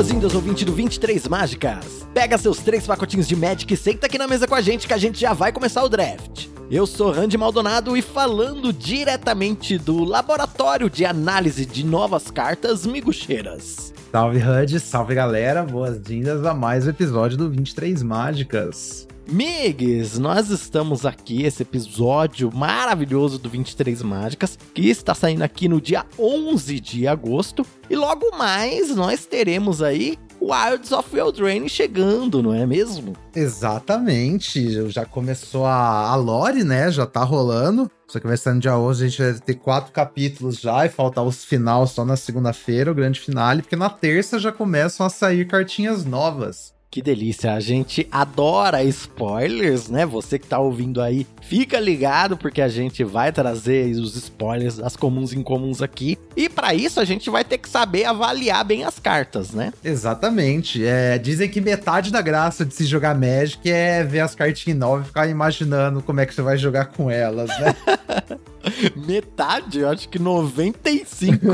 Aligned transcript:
Boas-vindas, 0.00 0.34
ouvinte 0.34 0.64
do 0.64 0.72
23 0.72 1.28
Mágicas. 1.28 2.06
Pega 2.14 2.38
seus 2.38 2.56
três 2.56 2.86
pacotinhos 2.86 3.28
de 3.28 3.36
Magic 3.36 3.74
e 3.74 3.76
senta 3.76 4.06
aqui 4.06 4.16
na 4.16 4.26
mesa 4.26 4.48
com 4.48 4.54
a 4.54 4.62
gente 4.62 4.86
que 4.86 4.94
a 4.94 4.96
gente 4.96 5.20
já 5.20 5.34
vai 5.34 5.52
começar 5.52 5.84
o 5.84 5.90
draft. 5.90 6.46
Eu 6.70 6.86
sou 6.86 7.10
Randy 7.12 7.36
Maldonado 7.36 7.94
e 7.94 8.00
falando 8.00 8.72
diretamente 8.72 9.76
do 9.76 10.02
Laboratório 10.02 10.88
de 10.88 11.04
Análise 11.04 11.66
de 11.66 11.84
Novas 11.84 12.30
Cartas 12.30 12.86
Miguxeiras. 12.86 13.92
Salve 14.10 14.38
Randy, 14.38 14.80
salve 14.80 15.14
galera, 15.14 15.62
boas-vindas 15.64 16.46
a 16.46 16.54
mais 16.54 16.86
um 16.86 16.90
episódio 16.90 17.36
do 17.36 17.50
23 17.50 18.02
Mágicas. 18.02 19.06
Migs, 19.30 20.18
nós 20.18 20.50
estamos 20.50 21.06
aqui, 21.06 21.44
esse 21.44 21.62
episódio 21.62 22.50
maravilhoso 22.52 23.38
do 23.38 23.48
23 23.48 24.02
Mágicas, 24.02 24.58
que 24.74 24.90
está 24.90 25.14
saindo 25.14 25.42
aqui 25.42 25.68
no 25.68 25.80
dia 25.80 26.04
11 26.18 26.80
de 26.80 27.06
agosto. 27.06 27.64
E 27.88 27.94
logo 27.94 28.36
mais 28.36 28.94
nós 28.96 29.26
teremos 29.26 29.82
aí 29.82 30.18
Wilds 30.42 30.90
of 30.90 31.16
Eldraine 31.16 31.68
chegando, 31.68 32.42
não 32.42 32.52
é 32.52 32.66
mesmo? 32.66 33.12
Exatamente, 33.32 34.90
já 34.90 35.04
começou 35.04 35.64
a, 35.64 36.10
a 36.10 36.16
lore, 36.16 36.64
né? 36.64 36.90
Já 36.90 37.06
tá 37.06 37.22
rolando. 37.22 37.88
Só 38.08 38.18
que 38.18 38.26
vai 38.26 38.34
estar 38.34 38.52
no 38.52 38.58
dia 38.58 38.76
11, 38.76 39.04
a 39.04 39.08
gente 39.08 39.22
vai 39.22 39.34
ter 39.34 39.54
quatro 39.54 39.92
capítulos 39.92 40.56
já 40.56 40.84
e 40.84 40.88
faltar 40.88 41.24
os 41.24 41.44
final 41.44 41.86
só 41.86 42.04
na 42.04 42.16
segunda-feira, 42.16 42.90
o 42.90 42.94
grande 42.94 43.20
finale, 43.20 43.62
porque 43.62 43.76
na 43.76 43.88
terça 43.88 44.40
já 44.40 44.50
começam 44.50 45.06
a 45.06 45.08
sair 45.08 45.46
cartinhas 45.46 46.04
novas. 46.04 46.74
Que 46.90 47.00
delícia, 47.00 47.54
a 47.54 47.60
gente 47.60 48.08
adora 48.10 48.82
spoilers, 48.82 49.88
né? 49.88 50.04
Você 50.04 50.40
que 50.40 50.46
tá 50.48 50.58
ouvindo 50.58 51.00
aí, 51.00 51.24
fica 51.40 51.78
ligado 51.78 52.36
porque 52.36 52.60
a 52.60 52.66
gente 52.66 53.04
vai 53.04 53.30
trazer 53.30 53.94
os 53.94 54.16
spoilers 54.16 54.78
das 54.78 54.96
comuns 54.96 55.32
e 55.32 55.38
incomuns 55.38 55.80
aqui. 55.80 56.18
E 56.36 56.48
para 56.48 56.74
isso 56.74 56.98
a 56.98 57.04
gente 57.04 57.30
vai 57.30 57.44
ter 57.44 57.58
que 57.58 57.68
saber 57.68 58.06
avaliar 58.06 58.64
bem 58.64 58.82
as 58.82 58.98
cartas, 58.98 59.52
né? 59.52 59.72
Exatamente. 59.84 60.84
É, 60.84 61.16
dizem 61.16 61.48
que 61.48 61.60
metade 61.60 62.10
da 62.10 62.20
graça 62.20 62.64
de 62.64 62.74
se 62.74 62.84
jogar 62.84 63.14
Magic 63.14 63.70
é 63.70 64.02
ver 64.02 64.20
as 64.20 64.34
cartinhas 64.34 64.76
novas 64.76 65.04
e 65.04 65.08
ficar 65.08 65.28
imaginando 65.28 66.02
como 66.02 66.18
é 66.18 66.26
que 66.26 66.34
você 66.34 66.42
vai 66.42 66.58
jogar 66.58 66.86
com 66.86 67.08
elas, 67.08 67.50
né? 67.60 67.76
Metade? 68.96 69.80
Eu 69.80 69.88
acho 69.88 70.08
que 70.08 70.18
95. 70.18 71.46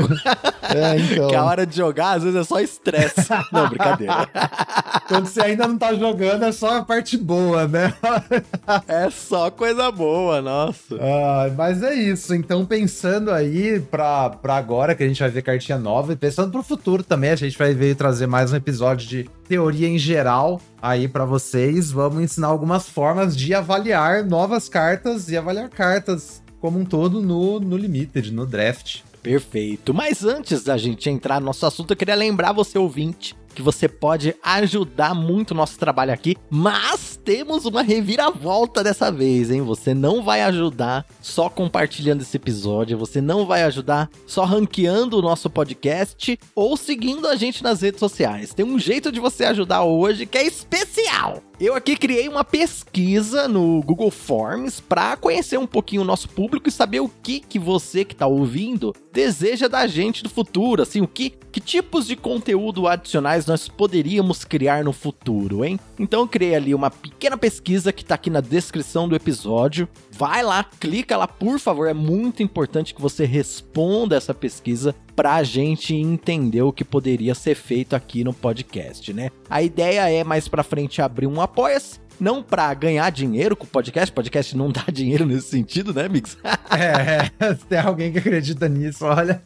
é, 0.63 0.97
então. 0.99 1.27
Que 1.29 1.35
a 1.35 1.43
hora 1.43 1.65
de 1.65 1.75
jogar, 1.75 2.17
às 2.17 2.23
vezes, 2.23 2.39
é 2.39 2.43
só 2.43 2.59
estresse. 2.59 3.27
Não, 3.51 3.69
brincadeira. 3.69 4.27
Quando 5.07 5.27
você 5.27 5.41
ainda 5.41 5.67
não 5.67 5.77
tá 5.77 5.93
jogando, 5.93 6.43
é 6.43 6.51
só 6.51 6.77
a 6.77 6.83
parte 6.83 7.17
boa, 7.17 7.67
né? 7.67 7.93
é 8.87 9.09
só 9.09 9.49
coisa 9.49 9.91
boa, 9.91 10.41
nossa. 10.41 10.95
Ah, 10.99 11.51
mas 11.55 11.81
é 11.81 11.93
isso. 11.95 12.33
Então, 12.35 12.65
pensando 12.65 13.31
aí 13.31 13.79
pra, 13.79 14.29
pra 14.29 14.57
agora, 14.57 14.95
que 14.95 15.03
a 15.03 15.07
gente 15.07 15.19
vai 15.19 15.29
ver 15.29 15.41
cartinha 15.41 15.77
nova, 15.77 16.13
e 16.13 16.15
pensando 16.15 16.51
pro 16.51 16.63
futuro 16.63 17.03
também, 17.03 17.31
a 17.31 17.35
gente 17.35 17.57
vai 17.57 17.73
ver 17.73 17.95
trazer 17.95 18.27
mais 18.27 18.51
um 18.51 18.55
episódio 18.55 19.07
de 19.07 19.29
teoria 19.47 19.87
em 19.87 19.97
geral 19.97 20.59
aí 20.81 21.07
para 21.07 21.25
vocês. 21.25 21.91
Vamos 21.91 22.21
ensinar 22.21 22.47
algumas 22.47 22.89
formas 22.89 23.35
de 23.35 23.53
avaliar 23.53 24.23
novas 24.23 24.67
cartas 24.67 25.29
e 25.29 25.37
avaliar 25.37 25.69
cartas 25.69 26.41
como 26.59 26.79
um 26.79 26.85
todo 26.85 27.21
no, 27.21 27.59
no 27.59 27.77
Limited, 27.77 28.31
no 28.31 28.45
draft. 28.45 29.01
Perfeito. 29.21 29.93
Mas 29.93 30.23
antes 30.23 30.63
da 30.63 30.77
gente 30.77 31.09
entrar 31.09 31.39
no 31.39 31.47
nosso 31.47 31.65
assunto, 31.65 31.91
eu 31.91 31.97
queria 31.97 32.15
lembrar 32.15 32.53
você, 32.53 32.77
ouvinte, 32.77 33.35
que 33.57 33.61
você 33.63 33.89
pode 33.89 34.35
ajudar 34.43 35.15
muito 35.15 35.49
o 35.49 35.55
nosso 35.55 35.79
trabalho 35.79 36.13
aqui, 36.13 36.37
mas 36.47 37.19
temos 37.25 37.65
uma 37.65 37.81
reviravolta 37.81 38.83
dessa 38.83 39.11
vez, 39.11 39.49
hein? 39.49 39.63
Você 39.63 39.95
não 39.95 40.21
vai 40.21 40.43
ajudar 40.43 41.03
só 41.23 41.49
compartilhando 41.49 42.21
esse 42.21 42.37
episódio, 42.37 42.99
você 42.99 43.19
não 43.19 43.47
vai 43.47 43.63
ajudar 43.63 44.11
só 44.27 44.45
ranqueando 44.45 45.17
o 45.17 45.23
nosso 45.23 45.49
podcast 45.49 46.37
ou 46.53 46.77
seguindo 46.77 47.27
a 47.27 47.35
gente 47.35 47.63
nas 47.63 47.81
redes 47.81 47.99
sociais. 47.99 48.53
Tem 48.53 48.63
um 48.63 48.77
jeito 48.77 49.11
de 49.11 49.19
você 49.19 49.45
ajudar 49.45 49.83
hoje 49.83 50.27
que 50.27 50.37
é 50.37 50.45
especial. 50.45 51.41
Eu 51.59 51.73
aqui 51.73 51.97
criei 51.97 52.29
uma 52.29 52.43
pesquisa 52.43 53.47
no 53.47 53.81
Google 53.81 54.11
Forms 54.11 54.79
para 54.79 55.17
conhecer 55.17 55.57
um 55.57 55.65
pouquinho 55.65 56.03
o 56.03 56.05
nosso 56.05 56.29
público 56.29 56.69
e 56.69 56.71
saber 56.71 56.99
o 56.99 57.09
que 57.09 57.39
que 57.39 57.57
você 57.57 58.05
que 58.05 58.13
está 58.13 58.27
ouvindo 58.27 58.93
deseja 59.11 59.67
da 59.67 59.87
gente 59.87 60.23
no 60.23 60.29
futuro, 60.29 60.83
assim, 60.83 61.01
o 61.01 61.07
que 61.07 61.33
que 61.51 61.59
tipos 61.59 62.05
de 62.05 62.15
conteúdo 62.15 62.87
adicionais 62.87 63.46
nós 63.47 63.67
poderíamos 63.67 64.43
criar 64.43 64.83
no 64.83 64.93
futuro, 64.93 65.63
hein? 65.63 65.79
Então 65.97 66.21
eu 66.21 66.27
criei 66.27 66.55
ali 66.55 66.75
uma 66.75 66.91
pequena 66.91 67.37
pesquisa 67.37 67.91
que 67.91 68.05
tá 68.05 68.15
aqui 68.15 68.29
na 68.29 68.41
descrição 68.41 69.07
do 69.07 69.15
episódio. 69.15 69.87
Vai 70.11 70.43
lá, 70.43 70.63
clica 70.63 71.15
lá, 71.17 71.27
por 71.27 71.59
favor, 71.59 71.87
é 71.87 71.93
muito 71.93 72.41
importante 72.41 72.93
que 72.93 73.01
você 73.01 73.25
responda 73.25 74.15
essa 74.15 74.33
pesquisa 74.33 74.95
pra 75.15 75.43
gente 75.43 75.95
entender 75.95 76.61
o 76.61 76.73
que 76.73 76.83
poderia 76.83 77.33
ser 77.33 77.55
feito 77.55 77.95
aqui 77.95 78.23
no 78.23 78.33
podcast, 78.33 79.11
né? 79.13 79.29
A 79.49 79.61
ideia 79.61 80.09
é 80.09 80.23
mais 80.23 80.47
pra 80.47 80.63
frente 80.63 81.01
abrir 81.01 81.27
um 81.27 81.41
apoia-se 81.41 82.06
não 82.19 82.41
para 82.41 82.73
ganhar 82.73 83.09
dinheiro 83.11 83.55
com 83.55 83.65
o 83.65 83.67
podcast, 83.67 84.11
podcast 84.11 84.55
não 84.55 84.71
dá 84.71 84.85
dinheiro 84.91 85.25
nesse 85.25 85.49
sentido, 85.49 85.93
né, 85.93 86.07
Mix? 86.07 86.37
é, 86.71 87.31
é, 87.39 87.53
tem 87.53 87.79
alguém 87.79 88.11
que 88.11 88.19
acredita 88.19 88.67
nisso, 88.67 89.05
olha. 89.05 89.41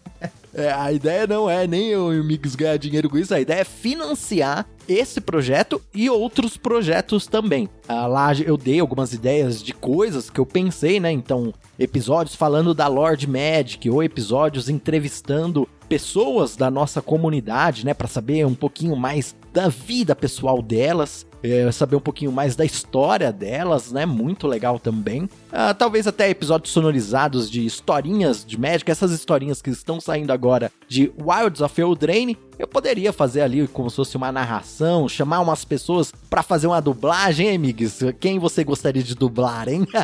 É, 0.54 0.72
a 0.72 0.92
ideia 0.92 1.26
não 1.26 1.50
é 1.50 1.66
nem 1.66 1.88
eu 1.88 2.14
e 2.14 2.20
o 2.20 2.24
Mix 2.24 2.56
ganhar 2.56 2.78
dinheiro 2.78 3.10
com 3.10 3.18
isso, 3.18 3.34
a 3.34 3.40
ideia 3.40 3.62
é 3.62 3.64
financiar 3.64 4.66
esse 4.88 5.22
projeto 5.22 5.82
e 5.94 6.10
outros 6.10 6.58
projetos 6.58 7.26
também. 7.26 7.70
Ah, 7.88 8.06
lá 8.06 8.34
eu 8.34 8.58
dei 8.58 8.80
algumas 8.80 9.14
ideias 9.14 9.64
de 9.64 9.74
coisas 9.74 10.30
que 10.30 10.40
eu 10.40 10.46
pensei, 10.46 11.00
né? 11.00 11.10
Então, 11.12 11.54
episódios 11.80 12.36
falando 12.36 12.74
da 12.74 12.88
Lord 12.88 13.26
Magic 13.28 13.90
ou 13.90 14.04
episódios 14.04 14.68
entrevistando 14.68 15.68
pessoas 15.88 16.56
da 16.56 16.70
nossa 16.70 17.02
comunidade, 17.02 17.86
né, 17.86 17.94
para 17.94 18.08
saber 18.08 18.46
um 18.46 18.56
pouquinho 18.56 18.96
mais 18.96 19.36
da 19.52 19.68
vida 19.68 20.16
pessoal 20.16 20.62
delas 20.62 21.26
é, 21.44 21.72
saber 21.72 21.96
um 21.96 22.02
pouquinho 22.02 22.32
mais 22.32 22.56
da 22.56 22.64
história 22.64 23.32
delas, 23.32 23.92
né? 23.92 24.06
Muito 24.06 24.48
legal 24.48 24.80
também. 24.80 25.30
Ah, 25.52 25.74
talvez 25.74 26.08
até 26.08 26.30
episódios 26.30 26.72
sonorizados 26.72 27.50
de 27.50 27.66
historinhas 27.66 28.46
de 28.46 28.60
Magic, 28.60 28.90
essas 28.90 29.12
historinhas 29.12 29.62
que 29.62 29.70
estão 29.70 30.00
saindo 30.00 30.32
agora 30.32 30.72
de 30.88 31.12
Wilds 31.20 31.62
of 31.62 31.82
Eldraine. 31.82 32.38
Eu 32.60 32.68
poderia 32.68 33.12
fazer 33.12 33.42
ali 33.42 33.68
como 33.68 33.90
se 33.90 33.96
fosse 33.96 34.16
uma 34.16 34.32
narração, 34.32 35.10
chamar 35.10 35.40
umas 35.40 35.66
pessoas 35.66 36.14
para 36.30 36.44
fazer 36.44 36.68
uma 36.68 36.80
dublagem, 36.80 37.48
hein, 37.48 37.56
amigos? 37.56 38.00
Quem 38.20 38.38
você 38.38 38.64
gostaria 38.64 39.02
de 39.02 39.16
dublar, 39.16 39.68
hein? 39.68 39.88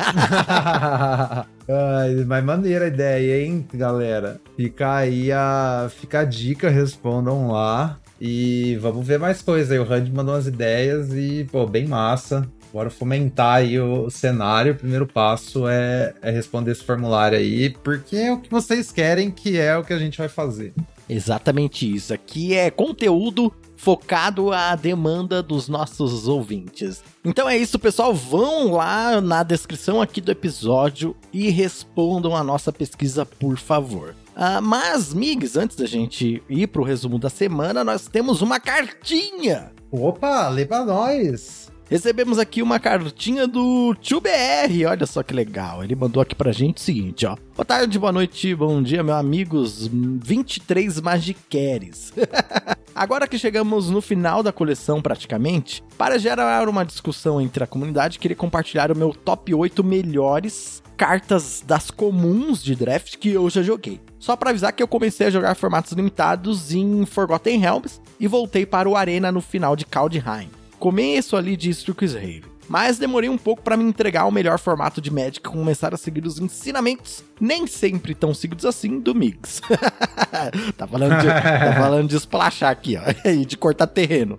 Ai, 1.70 2.14
mas 2.26 2.44
maneira 2.44 2.86
a 2.86 2.88
ideia, 2.88 3.44
hein, 3.44 3.64
galera? 3.72 4.40
Fica 4.56 4.96
aí 4.96 5.30
a, 5.30 5.88
fica 6.00 6.20
a 6.20 6.24
dica, 6.24 6.68
respondam 6.68 7.52
lá. 7.52 7.98
E 8.20 8.76
vamos 8.80 9.06
ver 9.06 9.18
mais 9.18 9.42
coisas 9.42 9.70
aí. 9.70 9.78
O 9.78 9.84
Randy 9.84 10.10
mandou 10.10 10.34
umas 10.34 10.46
ideias 10.46 11.12
e, 11.12 11.46
pô, 11.50 11.66
bem 11.66 11.86
massa. 11.86 12.48
Bora 12.72 12.90
fomentar 12.90 13.56
aí 13.56 13.78
o 13.80 14.10
cenário. 14.10 14.72
O 14.72 14.76
primeiro 14.76 15.06
passo 15.06 15.66
é, 15.68 16.14
é 16.20 16.30
responder 16.30 16.72
esse 16.72 16.84
formulário 16.84 17.38
aí, 17.38 17.70
porque 17.70 18.16
é 18.16 18.32
o 18.32 18.40
que 18.40 18.50
vocês 18.50 18.92
querem, 18.92 19.30
que 19.30 19.56
é 19.56 19.76
o 19.76 19.84
que 19.84 19.92
a 19.92 19.98
gente 19.98 20.18
vai 20.18 20.28
fazer. 20.28 20.74
Exatamente 21.08 21.90
isso. 21.90 22.12
Aqui 22.12 22.54
é 22.54 22.70
conteúdo 22.70 23.52
focado 23.76 24.52
à 24.52 24.74
demanda 24.74 25.42
dos 25.42 25.68
nossos 25.68 26.28
ouvintes. 26.28 27.02
Então 27.24 27.48
é 27.48 27.56
isso, 27.56 27.78
pessoal. 27.78 28.12
Vão 28.12 28.72
lá 28.72 29.20
na 29.20 29.42
descrição 29.42 30.02
aqui 30.02 30.20
do 30.20 30.32
episódio 30.32 31.16
e 31.32 31.48
respondam 31.48 32.36
a 32.36 32.44
nossa 32.44 32.72
pesquisa, 32.72 33.24
por 33.24 33.56
favor. 33.56 34.14
Uh, 34.38 34.62
mas, 34.62 35.12
Migs, 35.12 35.56
antes 35.56 35.76
da 35.76 35.84
gente 35.84 36.40
ir 36.48 36.68
pro 36.68 36.84
resumo 36.84 37.18
da 37.18 37.28
semana, 37.28 37.82
nós 37.82 38.06
temos 38.06 38.40
uma 38.40 38.60
cartinha. 38.60 39.72
Opa, 39.90 40.48
lê 40.48 40.64
pra 40.64 40.84
nós. 40.84 41.67
Recebemos 41.90 42.38
aqui 42.38 42.60
uma 42.60 42.78
cartinha 42.78 43.46
do 43.46 43.94
Tio 43.94 44.20
BR, 44.20 44.86
olha 44.86 45.06
só 45.06 45.22
que 45.22 45.32
legal. 45.32 45.82
Ele 45.82 45.94
mandou 45.94 46.22
aqui 46.22 46.34
pra 46.34 46.52
gente 46.52 46.76
o 46.76 46.80
seguinte, 46.80 47.24
ó. 47.24 47.34
Boa 47.56 47.64
tarde, 47.64 47.98
boa 47.98 48.12
noite, 48.12 48.54
bom 48.54 48.82
dia, 48.82 49.02
meus 49.02 49.16
amigos 49.16 49.88
23 49.90 51.00
Magiqueres. 51.00 52.12
Agora 52.94 53.26
que 53.26 53.38
chegamos 53.38 53.88
no 53.88 54.02
final 54.02 54.42
da 54.42 54.52
coleção 54.52 55.00
praticamente, 55.00 55.82
para 55.96 56.18
gerar 56.18 56.68
uma 56.68 56.84
discussão 56.84 57.40
entre 57.40 57.64
a 57.64 57.66
comunidade, 57.66 58.18
queria 58.18 58.36
compartilhar 58.36 58.92
o 58.92 58.96
meu 58.96 59.14
top 59.14 59.54
8 59.54 59.82
melhores 59.82 60.82
cartas 60.94 61.62
das 61.66 61.90
comuns 61.90 62.62
de 62.62 62.74
draft 62.76 63.16
que 63.16 63.30
eu 63.30 63.48
já 63.48 63.62
joguei. 63.62 63.98
Só 64.18 64.36
para 64.36 64.50
avisar 64.50 64.72
que 64.74 64.82
eu 64.82 64.88
comecei 64.88 65.28
a 65.28 65.30
jogar 65.30 65.54
formatos 65.54 65.92
limitados 65.92 66.74
em 66.74 67.06
Forgotten 67.06 67.58
Realms 67.60 67.98
e 68.20 68.26
voltei 68.26 68.66
para 68.66 68.88
o 68.88 68.96
Arena 68.96 69.32
no 69.32 69.40
final 69.40 69.74
de 69.74 69.86
Kaldheim. 69.86 70.57
Começo 70.78 71.36
ali 71.36 71.56
de 71.56 71.70
Strixhaven. 71.70 72.42
Mas 72.68 72.98
demorei 72.98 73.30
um 73.30 73.38
pouco 73.38 73.62
para 73.62 73.76
me 73.76 73.84
entregar 73.84 74.26
o 74.26 74.30
melhor 74.30 74.58
formato 74.58 75.00
de 75.00 75.10
Magic 75.10 75.38
e 75.38 75.42
começar 75.42 75.94
a 75.94 75.96
seguir 75.96 76.24
os 76.26 76.38
ensinamentos, 76.38 77.24
nem 77.40 77.66
sempre 77.66 78.14
tão 78.14 78.34
seguidos 78.34 78.66
assim, 78.66 79.00
do 79.00 79.14
Migs. 79.14 79.62
tá, 80.76 80.86
falando 80.86 81.18
de, 81.18 81.26
tá 81.26 81.74
falando 81.78 82.08
de 82.08 82.16
splashar 82.16 82.70
aqui, 82.70 82.96
ó, 82.96 83.02
e 83.28 83.46
de 83.46 83.56
cortar 83.56 83.86
terreno. 83.86 84.38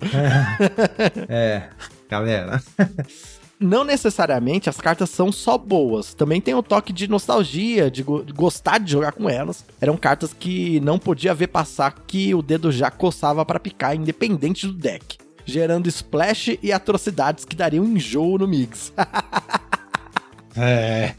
é, 1.28 1.70
galera. 2.08 2.62
não 3.60 3.84
necessariamente 3.84 4.70
as 4.70 4.78
cartas 4.78 5.10
são 5.10 5.32
só 5.32 5.58
boas. 5.58 6.14
Também 6.14 6.40
tem 6.40 6.54
o 6.54 6.62
toque 6.62 6.94
de 6.94 7.08
nostalgia, 7.08 7.90
de, 7.90 8.04
go 8.04 8.24
de 8.24 8.32
gostar 8.32 8.78
de 8.78 8.92
jogar 8.92 9.12
com 9.12 9.28
elas. 9.28 9.66
Eram 9.82 9.98
cartas 9.98 10.36
que 10.38 10.80
não 10.82 11.00
podia 11.00 11.34
ver 11.34 11.48
passar 11.48 11.96
que 12.06 12.36
o 12.36 12.44
dedo 12.44 12.72
já 12.72 12.92
coçava 12.92 13.44
para 13.44 13.60
picar, 13.60 13.96
independente 13.96 14.68
do 14.68 14.74
deck. 14.74 15.18
Gerando 15.50 15.90
splash 15.90 16.60
e 16.62 16.72
atrocidades 16.72 17.44
que 17.44 17.56
dariam 17.56 17.84
enjoo 17.84 18.38
no 18.38 18.48
mix. 18.48 18.94
É. 20.62 21.14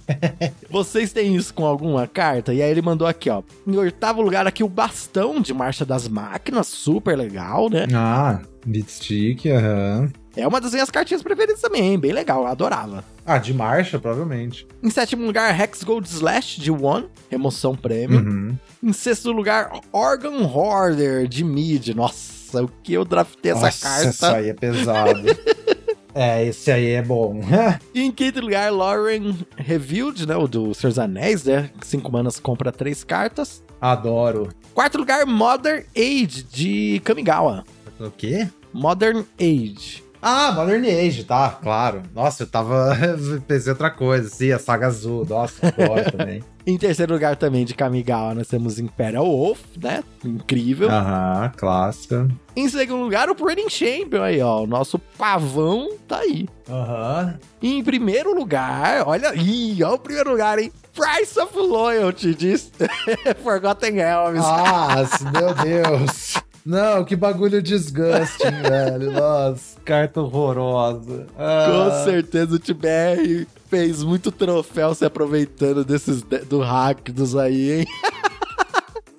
Vocês 0.69 1.13
têm 1.13 1.35
isso 1.35 1.55
com 1.55 1.65
alguma 1.65 2.07
carta? 2.07 2.53
E 2.53 2.61
aí 2.61 2.71
ele 2.71 2.83
mandou 2.83 3.07
aqui, 3.07 3.31
ó. 3.31 3.43
Em 3.67 3.75
oitavo 3.77 4.21
lugar 4.21 4.47
aqui 4.47 4.63
o 4.63 4.69
bastão 4.69 5.41
de 5.41 5.55
marcha 5.55 5.85
das 5.85 6.07
máquinas, 6.09 6.67
super 6.67 7.17
legal, 7.17 7.71
né? 7.71 7.87
Ah, 7.95 8.41
Beatstick, 8.67 9.47
aham. 9.47 10.11
É 10.37 10.47
uma 10.47 10.61
das 10.61 10.73
minhas 10.73 10.91
cartinhas 10.91 11.23
preferidas 11.23 11.61
também, 11.61 11.99
bem 11.99 12.13
legal, 12.13 12.43
eu 12.43 12.49
adorava. 12.49 13.05
Ah, 13.25 13.39
de 13.39 13.55
marcha, 13.55 13.99
provavelmente. 13.99 14.67
Em 14.83 14.91
sétimo 14.91 15.25
lugar, 15.25 15.59
Hex 15.59 15.83
Gold 15.85 16.07
Slash 16.07 16.61
de 16.61 16.71
One, 16.71 17.07
remoção 17.31 17.75
prêmio. 17.75 18.21
Uhum. 18.21 18.59
Em 18.83 18.93
sexto 18.93 19.33
lugar, 19.33 19.71
Organ 19.93 20.45
Hoarder 20.47 21.27
de 21.27 21.43
Mid. 21.45 21.89
Nossa, 21.95 22.40
o 22.55 22.69
que 22.83 22.93
eu 22.93 23.05
draftei 23.05 23.53
essa 23.53 23.67
Nossa, 23.67 23.89
carta. 23.89 24.11
Isso 24.11 24.27
aí 24.27 24.49
é 24.49 24.55
pesado. 24.55 25.23
é, 26.15 26.45
esse 26.47 26.71
aí 26.71 26.91
é 26.91 27.03
bom. 27.03 27.41
E 27.95 28.03
em 28.03 28.11
quinto 28.13 28.41
lugar, 28.41 28.73
Lauren 28.73 29.37
Revealed, 29.57 30.27
né? 30.27 30.37
O 30.37 30.47
do 30.47 30.75
Senhor 30.75 30.91
dos 30.91 30.99
Anéis, 30.99 31.45
né? 31.45 31.71
Cinco 31.83 32.11
manas 32.11 32.39
compra 32.41 32.73
três 32.73 33.05
cartas. 33.05 33.63
Adoro. 33.81 34.49
Quarto 34.75 34.99
lugar, 34.99 35.27
Modern 35.27 35.85
Age 35.97 36.43
de 36.45 37.01
Kamigawa. 37.05 37.65
O 37.99 38.11
quê? 38.11 38.49
Modern 38.73 39.25
Age. 39.39 40.03
Ah, 40.23 40.53
Modern 40.53 40.85
Age, 40.85 41.25
tá, 41.25 41.49
claro. 41.63 42.03
Nossa, 42.15 42.43
eu 42.43 42.47
tava. 42.47 42.95
Pensei 43.49 43.69
em 43.69 43.73
outra 43.73 43.91
coisa. 43.91 44.29
Sim, 44.29 44.53
a 44.53 44.59
saga 44.59 44.87
azul. 44.87 45.25
Nossa, 45.27 45.69
adoro 45.69 46.13
também. 46.13 46.45
Em 46.67 46.77
terceiro 46.77 47.15
lugar 47.15 47.37
também 47.37 47.65
de 47.65 47.73
Kamigawa, 47.75 48.35
nós 48.35 48.47
temos 48.47 48.79
Imperial 48.79 49.25
Wolf, 49.25 49.61
né? 49.83 50.05
Incrível. 50.23 50.91
Aham, 50.91 51.51
clássica. 51.57 52.29
Em 52.55 52.69
segundo 52.69 53.03
lugar, 53.03 53.31
o 53.31 53.45
Reigning 53.45 53.71
Champion 53.71 54.23
aí, 54.23 54.43
ó. 54.43 54.63
O 54.63 54.67
nosso 54.67 54.99
pavão 54.99 55.89
tá 56.07 56.19
aí. 56.19 56.47
Aham. 56.69 57.39
Em 57.63 57.83
primeiro 57.83 58.35
lugar, 58.35 59.05
olha. 59.07 59.33
Ih, 59.35 59.83
ó 59.83 59.95
o 59.95 59.99
primeiro 59.99 60.31
lugar, 60.33 60.59
hein? 60.59 60.71
Price 60.95 61.39
of 61.41 61.57
Loyalty 61.57 62.35
diz 62.35 62.71
Forgotten 63.43 63.93
Realms. 63.95 64.45
Ah, 64.45 64.97
meu 65.33 65.55
Deus. 65.55 66.35
Não, 66.65 67.05
que 67.05 67.17
bagulho 67.17 67.63
disgusting, 67.63 68.51
velho. 68.69 69.13
Nossa, 69.13 69.81
carta 69.85 70.21
horrorosa. 70.21 71.27
Com 71.35 71.43
Ah, 71.43 72.03
certeza 72.05 72.57
o 72.57 72.59
TBR 72.59 73.47
fez 73.69 74.03
muito 74.03 74.31
troféu 74.31 74.95
se 74.95 75.05
aproveitando 75.05 75.85
desses 75.85 76.23
de- 76.23 76.39
do 76.41 76.61
hack 76.61 77.11
dos 77.11 77.37
aí, 77.37 77.81
hein? 77.81 77.87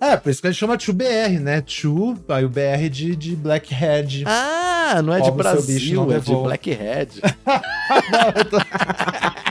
É, 0.04 0.18
por 0.18 0.32
isso 0.32 0.42
que 0.42 0.48
a 0.48 0.52
gente 0.52 0.60
chama 0.60 0.76
2BR, 0.80 1.40
né? 1.40 1.62
2, 1.62 2.18
aí 2.30 2.44
o 2.44 2.50
BR 2.50 2.90
de, 2.90 3.16
de 3.16 3.36
Blackhead. 3.36 4.24
Ah, 4.26 5.00
não 5.04 5.14
é 5.14 5.18
de 5.22 5.30
bicho 5.30 5.38
Brasil, 5.38 6.06
não 6.08 6.12
é 6.12 6.20
de. 6.20 6.34
Blackhead. 6.34 7.22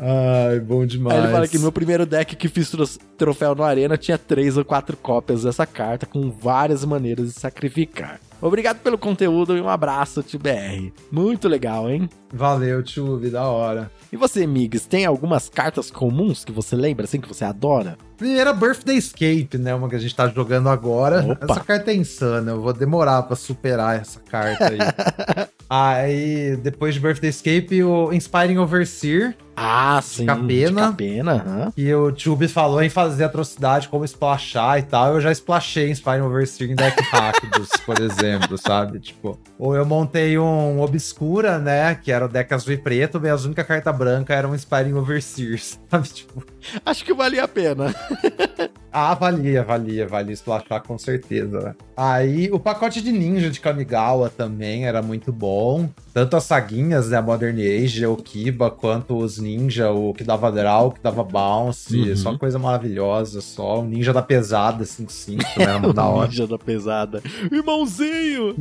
Ai, 0.00 0.60
bom 0.60 0.84
demais. 0.86 1.16
Aí 1.18 1.24
ele 1.24 1.32
fala 1.32 1.48
que 1.48 1.56
no 1.56 1.62
meu 1.62 1.72
primeiro 1.72 2.04
deck 2.06 2.36
que 2.36 2.48
fiz 2.48 2.70
tro- 2.70 2.86
troféu 3.16 3.54
no 3.54 3.62
Arena 3.62 3.96
tinha 3.96 4.18
três 4.18 4.56
ou 4.56 4.64
quatro 4.64 4.96
cópias 4.96 5.42
dessa 5.44 5.66
carta 5.66 6.06
com 6.06 6.30
várias 6.30 6.84
maneiras 6.84 7.32
de 7.34 7.40
sacrificar. 7.40 8.20
Obrigado 8.40 8.78
pelo 8.80 8.98
conteúdo 8.98 9.56
e 9.56 9.60
um 9.60 9.68
abraço, 9.68 10.22
TBR. 10.22 10.92
Muito 11.10 11.48
legal, 11.48 11.88
hein? 11.90 12.08
Valeu, 12.32 12.82
Tube, 12.82 13.30
da 13.30 13.44
hora. 13.44 13.90
E 14.12 14.16
você, 14.16 14.46
Migs, 14.46 14.86
tem 14.86 15.04
algumas 15.06 15.48
cartas 15.48 15.90
comuns 15.90 16.44
que 16.44 16.52
você 16.52 16.74
lembra, 16.76 17.04
assim, 17.04 17.20
que 17.20 17.28
você 17.28 17.44
adora? 17.44 17.96
Primeira 18.16 18.52
Birthday 18.52 18.96
Escape, 18.96 19.58
né? 19.58 19.74
Uma 19.74 19.88
que 19.90 19.96
a 19.96 19.98
gente 19.98 20.14
tá 20.14 20.26
jogando 20.28 20.68
agora. 20.70 21.24
Opa. 21.32 21.46
Essa 21.52 21.60
carta 21.60 21.90
é 21.90 21.94
insana, 21.96 22.52
eu 22.52 22.60
vou 22.62 22.72
demorar 22.72 23.22
pra 23.24 23.36
superar 23.36 24.00
essa 24.00 24.20
carta 24.20 24.68
aí. 24.70 24.78
aí, 25.68 26.56
depois 26.56 26.94
de 26.94 27.00
Birthday 27.00 27.28
Escape, 27.30 27.82
o 27.82 28.12
Inspiring 28.12 28.58
Overseer, 28.58 29.36
Ah, 29.54 30.00
sim. 30.02 30.24
Capena. 30.24 30.80
Capena, 30.88 31.32
aham. 31.46 31.70
que 31.72 31.94
o 31.94 32.10
Tube 32.12 32.48
falou 32.48 32.82
em 32.82 32.88
fazer 32.88 33.24
atrocidade, 33.24 33.88
como 33.88 34.04
splashar 34.04 34.78
e 34.78 34.82
tal. 34.82 35.14
Eu 35.14 35.20
já 35.20 35.30
splashei 35.32 35.90
Inspiring 35.90 36.22
Overseer 36.22 36.70
em 36.70 36.74
deck 36.74 36.96
Rakdos, 37.12 37.68
por 37.84 38.00
exemplo, 38.00 38.56
sabe? 38.56 38.98
Tipo, 38.98 39.38
ou 39.58 39.74
eu 39.74 39.84
montei 39.84 40.38
um 40.38 40.80
Obscura, 40.80 41.58
né? 41.58 41.94
Que 41.94 42.12
era 42.12 42.24
o 42.26 42.28
deck 42.28 42.52
azul 42.52 42.74
e 42.74 42.78
preto, 42.78 43.20
e 43.24 43.28
a 43.28 43.36
única 43.36 43.64
carta 43.64 43.92
branca 43.92 44.34
era 44.34 44.48
um 44.48 44.54
Inspiring 44.54 44.94
Overseer, 44.94 45.60
sabe? 45.90 46.08
Tipo, 46.08 46.44
Acho 46.84 47.04
que 47.04 47.14
valia 47.14 47.44
a 47.44 47.48
pena. 47.48 47.94
Ah, 48.98 49.12
valia, 49.12 49.62
valia, 49.62 50.08
valia 50.08 50.32
splashar 50.32 50.82
com 50.82 50.96
certeza. 50.96 51.60
né? 51.60 51.74
Aí 51.94 52.50
o 52.50 52.58
pacote 52.58 53.02
de 53.02 53.12
ninja 53.12 53.50
de 53.50 53.60
Kamigawa 53.60 54.30
também 54.30 54.86
era 54.86 55.02
muito 55.02 55.30
bom. 55.30 55.86
Tanto 56.14 56.34
as 56.34 56.44
saguinhas, 56.44 57.10
né? 57.10 57.20
Modern 57.20 57.58
Age, 57.60 58.06
o 58.06 58.16
Kiba, 58.16 58.70
quanto 58.70 59.18
os 59.18 59.36
ninja, 59.36 59.90
o 59.90 60.14
que 60.14 60.24
dava 60.24 60.50
draw, 60.50 60.86
o 60.86 60.92
que 60.92 61.02
dava 61.02 61.22
bounce. 61.22 61.94
Uhum. 61.94 62.16
Só 62.16 62.38
coisa 62.38 62.58
maravilhosa, 62.58 63.42
só. 63.42 63.80
O 63.80 63.84
ninja 63.84 64.14
da 64.14 64.22
pesada, 64.22 64.82
5-5, 64.82 65.42
também 65.52 65.68
era 65.68 65.78
muito 65.78 65.92
da 65.94 66.06
o 66.08 66.14
hora. 66.14 66.28
ninja 66.28 66.46
da 66.46 66.58
pesada. 66.58 67.22
Irmãozinho! 67.52 68.56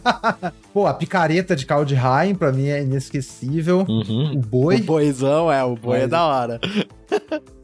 Pô, 0.72 0.86
a 0.86 0.94
picareta 0.94 1.54
de 1.54 1.66
Kaldheim, 1.66 2.34
pra 2.34 2.50
mim, 2.50 2.68
é 2.68 2.82
inesquecível. 2.82 3.84
Uhum. 3.86 4.32
O 4.36 4.38
boi. 4.38 4.76
O 4.76 4.84
boizão, 4.84 5.52
é, 5.52 5.62
o 5.62 5.76
boi 5.76 6.00
é 6.00 6.06
da 6.06 6.24
hora. 6.24 6.58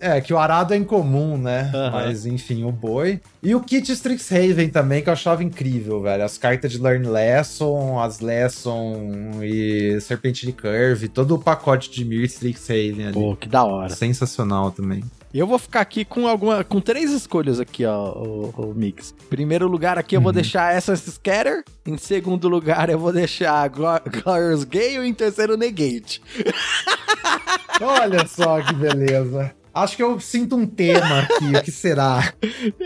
É, 0.00 0.21
que 0.21 0.33
o 0.35 0.39
arado 0.39 0.75
é 0.75 0.77
incomum, 0.77 1.37
né? 1.37 1.71
Aham. 1.75 1.91
Mas 1.93 2.27
enfim, 2.27 2.65
o 2.65 2.73
boi. 2.73 3.21
E 3.43 3.55
o 3.55 3.61
kit 3.61 3.91
Strixhaven 3.93 4.69
também, 4.69 5.03
que 5.03 5.09
eu 5.09 5.12
achava 5.12 5.44
incrível, 5.44 6.00
velho. 6.03 6.25
As 6.25 6.37
cartas 6.39 6.73
de 6.73 6.79
Learn 6.79 7.06
Lesson, 7.09 8.00
as 8.00 8.21
Lesson 8.21 9.41
e 9.43 9.99
Serpentine 10.00 10.53
Curve, 10.53 11.09
todo 11.09 11.35
o 11.35 11.39
pacote 11.39 11.91
de 11.91 12.05
Mir 12.05 12.25
Strixhaven 12.25 13.05
ali. 13.06 13.12
Pô, 13.15 13.37
que 13.37 13.49
da 13.49 13.65
hora. 13.65 13.91
Sensacional 13.91 14.71
também. 14.71 15.03
Eu 15.35 15.47
vou 15.47 15.59
ficar 15.59 15.81
aqui 15.81 16.05
com 16.05 16.29
alguma. 16.29 16.62
com 16.62 16.79
três 16.81 17.11
escolhas 17.11 17.59
aqui, 17.59 17.87
ó, 17.87 18.12
o, 18.12 18.50
o 18.55 18.75
Mix. 18.75 19.15
Primeiro 19.31 19.67
lugar 19.67 19.97
aqui 19.97 20.15
eu 20.15 20.21
vou 20.21 20.29
Uhum. 20.29 20.35
deixar 20.35 20.77
Essence 20.77 21.11
Scatter. 21.11 21.65
Em 21.87 21.97
segundo 21.97 22.49
lugar 22.50 22.91
eu 22.91 22.99
vou 22.99 23.12
deixar 23.15 23.67
Glo- 23.69 24.00
Glorious 24.23 24.65
Gale. 24.65 24.99
E 24.99 25.08
em 25.08 25.15
terceiro, 25.15 25.56
Negate. 25.56 26.20
Olha 27.82 28.27
só 28.27 28.60
que 28.62 28.74
beleza. 28.74 29.53
Acho 29.74 29.96
que 29.96 30.03
eu 30.03 30.20
sinto 30.20 30.55
um 30.55 30.67
tema 30.67 31.20
aqui, 31.20 31.56
o 31.56 31.62
que 31.62 31.70
será? 31.72 32.34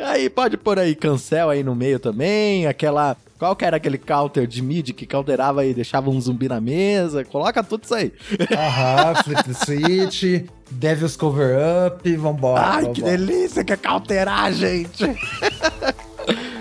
Aí, 0.04 0.30
pode 0.30 0.56
pôr 0.56 0.78
aí 0.78 0.94
Cancel 0.94 1.50
aí 1.50 1.64
no 1.64 1.74
meio 1.74 1.98
também. 1.98 2.66
Aquela. 2.66 3.16
Qual 3.38 3.54
que 3.56 3.64
era 3.64 3.76
aquele 3.76 3.98
counter 3.98 4.46
de 4.46 4.62
mid 4.62 4.92
que 4.92 5.04
counterava 5.04 5.66
e 5.66 5.74
deixava 5.74 6.08
um 6.08 6.18
zumbi 6.20 6.48
na 6.48 6.60
mesa? 6.60 7.24
Coloca 7.24 7.62
tudo 7.62 7.84
isso 7.84 7.94
aí. 7.94 8.12
Aham, 8.50 9.14
Flip 9.24 9.42
the 9.42 9.52
Switch, 9.52 10.46
Devil's 10.70 11.16
Cover 11.16 11.56
Up, 11.88 12.16
vambora. 12.16 12.62
Ai, 12.62 12.88
que 12.92 13.00
vambora. 13.02 13.18
delícia 13.18 13.64
que 13.64 13.72
é 13.72 13.76
cauterar, 13.76 14.52
gente! 14.52 15.04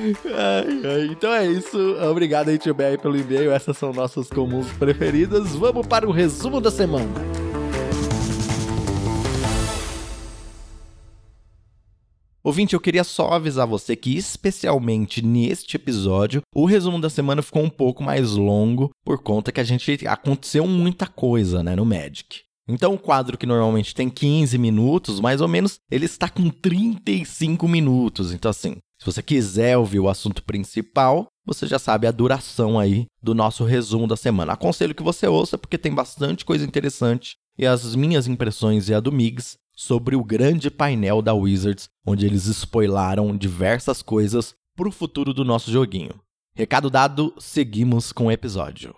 Ai, 0.06 0.82
ai, 0.86 1.06
então 1.10 1.34
é 1.34 1.48
isso. 1.48 1.96
Obrigado 2.12 2.50
aí, 2.50 2.60
Tio 2.60 2.76
BR, 2.76 3.00
pelo 3.02 3.18
e-mail. 3.18 3.52
Essas 3.52 3.76
são 3.76 3.92
nossas 3.92 4.30
comuns 4.30 4.68
preferidas. 4.74 5.56
Vamos 5.56 5.88
para 5.88 6.08
o 6.08 6.12
resumo 6.12 6.62
da 6.62 6.70
semana. 6.70 7.10
Ouvinte, 12.46 12.76
eu 12.76 12.80
queria 12.80 13.04
só 13.04 13.30
avisar 13.30 13.66
você 13.66 13.96
que, 13.96 14.16
especialmente 14.16 15.20
neste 15.20 15.78
episódio, 15.78 16.44
o 16.54 16.68
resumo 16.68 17.02
da 17.02 17.10
semana 17.10 17.42
ficou 17.42 17.64
um 17.64 17.72
pouco 17.72 18.04
mais 18.04 18.34
longo 18.34 18.92
por 19.04 19.18
conta 19.18 19.52
que 19.52 19.60
a 19.60 19.64
gente 19.64 20.08
aconteceu 20.08 20.68
muita 20.68 21.08
coisa, 21.08 21.64
né, 21.64 21.76
no 21.76 21.84
Magic. 21.84 22.42
Então, 22.70 22.94
o 22.94 23.00
quadro 23.00 23.36
que 23.36 23.48
normalmente 23.48 23.96
tem 23.96 24.12
15 24.12 24.60
minutos, 24.60 25.20
mais 25.20 25.42
ou 25.42 25.48
menos, 25.48 25.80
ele 25.90 26.06
está 26.06 26.30
com 26.30 26.48
35 26.52 27.68
minutos. 27.68 28.32
Então, 28.32 28.52
assim, 28.52 28.76
se 29.02 29.06
você 29.08 29.24
quiser 29.24 29.76
ouvir 29.76 30.00
o 30.00 30.08
assunto 30.08 30.44
principal, 30.44 31.26
você 31.48 31.66
já 31.66 31.80
sabe 31.80 32.06
a 32.06 32.12
duração 32.12 32.78
aí 32.78 33.06
do 33.24 33.34
nosso 33.34 33.64
resumo 33.64 34.06
da 34.06 34.16
semana. 34.16 34.54
Aconselho 34.54 34.94
que 34.94 35.02
você 35.02 35.26
ouça, 35.26 35.58
porque 35.58 35.80
tem 35.80 35.96
bastante 35.96 36.46
coisa 36.46 36.64
interessante 36.64 37.38
e 37.58 37.66
as 37.66 37.96
minhas 37.96 38.28
impressões 38.28 38.88
e 38.88 38.94
a 38.94 39.00
do 39.00 39.12
Migs 39.12 39.58
sobre 39.76 40.16
o 40.16 40.24
grande 40.24 40.72
painel 40.72 41.22
da 41.22 41.34
Wizards, 41.34 41.90
onde 42.06 42.26
eles 42.26 42.46
spoilaram 42.46 43.36
diversas 43.36 44.02
coisas 44.02 44.56
para 44.76 44.88
o 44.88 44.92
futuro 44.92 45.34
do 45.34 45.44
nosso 45.44 45.72
joguinho. 45.72 46.14
Recado 46.56 46.90
dado, 46.90 47.34
seguimos 47.38 48.14
com 48.14 48.28
o 48.28 48.32
episódio. 48.32 48.96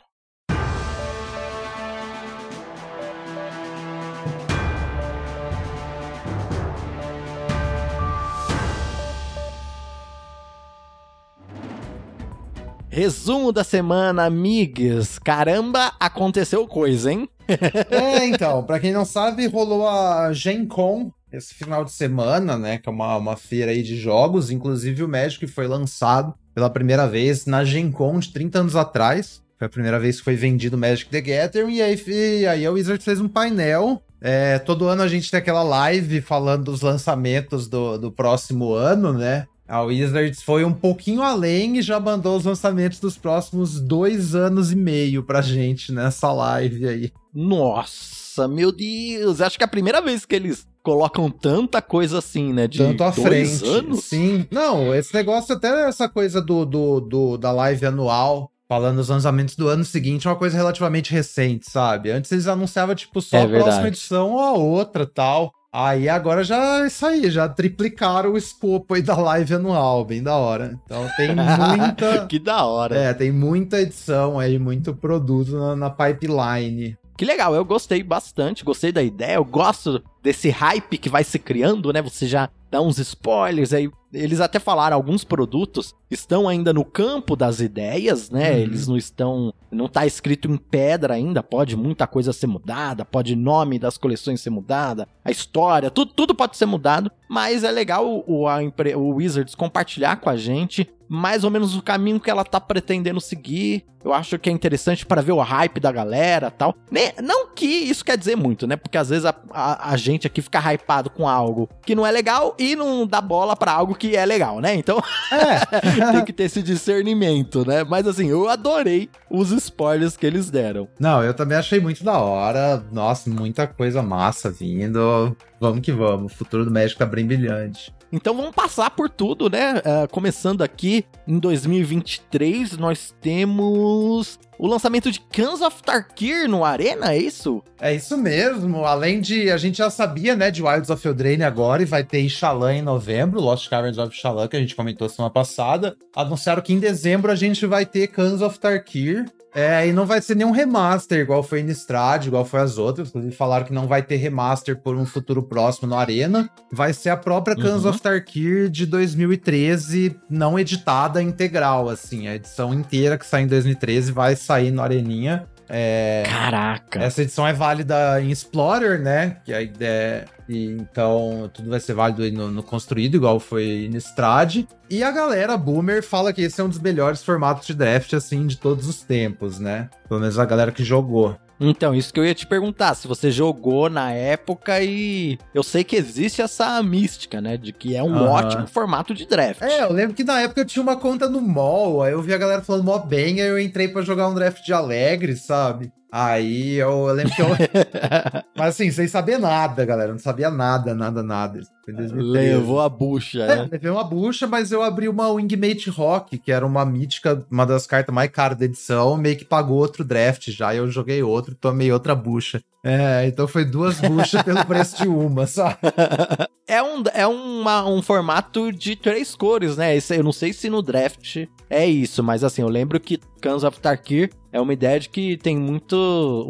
Resumo 12.89 13.51
da 13.51 13.63
semana, 13.63 14.25
amigas. 14.25 15.19
Caramba, 15.19 15.93
aconteceu 15.99 16.67
coisa, 16.67 17.11
hein? 17.11 17.29
é, 17.89 18.25
então, 18.25 18.63
pra 18.63 18.79
quem 18.79 18.91
não 18.91 19.05
sabe, 19.05 19.47
rolou 19.47 19.87
a 19.87 20.31
Gen 20.33 20.65
Con 20.65 21.11
esse 21.31 21.53
final 21.53 21.83
de 21.83 21.91
semana, 21.91 22.57
né? 22.57 22.77
Que 22.77 22.87
é 22.87 22.91
uma, 22.91 23.15
uma 23.17 23.35
feira 23.35 23.71
aí 23.71 23.83
de 23.83 23.97
jogos. 23.97 24.49
Inclusive, 24.49 25.03
o 25.03 25.07
Magic 25.07 25.45
foi 25.47 25.67
lançado 25.67 26.33
pela 26.53 26.69
primeira 26.69 27.07
vez 27.07 27.45
na 27.45 27.63
Gen 27.63 27.91
Con 27.91 28.19
de 28.19 28.31
30 28.31 28.59
anos 28.59 28.75
atrás. 28.75 29.41
Foi 29.57 29.67
a 29.67 29.69
primeira 29.69 29.99
vez 29.99 30.17
que 30.17 30.23
foi 30.23 30.35
vendido 30.35 30.77
Magic 30.77 31.09
the 31.09 31.21
Gathering. 31.21 31.75
E 31.75 31.81
aí, 31.81 32.03
e 32.07 32.47
aí 32.47 32.65
a 32.65 32.71
Wizard 32.71 33.03
fez 33.03 33.19
um 33.19 33.27
painel. 33.27 34.01
É, 34.19 34.57
todo 34.59 34.87
ano 34.87 35.03
a 35.03 35.07
gente 35.07 35.29
tem 35.29 35.39
aquela 35.39 35.63
live 35.63 36.21
falando 36.21 36.65
dos 36.65 36.81
lançamentos 36.81 37.67
do, 37.67 37.97
do 37.97 38.11
próximo 38.11 38.73
ano, 38.73 39.13
né? 39.13 39.47
A 39.67 39.81
Wizards 39.81 40.41
foi 40.41 40.63
um 40.63 40.71
pouquinho 40.73 41.21
além 41.21 41.77
e 41.77 41.81
já 41.81 41.99
mandou 41.99 42.37
os 42.37 42.45
lançamentos 42.45 42.99
dos 42.99 43.17
próximos 43.17 43.81
dois 43.81 44.33
anos 44.33 44.71
e 44.71 44.75
meio 44.75 45.23
pra 45.23 45.41
gente 45.41 45.91
nessa 45.91 46.31
live 46.31 46.87
aí. 46.87 47.11
Nossa, 47.33 48.47
meu 48.47 48.71
Deus! 48.71 49.41
Acho 49.41 49.57
que 49.57 49.63
é 49.63 49.65
a 49.65 49.69
primeira 49.69 50.01
vez 50.01 50.25
que 50.25 50.35
eles 50.35 50.65
colocam 50.81 51.29
tanta 51.29 51.81
coisa 51.81 52.19
assim, 52.19 52.53
né? 52.53 52.65
De 52.65 52.77
Tanto 52.77 53.03
à 53.03 53.09
dois 53.09 53.27
frente. 53.27 53.67
anos? 53.67 54.05
Sim. 54.05 54.47
Não, 54.49 54.95
esse 54.95 55.13
negócio, 55.13 55.53
até 55.53 55.87
essa 55.87 56.07
coisa 56.07 56.41
do, 56.41 56.65
do, 56.65 57.01
do 57.01 57.37
da 57.37 57.51
live 57.51 57.85
anual, 57.85 58.49
falando 58.69 58.95
dos 58.97 59.09
lançamentos 59.09 59.55
do 59.55 59.67
ano 59.67 59.83
seguinte, 59.83 60.27
é 60.27 60.29
uma 60.29 60.37
coisa 60.37 60.55
relativamente 60.55 61.11
recente, 61.11 61.69
sabe? 61.69 62.09
Antes 62.09 62.31
eles 62.31 62.47
anunciavam, 62.47 62.95
tipo, 62.95 63.21
só 63.21 63.37
é 63.37 63.43
a 63.43 63.49
próxima 63.49 63.89
edição 63.89 64.31
ou 64.31 64.39
a 64.39 64.53
outra 64.53 65.05
tal. 65.05 65.51
Aí 65.71 66.07
agora 66.07 66.43
já 66.43 66.83
é 66.83 66.87
isso 66.87 67.05
aí, 67.05 67.29
já 67.29 67.47
triplicaram 67.47 68.31
o 68.33 68.37
escopo 68.37 68.93
aí 68.93 69.01
da 69.01 69.17
live 69.17 69.53
anual, 69.55 70.05
bem 70.05 70.23
da 70.23 70.35
hora. 70.35 70.79
Então 70.85 71.07
tem 71.17 71.29
muita. 71.35 72.25
que 72.25 72.39
da 72.39 72.65
hora. 72.65 72.97
É, 72.97 73.13
tem 73.13 73.31
muita 73.31 73.81
edição 73.81 74.39
aí, 74.39 74.57
muito 74.57 74.95
produto 74.95 75.51
na, 75.57 75.75
na 75.75 75.89
pipeline. 75.89 76.97
Que 77.17 77.25
legal, 77.25 77.53
eu 77.55 77.65
gostei 77.65 78.03
bastante, 78.03 78.63
gostei 78.63 78.91
da 78.91 79.01
ideia, 79.01 79.35
eu 79.35 79.43
gosto 79.45 80.03
desse 80.21 80.49
hype 80.49 80.99
que 80.99 81.09
vai 81.09 81.23
se 81.23 81.39
criando, 81.39 81.91
né? 81.91 81.99
Você 82.01 82.27
já 82.27 82.47
dá 82.69 82.79
uns 82.79 82.99
spoilers 82.99 83.73
aí. 83.73 83.89
Eles 84.13 84.39
até 84.39 84.57
falaram, 84.57 84.95
alguns 84.95 85.23
produtos 85.23 85.93
estão 86.09 86.47
ainda 86.47 86.71
no 86.71 86.85
campo 86.85 87.35
das 87.35 87.59
ideias, 87.59 88.29
né? 88.29 88.51
Uhum. 88.51 88.57
Eles 88.57 88.87
não 88.87 88.97
estão. 88.97 89.53
Não 89.69 89.87
tá 89.87 90.05
escrito 90.05 90.49
em 90.49 90.57
pedra 90.57 91.15
ainda. 91.15 91.43
Pode 91.43 91.75
muita 91.75 92.07
coisa 92.07 92.31
ser 92.31 92.47
mudada, 92.47 93.03
pode 93.03 93.35
nome 93.35 93.77
das 93.77 93.97
coleções 93.97 94.41
ser 94.41 94.49
mudada, 94.49 95.07
a 95.23 95.31
história, 95.31 95.91
tudo, 95.91 96.13
tudo 96.13 96.33
pode 96.33 96.55
ser 96.55 96.65
mudado. 96.65 97.11
Mas 97.29 97.63
é 97.63 97.71
legal 97.71 98.23
o, 98.25 98.47
a, 98.47 98.59
o 98.95 99.15
Wizards 99.15 99.55
compartilhar 99.55 100.17
com 100.17 100.29
a 100.29 100.37
gente 100.37 100.89
mais 101.09 101.43
ou 101.43 101.51
menos 101.51 101.75
o 101.75 101.81
caminho 101.81 102.19
que 102.19 102.29
ela 102.29 102.43
tá 102.43 102.59
pretendendo 102.59 103.21
seguir. 103.21 103.85
Eu 104.03 104.13
acho 104.13 104.37
que 104.39 104.49
é 104.49 104.53
interessante 104.53 105.05
para 105.05 105.21
ver 105.21 105.33
o 105.33 105.41
hype 105.41 105.79
da 105.79 105.91
galera 105.91 106.49
tal. 106.49 106.73
Não 107.21 107.47
que 107.49 107.65
isso 107.65 108.05
quer 108.05 108.17
dizer 108.17 108.37
muito, 108.37 108.65
né? 108.67 108.75
Porque 108.75 108.97
às 108.97 109.09
vezes 109.09 109.25
a, 109.25 109.35
a, 109.51 109.91
a 109.91 109.97
gente 109.97 110.27
aqui 110.27 110.41
fica 110.41 110.59
hypado 110.59 111.09
com 111.09 111.27
algo 111.27 111.67
que 111.85 111.95
não 111.95 112.05
é 112.05 112.11
legal 112.11 112.55
e 112.57 112.75
não 112.75 113.05
dá 113.05 113.19
bola 113.19 113.55
para 113.55 113.71
algo 113.71 113.95
que 113.95 114.15
é 114.15 114.25
legal, 114.25 114.61
né? 114.61 114.75
Então 114.75 115.01
é. 115.31 116.11
tem 116.13 116.23
que 116.23 116.31
ter 116.31 116.43
esse 116.43 116.61
discernimento, 116.61 117.67
né? 117.67 117.83
Mas 117.83 118.07
assim, 118.07 118.29
eu 118.29 118.47
adorei 118.47 119.09
os 119.29 119.51
spoilers 119.51 120.15
que 120.15 120.25
eles 120.25 120.49
deram. 120.49 120.87
Não, 120.99 121.23
eu 121.23 121.33
também 121.33 121.57
achei 121.57 121.79
muito 121.79 122.03
da 122.03 122.17
hora. 122.17 122.83
Nossa, 122.91 123.29
muita 123.29 123.67
coisa 123.67 124.01
massa 124.01 124.49
vindo. 124.49 125.35
Vamos 125.59 125.81
que 125.81 125.91
vamos. 125.91 126.31
O 126.31 126.35
futuro 126.35 126.63
do 126.63 126.71
México 126.71 126.99
tá 126.99 127.05
bem 127.17 127.25
brilhante. 127.25 127.91
Então 128.11 128.35
vamos 128.35 128.51
passar 128.51 128.91
por 128.91 129.09
tudo, 129.09 129.49
né? 129.49 129.79
Uh, 129.79 130.07
começando 130.11 130.61
aqui 130.61 131.03
em 131.27 131.39
2023, 131.39 132.77
nós 132.77 133.15
temos 133.19 134.39
o 134.57 134.67
lançamento 134.67 135.11
de 135.11 135.19
Cans 135.19 135.61
of 135.61 135.81
Tarkir 135.83 136.49
no 136.49 136.65
Arena, 136.65 137.13
é 137.13 137.17
isso? 137.17 137.63
É 137.79 137.93
isso 137.93 138.17
mesmo. 138.17 138.85
Além 138.85 139.21
de. 139.21 139.51
A 139.51 139.57
gente 139.57 139.77
já 139.77 139.89
sabia, 139.89 140.35
né, 140.35 140.49
de 140.49 140.63
Wilds 140.63 140.89
of 140.89 141.07
Eldraine 141.07 141.43
agora, 141.43 141.81
e 141.81 141.85
vai 141.85 142.03
ter 142.03 142.21
Ixalan 142.21 142.75
em 142.75 142.81
novembro, 142.81 143.39
Lost 143.39 143.69
Caverns 143.69 143.97
of 143.97 144.15
Ixalan, 144.15 144.47
que 144.47 144.57
a 144.57 144.59
gente 144.59 144.75
comentou 144.75 145.07
semana 145.09 145.31
passada. 145.31 145.95
Anunciaram 146.15 146.61
que 146.61 146.73
em 146.73 146.79
dezembro 146.79 147.31
a 147.31 147.35
gente 147.35 147.65
vai 147.65 147.85
ter 147.85 148.07
Cans 148.07 148.41
of 148.41 148.59
Tarkir. 148.59 149.25
É, 149.55 149.87
e 149.87 149.91
não 149.91 150.05
vai 150.05 150.21
ser 150.21 150.35
nenhum 150.35 150.51
remaster, 150.51 151.19
igual 151.19 151.41
foi 151.41 151.61
Innistrad, 151.61 152.27
igual 152.27 152.45
foi 152.45 152.59
as 152.59 152.77
outras. 152.77 153.09
Inclusive, 153.09 153.33
falaram 153.33 153.65
que 153.65 153.73
não 153.73 153.87
vai 153.87 154.03
ter 154.03 154.17
remaster 154.17 154.77
por 154.77 154.95
um 154.95 155.03
futuro 155.03 155.41
próximo 155.41 155.87
no 155.87 155.95
Arena. 155.95 156.47
Vai 156.71 156.93
ser 156.93 157.09
a 157.09 157.17
própria 157.17 157.55
Cans 157.55 157.83
uhum. 157.83 157.89
of 157.89 157.99
Tarkir 157.99 158.69
de 158.69 158.85
2013, 158.85 160.15
não 160.29 160.59
editada 160.59 161.23
integral, 161.23 161.89
assim. 161.89 162.27
A 162.27 162.35
edição 162.35 162.71
inteira 162.71 163.17
que 163.17 163.25
sai 163.25 163.43
em 163.43 163.47
2013 163.47 164.11
vai 164.11 164.35
sair 164.47 164.71
no 164.71 164.81
Areninha. 164.81 165.45
É, 165.69 166.23
Caraca! 166.25 167.01
Essa 167.01 167.21
edição 167.23 167.45
é 167.45 167.51
válida 167.51 168.21
em 168.21 168.31
Explorer, 168.31 169.01
né? 169.01 169.37
Que 169.43 169.53
a 169.53 169.61
ideia. 169.61 170.25
E, 170.47 170.71
então, 170.71 171.51
tudo 171.53 171.69
vai 171.69 171.79
ser 171.79 171.93
válido 171.93 172.31
no, 172.31 172.49
no, 172.49 172.63
construído, 172.63 173.15
igual 173.15 173.37
foi 173.39 173.89
no 173.91 173.97
Strad. 173.97 174.63
E 174.89 175.03
a 175.03 175.11
galera 175.11 175.57
Boomer 175.57 176.01
fala 176.01 176.31
que 176.31 176.41
esse 176.41 176.61
é 176.61 176.63
um 176.63 176.69
dos 176.69 176.79
melhores 176.79 177.21
formatos 177.21 177.67
de 177.67 177.73
draft, 177.73 178.13
assim, 178.13 178.47
de 178.47 178.57
todos 178.57 178.87
os 178.87 179.01
tempos, 179.01 179.59
né? 179.59 179.89
Pelo 180.07 180.21
menos 180.21 180.39
a 180.39 180.45
galera 180.45 180.71
que 180.71 180.85
jogou. 180.85 181.37
Então, 181.59 181.95
isso 181.95 182.13
que 182.13 182.19
eu 182.19 182.25
ia 182.25 182.35
te 182.35 182.45
perguntar, 182.45 182.93
se 182.95 183.07
você 183.07 183.31
jogou 183.31 183.89
na 183.89 184.11
época 184.11 184.81
e 184.81 185.37
eu 185.53 185.63
sei 185.63 185.83
que 185.83 185.95
existe 185.95 186.41
essa 186.41 186.81
mística, 186.83 187.41
né, 187.41 187.57
de 187.57 187.73
que 187.73 187.95
é 187.95 188.03
um 188.03 188.13
uhum. 188.13 188.29
ótimo 188.29 188.67
formato 188.67 189.13
de 189.13 189.25
draft. 189.25 189.61
É, 189.61 189.83
eu 189.83 189.91
lembro 189.91 190.15
que 190.15 190.23
na 190.23 190.41
época 190.41 190.61
eu 190.61 190.65
tinha 190.65 190.83
uma 190.83 190.97
conta 190.97 191.27
no 191.27 191.41
mall, 191.41 192.03
aí 192.03 192.13
eu 192.13 192.21
vi 192.21 192.33
a 192.33 192.37
galera 192.37 192.61
falando 192.61 192.83
mó 192.83 192.99
bem, 192.99 193.41
aí 193.41 193.47
eu 193.47 193.59
entrei 193.59 193.87
para 193.87 194.01
jogar 194.03 194.27
um 194.27 194.35
draft 194.35 194.63
de 194.63 194.73
Alegre, 194.73 195.35
sabe? 195.35 195.91
Aí 196.11 196.75
eu, 196.75 197.07
lembro 197.07 197.33
que 197.35 197.41
eu. 197.41 197.47
Mas 198.55 198.69
assim, 198.69 198.89
sem 198.91 199.07
saber 199.07 199.37
nada, 199.37 199.85
galera. 199.85 200.11
Não 200.11 200.19
sabia 200.19 200.49
nada, 200.49 200.95
nada, 200.95 201.21
nada. 201.21 201.59
Foi 201.83 201.93
2013. 201.93 202.31
Levou 202.31 202.81
a 202.81 202.89
bucha, 202.89 203.43
é, 203.43 203.47
né? 203.47 203.69
Levei 203.71 203.91
uma 203.91 204.03
bucha, 204.03 204.45
mas 204.45 204.73
eu 204.73 204.83
abri 204.83 205.07
uma 205.07 205.29
Wingmate 205.29 205.89
Rock, 205.89 206.37
que 206.37 206.51
era 206.51 206.65
uma 206.65 206.85
mítica, 206.85 207.45
uma 207.49 207.65
das 207.65 207.87
cartas 207.87 208.13
mais 208.13 208.29
caras 208.29 208.57
da 208.57 208.65
edição, 208.65 209.15
meio 209.15 209.37
que 209.37 209.45
pagou 209.45 209.77
outro 209.77 210.03
draft 210.03 210.49
já. 210.49 210.73
E 210.73 210.77
eu 210.77 210.89
joguei 210.89 211.23
outro, 211.23 211.55
tomei 211.55 211.91
outra 211.91 212.13
bucha. 212.13 212.61
É, 212.83 213.25
então 213.27 213.47
foi 213.47 213.65
duas 213.65 213.99
buchas 213.99 214.41
pelo 214.43 214.65
preço 214.65 215.01
de 215.01 215.07
uma, 215.07 215.45
sabe? 215.47 215.77
É 216.69 216.83
um, 216.83 217.01
é 217.13 217.25
uma, 217.25 217.87
um 217.87 218.01
formato 218.01 218.73
de 218.73 218.93
três 218.97 219.33
cores, 219.33 219.77
né? 219.77 219.95
Esse, 219.95 220.17
eu 220.17 220.23
não 220.23 220.33
sei 220.33 220.51
se 220.51 220.69
no 220.69 220.81
draft 220.81 221.47
é 221.69 221.85
isso, 221.85 222.21
mas 222.21 222.43
assim, 222.43 222.61
eu 222.61 222.67
lembro 222.67 222.99
que 222.99 223.17
Cans 223.41 223.63
of 223.63 223.79
Tarkir 223.79 224.31
é 224.57 224.61
uma 224.61 224.73
ideia 224.73 224.99
de 224.99 225.09
que 225.09 225.37
tem 225.37 225.55
muito. 225.57 225.95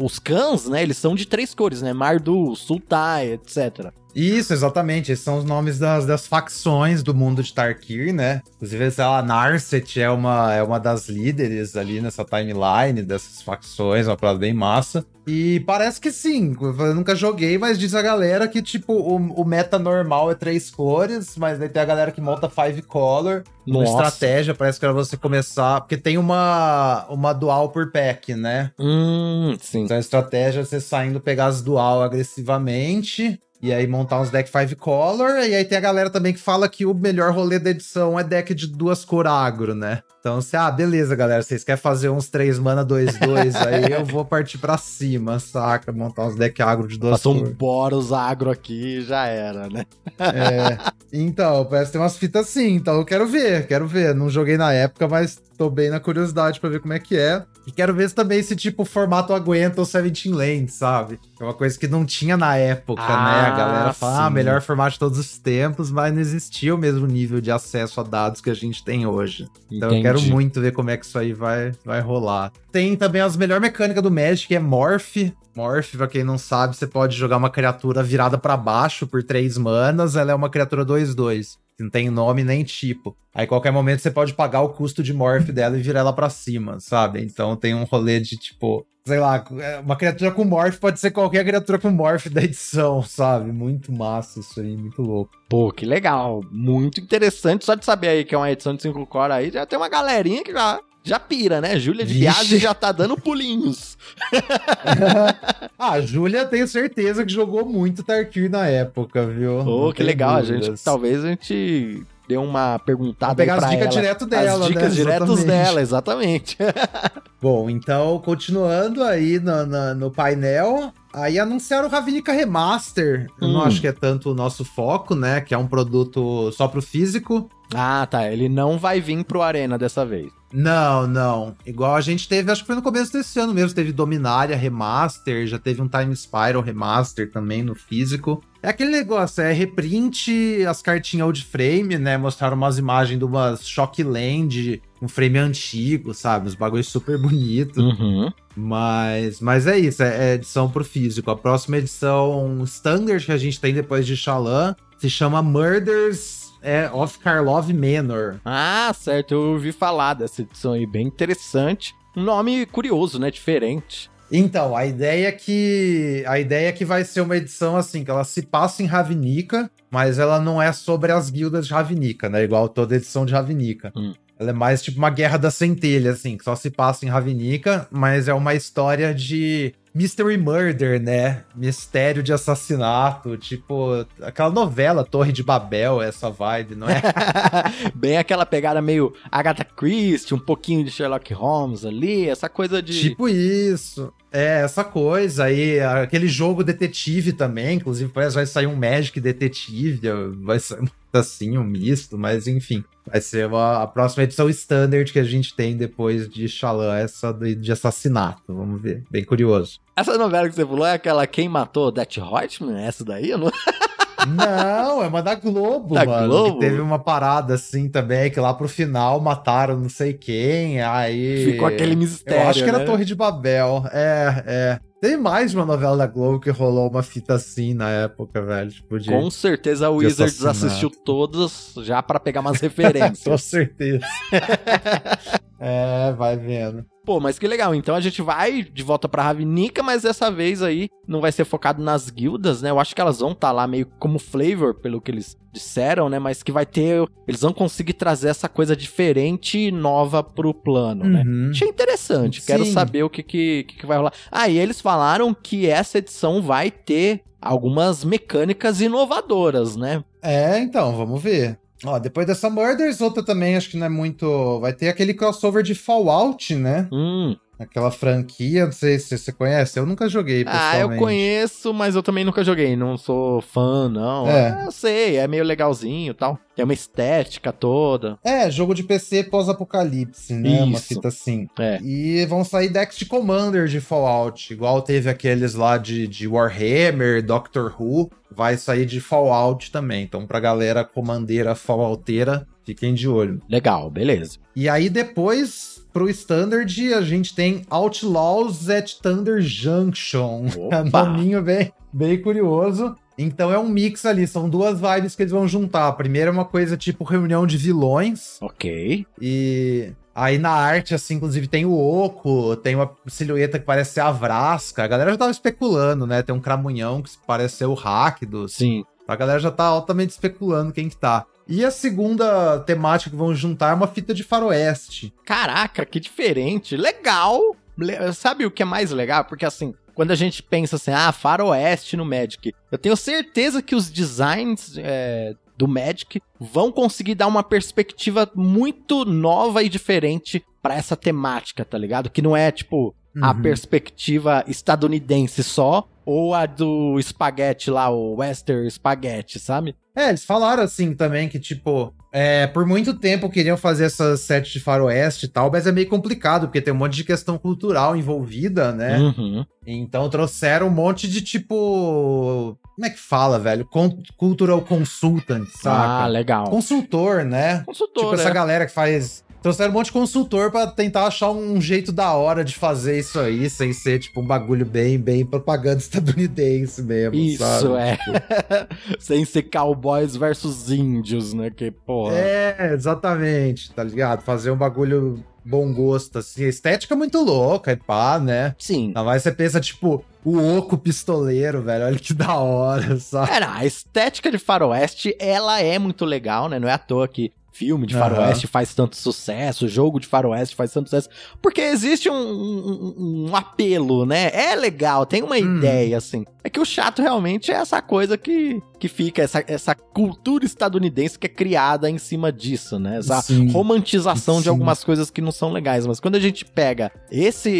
Os 0.00 0.18
cães, 0.18 0.68
né? 0.68 0.82
Eles 0.82 0.96
são 0.96 1.14
de 1.14 1.26
três 1.26 1.54
cores, 1.54 1.82
né? 1.82 1.92
Mardu, 1.92 2.54
Sultai, 2.56 3.32
etc. 3.32 3.92
Isso, 4.14 4.52
exatamente. 4.52 5.12
Esses 5.12 5.24
são 5.24 5.38
os 5.38 5.44
nomes 5.44 5.78
das, 5.78 6.06
das 6.06 6.26
facções 6.26 7.02
do 7.02 7.14
mundo 7.14 7.42
de 7.42 7.52
Tarkir, 7.52 8.12
né? 8.12 8.42
Inclusive, 8.56 8.90
sei 8.90 9.04
lá, 9.04 9.22
Narset 9.22 10.00
é 10.00 10.10
uma, 10.10 10.54
é 10.54 10.62
uma 10.62 10.78
das 10.80 11.08
líderes 11.08 11.76
ali 11.76 12.00
nessa 12.00 12.24
timeline 12.24 13.02
dessas 13.02 13.42
facções, 13.42 14.06
uma 14.06 14.16
parada 14.16 14.38
bem 14.38 14.54
massa. 14.54 15.04
E 15.26 15.60
parece 15.60 16.00
que 16.00 16.10
sim, 16.10 16.56
eu 16.58 16.94
nunca 16.94 17.14
joguei, 17.14 17.58
mas 17.58 17.78
diz 17.78 17.94
a 17.94 18.00
galera 18.00 18.48
que, 18.48 18.62
tipo, 18.62 18.94
o, 18.94 19.16
o 19.16 19.44
meta 19.44 19.78
normal 19.78 20.30
é 20.30 20.34
três 20.34 20.70
cores, 20.70 21.36
mas 21.36 21.58
tem 21.58 21.82
a 21.82 21.84
galera 21.84 22.10
que 22.10 22.20
monta 22.20 22.48
five 22.48 22.80
color. 22.80 23.44
Uma 23.66 23.84
estratégia, 23.84 24.54
parece 24.54 24.78
que 24.78 24.86
era 24.86 24.94
você 24.94 25.18
começar. 25.18 25.82
Porque 25.82 25.98
tem 25.98 26.16
uma, 26.16 27.06
uma 27.10 27.34
dual 27.34 27.68
por 27.68 27.92
pack, 27.92 28.34
né? 28.34 28.70
Hum, 28.78 29.54
sim. 29.60 29.82
Então 29.84 29.98
a 29.98 30.00
estratégia 30.00 30.60
é 30.60 30.64
você 30.64 30.80
saindo 30.80 31.20
pegar 31.20 31.46
as 31.46 31.60
dual 31.60 32.02
agressivamente. 32.02 33.38
E 33.60 33.72
aí 33.72 33.86
montar 33.88 34.20
uns 34.20 34.30
deck 34.30 34.48
5 34.48 34.76
color. 34.76 35.38
E 35.40 35.54
aí 35.54 35.64
tem 35.64 35.76
a 35.76 35.80
galera 35.80 36.08
também 36.10 36.32
que 36.32 36.38
fala 36.38 36.68
que 36.68 36.86
o 36.86 36.94
melhor 36.94 37.32
rolê 37.32 37.58
da 37.58 37.70
edição 37.70 38.18
é 38.18 38.22
deck 38.22 38.54
de 38.54 38.68
duas 38.68 39.04
cor 39.04 39.26
agro, 39.26 39.74
né? 39.74 40.02
Então, 40.20 40.40
se, 40.40 40.56
ah, 40.56 40.70
beleza, 40.70 41.16
galera, 41.16 41.42
vocês 41.42 41.64
querem 41.64 41.80
fazer 41.80 42.08
uns 42.08 42.28
3 42.28 42.58
mana 42.58 42.84
2-2, 42.84 43.56
aí 43.66 43.92
eu 43.92 44.04
vou 44.04 44.24
partir 44.24 44.58
pra 44.58 44.76
cima, 44.78 45.38
saca? 45.38 45.90
Montar 45.90 46.26
uns 46.26 46.36
deck 46.36 46.60
agro 46.62 46.86
de 46.86 46.98
duas 46.98 47.12
Passou 47.12 47.34
cor. 47.34 47.48
um 47.48 47.52
Boros 47.52 48.12
agro 48.12 48.50
aqui 48.50 49.00
já 49.00 49.26
era, 49.26 49.68
né? 49.68 49.84
É. 50.20 50.78
Então, 51.12 51.64
parece 51.64 51.92
ter 51.92 51.98
umas 51.98 52.16
fitas 52.16 52.48
assim, 52.48 52.74
então 52.74 52.96
eu 52.98 53.04
quero 53.04 53.26
ver, 53.26 53.66
quero 53.66 53.86
ver. 53.86 54.14
Não 54.14 54.28
joguei 54.28 54.56
na 54.56 54.72
época, 54.72 55.08
mas 55.08 55.40
tô 55.56 55.70
bem 55.70 55.88
na 55.90 55.98
curiosidade 55.98 56.60
para 56.60 56.70
ver 56.70 56.80
como 56.80 56.92
é 56.92 56.98
que 56.98 57.16
é. 57.16 57.42
E 57.68 57.70
quero 57.70 57.92
ver 57.92 58.10
também 58.12 58.42
se, 58.42 58.56
tipo, 58.56 58.82
o 58.82 58.86
formato 58.86 59.34
aguenta 59.34 59.82
o 59.82 59.84
17 59.84 60.30
Lanes, 60.30 60.72
sabe? 60.72 61.20
É 61.38 61.44
uma 61.44 61.52
coisa 61.52 61.78
que 61.78 61.86
não 61.86 62.02
tinha 62.02 62.34
na 62.34 62.56
época, 62.56 63.02
ah, 63.02 63.24
né? 63.26 63.40
A 63.46 63.50
galera 63.50 63.92
fala, 63.92 64.24
ah, 64.24 64.30
melhor 64.30 64.62
formato 64.62 64.92
de 64.92 64.98
todos 64.98 65.18
os 65.18 65.36
tempos, 65.36 65.90
mas 65.90 66.10
não 66.14 66.18
existia 66.18 66.74
o 66.74 66.78
mesmo 66.78 67.06
nível 67.06 67.42
de 67.42 67.50
acesso 67.50 68.00
a 68.00 68.02
dados 68.02 68.40
que 68.40 68.48
a 68.48 68.54
gente 68.54 68.82
tem 68.82 69.06
hoje. 69.06 69.46
Então 69.70 69.90
Entendi. 69.90 69.96
eu 69.96 70.14
quero 70.14 70.22
muito 70.32 70.62
ver 70.62 70.72
como 70.72 70.88
é 70.88 70.96
que 70.96 71.04
isso 71.04 71.18
aí 71.18 71.34
vai, 71.34 71.72
vai 71.84 72.00
rolar. 72.00 72.50
Tem 72.72 72.96
também 72.96 73.20
as 73.20 73.36
melhor 73.36 73.60
mecânica 73.60 74.00
do 74.00 74.10
Magic, 74.10 74.48
que 74.48 74.54
é 74.54 74.58
Morph. 74.58 75.16
Morph, 75.54 75.94
pra 75.94 76.08
quem 76.08 76.24
não 76.24 76.38
sabe, 76.38 76.74
você 76.74 76.86
pode 76.86 77.18
jogar 77.18 77.36
uma 77.36 77.50
criatura 77.50 78.02
virada 78.02 78.38
para 78.38 78.56
baixo 78.56 79.06
por 79.06 79.22
3 79.22 79.58
manas, 79.58 80.16
ela 80.16 80.32
é 80.32 80.34
uma 80.34 80.48
criatura 80.48 80.86
2-2. 80.86 81.58
Não 81.78 81.90
tem 81.90 82.10
nome 82.10 82.42
nem 82.42 82.64
tipo. 82.64 83.16
Aí 83.34 83.46
qualquer 83.46 83.70
momento 83.70 84.00
você 84.00 84.10
pode 84.10 84.34
pagar 84.34 84.62
o 84.62 84.70
custo 84.70 85.02
de 85.02 85.14
morph 85.14 85.50
dela 85.50 85.78
e 85.78 85.82
virar 85.82 86.00
ela 86.00 86.12
pra 86.12 86.28
cima, 86.28 86.80
sabe? 86.80 87.22
Então 87.22 87.56
tem 87.56 87.74
um 87.74 87.84
rolê 87.84 88.18
de 88.18 88.36
tipo, 88.36 88.84
sei 89.06 89.20
lá, 89.20 89.44
é, 89.60 89.78
uma 89.78 89.94
criatura 89.94 90.32
com 90.32 90.44
morph 90.44 90.78
pode 90.78 90.98
ser 90.98 91.12
qualquer 91.12 91.44
criatura 91.44 91.78
com 91.78 91.90
morph 91.90 92.26
da 92.26 92.42
edição, 92.42 93.00
sabe? 93.06 93.52
Muito 93.52 93.92
massa 93.92 94.40
isso 94.40 94.60
aí, 94.60 94.76
muito 94.76 95.00
louco. 95.02 95.30
Pô, 95.48 95.70
que 95.70 95.86
legal. 95.86 96.40
Muito 96.50 97.00
interessante. 97.00 97.64
Só 97.64 97.74
de 97.74 97.84
saber 97.84 98.08
aí 98.08 98.24
que 98.24 98.34
é 98.34 98.38
uma 98.38 98.50
edição 98.50 98.74
de 98.74 98.82
5 98.82 99.06
core 99.06 99.32
aí, 99.32 99.50
já 99.50 99.64
tem 99.64 99.78
uma 99.78 99.88
galerinha 99.88 100.42
que 100.42 100.52
já 100.52 100.80
já 101.08 101.18
pira, 101.18 101.60
né? 101.60 101.78
Júlia 101.78 102.04
de 102.04 102.14
viagem 102.14 102.58
já 102.58 102.74
tá 102.74 102.92
dando 102.92 103.16
pulinhos. 103.16 103.96
ah, 105.78 105.92
a 105.92 106.00
Júlia 106.00 106.44
tenho 106.44 106.68
certeza 106.68 107.24
que 107.24 107.32
jogou 107.32 107.64
muito 107.64 108.02
Tarkir 108.02 108.50
na 108.50 108.66
época, 108.66 109.26
viu? 109.26 109.64
Pô, 109.64 109.92
que 109.92 110.02
legal. 110.02 110.36
A 110.36 110.42
gente, 110.42 110.72
talvez 110.82 111.24
a 111.24 111.28
gente 111.28 112.02
dê 112.28 112.36
uma 112.36 112.78
perguntada 112.78 113.34
Vou 113.34 113.36
pegar 113.36 113.56
as 113.56 113.70
dicas 113.70 113.94
direto 113.94 114.26
dela, 114.26 114.64
As 114.64 114.66
dicas 114.66 114.90
né? 114.90 115.02
diretos 115.02 115.44
dela, 115.44 115.80
exatamente. 115.80 116.58
Bom, 117.40 117.70
então, 117.70 118.18
continuando 118.18 119.02
aí 119.02 119.38
no, 119.38 119.64
no, 119.64 119.94
no 119.94 120.10
painel, 120.10 120.92
Aí 121.12 121.38
anunciaram 121.38 121.88
o 121.88 121.90
Ravnica 121.90 122.32
Remaster. 122.32 123.28
Eu 123.40 123.48
hum. 123.48 123.52
não 123.54 123.62
acho 123.62 123.80
que 123.80 123.88
é 123.88 123.92
tanto 123.92 124.30
o 124.30 124.34
nosso 124.34 124.64
foco, 124.64 125.14
né? 125.14 125.40
Que 125.40 125.54
é 125.54 125.58
um 125.58 125.66
produto 125.66 126.52
só 126.52 126.68
pro 126.68 126.82
físico. 126.82 127.50
Ah, 127.74 128.06
tá. 128.08 128.30
Ele 128.30 128.48
não 128.48 128.78
vai 128.78 129.00
vir 129.00 129.24
pro 129.24 129.42
Arena 129.42 129.78
dessa 129.78 130.04
vez. 130.04 130.37
Não, 130.52 131.06
não. 131.06 131.54
Igual 131.66 131.94
a 131.94 132.00
gente 132.00 132.28
teve, 132.28 132.50
acho 132.50 132.62
que 132.62 132.66
foi 132.66 132.76
no 132.76 132.82
começo 132.82 133.12
desse 133.12 133.38
ano 133.38 133.52
mesmo, 133.52 133.74
teve 133.74 133.92
Dominária 133.92 134.56
Remaster, 134.56 135.46
já 135.46 135.58
teve 135.58 135.82
um 135.82 135.88
Time 135.88 136.14
Spiral 136.16 136.62
Remaster 136.62 137.30
também 137.30 137.62
no 137.62 137.74
físico. 137.74 138.42
É 138.62 138.70
aquele 138.70 138.90
negócio, 138.90 139.42
é 139.42 139.52
reprint 139.52 140.64
as 140.66 140.82
cartinhas 140.82 141.26
old 141.26 141.44
frame, 141.44 141.98
né? 141.98 142.16
Mostraram 142.16 142.56
umas 142.56 142.78
imagens 142.78 143.18
de 143.18 143.24
umas 143.24 143.68
Shockland, 143.68 144.82
um 145.00 145.06
frame 145.06 145.38
antigo, 145.38 146.12
sabe? 146.12 146.48
Os 146.48 146.54
bagulhos 146.54 146.88
super 146.88 147.18
bonitos. 147.18 147.76
Uhum. 147.76 148.32
Mas, 148.56 149.40
mas 149.40 149.66
é 149.66 149.78
isso, 149.78 150.02
é, 150.02 150.30
é 150.30 150.34
edição 150.34 150.68
pro 150.68 150.84
físico. 150.84 151.30
A 151.30 151.36
próxima 151.36 151.78
edição 151.78 152.62
standard 152.64 153.24
que 153.24 153.32
a 153.32 153.36
gente 153.36 153.60
tem 153.60 153.72
depois 153.72 154.06
de 154.06 154.16
Shalan 154.16 154.74
se 154.98 155.08
chama 155.08 155.40
Murders 155.40 156.47
é 156.62 156.90
Of 156.92 157.18
Karlov 157.18 157.72
Manor. 157.72 158.36
Ah, 158.44 158.92
certo, 158.94 159.34
eu 159.34 159.40
ouvi 159.52 159.72
falar 159.72 160.14
dessa 160.14 160.42
edição 160.42 160.72
aí, 160.72 160.86
bem 160.86 161.06
interessante. 161.06 161.94
Um 162.16 162.22
nome 162.22 162.66
curioso, 162.66 163.18
né? 163.18 163.30
Diferente. 163.30 164.10
Então, 164.30 164.76
a 164.76 164.84
ideia 164.84 165.28
é 165.28 165.32
que 165.32 166.22
a 166.26 166.38
ideia 166.38 166.68
é 166.68 166.72
que 166.72 166.84
vai 166.84 167.04
ser 167.04 167.22
uma 167.22 167.36
edição 167.36 167.76
assim, 167.76 168.04
que 168.04 168.10
ela 168.10 168.24
se 168.24 168.42
passa 168.42 168.82
em 168.82 168.86
Ravnica, 168.86 169.70
mas 169.90 170.18
ela 170.18 170.38
não 170.38 170.60
é 170.60 170.70
sobre 170.72 171.12
as 171.12 171.30
guildas 171.30 171.66
de 171.66 171.72
Ravnica, 171.72 172.28
né? 172.28 172.44
Igual 172.44 172.68
toda 172.68 172.96
edição 172.96 173.24
de 173.24 173.32
Ravnica. 173.32 173.92
Hum. 173.96 174.14
Ela 174.38 174.50
é 174.50 174.52
mais 174.52 174.82
tipo 174.82 174.98
uma 174.98 175.10
guerra 175.10 175.36
da 175.36 175.50
centelha, 175.50 176.12
assim, 176.12 176.36
que 176.36 176.44
só 176.44 176.54
se 176.54 176.70
passa 176.70 177.04
em 177.04 177.08
Ravnica, 177.08 177.88
mas 177.90 178.28
é 178.28 178.34
uma 178.34 178.54
história 178.54 179.12
de 179.12 179.74
mystery 179.94 180.36
murder, 180.36 181.00
né? 181.00 181.44
Mistério 181.54 182.22
de 182.22 182.32
assassinato, 182.32 183.36
tipo 183.36 184.06
aquela 184.22 184.50
novela 184.50 185.04
Torre 185.04 185.32
de 185.32 185.42
Babel, 185.42 186.00
essa 186.02 186.30
vibe, 186.30 186.74
não 186.74 186.88
é? 186.88 187.02
Bem 187.94 188.16
aquela 188.16 188.46
pegada 188.46 188.80
meio 188.80 189.14
Agatha 189.30 189.64
Christie, 189.64 190.34
um 190.34 190.38
pouquinho 190.38 190.84
de 190.84 190.90
Sherlock 190.90 191.32
Holmes 191.32 191.84
ali, 191.84 192.28
essa 192.28 192.48
coisa 192.48 192.82
de 192.82 192.98
Tipo 192.98 193.28
isso. 193.28 194.12
É, 194.32 194.60
essa 194.60 194.84
coisa 194.84 195.44
aí, 195.44 195.80
aquele 195.80 196.28
jogo 196.28 196.62
detetive 196.62 197.32
também, 197.32 197.76
inclusive 197.76 198.12
parece 198.12 198.34
vai 198.34 198.46
sair 198.46 198.66
um 198.66 198.76
Magic 198.76 199.18
detetive, 199.20 200.00
vai 200.42 200.58
sair 200.58 200.90
assim, 201.12 201.56
um 201.56 201.64
misto, 201.64 202.18
mas 202.18 202.46
enfim. 202.46 202.84
Vai 203.06 203.20
ser 203.22 203.46
uma, 203.46 203.82
a 203.82 203.86
próxima 203.86 204.24
edição 204.24 204.50
standard 204.50 205.10
que 205.10 205.18
a 205.18 205.24
gente 205.24 205.54
tem 205.54 205.76
depois 205.76 206.28
de 206.28 206.46
Shalan, 206.46 206.94
essa 206.98 207.32
de, 207.32 207.54
de, 207.54 207.72
assassinato. 207.72 208.42
Vamos 208.48 208.82
ver. 208.82 209.02
Bem 209.10 209.24
curioso. 209.24 209.80
Essa 209.96 210.18
novela 210.18 210.48
que 210.48 210.54
você 210.54 210.66
falou 210.66 210.86
é 210.86 210.92
aquela 210.92 211.26
Quem 211.26 211.48
Matou 211.48 211.90
Death 211.90 212.16
Reutemann? 212.16 212.84
Essa 212.84 213.04
daí? 213.04 213.30
Eu 213.30 213.38
não... 213.38 213.50
Não, 214.26 215.02
é 215.02 215.06
uma 215.06 215.22
da 215.22 215.34
Globo, 215.34 215.94
da 215.94 216.04
mano. 216.04 216.28
Globo? 216.28 216.54
Que 216.54 216.60
teve 216.60 216.80
uma 216.80 216.98
parada 216.98 217.54
assim 217.54 217.88
também, 217.88 218.30
que 218.30 218.40
lá 218.40 218.52
pro 218.52 218.68
final 218.68 219.20
mataram 219.20 219.78
não 219.78 219.88
sei 219.88 220.12
quem, 220.12 220.82
aí... 220.82 221.44
Ficou 221.52 221.68
aquele 221.68 221.94
mistério, 221.94 222.42
Eu 222.42 222.48
acho 222.48 222.62
que 222.62 222.68
era 222.68 222.78
né? 222.78 222.84
Torre 222.84 223.04
de 223.04 223.14
Babel, 223.14 223.84
é, 223.92 224.44
é. 224.46 224.80
Tem 225.00 225.16
mais 225.16 225.54
uma 225.54 225.64
novela 225.64 225.96
da 225.96 226.06
Globo 226.08 226.40
que 226.40 226.50
rolou 226.50 226.90
uma 226.90 227.04
fita 227.04 227.34
assim 227.34 227.72
na 227.72 227.88
época, 227.88 228.42
velho. 228.42 228.68
Tipo 228.68 228.98
de, 228.98 229.08
Com 229.08 229.30
certeza 229.30 229.86
a 229.86 229.90
Wizards 229.90 230.44
assistiu 230.44 230.90
todas 230.90 231.72
já 231.82 232.02
para 232.02 232.18
pegar 232.18 232.40
umas 232.40 232.58
referências. 232.60 233.22
Com 233.22 233.38
certeza. 233.38 234.04
é, 235.60 236.12
vai 236.14 236.36
vendo. 236.36 236.84
Pô, 237.08 237.18
mas 237.18 237.38
que 237.38 237.48
legal. 237.48 237.74
Então 237.74 237.94
a 237.94 238.02
gente 238.02 238.20
vai 238.20 238.62
de 238.62 238.82
volta 238.82 239.08
pra 239.08 239.22
Ravnica, 239.22 239.82
mas 239.82 240.02
dessa 240.02 240.30
vez 240.30 240.62
aí 240.62 240.90
não 241.06 241.22
vai 241.22 241.32
ser 241.32 241.46
focado 241.46 241.82
nas 241.82 242.10
guildas, 242.10 242.60
né? 242.60 242.68
Eu 242.68 242.78
acho 242.78 242.94
que 242.94 243.00
elas 243.00 243.20
vão 243.20 243.32
estar 243.32 243.46
tá 243.46 243.52
lá 243.52 243.66
meio 243.66 243.86
como 243.98 244.18
flavor, 244.18 244.74
pelo 244.74 245.00
que 245.00 245.10
eles 245.10 245.34
disseram, 245.50 246.10
né? 246.10 246.18
Mas 246.18 246.42
que 246.42 246.52
vai 246.52 246.66
ter. 246.66 247.08
Eles 247.26 247.40
vão 247.40 247.54
conseguir 247.54 247.94
trazer 247.94 248.28
essa 248.28 248.46
coisa 248.46 248.76
diferente 248.76 249.58
e 249.58 249.72
nova 249.72 250.22
pro 250.22 250.52
plano, 250.52 251.04
né? 251.04 251.22
uhum. 251.22 251.46
né? 251.46 251.50
Achei 251.50 251.66
interessante. 251.66 252.42
Sim. 252.42 252.46
Quero 252.46 252.66
saber 252.66 253.02
o 253.04 253.08
que, 253.08 253.22
que, 253.22 253.64
que 253.64 253.86
vai 253.86 253.96
rolar. 253.96 254.12
Ah, 254.30 254.46
e 254.46 254.58
eles 254.58 254.78
falaram 254.78 255.32
que 255.32 255.66
essa 255.66 255.96
edição 255.96 256.42
vai 256.42 256.70
ter 256.70 257.22
algumas 257.40 258.04
mecânicas 258.04 258.82
inovadoras, 258.82 259.76
né? 259.76 260.04
É, 260.20 260.58
então, 260.58 260.94
vamos 260.94 261.22
ver. 261.22 261.58
Ó, 261.84 261.98
depois 261.98 262.26
dessa 262.26 262.50
Murders, 262.50 263.00
outra 263.00 263.22
também 263.22 263.56
acho 263.56 263.70
que 263.70 263.76
não 263.76 263.86
é 263.86 263.90
muito. 263.90 264.60
Vai 264.60 264.72
ter 264.72 264.88
aquele 264.88 265.14
crossover 265.14 265.62
de 265.62 265.74
Fallout, 265.74 266.54
né? 266.54 266.88
Hum. 266.92 267.36
Aquela 267.58 267.90
franquia, 267.90 268.66
não 268.66 268.72
sei 268.72 268.98
se 268.98 269.18
você 269.18 269.32
conhece, 269.32 269.78
eu 269.78 269.86
nunca 269.86 270.08
joguei, 270.08 270.44
Ah, 270.46 270.78
eu 270.78 270.96
conheço, 270.96 271.74
mas 271.74 271.94
eu 271.94 272.02
também 272.02 272.24
nunca 272.24 272.44
joguei, 272.44 272.76
não 272.76 272.96
sou 272.96 273.40
fã, 273.40 273.88
não. 273.88 274.28
É. 274.28 274.64
Eu 274.66 274.70
sei, 274.70 275.16
é 275.16 275.26
meio 275.26 275.42
legalzinho 275.42 276.12
e 276.12 276.14
tal. 276.14 276.38
Tem 276.54 276.64
uma 276.64 276.74
estética 276.74 277.52
toda. 277.52 278.18
É, 278.24 278.50
jogo 278.50 278.74
de 278.74 278.82
PC 278.82 279.24
pós-apocalipse, 279.24 280.34
né? 280.34 280.50
Isso. 280.50 280.64
Uma 280.64 280.78
fita 280.78 281.08
assim. 281.08 281.48
É. 281.58 281.80
E 281.82 282.24
vão 282.26 282.44
sair 282.44 282.68
decks 282.68 282.98
de 282.98 283.06
Commander 283.06 283.66
de 283.66 283.80
Fallout, 283.80 284.52
igual 284.52 284.82
teve 284.82 285.08
aqueles 285.10 285.54
lá 285.54 285.78
de, 285.78 286.06
de 286.06 286.26
Warhammer, 286.26 287.24
Doctor 287.24 287.74
Who, 287.80 288.10
vai 288.30 288.56
sair 288.56 288.86
de 288.86 289.00
Fallout 289.00 289.70
também. 289.70 290.04
Então, 290.04 290.26
pra 290.26 290.40
galera 290.40 290.84
comandeira 290.84 291.54
fallouteira, 291.54 292.46
fiquem 292.64 292.94
de 292.94 293.08
olho. 293.08 293.40
Legal, 293.48 293.90
beleza. 293.90 294.38
E 294.54 294.68
aí 294.68 294.88
depois 294.88 295.77
pro 295.92 296.08
Standard, 296.10 296.94
a 296.94 297.00
gente 297.00 297.34
tem 297.34 297.62
Outlaws 297.70 298.68
at 298.68 298.94
Thunder 299.02 299.40
Junction. 299.40 300.46
Opa. 300.56 301.04
Nominho 301.04 301.42
bem, 301.42 301.72
bem 301.92 302.20
curioso. 302.20 302.94
Então 303.18 303.52
é 303.52 303.58
um 303.58 303.68
mix 303.68 304.06
ali, 304.06 304.26
são 304.28 304.48
duas 304.48 304.80
vibes 304.80 305.16
que 305.16 305.22
eles 305.22 305.32
vão 305.32 305.48
juntar. 305.48 305.88
A 305.88 305.92
primeira 305.92 306.30
é 306.30 306.32
uma 306.32 306.44
coisa 306.44 306.76
tipo 306.76 307.02
reunião 307.02 307.46
de 307.46 307.56
vilões. 307.56 308.38
Ok. 308.40 309.04
E 309.20 309.92
aí 310.14 310.38
na 310.38 310.50
arte, 310.50 310.94
assim, 310.94 311.16
inclusive 311.16 311.48
tem 311.48 311.66
o 311.66 311.76
Oco, 311.76 312.54
tem 312.56 312.76
uma 312.76 312.90
silhueta 313.08 313.58
que 313.58 313.64
parece 313.64 313.94
ser 313.94 314.00
a 314.00 314.12
Vrasca. 314.12 314.84
A 314.84 314.86
galera 314.86 315.10
já 315.10 315.16
tava 315.16 315.30
especulando, 315.32 316.06
né? 316.06 316.22
Tem 316.22 316.34
um 316.34 316.40
cramunhão 316.40 317.02
que 317.02 317.10
parece 317.26 317.56
ser 317.56 317.66
o 317.66 317.74
Rakdos. 317.74 318.54
Sim. 318.54 318.84
A 319.08 319.16
galera 319.16 319.40
já 319.40 319.50
tá 319.50 319.64
altamente 319.64 320.12
especulando 320.12 320.72
quem 320.72 320.88
que 320.88 320.96
tá. 320.96 321.26
E 321.48 321.64
a 321.64 321.70
segunda 321.70 322.60
temática 322.60 323.10
que 323.10 323.16
vão 323.16 323.34
juntar 323.34 323.70
é 323.70 323.74
uma 323.74 323.88
fita 323.88 324.12
de 324.12 324.22
faroeste. 324.22 325.12
Caraca, 325.24 325.86
que 325.86 325.98
diferente. 325.98 326.76
Legal. 326.76 327.56
Le 327.76 328.12
Sabe 328.12 328.44
o 328.44 328.50
que 328.50 328.62
é 328.62 328.66
mais 328.66 328.90
legal? 328.90 329.24
Porque 329.24 329.46
assim, 329.46 329.74
quando 329.94 330.10
a 330.10 330.14
gente 330.14 330.42
pensa 330.42 330.76
assim, 330.76 330.90
ah, 330.90 331.10
faroeste 331.10 331.96
no 331.96 332.04
Magic, 332.04 332.54
eu 332.70 332.78
tenho 332.78 332.96
certeza 332.96 333.62
que 333.62 333.74
os 333.74 333.90
designs 333.90 334.76
é, 334.76 335.34
do 335.56 335.66
Magic 335.66 336.20
vão 336.38 336.70
conseguir 336.70 337.14
dar 337.14 337.26
uma 337.26 337.42
perspectiva 337.42 338.30
muito 338.34 339.04
nova 339.04 339.62
e 339.62 339.68
diferente 339.68 340.44
para 340.62 340.76
essa 340.76 340.96
temática, 340.96 341.64
tá 341.64 341.78
ligado? 341.78 342.10
Que 342.10 342.22
não 342.22 342.36
é 342.36 342.52
tipo 342.52 342.94
uhum. 343.14 343.24
a 343.24 343.34
perspectiva 343.34 344.44
estadunidense 344.46 345.42
só 345.42 345.88
ou 346.04 346.34
a 346.34 346.46
do 346.46 346.98
espaguete 346.98 347.70
lá, 347.70 347.90
o 347.90 348.16
Western 348.16 348.70
Spaghetti, 348.70 349.38
sabe? 349.38 349.76
É, 349.94 350.08
eles 350.08 350.24
falaram 350.24 350.62
assim 350.62 350.94
também 350.94 351.28
que, 351.28 351.38
tipo, 351.38 351.92
é, 352.10 352.46
por 352.46 352.64
muito 352.64 352.94
tempo 352.94 353.28
queriam 353.28 353.56
fazer 353.58 353.84
essas 353.84 354.20
sets 354.20 354.52
de 354.52 354.60
faroeste 354.60 355.26
e 355.26 355.28
tal, 355.28 355.50
mas 355.50 355.66
é 355.66 355.72
meio 355.72 355.88
complicado, 355.88 356.46
porque 356.46 356.62
tem 356.62 356.72
um 356.72 356.76
monte 356.76 356.94
de 356.94 357.04
questão 357.04 357.36
cultural 357.36 357.94
envolvida, 357.94 358.72
né? 358.72 358.98
Uhum. 358.98 359.44
Então 359.66 360.08
trouxeram 360.08 360.68
um 360.68 360.70
monte 360.70 361.06
de, 361.06 361.20
tipo. 361.20 362.56
Como 362.74 362.86
é 362.86 362.90
que 362.90 362.98
fala, 362.98 363.38
velho? 363.38 363.68
cultural 364.16 364.62
consultant, 364.62 365.46
sabe? 365.60 366.04
Ah, 366.04 366.06
legal. 366.06 366.44
Consultor, 366.44 367.24
né? 367.24 367.64
Consultor. 367.66 368.04
Tipo, 368.04 368.16
é. 368.16 368.20
essa 368.20 368.30
galera 368.30 368.66
que 368.66 368.72
faz 368.72 369.24
trouxeram 369.42 369.70
um 369.70 369.74
monte 369.74 369.86
de 369.86 369.92
consultor 369.92 370.50
pra 370.50 370.66
tentar 370.66 371.06
achar 371.06 371.30
um 371.30 371.60
jeito 371.60 371.92
da 371.92 372.12
hora 372.12 372.44
de 372.44 372.54
fazer 372.54 372.98
isso 372.98 373.18
aí, 373.18 373.48
sem 373.48 373.72
ser, 373.72 373.98
tipo, 373.98 374.20
um 374.20 374.26
bagulho 374.26 374.66
bem, 374.66 374.98
bem 374.98 375.24
propaganda 375.24 375.78
estadunidense 375.78 376.82
mesmo, 376.82 377.14
Isso, 377.14 377.38
sabe? 377.44 377.74
é. 377.76 377.96
Tipo, 377.96 378.96
Sem 378.98 379.24
ser 379.24 379.42
cowboys 379.44 380.16
versus 380.16 380.70
índios, 380.70 381.32
né? 381.32 381.50
Que, 381.50 381.70
porra. 381.70 382.14
É, 382.16 382.72
exatamente, 382.72 383.70
tá 383.72 383.82
ligado? 383.84 384.22
Fazer 384.22 384.50
um 384.50 384.56
bagulho 384.56 385.22
bom 385.44 385.72
gosto, 385.72 386.18
assim. 386.18 386.44
A 386.44 386.48
estética 386.48 386.94
é 386.94 386.96
muito 386.96 387.18
louca, 387.22 387.72
e 387.72 387.76
pá, 387.76 388.18
né? 388.18 388.54
Sim. 388.58 388.88
Ainda 388.88 389.02
mais 389.02 389.22
você 389.22 389.32
pensa, 389.32 389.60
tipo, 389.60 390.04
o 390.24 390.58
oco 390.58 390.76
pistoleiro, 390.76 391.62
velho. 391.62 391.86
Olha 391.86 391.98
que 391.98 392.12
da 392.14 392.34
hora, 392.36 392.98
sabe? 392.98 393.40
Não, 393.40 393.52
a 393.52 393.64
estética 393.64 394.30
de 394.30 394.38
faroeste, 394.38 395.16
ela 395.18 395.60
é 395.60 395.78
muito 395.78 396.04
legal, 396.04 396.48
né? 396.48 396.58
Não 396.58 396.68
é 396.68 396.72
à 396.72 396.78
toa 396.78 397.08
que 397.08 397.32
filme 397.58 397.86
de 397.88 397.94
faroeste 397.94 398.46
faz 398.46 398.72
tanto 398.72 398.94
sucesso, 398.96 399.66
jogo 399.66 399.98
de 399.98 400.06
faroeste 400.06 400.54
faz 400.54 400.72
tanto 400.72 400.88
sucesso, 400.88 401.08
porque 401.42 401.60
existe 401.60 402.08
um, 402.08 402.14
um- 402.14 403.26
um 403.30 403.36
apelo, 403.36 404.06
né? 404.06 404.30
É 404.32 404.54
legal, 404.54 405.04
tem 405.04 405.22
uma 405.22 405.34
Hum. 405.34 405.56
ideia, 405.58 405.96
assim. 405.98 406.24
É 406.44 406.48
que 406.48 406.60
o 406.60 406.64
chato 406.64 407.02
realmente 407.02 407.50
é 407.50 407.54
essa 407.56 407.82
coisa 407.82 408.16
que, 408.16 408.62
que 408.78 408.86
fica, 408.88 409.20
essa, 409.22 409.42
essa 409.46 409.74
cultura 409.74 410.44
estadunidense 410.46 411.18
que 411.18 411.26
é 411.26 411.28
criada 411.28 411.90
em 411.90 411.98
cima 411.98 412.30
disso, 412.32 412.78
né? 412.78 412.98
Essa 412.98 413.20
Sim. 413.22 413.50
romantização 413.50 414.36
de 414.38 414.44
Sim. 414.44 414.50
algumas 414.50 414.84
coisas 414.84 415.10
que 415.10 415.20
não 415.20 415.32
são 415.32 415.52
legais. 415.52 415.84
Mas 415.86 415.98
quando 416.00 416.14
a 416.14 416.20
gente 416.20 416.44
pega 416.44 416.90
esse, 417.10 417.50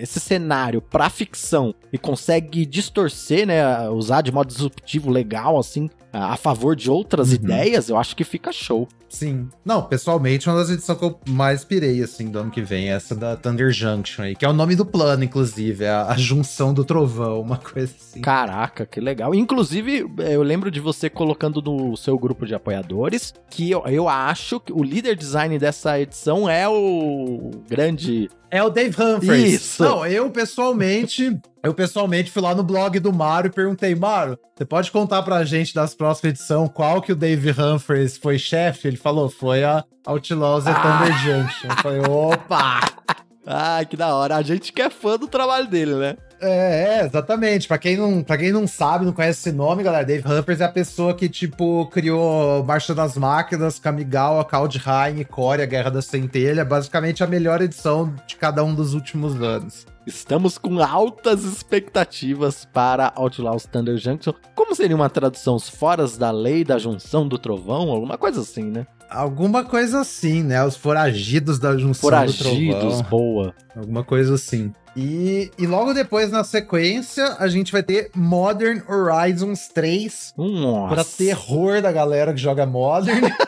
esse 0.00 0.20
cenário 0.20 0.80
pra 0.80 1.10
ficção 1.10 1.74
e 1.92 1.98
consegue 1.98 2.64
distorcer, 2.64 3.46
né? 3.46 3.88
Usar 3.90 4.22
de 4.22 4.30
modo 4.32 4.48
disruptivo, 4.48 5.10
legal, 5.10 5.58
assim, 5.58 5.90
a 6.12 6.36
favor 6.36 6.74
de 6.74 6.90
outras 6.90 7.28
Uhum. 7.28 7.34
ideias, 7.34 7.88
eu 7.88 7.96
acho 7.96 8.16
que 8.16 8.24
fica 8.24 8.50
show. 8.52 8.88
Sim. 9.08 9.48
Não, 9.64 9.82
pessoalmente, 9.82 10.48
uma 10.48 10.58
das 10.58 10.68
edições 10.68 10.98
que 10.98 11.04
eu 11.04 11.18
mais 11.28 11.64
pirei, 11.64 12.02
assim, 12.02 12.30
do 12.30 12.38
ano 12.38 12.50
que 12.50 12.60
vem, 12.60 12.90
é 12.90 12.92
essa 12.92 13.14
da 13.14 13.36
Thunder 13.36 13.70
Junction 13.72 14.22
aí, 14.24 14.36
que 14.36 14.44
é 14.44 14.48
o 14.48 14.52
nome 14.52 14.76
do 14.76 14.84
plano, 14.84 15.24
inclusive, 15.24 15.84
é 15.84 15.88
a, 15.90 16.08
a 16.08 16.16
junção 16.18 16.74
do 16.74 16.84
trovão, 16.84 17.40
uma 17.42 17.56
coisa 17.56 17.92
assim. 17.98 18.20
Caraca, 18.20 18.84
que 18.84 19.00
legal. 19.00 19.34
Inclusive, 19.34 20.06
eu 20.18 20.42
lembro 20.42 20.70
de 20.70 20.78
você 20.80 21.08
colocando 21.08 21.62
no 21.62 21.96
seu 21.96 22.18
grupo 22.18 22.44
de 22.46 22.54
apoiadores 22.54 23.32
que 23.50 23.70
eu, 23.70 23.82
eu 23.86 24.08
acho 24.08 24.60
que 24.60 24.72
o 24.72 24.82
líder 24.82 25.16
design 25.16 25.58
dessa 25.58 25.98
edição 25.98 26.48
é 26.48 26.68
o 26.68 27.50
grande. 27.68 28.28
É 28.50 28.62
o 28.62 28.70
Dave 28.70 28.96
Humphries. 29.02 29.54
Isso. 29.54 29.82
Não, 29.84 30.06
eu 30.06 30.30
pessoalmente, 30.30 31.38
eu 31.62 31.74
pessoalmente 31.74 32.30
fui 32.30 32.40
lá 32.42 32.54
no 32.54 32.62
blog 32.62 32.98
do 32.98 33.12
Mário 33.12 33.48
e 33.48 33.52
perguntei, 33.52 33.94
Mário, 33.94 34.38
você 34.56 34.64
pode 34.64 34.90
contar 34.90 35.22
pra 35.22 35.44
gente 35.44 35.74
das 35.74 35.94
próximas 35.94 36.32
edições 36.34 36.70
qual 36.72 37.02
que 37.02 37.12
o 37.12 37.16
Dave 37.16 37.50
Humphries 37.50 38.16
foi 38.16 38.38
chefe? 38.38 38.88
Ele 38.88 38.96
falou, 38.96 39.28
foi 39.28 39.64
a 39.64 39.84
Outlaws 40.06 40.66
Ah. 40.66 40.74
Thunder 40.74 41.18
Junction. 41.18 41.68
Eu 41.70 41.76
falei, 41.76 42.00
opa! 42.00 42.80
Ah, 43.50 43.82
que 43.82 43.96
da 43.96 44.14
hora. 44.14 44.36
A 44.36 44.42
gente 44.42 44.70
que 44.70 44.82
é 44.82 44.90
fã 44.90 45.16
do 45.16 45.26
trabalho 45.26 45.66
dele, 45.66 45.94
né? 45.94 46.16
É, 46.40 47.00
é, 47.00 47.06
exatamente. 47.06 47.66
Pra 47.66 47.78
quem, 47.78 47.96
não, 47.96 48.22
pra 48.22 48.38
quem 48.38 48.52
não 48.52 48.66
sabe, 48.66 49.04
não 49.04 49.12
conhece 49.12 49.40
esse 49.48 49.52
nome, 49.56 49.82
galera, 49.82 50.04
Dave 50.04 50.26
Humphries 50.26 50.60
é 50.60 50.64
a 50.64 50.68
pessoa 50.68 51.14
que, 51.14 51.28
tipo, 51.28 51.86
criou 51.86 52.64
Marcha 52.64 52.94
das 52.94 53.16
Máquinas, 53.16 53.78
Kamigawa, 53.78 54.44
Kaldheim, 54.44 55.24
Core, 55.24 55.62
a 55.62 55.66
Guerra 55.66 55.90
da 55.90 56.02
Centelha. 56.02 56.64
Basicamente 56.64 57.24
a 57.24 57.26
melhor 57.26 57.60
edição 57.60 58.14
de 58.26 58.36
cada 58.36 58.62
um 58.64 58.74
dos 58.74 58.94
últimos 58.94 59.40
anos. 59.42 59.86
Estamos 60.06 60.56
com 60.56 60.82
altas 60.82 61.44
expectativas 61.44 62.66
para 62.72 63.12
Outlaws 63.14 63.66
Thunder 63.66 63.98
Junction. 63.98 64.32
Como 64.54 64.74
seria 64.74 64.96
uma 64.96 65.10
tradução? 65.10 65.54
Os 65.54 65.68
foras 65.68 66.16
da 66.16 66.30
lei 66.30 66.64
da 66.64 66.78
junção 66.78 67.28
do 67.28 67.36
trovão? 67.36 67.90
Alguma 67.90 68.16
coisa 68.16 68.40
assim, 68.40 68.64
né? 68.64 68.86
Alguma 69.10 69.64
coisa 69.64 70.00
assim, 70.00 70.42
né? 70.42 70.62
Os 70.64 70.76
foragidos 70.76 71.58
da 71.58 71.76
junção 71.76 71.90
do 72.10 72.14
Foragidos, 72.14 72.78
trovão. 72.78 73.02
boa. 73.10 73.54
Alguma 73.76 74.02
coisa 74.04 74.34
assim. 74.34 74.72
E, 75.00 75.52
e 75.56 75.64
logo 75.64 75.94
depois, 75.94 76.28
na 76.28 76.42
sequência, 76.42 77.36
a 77.38 77.46
gente 77.46 77.70
vai 77.70 77.84
ter 77.84 78.10
Modern 78.16 78.82
Horizons 78.88 79.68
3. 79.68 80.34
Nossa. 80.36 80.92
Pra 80.92 81.04
terror 81.04 81.80
da 81.80 81.92
galera 81.92 82.34
que 82.34 82.40
joga 82.40 82.66
Modern. 82.66 83.24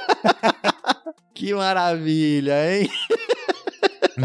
Que 1.34 1.54
maravilha, 1.54 2.52
hein? 2.70 2.90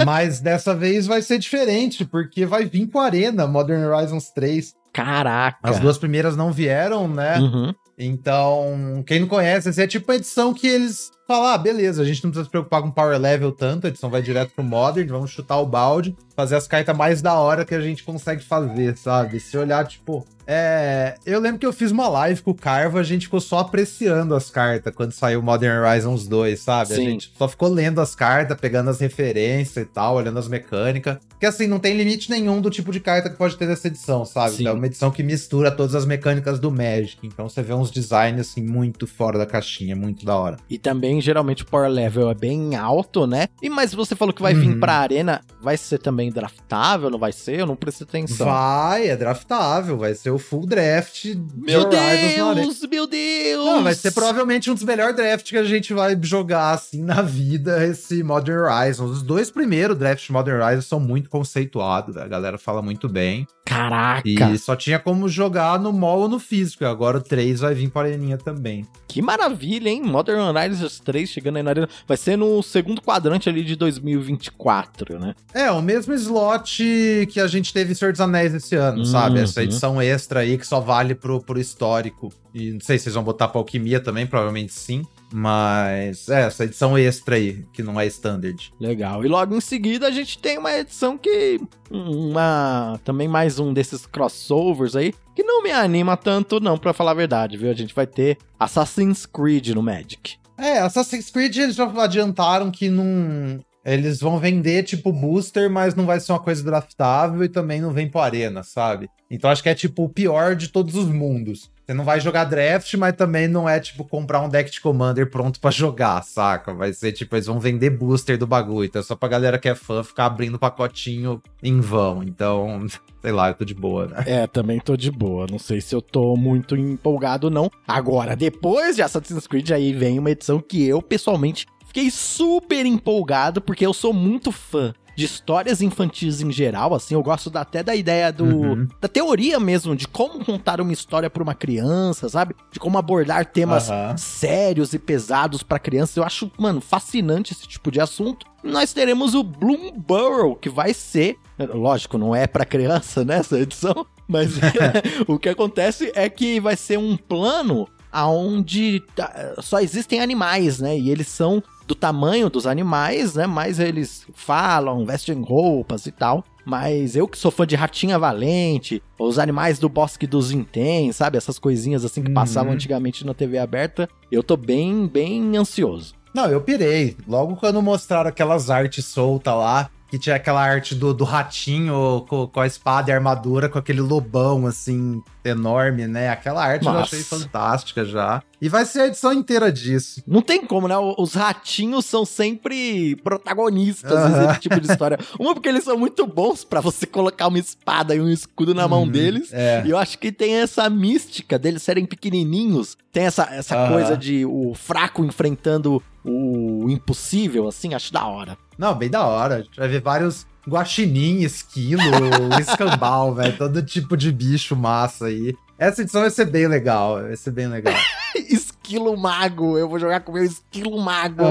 Mas 0.05 0.41
dessa 0.41 0.75
vez 0.75 1.07
vai 1.07 1.21
ser 1.21 1.39
diferente, 1.39 2.03
porque 2.03 2.45
vai 2.45 2.65
vir 2.65 2.87
com 2.87 2.99
a 2.99 3.05
Arena 3.05 3.47
Modern 3.47 3.85
Horizons 3.85 4.31
3. 4.31 4.73
Caraca. 4.91 5.57
As 5.63 5.79
duas 5.79 5.97
primeiras 5.97 6.35
não 6.35 6.51
vieram, 6.51 7.07
né? 7.07 7.39
Uhum. 7.39 7.73
Então, 7.97 9.03
quem 9.07 9.21
não 9.21 9.27
conhece, 9.27 9.69
essa 9.69 9.83
é 9.83 9.87
tipo 9.87 10.11
a 10.11 10.15
edição 10.15 10.53
que 10.53 10.67
eles 10.67 11.11
falam: 11.25 11.47
ah, 11.47 11.57
beleza, 11.57 12.01
a 12.01 12.05
gente 12.05 12.23
não 12.23 12.31
precisa 12.31 12.45
se 12.45 12.51
preocupar 12.51 12.81
com 12.81 12.91
power 12.91 13.17
level 13.19 13.51
tanto, 13.51 13.85
a 13.85 13.89
edição 13.89 14.09
vai 14.09 14.21
direto 14.21 14.51
pro 14.53 14.63
Modern, 14.63 15.07
vamos 15.07 15.31
chutar 15.31 15.57
o 15.59 15.65
balde, 15.65 16.15
fazer 16.35 16.55
as 16.55 16.67
cartas 16.67 16.95
mais 16.95 17.21
da 17.21 17.33
hora 17.35 17.65
que 17.65 17.73
a 17.73 17.81
gente 17.81 18.03
consegue 18.03 18.43
fazer, 18.43 18.97
sabe? 18.97 19.39
Se 19.39 19.57
olhar, 19.57 19.85
tipo. 19.87 20.25
É. 20.47 21.15
Eu 21.25 21.39
lembro 21.39 21.57
que 21.57 21.65
eu 21.65 21.73
fiz 21.73 21.89
uma 21.89 22.07
live 22.07 22.39
com 22.41 22.51
o 22.51 22.55
Carva, 22.55 22.99
a 22.99 23.03
gente 23.03 23.23
ficou 23.25 23.41
só 23.41 23.59
apreciando 23.59 24.35
as 24.35 24.51
cartas 24.51 24.93
quando 24.93 25.11
saiu 25.11 25.41
Modern 25.41 25.83
Horizons 25.83 26.27
2, 26.27 26.59
sabe? 26.59 26.93
A 26.93 26.95
Sim. 26.97 27.05
gente 27.05 27.33
só 27.35 27.47
ficou 27.47 27.67
lendo 27.67 27.99
as 27.99 28.13
cartas, 28.13 28.55
pegando 28.59 28.91
as 28.91 28.99
referências 28.99 29.83
e 29.83 29.89
tal, 29.89 30.15
olhando 30.15 30.37
as 30.37 30.47
mecânicas. 30.47 31.17
Porque 31.35 31.45
assim, 31.45 31.67
não 31.67 31.79
tem 31.79 31.95
limite 31.97 32.29
nenhum 32.29 32.61
do 32.61 32.69
tipo 32.69 32.91
de 32.91 32.99
carta 32.99 33.29
que 33.29 33.35
pode 33.37 33.55
ter 33.57 33.67
nessa 33.67 33.87
edição, 33.87 34.23
sabe? 34.25 34.55
Sim. 34.55 34.67
É 34.67 34.71
uma 34.71 34.85
edição 34.85 35.11
que 35.11 35.21
mistura 35.21 35.69
todas 35.69 35.93
as 35.93 36.05
mecânicas 36.05 36.59
do 36.59 36.71
Magic. 36.71 37.17
Então 37.23 37.47
você 37.49 37.61
vê 37.61 37.73
uns 37.73 37.91
designs 37.91 38.39
assim 38.39 38.63
muito 38.63 39.05
fora 39.05 39.37
da 39.37 39.45
caixinha, 39.45 39.95
muito 39.95 40.25
da 40.25 40.35
hora. 40.37 40.57
E 40.69 40.77
também, 40.77 41.19
geralmente, 41.21 41.63
o 41.63 41.65
power 41.65 41.89
level 41.89 42.29
é 42.29 42.33
bem 42.33 42.75
alto, 42.75 43.27
né? 43.27 43.47
E 43.61 43.69
mas 43.69 43.93
você 43.93 44.15
falou 44.15 44.33
que 44.33 44.41
vai 44.41 44.53
vir 44.53 44.65
Uhum. 44.69 44.79
pra 44.79 44.93
arena, 44.95 45.41
vai 45.61 45.77
ser 45.77 45.99
também 45.99 46.31
draftável, 46.31 47.09
não 47.09 47.19
vai 47.19 47.31
ser? 47.31 47.59
Eu 47.59 47.65
não 47.67 47.75
prestei 47.75 48.05
atenção. 48.07 48.47
Vai, 48.47 49.07
é 49.09 49.15
draftável, 49.15 49.97
vai 49.97 50.15
ser 50.15 50.31
o 50.31 50.39
full 50.39 50.65
draft 50.65 51.23
de 51.23 51.35
Meu 51.55 51.85
arena. 51.87 52.55
Deus, 52.55 52.81
meu 52.89 53.05
Deus! 53.07 53.65
Não, 53.65 53.83
vai 53.83 53.93
ser 53.93 54.11
provavelmente 54.11 54.71
um 54.71 54.73
dos 54.73 54.83
melhores 54.83 55.15
drafts 55.15 55.51
que 55.51 55.57
a 55.57 55.63
gente 55.63 55.93
vai 55.93 56.17
jogar 56.21 56.71
assim 56.71 57.03
na 57.03 57.21
vida, 57.21 57.85
esse 57.85 58.23
Modern 58.23 58.59
Horizons. 58.65 59.11
Os 59.11 59.21
dois 59.21 59.51
primeiros 59.51 59.97
drafts 59.97 60.25
de 60.27 60.31
Modern 60.31 60.61
Horizons 60.61 60.85
são 60.85 60.99
muito 60.99 61.24
conceituados, 61.27 62.17
a 62.17 62.27
galera 62.27 62.57
fala 62.57 62.81
muito 62.81 63.07
bem. 63.09 63.47
Caraca, 63.65 64.27
E 64.27 64.57
só 64.59 64.75
tinha 64.75 64.99
como 64.99 65.27
jogar 65.27 65.79
no 65.79 65.91
mall 65.91 66.19
ou 66.21 66.29
no 66.29 66.39
físico, 66.39 66.83
e 66.83 66.87
agora 66.87 67.17
o 67.17 67.21
3 67.21 67.59
vai 67.61 67.73
vir 67.73 67.89
para 67.89 68.07
a 68.07 68.11
areninha 68.11 68.37
também. 68.37 68.85
que 69.07 69.21
maravilha, 69.21 69.89
hein? 69.89 70.01
Modern 70.03 70.39
Horizons 70.39 70.99
3 70.99 71.29
chegando 71.29 71.57
aí 71.57 71.63
na 71.63 71.71
arena. 71.71 71.89
Vai 72.07 72.17
ser 72.17 72.37
no 72.37 72.61
segundo 72.61 73.01
quadrante 73.01 73.47
ali 73.49 73.63
de 73.63 73.75
2024, 73.75 75.19
né? 75.19 75.35
É, 75.53 75.71
o 75.71 75.81
mesmo 75.81 76.13
slot 76.13 77.27
que 77.31 77.39
a 77.39 77.47
gente 77.47 77.73
teve 77.73 77.91
em 77.91 77.95
Senhor 77.95 78.11
dos 78.11 78.21
Anéis 78.21 78.53
esse 78.53 78.75
ano, 78.75 78.99
Uhum. 78.99 79.05
sabe? 79.05 79.39
Essa 79.39 79.63
edição 79.63 80.01
extra 80.01 80.41
aí 80.41 80.57
que 80.57 80.67
só 80.67 80.79
vale 80.79 81.15
pro, 81.15 81.41
pro 81.41 81.59
histórico. 81.59 82.31
E 82.53 82.71
não 82.71 82.79
sei 82.79 82.97
se 82.97 83.05
vocês 83.05 83.15
vão 83.15 83.23
botar 83.23 83.47
pra 83.47 83.59
alquimia 83.59 83.99
também, 83.99 84.25
provavelmente 84.27 84.73
sim. 84.73 85.03
Mas 85.37 86.29
é, 86.29 86.43
essa 86.43 86.63
edição 86.63 86.97
extra 86.97 87.35
aí, 87.35 87.65
que 87.73 87.83
não 87.83 87.99
é 87.99 88.05
standard. 88.07 88.71
Legal. 88.79 89.25
E 89.25 89.27
logo 89.27 89.53
em 89.53 89.59
seguida 89.59 90.07
a 90.07 90.11
gente 90.11 90.39
tem 90.39 90.57
uma 90.57 90.71
edição 90.71 91.17
que. 91.17 91.59
Uma. 91.91 92.97
Também 93.03 93.27
mais 93.27 93.59
um 93.59 93.73
desses 93.73 94.05
crossovers 94.05 94.95
aí. 94.95 95.13
Que 95.35 95.43
não 95.43 95.61
me 95.61 95.71
anima 95.71 96.15
tanto, 96.15 96.61
não, 96.61 96.77
pra 96.77 96.93
falar 96.93 97.11
a 97.11 97.15
verdade, 97.15 97.57
viu? 97.57 97.69
A 97.69 97.73
gente 97.73 97.93
vai 97.93 98.07
ter 98.07 98.37
Assassin's 98.57 99.25
Creed 99.25 99.71
no 99.71 99.83
Magic. 99.83 100.37
É, 100.57 100.79
Assassin's 100.79 101.29
Creed 101.29 101.57
eles 101.57 101.75
já 101.75 101.83
adiantaram 102.01 102.71
que 102.71 102.87
não. 102.87 103.59
Eles 103.85 104.19
vão 104.19 104.39
vender 104.39 104.83
tipo 104.83 105.13
booster, 105.13 105.69
mas 105.69 105.93
não 105.93 106.05
vai 106.05 106.19
ser 106.19 106.31
uma 106.31 106.39
coisa 106.39 106.63
draftável 106.63 107.43
e 107.43 107.49
também 107.49 107.79
não 107.79 107.91
vem 107.91 108.09
pro 108.09 108.19
arena, 108.19 108.63
sabe? 108.63 109.09
Então 109.29 109.49
acho 109.49 109.61
que 109.61 109.69
é 109.69 109.75
tipo 109.75 110.03
o 110.03 110.09
pior 110.09 110.55
de 110.55 110.69
todos 110.69 110.95
os 110.95 111.05
mundos. 111.05 111.69
Você 111.85 111.93
não 111.93 112.03
vai 112.03 112.19
jogar 112.19 112.45
draft, 112.45 112.91
mas 112.95 113.13
também 113.13 113.47
não 113.47 113.69
é 113.69 113.79
tipo 113.79 114.03
comprar 114.03 114.41
um 114.41 114.49
deck 114.49 114.71
de 114.71 114.81
commander 114.81 115.29
pronto 115.29 115.59
pra 115.59 115.69
jogar, 115.69 116.23
saca? 116.23 116.73
Vai 116.73 116.91
ser 116.93 117.11
tipo, 117.11 117.35
eles 117.35 117.45
vão 117.45 117.59
vender 117.59 117.91
booster 117.91 118.39
do 118.39 118.47
bagulho. 118.47 118.87
Então 118.87 118.99
é 118.99 119.03
só 119.03 119.15
pra 119.15 119.29
galera 119.29 119.59
que 119.59 119.69
é 119.69 119.75
fã 119.75 120.03
ficar 120.03 120.25
abrindo 120.25 120.57
pacotinho 120.57 121.39
em 121.61 121.79
vão. 121.79 122.23
Então, 122.23 122.87
sei 123.21 123.31
lá, 123.31 123.49
eu 123.49 123.53
tô 123.53 123.63
de 123.63 123.75
boa, 123.75 124.07
né? 124.07 124.23
É, 124.25 124.47
também 124.47 124.79
tô 124.79 124.97
de 124.97 125.11
boa. 125.11 125.45
Não 125.47 125.59
sei 125.59 125.79
se 125.79 125.93
eu 125.93 126.01
tô 126.01 126.35
muito 126.35 126.75
empolgado, 126.75 127.51
não. 127.51 127.69
Agora, 127.87 128.35
depois 128.35 128.95
de 128.95 129.03
Assassin's 129.03 129.45
Creed, 129.45 129.69
aí 129.69 129.93
vem 129.93 130.17
uma 130.17 130.31
edição 130.31 130.59
que 130.59 130.83
eu, 130.83 131.03
pessoalmente, 131.03 131.67
fiquei 131.95 132.11
super 132.11 132.85
empolgado, 132.85 133.61
porque 133.61 133.85
eu 133.85 133.93
sou 133.93 134.11
muito 134.11 134.51
fã 134.51 134.93
de 135.15 135.23
histórias 135.23 135.81
infantis 135.81 136.41
em 136.41 136.51
geral, 136.51 136.93
assim, 136.93 137.13
eu 137.13 137.23
gosto 137.23 137.49
da- 137.49 137.61
até 137.61 137.81
da 137.81 137.95
ideia 137.95 138.33
do... 138.33 138.43
Uhum. 138.43 138.87
da 138.99 139.07
teoria 139.07 139.57
mesmo, 139.61 139.95
de 139.95 140.05
como 140.09 140.43
contar 140.43 140.81
uma 140.81 140.91
história 140.91 141.29
pra 141.29 141.41
uma 141.41 141.55
criança, 141.55 142.27
sabe? 142.27 142.53
De 142.69 142.81
como 142.81 142.97
abordar 142.97 143.45
temas 143.45 143.89
Aham. 143.89 144.17
sérios 144.17 144.93
e 144.93 144.99
pesados 144.99 145.63
pra 145.63 145.79
criança. 145.79 146.19
Eu 146.19 146.25
acho, 146.25 146.51
mano, 146.59 146.81
fascinante 146.81 147.53
esse 147.53 147.65
tipo 147.65 147.89
de 147.89 148.01
assunto. 148.01 148.45
Nós 148.61 148.91
teremos 148.91 149.33
o 149.33 149.41
Bloom 149.41 149.93
Burrow, 149.95 150.53
que 150.57 150.69
vai 150.69 150.93
ser, 150.93 151.37
lógico, 151.57 152.17
não 152.17 152.35
é 152.35 152.45
pra 152.45 152.65
criança 152.65 153.23
nessa 153.23 153.57
edição, 153.57 154.05
mas 154.27 154.49
o 155.29 155.39
que 155.39 155.47
acontece 155.47 156.11
é 156.13 156.27
que 156.29 156.59
vai 156.59 156.75
ser 156.75 156.99
um 156.99 157.15
plano 157.15 157.87
aonde 158.11 159.01
tá- 159.15 159.55
só 159.61 159.79
existem 159.79 160.19
animais, 160.19 160.79
né? 160.79 160.97
E 160.97 161.09
eles 161.09 161.27
são 161.29 161.63
do 161.87 161.95
tamanho 161.95 162.49
dos 162.49 162.65
animais, 162.65 163.35
né? 163.35 163.45
Mais 163.45 163.79
eles 163.79 164.25
falam, 164.33 165.05
vestem 165.05 165.41
roupas 165.41 166.05
e 166.05 166.11
tal. 166.11 166.43
Mas 166.65 167.15
eu 167.15 167.27
que 167.27 167.37
sou 167.37 167.51
fã 167.51 167.65
de 167.65 167.75
Ratinha 167.75 168.17
Valente, 168.17 169.01
os 169.19 169.37
animais 169.37 169.77
do 169.77 169.87
Bosque 169.87 170.25
dos 170.25 170.51
Intém, 170.51 171.11
sabe? 171.11 171.37
Essas 171.37 171.59
coisinhas 171.59 172.03
assim 172.03 172.23
que 172.23 172.29
uhum. 172.29 172.33
passavam 172.33 172.73
antigamente 172.73 173.25
na 173.25 173.35
TV 173.35 173.59
aberta, 173.59 174.09
eu 174.31 174.41
tô 174.41 174.57
bem, 174.57 175.07
bem 175.07 175.55
ansioso. 175.55 176.15
Não, 176.33 176.47
eu 176.47 176.59
pirei. 176.59 177.15
Logo 177.27 177.55
quando 177.55 177.81
mostraram 177.81 178.29
aquelas 178.29 178.69
artes 178.69 179.05
soltas 179.05 179.53
lá, 179.53 179.89
que 180.09 180.19
tinha 180.19 180.35
aquela 180.35 180.61
arte 180.61 180.95
do, 180.95 181.13
do 181.13 181.23
ratinho 181.23 182.25
com, 182.27 182.47
com, 182.47 182.59
a 182.59 182.67
espada 182.67 183.09
e 183.09 183.13
a 183.13 183.15
armadura, 183.15 183.67
com 183.69 183.77
aquele 183.77 184.01
lobão, 184.01 184.67
assim, 184.67 185.21
enorme, 185.43 186.07
né? 186.07 186.29
Aquela 186.29 186.63
arte 186.63 186.85
Nossa. 186.85 186.97
eu 186.97 187.03
achei 187.03 187.23
fantástica 187.23 188.05
já. 188.05 188.41
E 188.61 188.69
vai 188.69 188.85
ser 188.85 189.01
a 189.01 189.07
edição 189.07 189.33
inteira 189.33 189.71
disso. 189.71 190.23
Não 190.25 190.41
tem 190.41 190.65
como, 190.65 190.87
né? 190.87 190.95
Os 191.17 191.33
ratinhos 191.33 192.05
são 192.05 192.25
sempre 192.25 193.15
protagonistas 193.17 194.31
desse 194.33 194.59
tipo 194.61 194.79
de 194.79 194.91
história. 194.91 195.19
Uma, 195.39 195.53
porque 195.53 195.69
eles 195.69 195.83
são 195.83 195.97
muito 195.97 196.25
bons 196.25 196.63
para 196.63 196.81
você 196.81 197.05
colocar 197.05 197.47
uma 197.47 197.59
espada 197.59 198.15
e 198.15 198.21
um 198.21 198.29
escudo 198.29 198.73
na 198.73 198.87
mão 198.87 199.03
uhum, 199.03 199.09
deles. 199.09 199.51
É. 199.51 199.83
E 199.85 199.89
eu 199.89 199.97
acho 199.97 200.17
que 200.17 200.31
tem 200.31 200.55
essa 200.55 200.89
mística 200.89 201.59
deles 201.59 201.83
serem 201.83 202.05
pequenininhos. 202.05 202.97
Tem 203.11 203.23
essa, 203.23 203.43
essa 203.51 203.87
coisa 203.87 204.17
de 204.17 204.45
o 204.45 204.73
fraco 204.73 205.23
enfrentando 205.23 206.01
o 206.23 206.89
impossível, 206.89 207.67
assim, 207.67 207.93
acho 207.93 208.11
da 208.11 208.25
hora. 208.25 208.57
Não, 208.77 208.93
bem 208.95 209.09
da 209.09 209.25
hora. 209.25 209.55
A 209.55 209.61
gente 209.61 209.77
vai 209.77 209.87
ver 209.87 210.01
vários 210.01 210.45
guaxinim, 210.67 211.41
esquilo, 211.41 212.01
escambau, 212.59 213.33
velho. 213.33 213.57
Todo 213.57 213.83
tipo 213.83 214.17
de 214.17 214.31
bicho 214.31 214.75
massa 214.75 215.25
aí. 215.25 215.55
Essa 215.77 216.01
edição 216.01 216.21
vai 216.21 216.29
ser 216.29 216.45
bem 216.45 216.67
legal, 216.67 217.21
vai 217.21 217.35
ser 217.35 217.51
bem 217.51 217.67
legal. 217.67 217.93
esquilo 218.35 219.17
mago, 219.17 219.77
eu 219.77 219.89
vou 219.89 219.99
jogar 219.99 220.21
com 220.21 220.31
meu 220.31 220.43
esquilo 220.43 220.97
mago. 220.99 221.43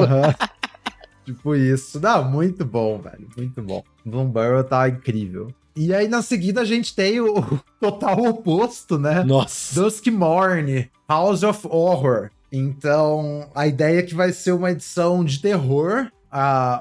tipo 1.24 1.54
isso. 1.54 2.00
Não, 2.00 2.24
muito 2.24 2.64
bom, 2.64 2.98
velho, 2.98 3.28
muito 3.36 3.60
bom. 3.62 3.82
Bloom 4.04 4.26
Burrow 4.26 4.64
tá 4.64 4.88
incrível. 4.88 5.48
E 5.76 5.92
aí, 5.92 6.06
na 6.06 6.22
seguida, 6.22 6.60
a 6.60 6.64
gente 6.64 6.94
tem 6.94 7.20
o 7.20 7.60
total 7.80 8.24
oposto, 8.26 8.96
né? 8.96 9.24
Nossa. 9.24 9.74
Duskmorn, 9.80 10.88
House 11.08 11.42
of 11.42 11.66
Horror. 11.68 12.30
Então, 12.52 13.50
a 13.52 13.66
ideia 13.66 13.98
é 13.98 14.02
que 14.02 14.14
vai 14.14 14.32
ser 14.32 14.52
uma 14.52 14.70
edição 14.70 15.24
de 15.24 15.40
terror 15.40 16.08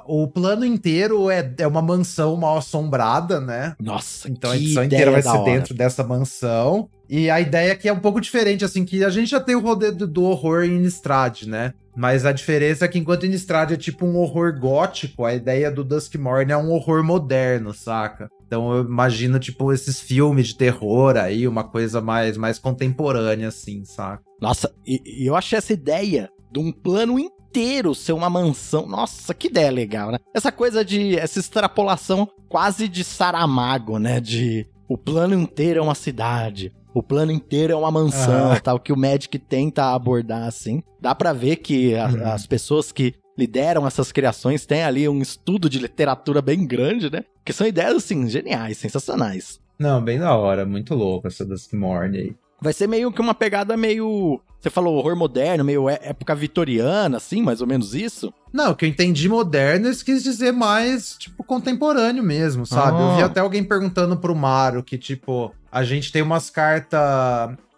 o 0.08 0.28
plano 0.28 0.66
inteiro 0.66 1.30
é, 1.30 1.54
é 1.60 1.68
uma 1.68 1.82
mansão 1.82 2.36
mal 2.36 2.58
assombrada, 2.58 3.39
né? 3.39 3.76
Nossa, 3.80 4.30
Então 4.30 4.52
a 4.52 4.56
edição 4.56 4.84
inteira 4.84 5.12
vai 5.12 5.22
ser 5.22 5.30
hora. 5.30 5.44
dentro 5.44 5.74
dessa 5.74 6.04
mansão. 6.04 6.89
E 7.08 7.30
a 7.30 7.39
ideia 7.39 7.74
aqui 7.74 7.88
é 7.88 7.94
um 7.94 8.00
pouco 8.00 8.20
diferente, 8.20 8.66
assim, 8.66 8.84
que 8.84 9.04
a 9.04 9.10
gente 9.10 9.30
já 9.30 9.39
tem 9.39 9.56
o 9.56 9.60
rolê 9.60 9.92
do, 9.92 10.08
do 10.08 10.24
horror 10.24 10.63
em 10.63 10.78
Innistrad, 10.78 11.44
né? 11.44 11.74
Mas 11.96 12.26
a 12.26 12.32
diferença 12.32 12.86
é 12.86 12.88
que 12.88 12.98
enquanto 12.98 13.26
Innistrad 13.28 13.72
é 13.72 13.78
tipo 13.78 14.06
um 14.06 14.18
horror 14.18 14.58
gótico, 14.60 15.24
a 15.26 15.34
ideia 15.36 15.70
do 15.70 15.84
Duskmorn 15.84 16.52
é 16.52 16.58
um 16.58 16.72
horror 16.72 17.04
moderno, 17.04 17.72
saca? 17.74 18.30
Então 18.48 18.74
eu 18.74 18.84
imagino, 18.84 19.38
tipo, 19.38 19.72
esses 19.72 20.00
filmes 20.00 20.48
de 20.48 20.58
terror 20.58 21.16
aí, 21.18 21.48
uma 21.48 21.63
coisa 21.63 22.02
mais, 22.02 22.38
mais 22.38 22.58
contemporânea, 22.58 23.50
assim, 23.50 23.86
saca? 23.86 24.24
Nossa, 24.42 24.74
e, 24.86 25.02
e 25.06 25.28
eu 25.28 25.36
achei 25.36 25.58
essa 25.58 25.74
ideia 25.74 26.30
de 26.52 26.60
um 26.60 26.72
plano 26.72 27.20
inteiro 27.20 27.42
inteiro 27.54 27.94
ser 27.94 28.13
uma 28.13 28.30
mansão. 28.30 28.88
Nossa, 28.88 29.34
que 29.34 29.48
ideia 29.48 29.72
legal, 29.72 30.12
né? 30.12 30.18
Essa 30.34 30.52
coisa 30.52 30.84
de. 30.84 31.18
essa 31.18 31.39
extrapolação 31.39 32.28
quase 32.50 32.88
de 32.88 33.04
Saramago, 33.04 34.00
né? 34.00 34.20
De 34.20 34.68
o 34.88 34.98
plano 34.98 35.36
inteiro 35.36 35.80
é 35.80 35.84
uma 35.84 35.96
cidade. 35.96 36.74
O 36.94 37.02
plano 37.02 37.32
inteiro 37.32 37.74
é 37.74 37.76
uma 37.76 37.89
mansão, 37.89 38.52
ah. 38.52 38.60
tal, 38.60 38.80
que 38.80 38.94
o 38.94 38.98
Magic 38.98 39.38
tenta 39.39 39.94
abordar 39.94 40.44
assim. 40.44 40.84
Dá 41.00 41.16
para 41.16 41.34
ver 41.34 41.58
que 41.58 41.96
a, 41.96 42.08
uhum. 42.08 42.28
as 42.28 42.46
pessoas 42.46 42.92
que 42.92 43.16
lideram 43.38 43.88
essas 43.88 44.12
criações 44.12 44.66
têm 44.66 44.84
ali 44.84 45.10
um 45.10 45.20
estudo 45.20 45.68
de 45.68 45.80
literatura 45.80 46.42
bem 46.42 46.68
grande, 46.68 47.12
né? 47.12 47.24
Que 47.44 47.54
são 47.54 47.66
ideias, 47.66 47.96
assim, 47.96 48.28
geniais, 48.30 48.78
sensacionais. 48.78 49.60
Não, 49.80 50.04
bem 50.04 50.20
da 50.20 50.36
hora, 50.36 50.66
muito 50.66 50.94
louco 50.94 51.28
essa 51.28 51.44
Duskmorn 51.44 52.16
aí. 52.16 52.36
Vai 52.63 52.71
ser 52.71 52.88
meio 52.88 53.12
que 53.12 53.19
uma 53.19 53.34
pegada 53.34 53.76
meio. 53.76 54.39
Você 54.62 54.69
falou 54.69 54.95
horror 54.95 55.17
moderno, 55.17 55.65
meio 55.65 55.89
é, 55.89 55.99
época 56.02 56.34
vitoriana, 56.34 57.17
assim, 57.17 57.41
mais 57.41 57.60
ou 57.60 57.67
menos 57.67 57.93
isso? 57.93 58.34
Não, 58.54 58.71
o 58.71 58.76
que 58.76 58.86
eu 58.86 58.89
entendi 58.89 59.28
moderno, 59.28 59.89
eu 59.89 59.95
quis 59.97 60.23
dizer 60.23 60.54
mais, 60.54 61.17
tipo, 61.17 61.43
contemporâneo 61.43 62.23
mesmo, 62.23 62.65
sabe? 62.65 63.02
Eu 63.02 63.15
vi 63.17 63.21
ah. 63.21 63.26
até 63.26 63.41
alguém 63.41 63.65
perguntando 63.65 64.15
pro 64.15 64.34
Mario 64.34 64.82
que, 64.82 64.97
tipo, 64.97 65.54
a 65.69 65.84
gente 65.84 66.10
tem 66.13 66.21
umas 66.21 66.49
cartas 66.49 67.02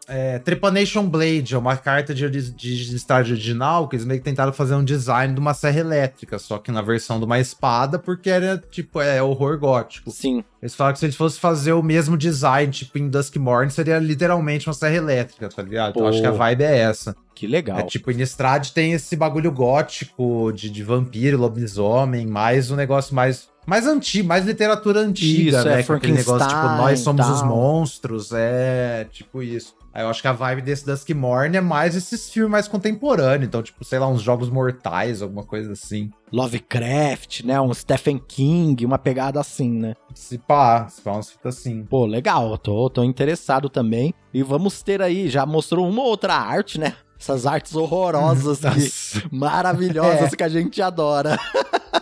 é, 0.08 0.40
Trepanation 0.40 1.08
Blade 1.08 1.56
é 1.56 1.58
uma 1.58 1.76
carta 1.76 2.14
de, 2.14 2.30
de, 2.30 2.52
de 2.52 2.96
estágio 2.96 3.34
original 3.34 3.88
que 3.88 3.96
eles 3.96 4.06
meio 4.06 4.20
que 4.20 4.26
tentaram 4.26 4.54
fazer 4.54 4.76
um 4.76 4.84
design 4.84 5.34
de 5.34 5.40
uma 5.40 5.54
serra 5.54 5.80
elétrica, 5.80 6.38
só 6.38 6.58
que 6.58 6.72
na 6.72 6.82
versão 6.82 7.20
de 7.20 7.26
uma 7.26 7.40
espada, 7.40 7.98
porque 7.98 8.30
era 8.30 8.58
tipo, 8.58 9.02
é 9.02 9.22
horror 9.22 9.58
gótico. 9.60 10.12
Sim. 10.12 10.44
Eles 10.62 10.76
falaram 10.76 10.94
que 10.94 11.00
se 11.00 11.06
eles 11.06 11.16
fossem 11.16 11.40
fazer 11.40 11.74
o 11.74 11.84
mesmo 11.84 12.18
design, 12.18 12.72
tipo 12.72 12.98
em 12.98 13.10
Duskmorn, 13.10 13.70
seria 13.72 14.00
literalmente 14.00 14.68
uma 14.68 14.74
serra 14.74 14.96
elétrica, 14.96 15.50
tá 15.50 15.62
ligado? 15.62 15.92
Então 15.92 16.08
acho 16.08 16.22
que 16.22 16.28
a 16.28 16.32
vibe 16.32 16.64
é 16.64 16.78
essa. 16.78 17.16
Que 17.34 17.48
legal. 17.48 17.80
É 17.80 17.84
tipo, 17.84 18.10
Innistrad 18.12 18.70
tem 18.70 18.94
esse 18.94 19.16
bagulho 19.16 19.52
gótico 19.52 20.52
de, 20.54 20.70
de 20.70 20.84
vampiro, 20.84 21.38
lobisomem, 21.38 22.26
mais 22.26 22.72
um 22.72 22.76
negócio 22.76 23.14
mais 23.14 23.54
mais 23.66 23.88
antigo, 23.88 24.28
mais 24.28 24.46
literatura 24.46 25.00
antiga, 25.00 25.58
isso, 25.58 25.68
né? 25.68 25.82
É, 25.82 25.94
aquele 25.94 26.14
negócio, 26.14 26.48
tipo, 26.48 26.62
nós 26.62 27.00
somos 27.00 27.28
os 27.28 27.42
monstros, 27.42 28.32
é 28.32 29.08
tipo 29.12 29.42
isso. 29.42 29.74
Aí 29.96 30.04
eu 30.04 30.10
acho 30.10 30.22
que 30.22 30.28
a 30.28 30.34
vibe 30.34 30.62
desse 30.62 30.86
Duskmorn 30.86 31.56
é 31.56 31.62
mais 31.62 31.96
esses 31.96 32.30
filmes 32.30 32.52
mais 32.52 32.68
contemporâneos. 32.68 33.48
Então, 33.48 33.64
tipo, 33.64 33.86
sei 33.86 33.98
lá, 33.98 34.06
uns 34.10 34.22
Jogos 34.22 34.50
Mortais, 34.50 35.22
alguma 35.22 35.46
coisa 35.46 35.72
assim. 35.72 36.12
Lovecraft, 36.34 37.46
né? 37.46 37.62
Um 37.62 37.74
Stephen 37.74 38.18
King, 38.18 38.86
uma 38.86 38.98
pegada 38.98 39.40
assim, 39.40 39.72
né? 39.72 39.94
Se 40.14 40.38
pá, 40.38 40.86
se 40.90 41.02
pá, 41.02 41.14
umas 41.14 41.32
fitas 41.32 41.58
assim. 41.58 41.86
Pô, 41.86 42.06
legal, 42.06 42.58
tô, 42.58 42.90
tô 42.90 43.06
interessado 43.06 43.70
também. 43.70 44.14
E 44.34 44.44
vamos 44.44 44.84
ter 44.84 45.02
aí, 45.02 45.30
já 45.30 45.46
mostrou 45.46 45.88
uma 45.88 46.04
outra 46.04 46.36
arte, 46.36 46.78
né? 46.78 46.94
Essas 47.18 47.46
artes 47.46 47.74
horrorosas, 47.74 48.60
que, 48.68 49.34
maravilhosas 49.34 50.34
é. 50.34 50.36
que 50.36 50.44
a 50.44 50.50
gente 50.50 50.82
adora. 50.82 51.40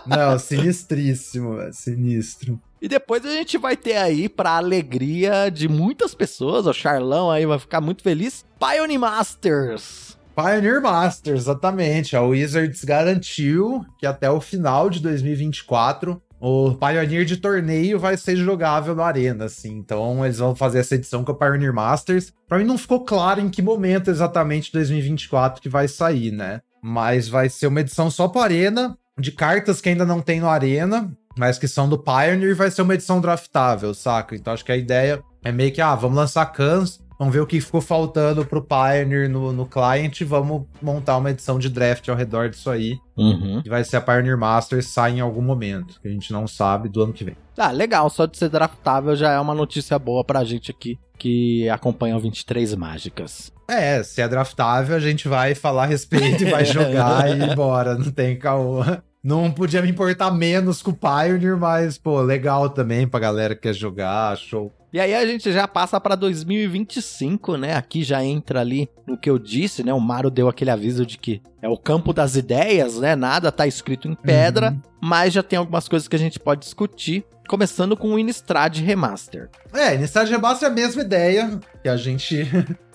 Não, 0.07 0.39
sinistríssimo, 0.39 1.59
sinistro. 1.71 2.59
E 2.83 2.87
depois 2.89 3.25
a 3.25 3.29
gente 3.29 3.57
vai 3.57 3.77
ter 3.77 3.95
aí, 3.95 4.27
pra 4.27 4.57
alegria 4.57 5.49
de 5.49 5.69
muitas 5.69 6.13
pessoas, 6.13 6.67
o 6.67 6.73
Charlão 6.73 7.31
aí 7.31 7.45
vai 7.45 7.57
ficar 7.57 7.79
muito 7.79 8.03
feliz, 8.03 8.43
Pioneer 8.59 8.99
Masters. 8.99 10.17
Pioneer 10.35 10.81
Masters, 10.81 11.43
exatamente. 11.43 12.13
A 12.13 12.21
Wizards 12.21 12.83
garantiu 12.83 13.85
que 13.97 14.05
até 14.05 14.29
o 14.29 14.41
final 14.41 14.89
de 14.89 14.99
2024 14.99 16.21
o 16.41 16.73
Pioneer 16.73 17.23
de 17.23 17.37
torneio 17.37 17.97
vai 17.97 18.17
ser 18.17 18.35
jogável 18.35 18.93
na 18.93 19.05
arena, 19.05 19.45
assim. 19.45 19.77
Então 19.77 20.25
eles 20.25 20.39
vão 20.39 20.53
fazer 20.53 20.79
essa 20.79 20.95
edição 20.95 21.23
com 21.23 21.31
o 21.31 21.35
Pioneer 21.35 21.73
Masters. 21.73 22.33
Pra 22.49 22.57
mim 22.57 22.65
não 22.65 22.77
ficou 22.77 23.05
claro 23.05 23.39
em 23.39 23.49
que 23.49 23.61
momento 23.61 24.09
exatamente 24.09 24.65
de 24.65 24.73
2024 24.73 25.61
que 25.61 25.69
vai 25.69 25.87
sair, 25.87 26.33
né? 26.33 26.59
Mas 26.81 27.29
vai 27.29 27.47
ser 27.47 27.67
uma 27.67 27.79
edição 27.79 28.11
só 28.11 28.27
para 28.27 28.43
arena, 28.43 28.97
de 29.17 29.31
cartas 29.31 29.79
que 29.79 29.87
ainda 29.87 30.05
não 30.05 30.19
tem 30.21 30.41
no 30.41 30.49
arena 30.49 31.15
mas 31.37 31.57
que 31.57 31.67
são 31.67 31.89
do 31.89 31.97
Pioneer, 31.97 32.55
vai 32.55 32.69
ser 32.69 32.81
uma 32.81 32.93
edição 32.93 33.19
draftável, 33.19 33.93
saca? 33.93 34.35
Então 34.35 34.53
acho 34.53 34.65
que 34.65 34.71
a 34.71 34.77
ideia 34.77 35.21
é 35.43 35.51
meio 35.51 35.71
que, 35.71 35.81
ah, 35.81 35.95
vamos 35.95 36.17
lançar 36.17 36.45
cans, 36.47 36.99
vamos 37.17 37.33
ver 37.33 37.41
o 37.41 37.47
que 37.47 37.59
ficou 37.59 37.81
faltando 37.81 38.45
pro 38.45 38.61
Pioneer 38.63 39.29
no, 39.29 39.51
no 39.51 39.65
client, 39.65 40.21
vamos 40.23 40.63
montar 40.81 41.17
uma 41.17 41.31
edição 41.31 41.59
de 41.59 41.69
draft 41.69 42.07
ao 42.09 42.15
redor 42.15 42.49
disso 42.49 42.69
aí. 42.69 42.97
Uhum. 43.17 43.61
E 43.63 43.69
vai 43.69 43.83
ser 43.83 43.97
a 43.97 44.01
Pioneer 44.01 44.37
Masters 44.37 44.87
sai 44.87 45.13
em 45.13 45.19
algum 45.19 45.41
momento, 45.41 45.99
que 46.01 46.07
a 46.07 46.11
gente 46.11 46.31
não 46.31 46.47
sabe 46.47 46.89
do 46.89 47.03
ano 47.03 47.13
que 47.13 47.23
vem. 47.23 47.35
Ah, 47.57 47.71
legal, 47.71 48.09
só 48.09 48.25
de 48.25 48.37
ser 48.37 48.49
draftável 48.49 49.15
já 49.15 49.31
é 49.31 49.39
uma 49.39 49.53
notícia 49.53 49.97
boa 49.99 50.23
pra 50.23 50.43
gente 50.43 50.71
aqui 50.71 50.97
que 51.17 51.69
acompanha 51.69 52.17
o 52.17 52.19
23 52.19 52.75
Mágicas. 52.75 53.51
É, 53.67 54.03
se 54.03 54.21
é 54.21 54.27
draftável, 54.27 54.95
a 54.95 54.99
gente 54.99 55.27
vai 55.27 55.55
falar 55.55 55.83
a 55.83 55.85
respeito 55.85 56.43
e 56.43 56.51
vai 56.51 56.65
jogar 56.65 57.29
e 57.29 57.39
ir 57.39 57.51
embora, 57.51 57.97
não 57.97 58.11
tem 58.11 58.37
caô. 58.37 58.83
Não 59.23 59.49
podia 59.49 59.81
me 59.81 59.89
importar 59.89 60.29
menos 60.31 60.81
com 60.81 60.91
o 60.91 60.93
Pioneer, 60.93 61.57
mas, 61.57 61.97
pô, 61.97 62.21
legal 62.21 62.69
também 62.69 63.07
pra 63.07 63.21
galera 63.21 63.55
que 63.55 63.61
quer 63.61 63.73
jogar, 63.73 64.37
show. 64.37 64.69
E 64.91 64.99
aí 64.99 65.15
a 65.15 65.25
gente 65.25 65.51
já 65.51 65.67
passa 65.67 65.99
para 65.99 66.13
2025, 66.13 67.55
né? 67.55 67.73
Aqui 67.75 68.03
já 68.03 68.23
entra 68.23 68.59
ali 68.59 68.89
no 69.07 69.17
que 69.17 69.29
eu 69.29 69.39
disse, 69.39 69.81
né? 69.81 69.93
O 69.93 69.99
Mario 69.99 70.29
deu 70.29 70.49
aquele 70.49 70.69
aviso 70.69 71.05
de 71.05 71.17
que 71.17 71.41
é 71.61 71.69
o 71.69 71.77
campo 71.77 72.11
das 72.11 72.35
ideias, 72.35 72.99
né? 72.99 73.15
Nada 73.15 73.51
tá 73.51 73.65
escrito 73.65 74.09
em 74.09 74.13
pedra, 74.13 74.71
uhum. 74.71 74.81
mas 75.01 75.33
já 75.33 75.41
tem 75.41 75.57
algumas 75.57 75.87
coisas 75.87 76.07
que 76.07 76.15
a 76.15 76.19
gente 76.19 76.37
pode 76.37 76.61
discutir. 76.61 77.25
Começando 77.47 77.97
com 77.97 78.13
o 78.13 78.19
Innistrad 78.19 78.77
Remaster. 78.79 79.49
É, 79.73 79.95
Innistrad 79.95 80.29
Remaster 80.29 80.67
é 80.67 80.71
a 80.71 80.75
mesma 80.75 81.01
ideia 81.01 81.59
que 81.81 81.89
a 81.89 81.97
gente 81.97 82.45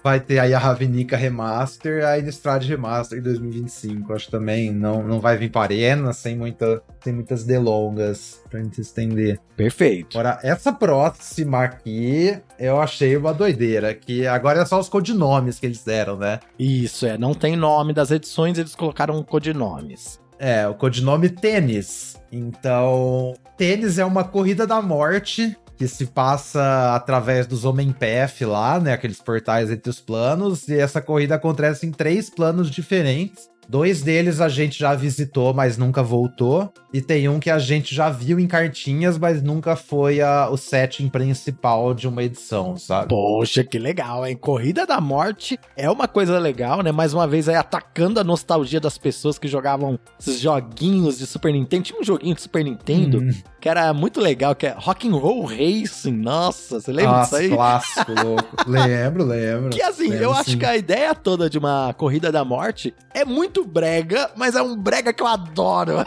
vai 0.08 0.20
ter 0.20 0.38
aí 0.38 0.54
a 0.54 0.58
Ravnica 0.58 1.18
Remaster 1.18 1.98
e 1.98 2.04
a 2.04 2.18
Innistrad 2.18 2.64
Remaster 2.64 3.18
em 3.18 3.22
2025. 3.22 4.10
Acho 4.14 4.30
também 4.30 4.72
não, 4.72 5.02
não 5.02 5.20
vai 5.20 5.36
vir 5.36 5.50
para 5.50 5.62
arena 5.64 6.14
sem, 6.14 6.34
muita, 6.34 6.82
sem 7.04 7.12
muitas 7.12 7.44
delongas 7.44 8.42
pra 8.48 8.62
gente 8.62 8.80
estender. 8.80 9.38
Perfeito. 9.54 10.18
Agora, 10.18 10.38
essa 10.42 10.72
próxima 10.72 11.62
aqui 11.62 12.38
eu 12.58 12.80
achei 12.80 13.18
uma 13.18 13.34
doideira, 13.34 13.92
que 13.94 14.26
agora 14.26 14.62
é 14.62 14.64
só 14.64 14.80
os 14.80 14.88
codinomes 14.88 15.58
que 15.58 15.66
eles 15.66 15.84
deram, 15.84 16.16
né? 16.16 16.40
Isso, 16.58 17.04
é. 17.04 17.18
Não 17.18 17.34
tem 17.34 17.54
nome 17.54 17.92
das 17.92 18.10
edições, 18.10 18.56
eles 18.56 18.74
colocaram 18.74 19.22
codinomes. 19.22 20.18
É, 20.38 20.66
o 20.66 20.74
codinome 20.74 21.28
Tênis. 21.28 22.16
Então, 22.32 23.34
Tênis 23.58 23.98
é 23.98 24.04
uma 24.06 24.24
corrida 24.24 24.66
da 24.66 24.80
morte 24.80 25.54
que 25.78 25.86
se 25.86 26.06
passa 26.06 26.94
através 26.94 27.46
dos 27.46 27.64
Homem-Path 27.64 28.40
lá, 28.42 28.80
né? 28.80 28.92
Aqueles 28.92 29.20
portais 29.20 29.70
entre 29.70 29.88
os 29.88 30.00
planos. 30.00 30.66
E 30.66 30.76
essa 30.76 31.00
corrida 31.00 31.36
acontece 31.36 31.86
em 31.86 31.92
três 31.92 32.28
planos 32.28 32.68
diferentes. 32.68 33.48
Dois 33.68 34.00
deles 34.02 34.40
a 34.40 34.48
gente 34.48 34.78
já 34.78 34.94
visitou, 34.94 35.52
mas 35.52 35.76
nunca 35.76 36.02
voltou. 36.02 36.72
E 36.92 37.02
tem 37.02 37.28
um 37.28 37.38
que 37.38 37.50
a 37.50 37.58
gente 37.58 37.94
já 37.94 38.08
viu 38.08 38.40
em 38.40 38.46
cartinhas, 38.46 39.18
mas 39.18 39.42
nunca 39.42 39.76
foi 39.76 40.22
a, 40.22 40.48
o 40.50 40.56
setting 40.56 41.08
principal 41.08 41.92
de 41.92 42.08
uma 42.08 42.22
edição, 42.22 42.78
sabe? 42.78 43.08
Poxa, 43.08 43.62
que 43.62 43.78
legal, 43.78 44.26
hein? 44.26 44.34
Corrida 44.34 44.86
da 44.86 44.98
Morte 45.00 45.58
é 45.76 45.90
uma 45.90 46.08
coisa 46.08 46.38
legal, 46.38 46.82
né? 46.82 46.90
Mais 46.90 47.12
uma 47.12 47.26
vez 47.26 47.46
aí 47.46 47.56
atacando 47.56 48.18
a 48.18 48.24
nostalgia 48.24 48.80
das 48.80 48.96
pessoas 48.96 49.38
que 49.38 49.46
jogavam 49.46 49.98
esses 50.18 50.40
joguinhos 50.40 51.18
de 51.18 51.26
Super 51.26 51.52
Nintendo. 51.52 51.82
Tinha 51.82 52.00
um 52.00 52.04
joguinho 52.04 52.34
de 52.34 52.40
Super 52.40 52.64
Nintendo 52.64 53.18
Hum. 53.20 53.30
que 53.60 53.68
era 53.68 53.92
muito 53.92 54.18
legal, 54.20 54.54
que 54.54 54.66
é 54.66 54.74
Rock 54.76 55.06
and 55.08 55.12
Roll 55.16 55.44
Racing. 55.44 56.12
Nossa, 56.12 56.80
você 56.80 56.90
lembra 56.90 57.18
Nossa, 57.18 57.38
disso 57.38 57.50
aí? 57.50 57.56
clássico, 57.56 58.12
louco. 58.24 58.56
lembro, 58.66 59.24
lembro. 59.24 59.70
Que 59.70 59.82
assim, 59.82 60.08
Lembro, 60.08 60.24
eu 60.24 60.32
acho 60.32 60.52
sim. 60.52 60.58
que 60.58 60.64
a 60.64 60.76
ideia 60.76 61.14
toda 61.14 61.50
de 61.50 61.58
uma 61.58 61.92
corrida 61.94 62.32
da 62.32 62.44
morte 62.44 62.94
é 63.12 63.24
muito 63.26 63.57
brega, 63.66 64.30
mas 64.36 64.54
é 64.54 64.62
um 64.62 64.76
brega 64.76 65.12
que 65.12 65.22
eu 65.22 65.26
adoro. 65.26 66.04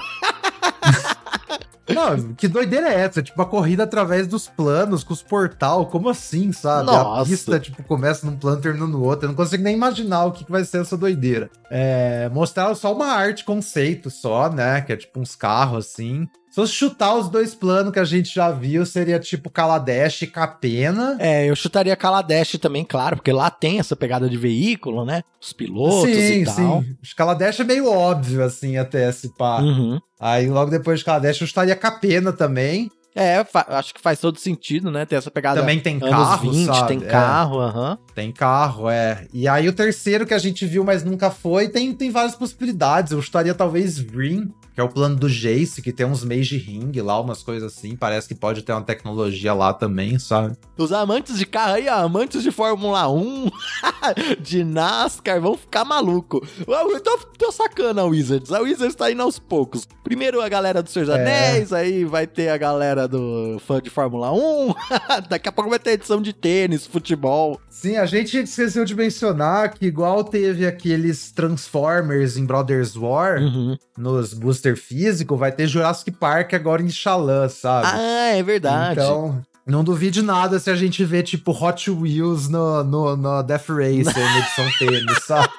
Não, 1.94 2.34
que 2.34 2.48
doideira 2.48 2.90
é 2.90 3.02
essa? 3.02 3.22
Tipo, 3.22 3.42
a 3.42 3.46
corrida 3.46 3.84
através 3.84 4.28
dos 4.28 4.48
planos, 4.48 5.04
com 5.04 5.14
os 5.14 5.22
portal, 5.22 5.86
como 5.88 6.10
assim, 6.10 6.52
sabe? 6.52 6.90
A 6.90 6.94
Nossa. 7.04 7.30
pista, 7.30 7.60
tipo, 7.60 7.84
começa 7.84 8.26
num 8.26 8.38
plano, 8.38 8.62
termina 8.62 8.88
no 8.88 9.04
outro. 9.04 9.26
Eu 9.26 9.30
não 9.30 9.36
consigo 9.36 9.64
nem 9.64 9.76
imaginar 9.76 10.26
o 10.26 10.32
que, 10.32 10.46
que 10.46 10.52
vai 10.52 10.64
ser 10.64 10.82
essa 10.82 10.98
doideira. 10.98 11.50
É, 11.70 12.30
mostraram 12.30 12.76
só 12.76 12.94
uma 12.94 13.08
arte 13.08 13.44
conceito 13.44 14.10
só, 14.10 14.50
né? 14.50 14.82
Que 14.82 14.94
é 14.94 14.98
tipo 14.98 15.20
uns 15.20 15.36
carros, 15.36 15.88
assim. 15.88 16.28
Se 16.52 16.56
fosse 16.56 16.74
chutar 16.74 17.16
os 17.16 17.30
dois 17.30 17.56
planos 17.56 17.94
que 17.94 18.00
a 18.00 18.04
gente 18.04 18.36
já 18.36 18.52
viu, 18.52 18.86
seria 18.86 19.18
tipo 19.18 19.50
Kaladesh 19.50 20.24
e 20.24 20.28
Capena. 20.28 21.16
É, 21.18 21.50
eu 21.50 21.56
chutaria 21.56 21.96
Kaladesh 21.96 22.58
também, 22.60 22.84
claro, 22.84 23.16
porque 23.16 23.32
lá 23.32 23.50
tem 23.50 23.80
essa 23.80 23.96
pegada 23.96 24.30
de 24.30 24.36
veículo, 24.36 25.06
né? 25.06 25.24
Os 25.42 25.54
pilotos 25.54 26.10
sim, 26.14 26.42
e 26.42 26.46
tal. 26.46 26.56
sim. 26.56 26.96
Que 27.02 27.16
Kaladesh 27.16 27.62
é 27.62 27.64
meio 27.64 27.90
óbvio, 27.90 28.44
assim, 28.44 28.76
até 28.76 29.10
se 29.14 29.34
pá. 29.38 29.62
Uhum. 29.62 29.98
Aí 30.20 30.50
logo 30.50 30.70
depois 30.70 31.00
de 31.00 31.06
Kaladesh 31.06 31.40
eu 31.40 31.48
chutaria 31.48 31.76
Capena 31.76 32.34
também. 32.34 32.92
É, 33.16 33.46
acho 33.70 33.94
que 33.94 34.02
faz 34.02 34.20
todo 34.20 34.38
sentido, 34.38 34.90
né? 34.90 35.06
Ter 35.06 35.16
essa 35.16 35.30
pegada 35.30 35.60
Também 35.60 35.80
tem 35.80 36.00
carro, 36.00 36.50
20, 36.52 36.66
sabe? 36.66 36.88
tem 36.88 36.98
É. 36.98 37.10
carro, 37.10 37.60
aham. 37.60 37.98
Tem 38.22 38.32
carro, 38.32 38.88
é. 38.88 39.26
E 39.34 39.48
aí 39.48 39.68
o 39.68 39.74
terceiro 39.74 40.28
que 40.28 40.34
a 40.36 40.38
gente 40.38 40.64
viu, 40.64 40.84
mas 40.84 41.04
nunca 41.04 41.32
foi, 41.32 41.68
tem, 41.68 41.92
tem 41.92 42.12
várias 42.12 42.36
possibilidades. 42.36 43.12
Eu 43.12 43.20
chutaria 43.20 43.56
talvez 43.56 44.00
Green, 44.00 44.54
que 44.76 44.80
é 44.80 44.84
o 44.84 44.90
plano 44.90 45.16
do 45.16 45.28
Jace, 45.28 45.82
que 45.82 45.92
tem 45.92 46.06
uns 46.06 46.24
Mage 46.24 46.56
Ring 46.56 46.92
lá, 47.02 47.20
umas 47.20 47.42
coisas 47.42 47.74
assim. 47.74 47.96
Parece 47.96 48.28
que 48.28 48.36
pode 48.36 48.62
ter 48.62 48.74
uma 48.74 48.84
tecnologia 48.84 49.56
lá 49.56 49.74
também, 49.74 50.20
sabe? 50.20 50.56
Os 50.78 50.92
amantes 50.92 51.38
de 51.38 51.46
carro 51.48 51.74
aí, 51.74 51.90
ó, 51.90 51.96
amantes 51.96 52.44
de 52.44 52.52
Fórmula 52.52 53.10
1, 53.10 53.50
de 54.40 54.64
NASCAR, 54.64 55.42
vão 55.42 55.58
ficar 55.58 55.84
maluco. 55.84 56.46
Eu 56.68 57.00
tô, 57.02 57.18
tô 57.38 57.52
sacando 57.52 58.02
a 58.02 58.06
Wizards. 58.06 58.52
A 58.52 58.60
Wizards 58.60 58.96
tá 58.96 59.12
indo 59.12 59.22
aos 59.24 59.40
poucos. 59.40 59.88
Primeiro 60.04 60.42
a 60.42 60.48
galera 60.48 60.82
do 60.84 60.90
Senhor 60.90 61.06
dos 61.06 61.16
É. 61.16 61.22
Anéis, 61.22 61.74
aí 61.74 62.06
vai 62.06 62.26
ter 62.28 62.50
a 62.50 62.58
galera 62.58 63.08
do 63.08 63.60
fã 63.66 63.82
de 63.82 63.90
Fórmula 63.90 64.32
1. 64.32 64.74
Daqui 65.30 65.50
a 65.50 65.52
pouco 65.52 65.70
vai 65.70 65.80
ter 65.80 65.92
edição 65.92 66.22
de 66.22 66.34
tênis, 66.34 66.88
futebol. 66.88 67.60
Sim, 67.70 67.98
a 67.98 68.06
gente 68.18 68.38
esqueceu 68.38 68.86
de 68.86 68.96
mencionar 68.96 69.74
que 69.74 69.86
igual 69.86 70.24
teve 70.24 70.66
aqueles 70.66 71.32
Transformers 71.32 72.38
em 72.38 72.46
Brothers 72.46 72.96
War, 72.96 73.40
Uhum. 73.42 73.78
nos 73.98 74.34
booster 74.34 74.76
físico, 74.78 75.36
vai 75.38 75.52
ter 75.52 75.68
Jurassic 75.68 76.12
Park 76.12 76.54
agora 76.54 76.82
em 76.82 76.90
Xalã, 76.90 77.48
sabe? 77.50 77.88
Ah, 77.92 78.36
é 78.36 78.44
verdade. 78.44 79.00
Então, 79.00 79.42
não 79.66 79.84
duvide 79.84 80.22
nada 80.22 80.60
se 80.60 80.70
a 80.70 80.76
gente 80.76 81.04
vê, 81.06 81.22
tipo, 81.24 81.52
Hot 81.52 81.90
Wheels 81.90 82.50
no, 82.50 82.84
no, 82.84 83.16
no 83.16 83.44
Death 83.44 83.70
Racer, 83.70 84.18
na 84.24 84.40
edição 84.40 84.66
tênis, 84.80 85.24
sabe? 85.26 85.50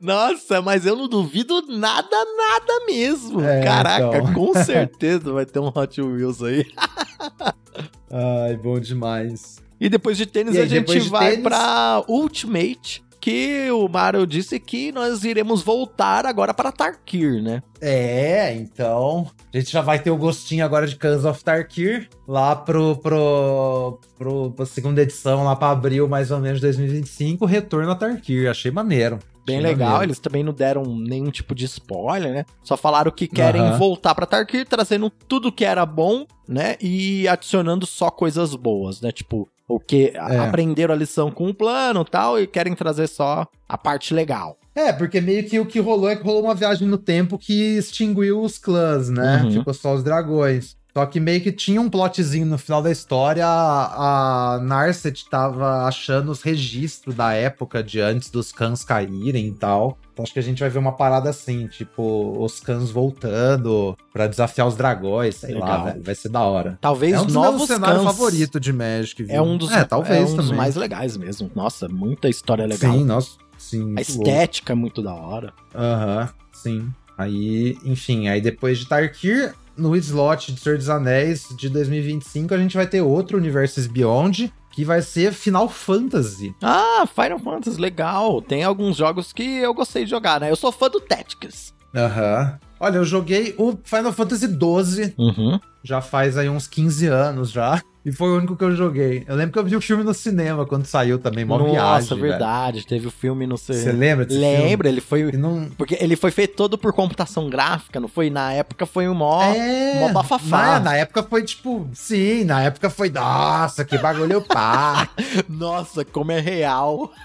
Nossa, 0.00 0.62
mas 0.62 0.86
eu 0.86 0.94
não 0.94 1.08
duvido 1.08 1.60
nada, 1.68 2.08
nada 2.36 2.86
mesmo. 2.86 3.40
É, 3.40 3.62
Caraca, 3.64 4.18
então. 4.18 4.32
com 4.32 4.54
certeza 4.62 5.32
vai 5.32 5.44
ter 5.44 5.58
um 5.58 5.72
Hot 5.74 6.00
Wheels 6.00 6.40
aí. 6.42 6.64
Ai, 8.10 8.56
bom 8.56 8.78
demais. 8.78 9.56
E 9.80 9.88
depois 9.88 10.16
de 10.16 10.26
tênis 10.26 10.56
aí, 10.56 10.62
a 10.62 10.66
gente 10.66 10.98
vai 11.08 11.30
tênis? 11.30 11.42
pra 11.44 12.02
Ultimate, 12.08 13.02
que 13.20 13.70
o 13.70 13.88
Mario 13.88 14.26
disse 14.26 14.58
que 14.60 14.92
nós 14.92 15.24
iremos 15.24 15.62
voltar 15.62 16.24
agora 16.26 16.52
para 16.54 16.70
Tarkir, 16.72 17.42
né? 17.42 17.62
É, 17.80 18.54
então. 18.54 19.30
A 19.52 19.58
gente 19.58 19.70
já 19.72 19.80
vai 19.80 19.98
ter 19.98 20.10
o 20.10 20.16
gostinho 20.16 20.64
agora 20.64 20.86
de 20.86 20.96
Cans 20.96 21.24
of 21.24 21.42
Tarkir 21.42 22.08
lá 22.26 22.54
pro, 22.56 22.96
pro, 22.96 24.00
pro, 24.16 24.50
pra 24.52 24.66
segunda 24.66 25.02
edição, 25.02 25.44
lá 25.44 25.54
pra 25.56 25.70
abril 25.70 26.08
mais 26.08 26.30
ou 26.30 26.38
menos 26.38 26.58
de 26.60 26.66
2025. 26.66 27.44
Retorno 27.46 27.90
a 27.90 27.94
Tarkir. 27.94 28.50
Achei 28.50 28.70
maneiro. 28.70 29.18
Bem 29.46 29.58
Achei 29.58 29.70
legal, 29.70 29.88
maneiro. 29.92 30.04
eles 30.10 30.18
também 30.18 30.44
não 30.44 30.52
deram 30.52 30.84
nenhum 30.84 31.30
tipo 31.30 31.54
de 31.54 31.64
spoiler, 31.64 32.32
né? 32.32 32.44
Só 32.62 32.76
falaram 32.76 33.10
que 33.10 33.26
querem 33.26 33.62
Aham. 33.62 33.78
voltar 33.78 34.14
pra 34.14 34.26
Tarkir, 34.26 34.66
trazendo 34.66 35.08
tudo 35.08 35.50
que 35.50 35.64
era 35.64 35.86
bom, 35.86 36.26
né? 36.46 36.76
E 36.80 37.26
adicionando 37.26 37.86
só 37.86 38.10
coisas 38.10 38.54
boas, 38.54 39.00
né? 39.00 39.10
Tipo, 39.10 39.48
o 39.68 39.78
que 39.78 40.12
É. 40.14 40.38
aprenderam 40.38 40.94
a 40.94 40.96
lição 40.96 41.30
com 41.30 41.48
o 41.48 41.54
plano 41.54 42.00
e 42.00 42.10
tal, 42.10 42.40
e 42.40 42.46
querem 42.46 42.74
trazer 42.74 43.06
só 43.06 43.46
a 43.68 43.76
parte 43.76 44.14
legal. 44.14 44.58
É, 44.74 44.92
porque 44.92 45.20
meio 45.20 45.44
que 45.44 45.58
o 45.60 45.66
que 45.66 45.78
rolou 45.80 46.08
é 46.08 46.16
que 46.16 46.22
rolou 46.24 46.44
uma 46.44 46.54
viagem 46.54 46.88
no 46.88 46.96
tempo 46.96 47.36
que 47.36 47.76
extinguiu 47.76 48.40
os 48.40 48.56
clãs, 48.58 49.10
né? 49.10 49.42
Uhum. 49.44 49.50
Ficou 49.52 49.74
só 49.74 49.92
os 49.94 50.02
dragões. 50.02 50.77
Só 50.98 51.06
que 51.06 51.20
meio 51.20 51.40
que 51.40 51.52
tinha 51.52 51.80
um 51.80 51.88
plotzinho 51.88 52.44
no 52.44 52.58
final 52.58 52.82
da 52.82 52.90
história. 52.90 53.46
A, 53.46 54.54
a 54.56 54.58
Narset 54.58 55.30
tava 55.30 55.84
achando 55.84 56.32
os 56.32 56.42
registros 56.42 57.14
da 57.14 57.32
época 57.34 57.84
de 57.84 58.00
antes 58.00 58.30
dos 58.30 58.50
cães 58.50 58.82
caírem 58.82 59.46
e 59.46 59.52
tal. 59.52 59.96
Então 60.12 60.24
acho 60.24 60.32
que 60.32 60.40
a 60.40 60.42
gente 60.42 60.58
vai 60.58 60.68
ver 60.68 60.80
uma 60.80 60.90
parada 60.90 61.30
assim, 61.30 61.68
tipo, 61.68 62.34
os 62.42 62.58
cães 62.58 62.90
voltando 62.90 63.96
pra 64.12 64.26
desafiar 64.26 64.66
os 64.66 64.74
dragões, 64.74 65.36
sei 65.36 65.54
lá, 65.54 65.66
Legal. 65.66 65.84
velho. 65.84 66.02
Vai 66.02 66.14
ser 66.16 66.30
da 66.30 66.40
hora. 66.40 66.76
Talvez 66.80 67.12
é 67.14 67.20
um 67.20 67.26
dos 67.26 67.34
novos 67.34 67.68
cães- 67.68 68.02
favoritos 68.02 68.60
de 68.60 68.72
Magic, 68.72 69.22
viu? 69.22 69.36
É 69.36 69.40
um 69.40 69.56
dos, 69.56 69.70
é, 69.70 69.84
talvez 69.84 70.30
é 70.30 70.32
um 70.32 70.34
dos 70.34 70.50
mais 70.50 70.74
legais 70.74 71.16
mesmo. 71.16 71.48
Nossa, 71.54 71.88
muita 71.88 72.28
história 72.28 72.66
legal. 72.66 72.92
Sim, 72.92 73.04
nossa, 73.04 73.30
sim. 73.56 73.82
a 73.82 73.84
muito 73.84 74.08
louco. 74.14 74.28
estética 74.28 74.72
é 74.72 74.74
muito 74.74 75.00
da 75.00 75.14
hora. 75.14 75.52
Aham, 75.72 76.28
sim. 76.52 76.90
Aí, 77.16 77.78
enfim, 77.84 78.26
aí 78.26 78.40
depois 78.40 78.78
de 78.78 78.88
Tarkir, 78.88 79.54
no 79.78 79.94
slot 79.96 80.52
de 80.52 80.60
Senhor 80.60 80.76
dos 80.76 80.88
Anéis 80.90 81.48
de 81.56 81.68
2025, 81.68 82.52
a 82.52 82.58
gente 82.58 82.76
vai 82.76 82.86
ter 82.86 83.00
outro 83.00 83.38
Universes 83.38 83.86
Beyond, 83.86 84.52
que 84.72 84.84
vai 84.84 85.00
ser 85.02 85.32
Final 85.32 85.68
Fantasy. 85.68 86.54
Ah, 86.62 87.06
Final 87.06 87.38
Fantasy, 87.38 87.80
legal. 87.80 88.42
Tem 88.42 88.62
alguns 88.64 88.96
jogos 88.96 89.32
que 89.32 89.42
eu 89.58 89.72
gostei 89.72 90.04
de 90.04 90.10
jogar, 90.10 90.40
né? 90.40 90.50
Eu 90.50 90.56
sou 90.56 90.70
fã 90.70 90.88
do 90.90 91.00
Tactics. 91.00 91.72
Aham. 91.94 92.58
Olha, 92.80 92.96
eu 92.98 93.04
joguei 93.04 93.54
o 93.58 93.76
Final 93.82 94.12
Fantasy 94.12 94.46
XII, 94.46 95.14
Uhum. 95.18 95.58
já 95.82 96.00
faz 96.00 96.36
aí 96.36 96.48
uns 96.48 96.66
15 96.68 97.06
anos 97.06 97.50
já, 97.50 97.82
e 98.08 98.12
foi 98.12 98.30
o 98.30 98.36
único 98.38 98.56
que 98.56 98.64
eu 98.64 98.74
joguei. 98.74 99.22
Eu 99.26 99.36
lembro 99.36 99.52
que 99.52 99.58
eu 99.58 99.64
vi 99.64 99.76
o 99.76 99.80
filme 99.82 100.02
no 100.02 100.14
cinema 100.14 100.64
quando 100.64 100.86
saiu 100.86 101.18
também, 101.18 101.44
mó 101.44 101.58
Nossa, 101.58 101.70
viagem, 101.70 102.08
velho. 102.08 102.20
verdade. 102.22 102.86
Teve 102.86 103.06
o 103.06 103.10
filme, 103.10 103.46
não 103.46 103.58
sei. 103.58 103.76
Você 103.76 103.92
lembra 103.92 104.24
desse 104.24 104.40
Lembra, 104.40 104.88
ele 104.88 105.02
foi. 105.02 105.30
filme? 105.30 105.36
Não... 105.36 105.68
Porque 105.76 105.98
ele 106.00 106.16
foi 106.16 106.30
feito 106.30 106.56
todo 106.56 106.78
por 106.78 106.94
computação 106.94 107.50
gráfica, 107.50 108.00
não 108.00 108.08
foi? 108.08 108.30
Na 108.30 108.50
época 108.50 108.86
foi 108.86 109.06
um 109.06 109.14
mó. 109.14 109.42
É, 109.42 110.00
mó 110.00 110.08
bafafá. 110.10 110.78
Na, 110.78 110.80
na 110.80 110.96
época 110.96 111.22
foi 111.22 111.42
tipo, 111.42 111.86
sim, 111.92 112.44
na 112.44 112.62
época 112.62 112.88
foi, 112.88 113.10
nossa, 113.10 113.84
que 113.84 113.98
bagulho 113.98 114.40
pá. 114.40 115.06
Nossa, 115.46 116.02
como 116.04 116.32
é 116.32 116.40
real. 116.40 117.12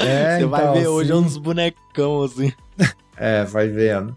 É, 0.00 0.38
Você 0.38 0.46
vai 0.46 0.60
então, 0.60 0.74
ver 0.74 0.86
hoje 0.86 1.10
sim. 1.10 1.18
uns 1.18 1.36
bonecão 1.36 2.22
assim. 2.22 2.52
É, 3.20 3.44
vai 3.44 3.66
vendo. 3.66 4.16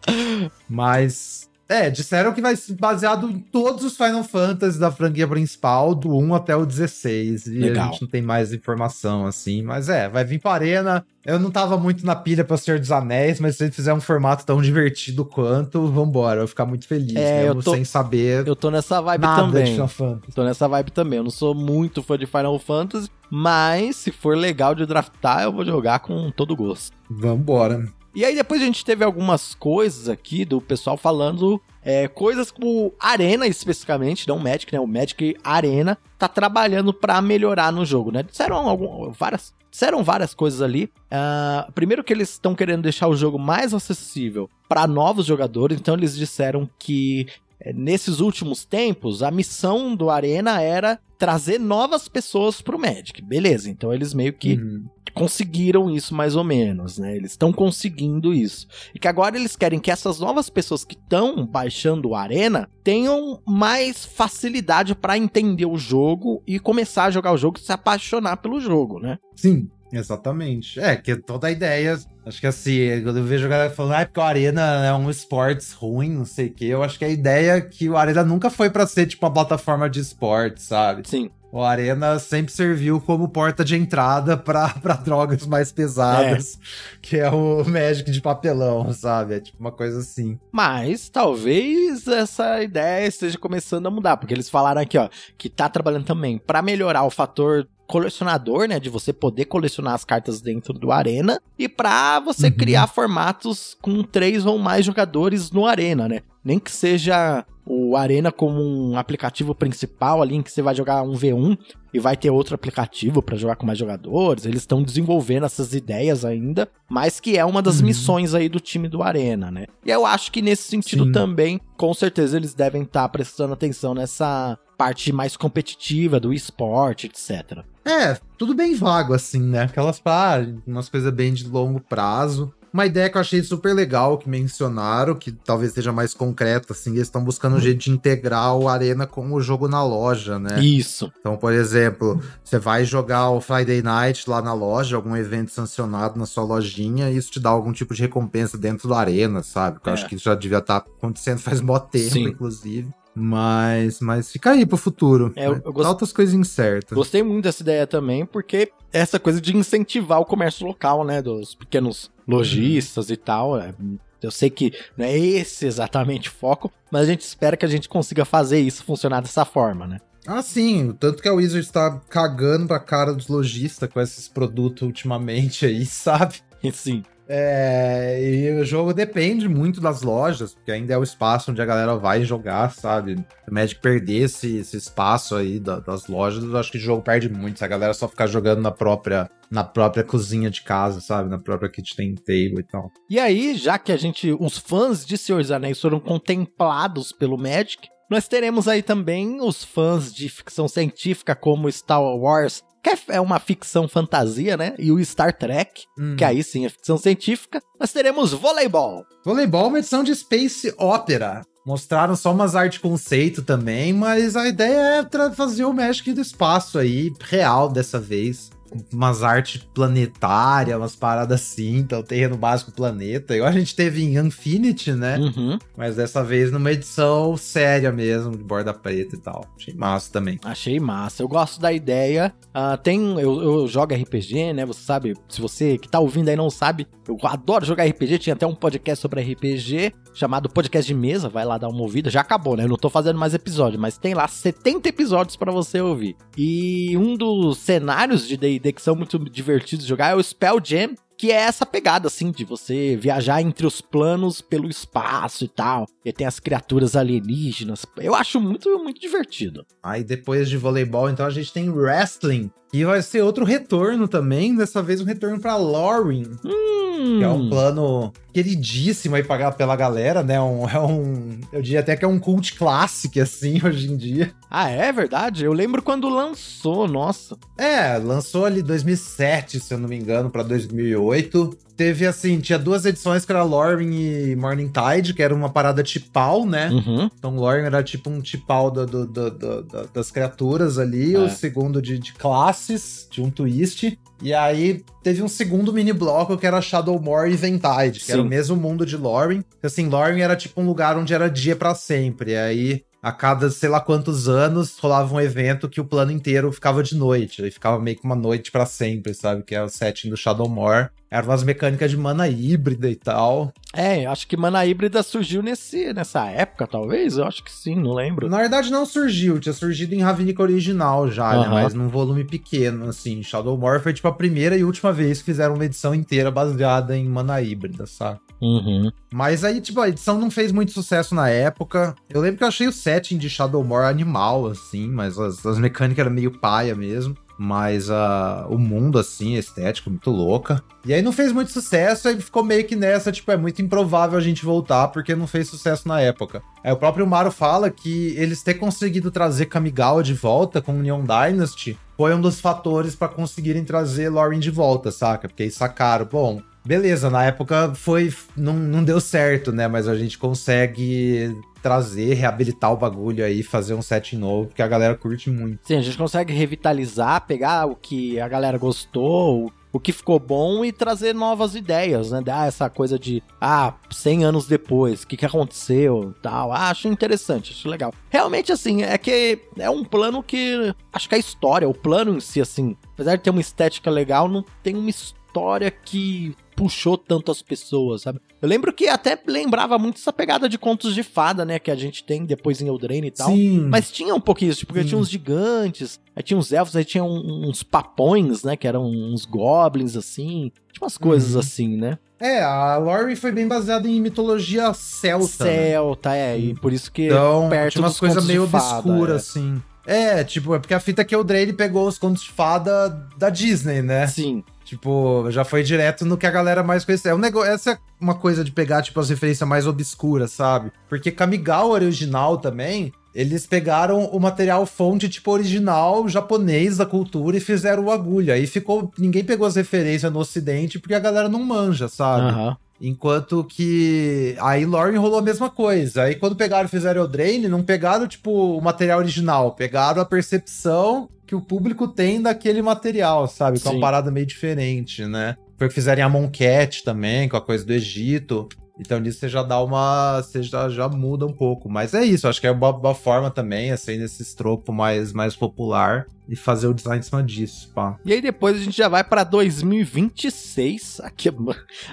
Mas. 0.70 1.50
É, 1.72 1.90
disseram 1.90 2.34
que 2.34 2.42
vai 2.42 2.56
ser 2.56 2.74
baseado 2.76 3.30
em 3.30 3.40
todos 3.40 3.86
os 3.86 3.96
Final 3.96 4.24
Fantasy 4.26 4.78
da 4.78 4.92
franquia 4.92 5.26
principal, 5.28 5.96
do 5.96 6.16
1 6.18 6.36
até 6.36 6.56
o 6.56 6.66
16. 6.66 7.46
E 7.48 7.60
Legal. 7.60 7.88
a 7.88 7.92
gente 7.92 8.02
não 8.02 8.10
tem 8.10 8.22
mais 8.22 8.52
informação, 8.52 9.26
assim. 9.26 9.62
Mas 9.62 9.88
é, 9.88 10.10
vai 10.10 10.26
vir 10.26 10.40
pra 10.40 10.52
arena. 10.52 11.06
Eu 11.26 11.40
não 11.40 11.50
tava 11.52 11.78
muito 11.78 12.06
na 12.06 12.16
pilha 12.16 12.44
pra 12.44 12.58
Senhor 12.58 12.80
dos 12.80 12.92
Anéis, 12.92 13.40
mas 13.40 13.56
se 13.56 13.64
ele 13.64 13.72
fizer 13.72 13.94
um 13.94 14.02
formato 14.02 14.44
tão 14.46 14.62
divertido 14.62 15.24
quanto, 15.24 15.88
vambora. 15.88 16.38
Eu 16.38 16.42
vou 16.42 16.48
ficar 16.48 16.66
muito 16.66 16.88
feliz, 16.88 17.16
É, 17.16 17.44
eu 17.44 17.48
mesmo 17.50 17.64
tô- 17.64 17.74
sem 17.74 17.86
saber 17.86 18.46
Eu 18.46 18.56
tô 18.56 18.70
nessa 18.72 19.00
vibe 19.02 19.22
nada 19.22 19.44
de 19.44 19.48
também. 19.54 19.74
Final 19.74 19.88
Fantasy. 19.88 20.34
Tô 20.36 20.44
nessa 20.44 20.68
vibe 20.68 20.92
também. 20.92 21.18
Eu 21.18 21.24
não 21.24 21.32
sou 21.32 21.54
muito 21.56 22.02
fã 22.04 22.18
de 22.18 22.26
Final 22.26 22.58
Fantasy, 22.60 23.08
mas 23.30 23.96
se 23.96 24.12
for 24.12 24.36
legal 24.36 24.76
de 24.76 24.86
draftar, 24.86 25.44
eu 25.44 25.54
vou 25.54 25.64
jogar 25.64 26.00
com 26.00 26.32
todo 26.32 26.56
gosto. 26.56 26.92
Vambora. 27.10 27.86
E 28.14 28.26
aí 28.26 28.36
depois 28.36 28.62
a 28.62 28.66
gente 28.66 28.84
teve 28.84 29.04
algumas 29.04 29.56
coisas 29.56 30.10
aqui 30.10 30.44
do 30.44 30.60
pessoal 30.60 30.98
falando 30.98 31.62
é, 31.84 32.08
coisas 32.08 32.52
como 32.52 32.94
Arena 33.00 33.48
especificamente, 33.48 34.28
não 34.28 34.38
Magic, 34.38 34.72
né? 34.72 34.80
O 34.80 34.88
Magic 34.88 35.38
Arena 35.44 35.98
tá 36.18 36.28
trabalhando 36.28 36.94
para 36.94 37.22
melhorar 37.22 37.72
no 37.72 37.86
jogo, 37.86 38.12
né? 38.12 38.22
Disseram 38.22 38.58
algum, 38.58 39.12
várias, 39.12 39.54
disseram 39.70 40.04
várias 40.04 40.34
coisas 40.34 40.62
ali. 40.62 40.92
Uh, 41.12 41.72
primeiro 41.72 42.04
que 42.04 42.14
eles 42.14 42.32
estão 42.32 42.54
querendo 42.54 42.84
deixar 42.84 43.08
o 43.08 43.16
jogo 43.16 43.40
mais 43.40 43.74
acessível 43.74 44.50
para 44.68 44.86
novos 44.86 45.26
jogadores, 45.26 45.80
então 45.80 45.96
eles 45.96 46.16
disseram 46.16 46.70
que 46.78 47.28
é, 47.60 47.72
nesses 47.72 48.20
últimos 48.20 48.66
tempos, 48.66 49.22
a 49.22 49.32
missão 49.32 49.96
do 49.96 50.10
Arena 50.10 50.62
era 50.62 51.00
trazer 51.18 51.60
novas 51.60 52.08
pessoas 52.08 52.62
pro 52.62 52.80
Magic. 52.80 53.22
Beleza, 53.22 53.70
então 53.70 53.94
eles 53.94 54.14
meio 54.14 54.34
que 54.34 54.56
uhum. 54.56 54.86
Conseguiram 55.14 55.90
isso 55.90 56.14
mais 56.14 56.36
ou 56.36 56.44
menos, 56.44 56.98
né? 56.98 57.16
Eles 57.16 57.32
estão 57.32 57.52
conseguindo 57.52 58.34
isso. 58.34 58.68
E 58.94 59.00
que 59.00 59.08
agora 59.08 59.38
eles 59.38 59.56
querem 59.56 59.80
que 59.80 59.92
essas 59.92 60.20
novas 60.20 60.50
pessoas 60.50 60.84
que 60.84 60.96
estão 60.96 61.46
baixando 61.46 62.10
o 62.10 62.16
Arena 62.16 62.70
tenham 62.84 63.42
mais 63.46 64.06
facilidade 64.06 64.96
para 64.96 65.18
entender 65.18 65.66
o 65.66 65.78
jogo 65.78 66.42
e 66.46 66.60
começar 66.60 67.06
a 67.06 67.12
jogar 67.12 67.32
o 67.32 67.38
jogo 67.38 67.58
e 67.58 67.62
se 67.62 67.72
apaixonar 67.72 68.38
pelo 68.38 68.60
jogo, 68.60 69.00
né? 69.00 69.18
Sim. 69.36 69.70
Exatamente. 69.94 70.80
É, 70.80 70.96
que 70.96 71.16
toda 71.18 71.48
a 71.48 71.52
ideia. 71.52 72.00
Acho 72.26 72.40
que 72.40 72.48
assim, 72.48 73.02
quando 73.04 73.18
eu 73.18 73.24
vejo 73.24 73.50
galera 73.50 73.70
falando, 73.70 73.94
ah, 73.94 74.02
é 74.02 74.06
porque 74.06 74.20
o 74.20 74.24
Arena 74.24 74.86
é 74.86 74.94
um 74.94 75.10
esportes 75.10 75.74
ruim, 75.74 76.12
não 76.12 76.26
sei 76.26 76.48
o 76.48 76.54
quê, 76.54 76.66
eu 76.66 76.84
acho 76.84 76.98
que 76.98 77.04
a 77.04 77.10
ideia 77.10 77.58
é 77.58 77.62
que 77.62 77.90
o 77.90 77.98
Arena 77.98 78.24
nunca 78.24 78.50
foi 78.50 78.70
para 78.70 78.86
ser 78.86 79.08
tipo 79.08 79.26
uma 79.26 79.34
plataforma 79.34 79.90
de 79.90 80.00
esportes, 80.00 80.64
sabe? 80.64 81.02
Sim. 81.06 81.30
O 81.52 81.62
Arena 81.62 82.18
sempre 82.18 82.52
serviu 82.52 83.02
como 83.02 83.28
porta 83.28 83.66
de 83.66 83.76
entrada 83.76 84.38
para 84.38 84.70
drogas 85.04 85.46
mais 85.46 85.72
pesadas, 85.72 86.58
é. 86.58 86.98
que 87.02 87.18
é 87.18 87.30
o 87.30 87.66
Magic 87.66 88.10
de 88.10 88.22
papelão, 88.22 88.94
sabe? 88.94 89.36
É 89.36 89.40
tipo 89.42 89.60
uma 89.60 89.72
coisa 89.72 90.00
assim. 90.00 90.40
Mas 90.52 91.10
talvez 91.10 92.08
essa 92.08 92.64
ideia 92.64 93.06
esteja 93.06 93.38
começando 93.38 93.86
a 93.88 93.92
mudar, 93.92 94.16
porque 94.16 94.34
eles 94.34 94.50
falaram 94.50 94.82
aqui, 94.82 94.98
ó, 94.98 95.10
que 95.38 95.50
tá 95.50 95.68
trabalhando 95.68 96.06
também 96.06 96.38
para 96.38 96.62
melhorar 96.62 97.04
o 97.04 97.10
fator 97.10 97.68
colecionador, 97.86 98.70
né? 98.70 98.80
De 98.80 98.90
você 98.90 99.12
poder 99.12 99.46
colecionar 99.46 99.94
as 99.94 100.06
cartas 100.06 100.40
dentro 100.40 100.74
do 100.74 100.92
Arena. 100.92 101.42
E 101.60 101.68
para 101.68 102.22
você 102.22 102.48
uhum. 102.48 102.54
criar 102.54 102.88
formatos 102.88 103.78
com 103.82 104.02
três 104.02 104.46
ou 104.46 104.58
mais 104.58 104.86
jogadores 104.86 105.52
no 105.52 105.66
Arena, 105.66 106.08
né? 106.08 106.22
Nem 106.44 106.58
que 106.58 106.72
seja 106.72 107.46
o 107.74 107.96
Arena 107.96 108.34
como 108.34 108.62
um 108.62 108.98
aplicativo 108.98 109.56
principal 109.56 110.22
ali 110.22 110.36
em 110.36 110.42
que 110.42 110.52
você 110.52 110.62
vai 110.62 110.76
jogar 110.76 111.04
um 111.04 111.14
V1 111.14 111.58
e 111.94 112.00
vai 112.00 112.18
ter 112.18 112.30
outro 112.30 112.54
aplicativo 112.54 113.22
para 113.22 113.38
jogar 113.38 113.56
com 113.56 113.66
mais 113.66 113.80
jogadores. 113.80 114.46
Eles 114.46 114.64
estão 114.64 114.84
desenvolvendo 114.84 115.46
essas 115.46 115.74
ideias 115.74 116.26
ainda, 116.26 116.68
mas 116.90 117.22
que 117.22 117.38
é 117.38 117.46
uma 117.46 117.62
das 117.62 117.80
uhum. 117.80 117.86
missões 117.86 118.34
aí 118.34 118.50
do 118.50 118.60
time 118.60 118.90
do 118.90 119.02
Arena, 119.02 119.50
né? 119.50 119.68
E 119.86 119.90
eu 119.90 120.06
acho 120.06 120.34
que 120.34 120.42
nesse 120.42 120.64
sentido 120.64 121.06
Sim. 121.06 121.12
também, 121.14 121.62
com 121.78 121.94
certeza 121.94 122.36
eles 122.36 122.54
devem 122.54 122.82
estar 122.82 123.04
tá 123.04 123.10
prestando 123.10 123.54
atenção 123.54 123.94
nessa 123.94 124.60
parte 124.78 125.14
mais 125.14 125.38
competitiva 125.38 126.20
do 126.20 126.34
esporte, 126.34 127.08
etc. 127.08 127.64
É, 127.86 128.18
tudo 128.38 128.54
bem 128.54 128.76
vago 128.76 129.14
assim, 129.14 129.42
né? 129.42 129.64
Aquelas 129.64 130.02
ah, 130.04 130.40
umas 130.68 130.90
coisas 130.90 131.14
bem 131.14 131.34
de 131.34 131.48
longo 131.48 131.80
prazo. 131.80 132.54
Uma 132.74 132.86
ideia 132.86 133.10
que 133.10 133.18
eu 133.18 133.22
achei 133.22 133.44
super 133.44 133.74
legal 133.74 134.18
que 134.18 134.30
mencionaram, 134.30 135.14
que 135.14 135.32
talvez 135.32 135.74
seja 135.74 135.92
mais 135.92 136.14
concreta, 136.14 136.72
assim, 136.72 136.92
eles 136.92 137.04
estão 137.04 137.22
buscando 137.22 137.58
um 137.58 137.60
jeito 137.60 137.80
de 137.80 137.92
integrar 137.92 138.56
o 138.56 138.70
Arena 138.70 139.06
com 139.06 139.34
o 139.34 139.42
jogo 139.42 139.68
na 139.68 139.84
loja, 139.84 140.40
né? 140.40 140.62
Isso. 140.62 141.12
Então, 141.20 141.36
por 141.36 141.52
exemplo, 141.52 142.22
você 142.44 142.58
vai 142.58 142.86
jogar 142.86 143.30
o 143.30 143.42
Friday 143.42 143.82
Night 143.82 144.30
lá 144.30 144.42
na 144.42 144.54
loja, 144.54 144.96
algum 144.96 145.18
evento 145.18 145.52
sancionado 145.52 146.18
na 146.18 146.26
sua 146.26 146.44
lojinha, 146.44 147.10
e 147.10 147.18
isso 147.18 147.32
te 147.32 147.40
dá 147.42 147.50
algum 147.50 147.74
tipo 147.74 147.94
de 147.94 148.02
recompensa 148.02 148.58
dentro 148.58 148.88
do 148.88 148.94
Arena, 148.94 149.44
sabe? 149.44 149.80
Que 149.82 149.90
eu 149.90 149.92
é. 149.92 149.94
acho 149.94 150.08
que 150.08 150.16
isso 150.16 150.26
já 150.26 150.36
devia 150.36 150.60
estar 150.60 150.80
tá 150.80 150.90
acontecendo 150.98 151.40
faz 151.40 151.60
mó 151.60 151.78
tempo, 151.78 152.14
Sim. 152.14 152.24
inclusive. 152.24 152.90
Mas, 153.14 154.00
mas 154.00 154.32
fica 154.32 154.52
aí 154.52 154.66
pro 154.66 154.78
futuro. 154.78 155.34
É, 155.36 155.48
eu, 155.48 155.62
eu 155.66 155.74
gost... 155.74 155.88
Altas 155.88 156.14
coisas 156.14 156.34
incertas. 156.34 156.96
Gostei 156.96 157.22
muito 157.22 157.44
dessa 157.44 157.62
ideia 157.62 157.86
também, 157.86 158.26
porque 158.26 158.72
essa 158.92 159.20
coisa 159.20 159.42
de 159.42 159.56
incentivar 159.56 160.20
o 160.20 160.26
comércio 160.26 160.66
local, 160.66 161.04
né? 161.04 161.22
Dos 161.22 161.56
pequenos 161.56 162.12
lojistas 162.28 163.08
uhum. 163.08 163.14
e 163.14 163.18
tal. 163.18 163.60
É, 163.60 163.74
eu 164.22 164.32
sei 164.32 164.50
que 164.50 164.74
não 164.96 165.06
é 165.06 165.18
esse 165.18 165.66
exatamente 165.66 166.30
o 166.30 166.32
foco, 166.32 166.72
mas 166.92 167.04
a 167.04 167.06
gente 167.06 167.22
espera 167.22 167.58
que 167.58 167.66
a 167.66 167.70
gente 167.70 167.90
consiga 167.90 168.24
fazer 168.24 168.60
isso 168.60 168.84
funcionar 168.84 169.22
dessa 169.22 169.44
forma, 169.44 169.88
né? 169.88 170.00
Ah, 170.26 170.42
sim. 170.42 170.96
Tanto 171.00 171.22
que 171.22 171.28
a 171.28 171.34
Wizard 171.34 171.66
está 171.66 172.00
cagando 172.10 172.68
pra 172.68 172.80
cara 172.80 173.14
dos 173.14 173.28
lojistas 173.28 173.90
com 173.92 174.00
esses 174.00 174.28
produtos 174.28 174.84
ultimamente 174.84 175.66
aí, 175.66 175.84
sabe? 175.88 176.36
Sim. 176.72 177.04
É, 177.34 178.20
e 178.22 178.60
o 178.60 178.66
jogo 178.66 178.94
depende 178.94 179.48
muito 179.48 179.80
das 179.80 180.02
lojas, 180.02 180.54
porque 180.54 180.70
ainda 180.70 180.94
é 180.94 180.98
o 180.98 181.04
espaço 181.04 181.50
onde 181.50 181.62
a 181.62 181.66
galera 181.66 181.96
vai 181.96 182.26
jogar, 182.26 182.74
sabe? 182.74 183.24
O 183.50 183.54
Magic 183.54 183.80
perder 183.80 184.24
esse, 184.24 184.58
esse 184.58 184.76
espaço 184.76 185.38
aí 185.38 185.58
da, 185.58 185.80
das 185.80 186.08
lojas, 186.08 186.44
eu 186.44 186.58
acho 186.58 186.70
que 186.70 186.78
o 186.78 186.82
jogo 186.82 187.02
perde 187.02 187.30
muito. 187.30 187.60
Se 187.60 187.64
a 187.64 187.70
galera 187.70 187.94
só 187.94 188.06
ficar 188.06 188.28
jogando 188.28 188.62
na 188.62 188.70
própria, 188.70 189.30
na 189.50 189.64
própria 189.64 190.04
cozinha 190.04 190.50
de 190.50 190.62
casa, 190.62 191.00
sabe? 191.00 191.30
Na 191.30 191.40
própria 191.40 191.70
kitchen 191.70 192.16
table 192.16 192.60
e 192.60 192.64
tal. 192.64 192.92
E 193.10 193.18
aí, 193.18 193.56
já 193.56 193.80
que 193.80 193.94
a 193.94 193.98
gente, 193.98 194.36
os 194.38 194.58
fãs 194.58 195.06
de 195.06 195.18
Senhor 195.18 195.40
dos 195.40 195.52
Anéis 195.52 195.80
foram 195.80 196.02
contemplados 196.02 197.14
pelo 197.14 197.38
Magic, 197.38 197.88
nós 198.10 198.28
teremos 198.28 198.68
aí 198.68 198.84
também 198.84 199.40
os 199.40 199.64
fãs 199.64 200.14
de 200.14 200.28
ficção 200.28 200.68
científica 200.68 201.34
como 201.34 201.72
Star 201.72 202.02
Wars 202.02 202.62
que 202.84 202.90
é 203.10 203.22
uma 203.22 203.40
ficção 203.40 203.88
fantasia, 203.88 204.58
né? 204.58 204.74
E 204.78 204.92
o 204.92 205.04
Star 205.04 205.38
Trek, 205.38 205.84
hum. 205.98 206.16
que 206.16 206.24
aí 206.24 206.44
sim 206.44 206.66
é 206.66 206.70
ficção 206.70 206.98
científica. 206.98 207.62
Nós 207.80 207.92
teremos 207.92 208.32
voleibol. 208.34 209.06
Voleibol 209.24 209.66
é 209.66 209.68
uma 209.68 209.80
edição 209.80 210.04
de 210.04 210.16
Space 210.16 210.74
Opera. 210.78 211.44
Mostraram 211.66 212.16
só 212.16 212.32
umas 212.32 212.56
arte 212.56 212.80
conceito 212.80 213.44
também, 213.44 213.94
mas 213.94 214.36
a 214.36 214.48
ideia 214.48 215.08
é 215.14 215.32
fazer 215.36 215.64
o 215.64 215.74
Magic 215.74 216.12
do 216.12 216.22
espaço 216.22 216.80
aí, 216.80 217.14
real 217.20 217.70
dessa 217.70 218.00
vez 218.00 218.50
umas 218.92 219.24
artes 219.24 219.62
planetárias, 219.74 220.78
umas 220.78 220.96
paradas 220.96 221.42
assim, 221.42 221.78
então 221.78 222.02
terreno 222.02 222.38
básico 222.38 222.72
planeta. 222.72 223.36
Igual 223.36 223.50
a 223.50 223.54
gente 223.54 223.76
teve 223.76 224.04
em 224.04 224.18
Infinity, 224.18 224.94
né? 224.94 225.18
Uhum. 225.18 225.60
Mas 225.78 225.96
dessa 225.96 226.24
vez 226.24 226.52
numa 226.52 226.72
edição 226.72 227.36
séria 227.36 227.92
mesmo, 227.92 228.38
de 228.38 228.44
borda 228.44 228.74
preta 228.74 229.16
e 229.16 229.20
tal. 229.20 229.46
Achei 229.58 229.74
massa 229.74 230.12
também. 230.12 230.40
Achei 230.44 230.80
massa. 230.80 231.24
Eu 231.24 231.28
gosto 231.28 231.60
da 231.60 231.72
ideia. 231.72 232.34
Uh, 232.50 232.78
tem. 232.78 233.20
Eu, 233.20 233.42
eu 233.42 233.68
jogo 233.68 233.94
RPG, 233.94 234.54
né? 234.54 234.66
Você 234.66 234.82
sabe, 234.82 235.16
se 235.28 235.42
você 235.42 235.78
que 235.78 235.90
tá 235.90 236.00
ouvindo 236.00 236.30
aí 236.30 236.36
não 236.36 236.50
sabe, 236.50 236.88
eu 237.12 237.28
adoro 237.28 237.66
jogar 237.66 237.86
RPG. 237.86 238.20
Tinha 238.20 238.34
até 238.34 238.46
um 238.46 238.56
podcast 238.56 239.02
sobre 239.02 239.22
RPG 239.22 239.94
chamado 240.14 240.50
Podcast 240.50 240.88
de 240.88 240.98
Mesa. 240.98 241.30
Vai 241.30 241.46
lá 241.46 241.58
dar 241.58 241.68
uma 241.68 241.82
ouvida. 241.82 242.10
Já 242.10 242.22
acabou, 242.22 242.56
né? 242.56 242.64
Eu 242.64 242.70
não 242.70 242.78
tô 242.78 242.90
fazendo 242.90 243.20
mais 243.20 243.34
episódio, 243.34 243.80
mas 243.80 243.98
tem 243.98 244.14
lá 244.14 244.28
70 244.28 244.90
episódios 244.90 245.36
para 245.36 245.52
você 245.52 245.82
ouvir. 245.82 246.16
E 246.38 246.96
um 246.98 247.16
dos 247.16 247.58
cenários 247.58 248.28
de 248.28 248.38
D&D 248.38 248.74
que 248.74 248.82
são 248.82 248.96
muito 248.96 249.20
divertidos 249.20 249.86
de 249.86 249.90
jogar 249.90 250.12
é 250.12 250.16
o 250.16 250.24
Spell 250.24 250.60
Jam, 250.64 250.96
que 251.22 251.32
é 251.32 251.36
essa 251.36 251.68
pegada, 251.68 252.08
assim, 252.08 252.32
de 252.32 252.44
você 252.44 252.96
viajar 252.96 253.44
entre 253.44 253.68
os 253.68 253.80
planos 253.80 254.42
pelo 254.42 254.68
espaço 254.68 255.44
e 255.46 255.48
tal. 255.48 255.86
E 256.04 256.12
tem 256.12 256.26
as 256.26 256.40
criaturas 256.40 256.96
alienígenas. 256.96 257.86
Eu 257.98 258.16
acho 258.16 258.42
muito, 258.42 258.68
muito 258.80 259.00
divertido. 259.00 259.64
Aí 259.84 260.04
depois 260.04 260.50
de 260.50 260.58
voleibol, 260.58 261.12
então 261.12 261.24
a 261.26 261.30
gente 261.30 261.54
tem 261.54 261.70
wrestling, 261.70 262.50
e 262.74 262.86
vai 262.86 263.02
ser 263.02 263.22
outro 263.22 263.44
retorno 263.44 264.08
também, 264.08 264.56
dessa 264.56 264.82
vez 264.82 265.02
um 265.02 265.06
retorno 265.06 265.40
para 265.40 265.58
Loring. 265.58 266.38
Hum. 266.46 267.18
Que 267.18 267.24
é 267.24 267.30
um 267.30 267.50
plano 267.50 268.14
queridíssimo 268.32 269.16
aí 269.16 269.24
pela 269.24 269.76
galera, 269.76 270.24
né? 270.24 270.40
Um, 270.40 270.70
é 270.70 270.80
um. 270.80 271.40
Eu 271.52 271.62
diria 271.62 271.82
até 271.82 271.98
que 271.98 272.06
é 272.06 272.08
um 272.08 272.20
cult 272.20 272.54
clássico, 272.56 273.20
assim, 273.20 273.60
hoje 273.66 273.92
em 273.92 273.98
dia. 273.98 274.32
Ah, 274.50 274.70
é 274.70 274.92
verdade? 274.92 275.44
Eu 275.44 275.52
lembro 275.52 275.82
quando 275.82 276.08
lançou, 276.08 276.88
nossa. 276.88 277.38
É, 277.58 277.98
lançou 277.98 278.46
ali 278.46 278.62
2007, 278.62 279.60
se 279.60 279.74
eu 279.74 279.78
não 279.78 279.90
me 279.90 279.98
engano, 279.98 280.30
para 280.30 280.44
2008 280.44 281.58
teve 281.82 282.06
assim, 282.06 282.40
tinha 282.40 282.60
duas 282.60 282.86
edições 282.86 283.26
que 283.26 283.32
era 283.32 283.42
Loring 283.42 283.92
e 283.92 284.36
Morning 284.36 284.70
Tide, 284.72 285.16
que 285.16 285.24
era 285.24 285.34
uma 285.34 285.50
parada 285.50 285.82
tipal, 285.82 286.46
né? 286.46 286.70
Uhum. 286.70 287.10
Então 287.18 287.36
Loring 287.36 287.64
era 287.64 287.82
tipo 287.82 288.08
um 288.08 288.22
tipal 288.22 288.70
do, 288.70 288.86
do, 288.86 289.08
do, 289.08 289.32
do 289.32 289.90
das 289.92 290.12
criaturas 290.12 290.78
ali, 290.78 291.16
é. 291.16 291.18
o 291.18 291.28
segundo 291.28 291.82
de, 291.82 291.98
de 291.98 292.14
classes, 292.14 293.08
de 293.10 293.20
um 293.20 293.32
twist. 293.32 293.98
E 294.22 294.32
aí 294.32 294.84
teve 295.02 295.24
um 295.24 295.28
segundo 295.28 295.74
mini 295.74 295.92
bloco 295.92 296.38
que 296.38 296.46
era 296.46 296.62
Shadowmoor 296.62 297.30
e 297.30 297.36
Ventide, 297.36 298.00
que 298.00 298.06
Sim. 298.06 298.12
era 298.12 298.22
o 298.22 298.26
mesmo 298.26 298.56
mundo 298.56 298.86
de 298.86 298.96
Loring. 298.96 299.44
Assim, 299.64 299.90
Loring 299.90 300.22
era 300.22 300.36
tipo 300.36 300.62
um 300.62 300.68
lugar 300.68 300.96
onde 301.00 301.16
era 301.16 301.32
dia 301.32 301.56
para 301.56 301.74
sempre. 301.74 302.34
E 302.34 302.38
aí 302.38 302.84
a 303.02 303.12
cada 303.12 303.50
sei 303.50 303.70
lá 303.70 303.82
quantos 303.82 304.30
anos 304.30 304.78
rolava 304.78 305.16
um 305.16 305.20
evento 305.20 305.68
que 305.68 305.82
o 305.82 305.86
plano 305.86 306.12
inteiro 306.12 306.52
ficava 306.52 306.84
de 306.84 306.96
noite. 306.96 307.44
Aí 307.44 307.50
ficava 307.50 307.80
meio 307.80 307.98
que 307.98 308.06
uma 308.06 308.16
noite 308.16 308.52
para 308.52 308.68
sempre, 308.68 309.16
sabe? 309.16 309.42
Que 309.42 309.56
é 309.56 309.64
o 309.64 309.68
setting 309.68 310.12
do 310.12 310.16
Shadowmoor. 310.18 310.92
Eram 311.12 311.28
umas 311.28 311.44
mecânicas 311.44 311.92
de 311.92 311.98
mana 311.98 312.30
híbrida 312.30 312.90
e 312.90 312.96
tal. 312.96 313.52
É, 313.74 314.06
acho 314.06 314.26
que 314.28 314.38
mana 314.38 314.66
híbrida 314.66 315.04
surgiu 315.04 315.44
nesse, 315.44 315.94
nessa 315.94 316.26
época, 316.28 316.66
talvez. 316.66 317.18
Eu 317.18 317.26
acho 317.26 317.44
que 317.44 317.52
sim, 317.52 317.76
não 317.76 317.94
lembro. 317.94 318.30
Na 318.30 318.38
verdade, 318.38 318.72
não 318.72 318.86
surgiu, 318.86 319.38
tinha 319.38 319.52
surgido 319.52 319.94
em 319.94 320.02
Ravnica 320.02 320.42
original 320.42 321.12
já, 321.12 321.38
né? 321.38 321.48
Mas 321.50 321.74
num 321.74 321.90
volume 321.90 322.24
pequeno, 322.24 322.88
assim. 322.88 323.22
Shadowmoor 323.22 323.82
foi 323.82 323.94
tipo 323.94 324.08
a 324.08 324.14
primeira 324.14 324.56
e 324.56 324.64
última 324.64 324.94
vez 324.94 325.20
que 325.20 325.26
fizeram 325.26 325.56
uma 325.56 325.66
edição 325.66 325.94
inteira 325.94 326.32
baseada 326.32 326.98
em 326.98 327.08
mana 327.08 327.42
híbrida, 327.42 327.86
sabe? 327.86 328.20
Uhum. 328.42 328.92
Mas 329.14 329.44
aí, 329.44 329.62
tipo, 329.62 329.80
a 329.80 329.90
edição 329.90 330.18
não 330.18 330.32
fez 330.32 330.52
muito 330.52 330.72
sucesso 330.72 331.14
na 331.14 331.30
época. 331.30 331.96
Eu 332.10 332.22
lembro 332.22 332.38
que 332.38 332.44
eu 332.44 332.48
achei 332.48 332.68
o 332.68 332.74
setting 332.74 333.18
de 333.18 333.30
Shadowmoor 333.30 333.84
animal, 333.84 334.48
assim, 334.48 334.88
mas 334.88 335.20
as, 335.20 335.46
as 335.46 335.60
mecânicas 335.60 336.00
eram 336.06 336.12
meio 336.12 336.32
paia 336.32 336.74
mesmo. 336.74 337.16
Mas 337.44 337.90
uh, 337.90 338.46
o 338.50 338.58
mundo, 338.60 339.00
assim, 339.00 339.34
estético, 339.34 339.90
muito 339.90 340.12
louca. 340.12 340.64
E 340.86 340.94
aí 340.94 341.02
não 341.02 341.12
fez 341.12 341.32
muito 341.32 341.52
sucesso, 341.52 342.08
aí 342.08 342.22
ficou 342.22 342.44
meio 342.44 342.68
que 342.68 342.76
nessa, 342.76 343.12
tipo, 343.12 343.32
é 343.32 343.36
muito 343.36 343.60
improvável 343.64 344.16
a 344.16 344.22
gente 344.22 344.46
voltar, 344.46 344.90
porque 344.90 345.16
não 345.16 345.26
fez 345.26 345.48
sucesso 345.48 345.88
na 345.88 346.00
época. 346.00 346.44
Aí 346.64 346.72
o 346.72 346.78
próprio 346.78 347.08
Maru 347.08 347.32
fala 347.32 347.72
que 347.72 348.16
eles 348.16 348.44
ter 348.44 348.54
conseguido 348.54 349.10
trazer 349.10 349.48
Kamigawa 349.48 350.04
de 350.04 350.14
volta 350.14 350.62
com 350.62 350.72
o 350.72 350.84
Neon 350.84 351.02
Dynasty 351.02 351.76
foi 351.98 352.14
um 352.14 352.22
dos 352.22 352.40
fatores 352.40 352.96
para 352.96 353.08
conseguirem 353.08 353.64
trazer 353.64 354.10
Lauren 354.10 354.40
de 354.40 354.52
volta, 354.52 354.92
saca? 354.92 355.28
Porque 355.28 355.42
aí 355.42 355.50
sacaram, 355.50 356.06
bom, 356.06 356.44
beleza, 356.66 357.10
na 357.10 357.26
época 357.26 357.74
foi. 357.76 358.14
Não, 358.36 358.54
não 358.54 358.84
deu 358.84 359.00
certo, 359.00 359.52
né? 359.52 359.68
Mas 359.68 359.88
a 359.88 359.96
gente 359.96 360.18
consegue 360.18 361.36
trazer, 361.62 362.16
reabilitar 362.16 362.74
o 362.74 362.78
bagulho 362.78 363.24
aí, 363.24 363.44
fazer 363.44 363.74
um 363.74 363.82
set 363.82 364.18
novo, 364.18 364.48
porque 364.48 364.62
a 364.62 364.68
galera 364.68 364.96
curte 364.96 365.30
muito. 365.30 365.60
Sim, 365.64 365.78
a 365.78 365.82
gente 365.82 365.98
consegue 365.98 366.34
revitalizar, 366.34 367.26
pegar 367.26 367.68
o 367.68 367.76
que 367.76 368.20
a 368.20 368.28
galera 368.28 368.58
gostou, 368.58 369.52
o 369.72 369.80
que 369.80 369.92
ficou 369.92 370.20
bom 370.20 370.66
e 370.66 370.72
trazer 370.72 371.14
novas 371.14 371.56
ideias, 371.56 372.12
né? 372.12 372.22
Dar 372.22 372.48
essa 372.48 372.70
coisa 372.70 373.00
de, 373.00 373.24
ah, 373.40 373.74
100 373.90 374.26
anos 374.26 374.48
depois, 374.48 375.04
o 375.04 375.08
que, 375.08 375.16
que 375.16 375.26
aconteceu, 375.26 376.14
tal. 376.22 376.52
Ah, 376.52 376.70
acho 376.70 376.88
interessante, 376.88 377.54
acho 377.54 377.70
legal. 377.70 377.94
Realmente, 378.10 378.52
assim, 378.52 378.84
é 378.84 378.98
que 378.98 379.40
é 379.58 379.70
um 379.70 379.84
plano 379.84 380.22
que, 380.22 380.74
acho 380.92 381.08
que 381.08 381.16
a 381.16 381.20
história, 381.20 381.70
o 381.70 381.74
plano 381.74 382.16
em 382.16 382.20
si, 382.20 382.42
assim, 382.42 382.76
apesar 382.94 383.16
de 383.16 383.24
ter 383.24 383.30
uma 383.30 383.42
estética 383.42 383.90
legal, 383.90 384.28
não 384.28 384.44
tem 384.62 384.76
uma 384.76 384.90
história 384.90 385.72
que 385.72 386.36
puxou 386.62 386.96
tanto 386.96 387.32
as 387.32 387.42
pessoas, 387.42 388.04
sabe? 388.04 388.20
Eu 388.40 388.48
lembro 388.48 388.72
que 388.72 388.88
até 388.88 389.18
lembrava 389.26 389.80
muito 389.80 389.98
essa 389.98 390.14
pegada 390.14 390.48
de 390.48 390.60
contos 390.60 390.94
de 390.94 391.02
fada, 391.02 391.44
né? 391.44 391.58
Que 391.58 391.72
a 391.72 391.76
gente 391.76 392.04
tem 392.04 392.24
depois 392.24 392.62
em 392.62 392.68
Eldraine 392.68 393.08
e 393.08 393.12
tal. 393.12 393.32
Sim. 393.32 393.62
Mas 393.68 393.90
tinha 393.90 394.14
um 394.14 394.22
pouquinho 394.22 394.52
isso, 394.52 394.60
tipo, 394.60 394.72
porque 394.74 394.88
tinha 394.88 395.00
uns 395.00 395.10
gigantes, 395.10 396.00
aí 396.16 396.22
tinha 396.22 396.38
uns 396.38 396.52
elfos, 396.52 396.76
aí 396.76 396.86
tinha 396.86 397.04
uns 397.04 397.64
papões, 397.64 398.44
né? 398.44 398.56
Que 398.56 398.68
eram 398.68 398.86
uns 398.86 399.26
goblins, 399.26 399.96
assim. 399.98 400.52
Tinha 400.72 400.84
umas 400.84 401.00
coisas 401.00 401.34
Uhum. 401.34 401.40
assim, 401.40 401.78
né? 401.78 401.98
É, 402.20 402.44
a 402.44 402.78
lore 402.78 403.16
foi 403.16 403.32
bem 403.32 403.48
baseada 403.48 403.88
em 403.88 404.00
mitologia 404.00 404.72
celta. 404.76 405.46
né? 405.46 405.70
Celta, 405.72 406.16
é. 406.16 406.38
E 406.38 406.54
por 406.54 406.72
isso 406.72 406.92
que 406.92 407.08
Então, 407.08 407.50
perto 407.50 407.72
tinha 407.74 407.84
umas 407.84 408.00
coisas 408.00 408.24
meio 408.28 408.44
obscuras, 408.44 409.14
é. 409.14 409.16
assim. 409.16 409.62
É, 409.86 410.24
tipo, 410.24 410.54
é 410.54 410.60
porque 410.60 410.74
a 410.74 410.80
fita 410.80 411.04
que 411.04 411.16
o 411.16 411.24
Drake 411.24 411.54
pegou 411.54 411.88
os 411.88 411.98
contos 411.98 412.24
de 412.24 412.32
fada 412.32 412.90
da 413.18 413.30
Disney, 413.30 413.82
né? 413.82 414.08
Sim. 414.08 414.44
Tipo, 414.64 415.30
já 415.32 415.44
foi 415.44 415.64
direto 415.64 416.06
no 416.06 416.18
que 416.18 416.28
a 416.28 416.32
galera 416.32 416.64
mais 416.64 416.86
conhecia. 416.86 417.12
É 417.12 417.16
um 417.16 417.20
negócio, 417.20 417.52
essa 417.52 417.72
é 417.72 417.78
uma 418.00 418.16
coisa 418.16 418.44
de 418.44 418.52
pegar, 418.52 418.82
tipo, 418.82 419.00
as 419.00 419.10
referências 419.10 419.48
mais 419.48 419.68
obscuras, 419.68 420.32
sabe? 420.32 420.72
Porque 420.88 421.12
Kamigawa 421.12 421.74
original 421.74 422.38
também, 422.38 422.94
eles 423.14 423.46
pegaram 423.46 424.06
o 424.06 424.20
material 424.20 424.66
fonte, 424.66 425.10
tipo, 425.10 425.32
original 425.32 426.08
japonês 426.08 426.78
da 426.78 426.86
cultura 426.86 427.36
e 427.36 427.42
fizeram 427.42 427.86
o 427.86 427.92
agulha. 427.92 428.36
Aí 428.36 428.48
ficou. 428.48 428.92
Ninguém 428.98 429.24
pegou 429.24 429.46
as 429.46 429.56
referências 429.56 430.12
no 430.12 430.20
ocidente 430.20 430.80
porque 430.80 430.94
a 430.94 431.00
galera 431.00 431.28
não 431.28 431.44
manja, 431.44 431.88
sabe? 431.90 432.30
Aham. 432.30 432.58
Enquanto 432.82 433.44
que 433.44 434.36
aí 434.40 434.66
Lauren 434.66 434.98
rolou 434.98 435.20
a 435.20 435.22
mesma 435.22 435.50
coisa. 435.50 436.04
Aí 436.04 436.16
quando 436.16 436.36
pegaram 436.36 436.66
e 436.66 436.72
fizeram 436.72 437.02
Eldraine, 437.02 437.48
não 437.48 437.62
pegaram, 437.62 438.08
tipo, 438.08 438.58
o 438.58 438.62
material 438.62 439.00
original. 439.00 439.52
Pegaram 439.52 440.02
a 440.02 440.06
percepção 440.06 441.08
que 441.28 441.36
o 441.36 441.42
público 441.42 441.88
tem 441.88 442.22
daquele 442.22 442.62
material, 442.62 443.28
sabe? 443.28 443.60
Com 443.60 443.70
Sim. 443.70 443.76
uma 443.76 443.82
parada 443.82 444.10
meio 444.10 444.26
diferente, 444.26 445.06
né? 445.06 445.38
Foi 445.58 445.68
o 445.68 445.70
que 445.70 445.76
fizeram 445.76 446.06
Amon 446.06 446.28
Cat 446.28 446.84
também, 446.84 447.30
com 447.30 447.38
a 447.38 447.42
coisa 447.42 447.64
do 447.64 447.72
Egito. 447.72 448.50
Então 448.82 449.00
nisso 449.00 449.20
você 449.20 449.30
já 449.30 449.44
dá 449.44 449.62
uma. 449.62 450.22
Você 450.22 450.42
já, 450.42 450.68
já 450.68 450.90
muda 450.90 451.26
um 451.26 451.32
pouco. 451.32 451.70
Mas 451.70 451.94
é 451.94 452.04
isso, 452.04 452.28
acho 452.28 452.42
que 452.42 452.48
é 452.48 452.52
uma, 452.52 452.76
uma 452.76 452.96
forma 452.96 453.30
também, 453.30 453.72
assim, 453.72 453.98
nesse 453.98 454.24
estropo 454.24 454.74
mais, 454.74 455.14
mais 455.14 455.36
popular 455.36 456.08
e 456.28 456.36
fazer 456.36 456.68
o 456.68 456.74
design 456.74 457.00
em 457.00 457.04
cima 457.04 457.24
disso, 457.24 457.72
pá. 457.76 458.00
E 458.04 458.12
aí 458.12 458.22
depois 458.22 458.56
a 458.56 458.64
gente 458.64 458.76
já 458.76 458.90
vai 458.90 459.04
pra 459.04 459.24
2026. 459.24 461.02
Aqui, 461.04 461.30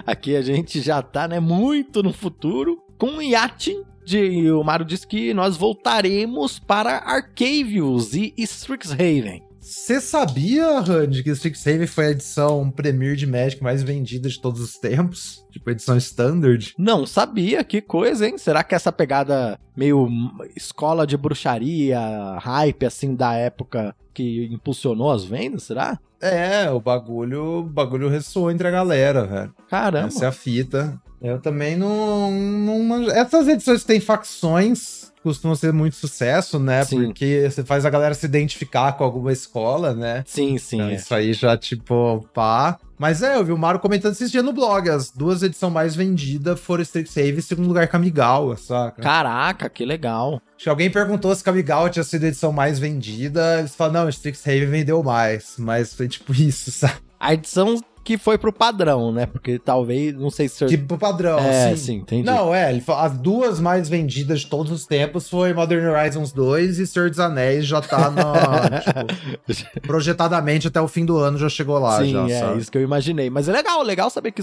aqui 0.07 0.35
a 0.35 0.43
gente 0.43 0.81
já 0.81 1.03
tá, 1.03 1.29
né, 1.29 1.39
muito 1.39 2.03
no 2.03 2.13
futuro. 2.13 2.83
Com 2.97 3.19
o 3.19 3.23
Yacht. 3.23 3.77
De, 4.05 4.51
o 4.51 4.65
Mario 4.65 4.87
disse 4.87 5.07
que 5.07 5.35
nós 5.35 5.55
voltaremos 5.55 6.59
para 6.59 6.97
Arcavius 6.97 8.15
e 8.15 8.33
Strixhaven. 8.39 9.48
Você 9.69 10.01
sabia, 10.01 10.81
Randy, 10.81 11.23
que 11.23 11.29
Strixhaven 11.29 11.87
foi 11.87 12.07
a 12.07 12.11
edição 12.13 12.71
Premier 12.71 13.15
de 13.15 13.27
Magic 13.27 13.63
mais 13.63 13.83
vendida 13.83 14.27
de 14.27 14.41
todos 14.41 14.63
os 14.63 14.79
tempos? 14.79 15.45
Tipo, 15.51 15.71
edição 15.71 15.95
standard? 15.99 16.73
Não 16.79 17.05
sabia, 17.05 17.63
que 17.63 17.83
coisa, 17.83 18.27
hein? 18.27 18.39
Será 18.39 18.65
que 18.65 18.75
essa 18.75 18.91
pegada 18.91 19.61
meio 19.77 20.09
escola 20.57 21.07
de 21.07 21.19
bruxaria, 21.19 22.01
hype 22.41 22.87
assim 22.87 23.15
da 23.15 23.35
época 23.35 23.95
que 24.15 24.47
impulsionou 24.51 25.13
as 25.13 25.27
vendas, 25.27 25.65
será? 25.65 25.99
É, 26.19 26.71
o 26.71 26.81
bagulho, 26.81 27.59
o 27.59 27.63
bagulho 27.63 28.09
ressoou 28.09 28.51
entre 28.51 28.69
a 28.69 28.71
galera, 28.71 29.27
velho. 29.27 29.55
Caramba. 29.69 30.07
Essa 30.07 30.25
é 30.25 30.29
a 30.29 30.33
fita. 30.33 30.99
Eu 31.21 31.41
também 31.41 31.77
não, 31.77 32.31
não 32.31 33.11
Essas 33.11 33.47
edições 33.47 33.85
têm 33.85 34.01
facções 34.01 34.98
costumam 35.29 35.55
ser 35.55 35.73
muito 35.73 35.97
sucesso, 35.97 36.59
né? 36.59 36.85
Sim. 36.85 37.07
Porque 37.07 37.49
você 37.49 37.65
faz 37.65 37.85
a 37.85 37.91
galera 37.91 38.15
se 38.15 38.27
identificar 38.27 38.93
com 38.93 39.05
alguma 39.05 39.33
escola, 39.33 39.95
né? 39.95 40.25
Sim, 40.27 40.59
sim. 40.59 40.77
Então, 40.77 40.89
é. 40.89 40.95
isso 40.95 41.15
aí 41.15 41.33
já, 41.33 41.57
tipo, 41.57 42.27
pá. 42.35 42.79
Mas 42.99 43.23
é, 43.23 43.37
eu 43.37 43.45
vi 43.45 43.53
o 43.53 43.59
Mario 43.59 43.81
comentando 43.81 44.13
esses 44.13 44.31
dias 44.31 44.45
no 44.45 44.53
blog. 44.53 44.89
As 44.91 45.11
duas 45.11 45.43
edições 45.43 45.73
mais 45.73 45.95
vendidas 45.95 46.59
foram 46.59 46.83
Strixhaven 46.83 47.39
e 47.39 47.43
segundo 47.43 47.69
lugar 47.69 47.87
Kamigawa, 47.87 48.57
saca? 48.57 49.01
Caraca, 49.01 49.69
que 49.69 49.85
legal. 49.85 50.43
Acho 50.57 50.65
que 50.65 50.69
alguém 50.69 50.91
perguntou 50.91 51.33
se 51.35 51.45
Kamigawa 51.45 51.89
tinha 51.91 52.03
sido 52.03 52.25
a 52.25 52.29
edição 52.29 52.53
mais 52.53 52.79
vendida. 52.79 53.61
Eles 53.61 53.77
falaram, 53.77 54.03
não, 54.03 54.09
Strixhaven 54.09 54.67
vendeu 54.67 55.03
mais. 55.03 55.55
Mas 55.59 55.95
foi 55.95 56.09
tipo 56.09 56.33
isso, 56.35 56.73
sabe? 56.73 56.95
A 57.21 57.35
edição 57.35 57.81
que 58.09 58.17
foi 58.17 58.39
pro 58.39 58.51
padrão, 58.51 59.13
né? 59.13 59.27
Porque 59.27 59.59
talvez, 59.59 60.15
não 60.15 60.31
sei 60.31 60.49
se... 60.49 60.65
Tipo 60.65 60.97
padrão, 60.97 61.39
é, 61.39 61.73
assim. 61.73 61.77
sim, 61.77 61.95
entendi. 61.97 62.23
Não, 62.23 62.55
é, 62.55 62.73
ele 62.73 62.83
as 62.89 63.19
duas 63.19 63.61
mais 63.61 63.87
vendidas 63.87 64.41
de 64.41 64.47
todos 64.47 64.73
os 64.73 64.87
tempos 64.87 65.29
foi 65.29 65.53
Modern 65.53 65.87
Horizons 65.87 66.33
2 66.33 66.79
e 66.79 66.87
Senhor 66.87 67.11
dos 67.11 67.21
Anéis 67.21 67.67
já 67.67 67.83
tá 67.83 68.11
na, 68.11 68.81
tipo, 69.53 69.81
projetadamente 69.83 70.69
até 70.69 70.81
o 70.81 70.89
fim 70.89 71.05
do 71.05 71.19
ano 71.19 71.37
já 71.37 71.51
chegou 71.51 71.79
lá, 71.79 72.03
Sim, 72.03 72.13
já, 72.13 72.27
é 72.27 72.39
sabe? 72.41 72.61
isso 72.61 72.73
que 72.73 72.79
eu 72.79 72.83
imaginei. 72.83 73.29
Mas 73.29 73.47
é 73.47 73.53
legal, 73.53 73.83
legal 73.83 74.09
saber 74.09 74.33
que 74.33 74.41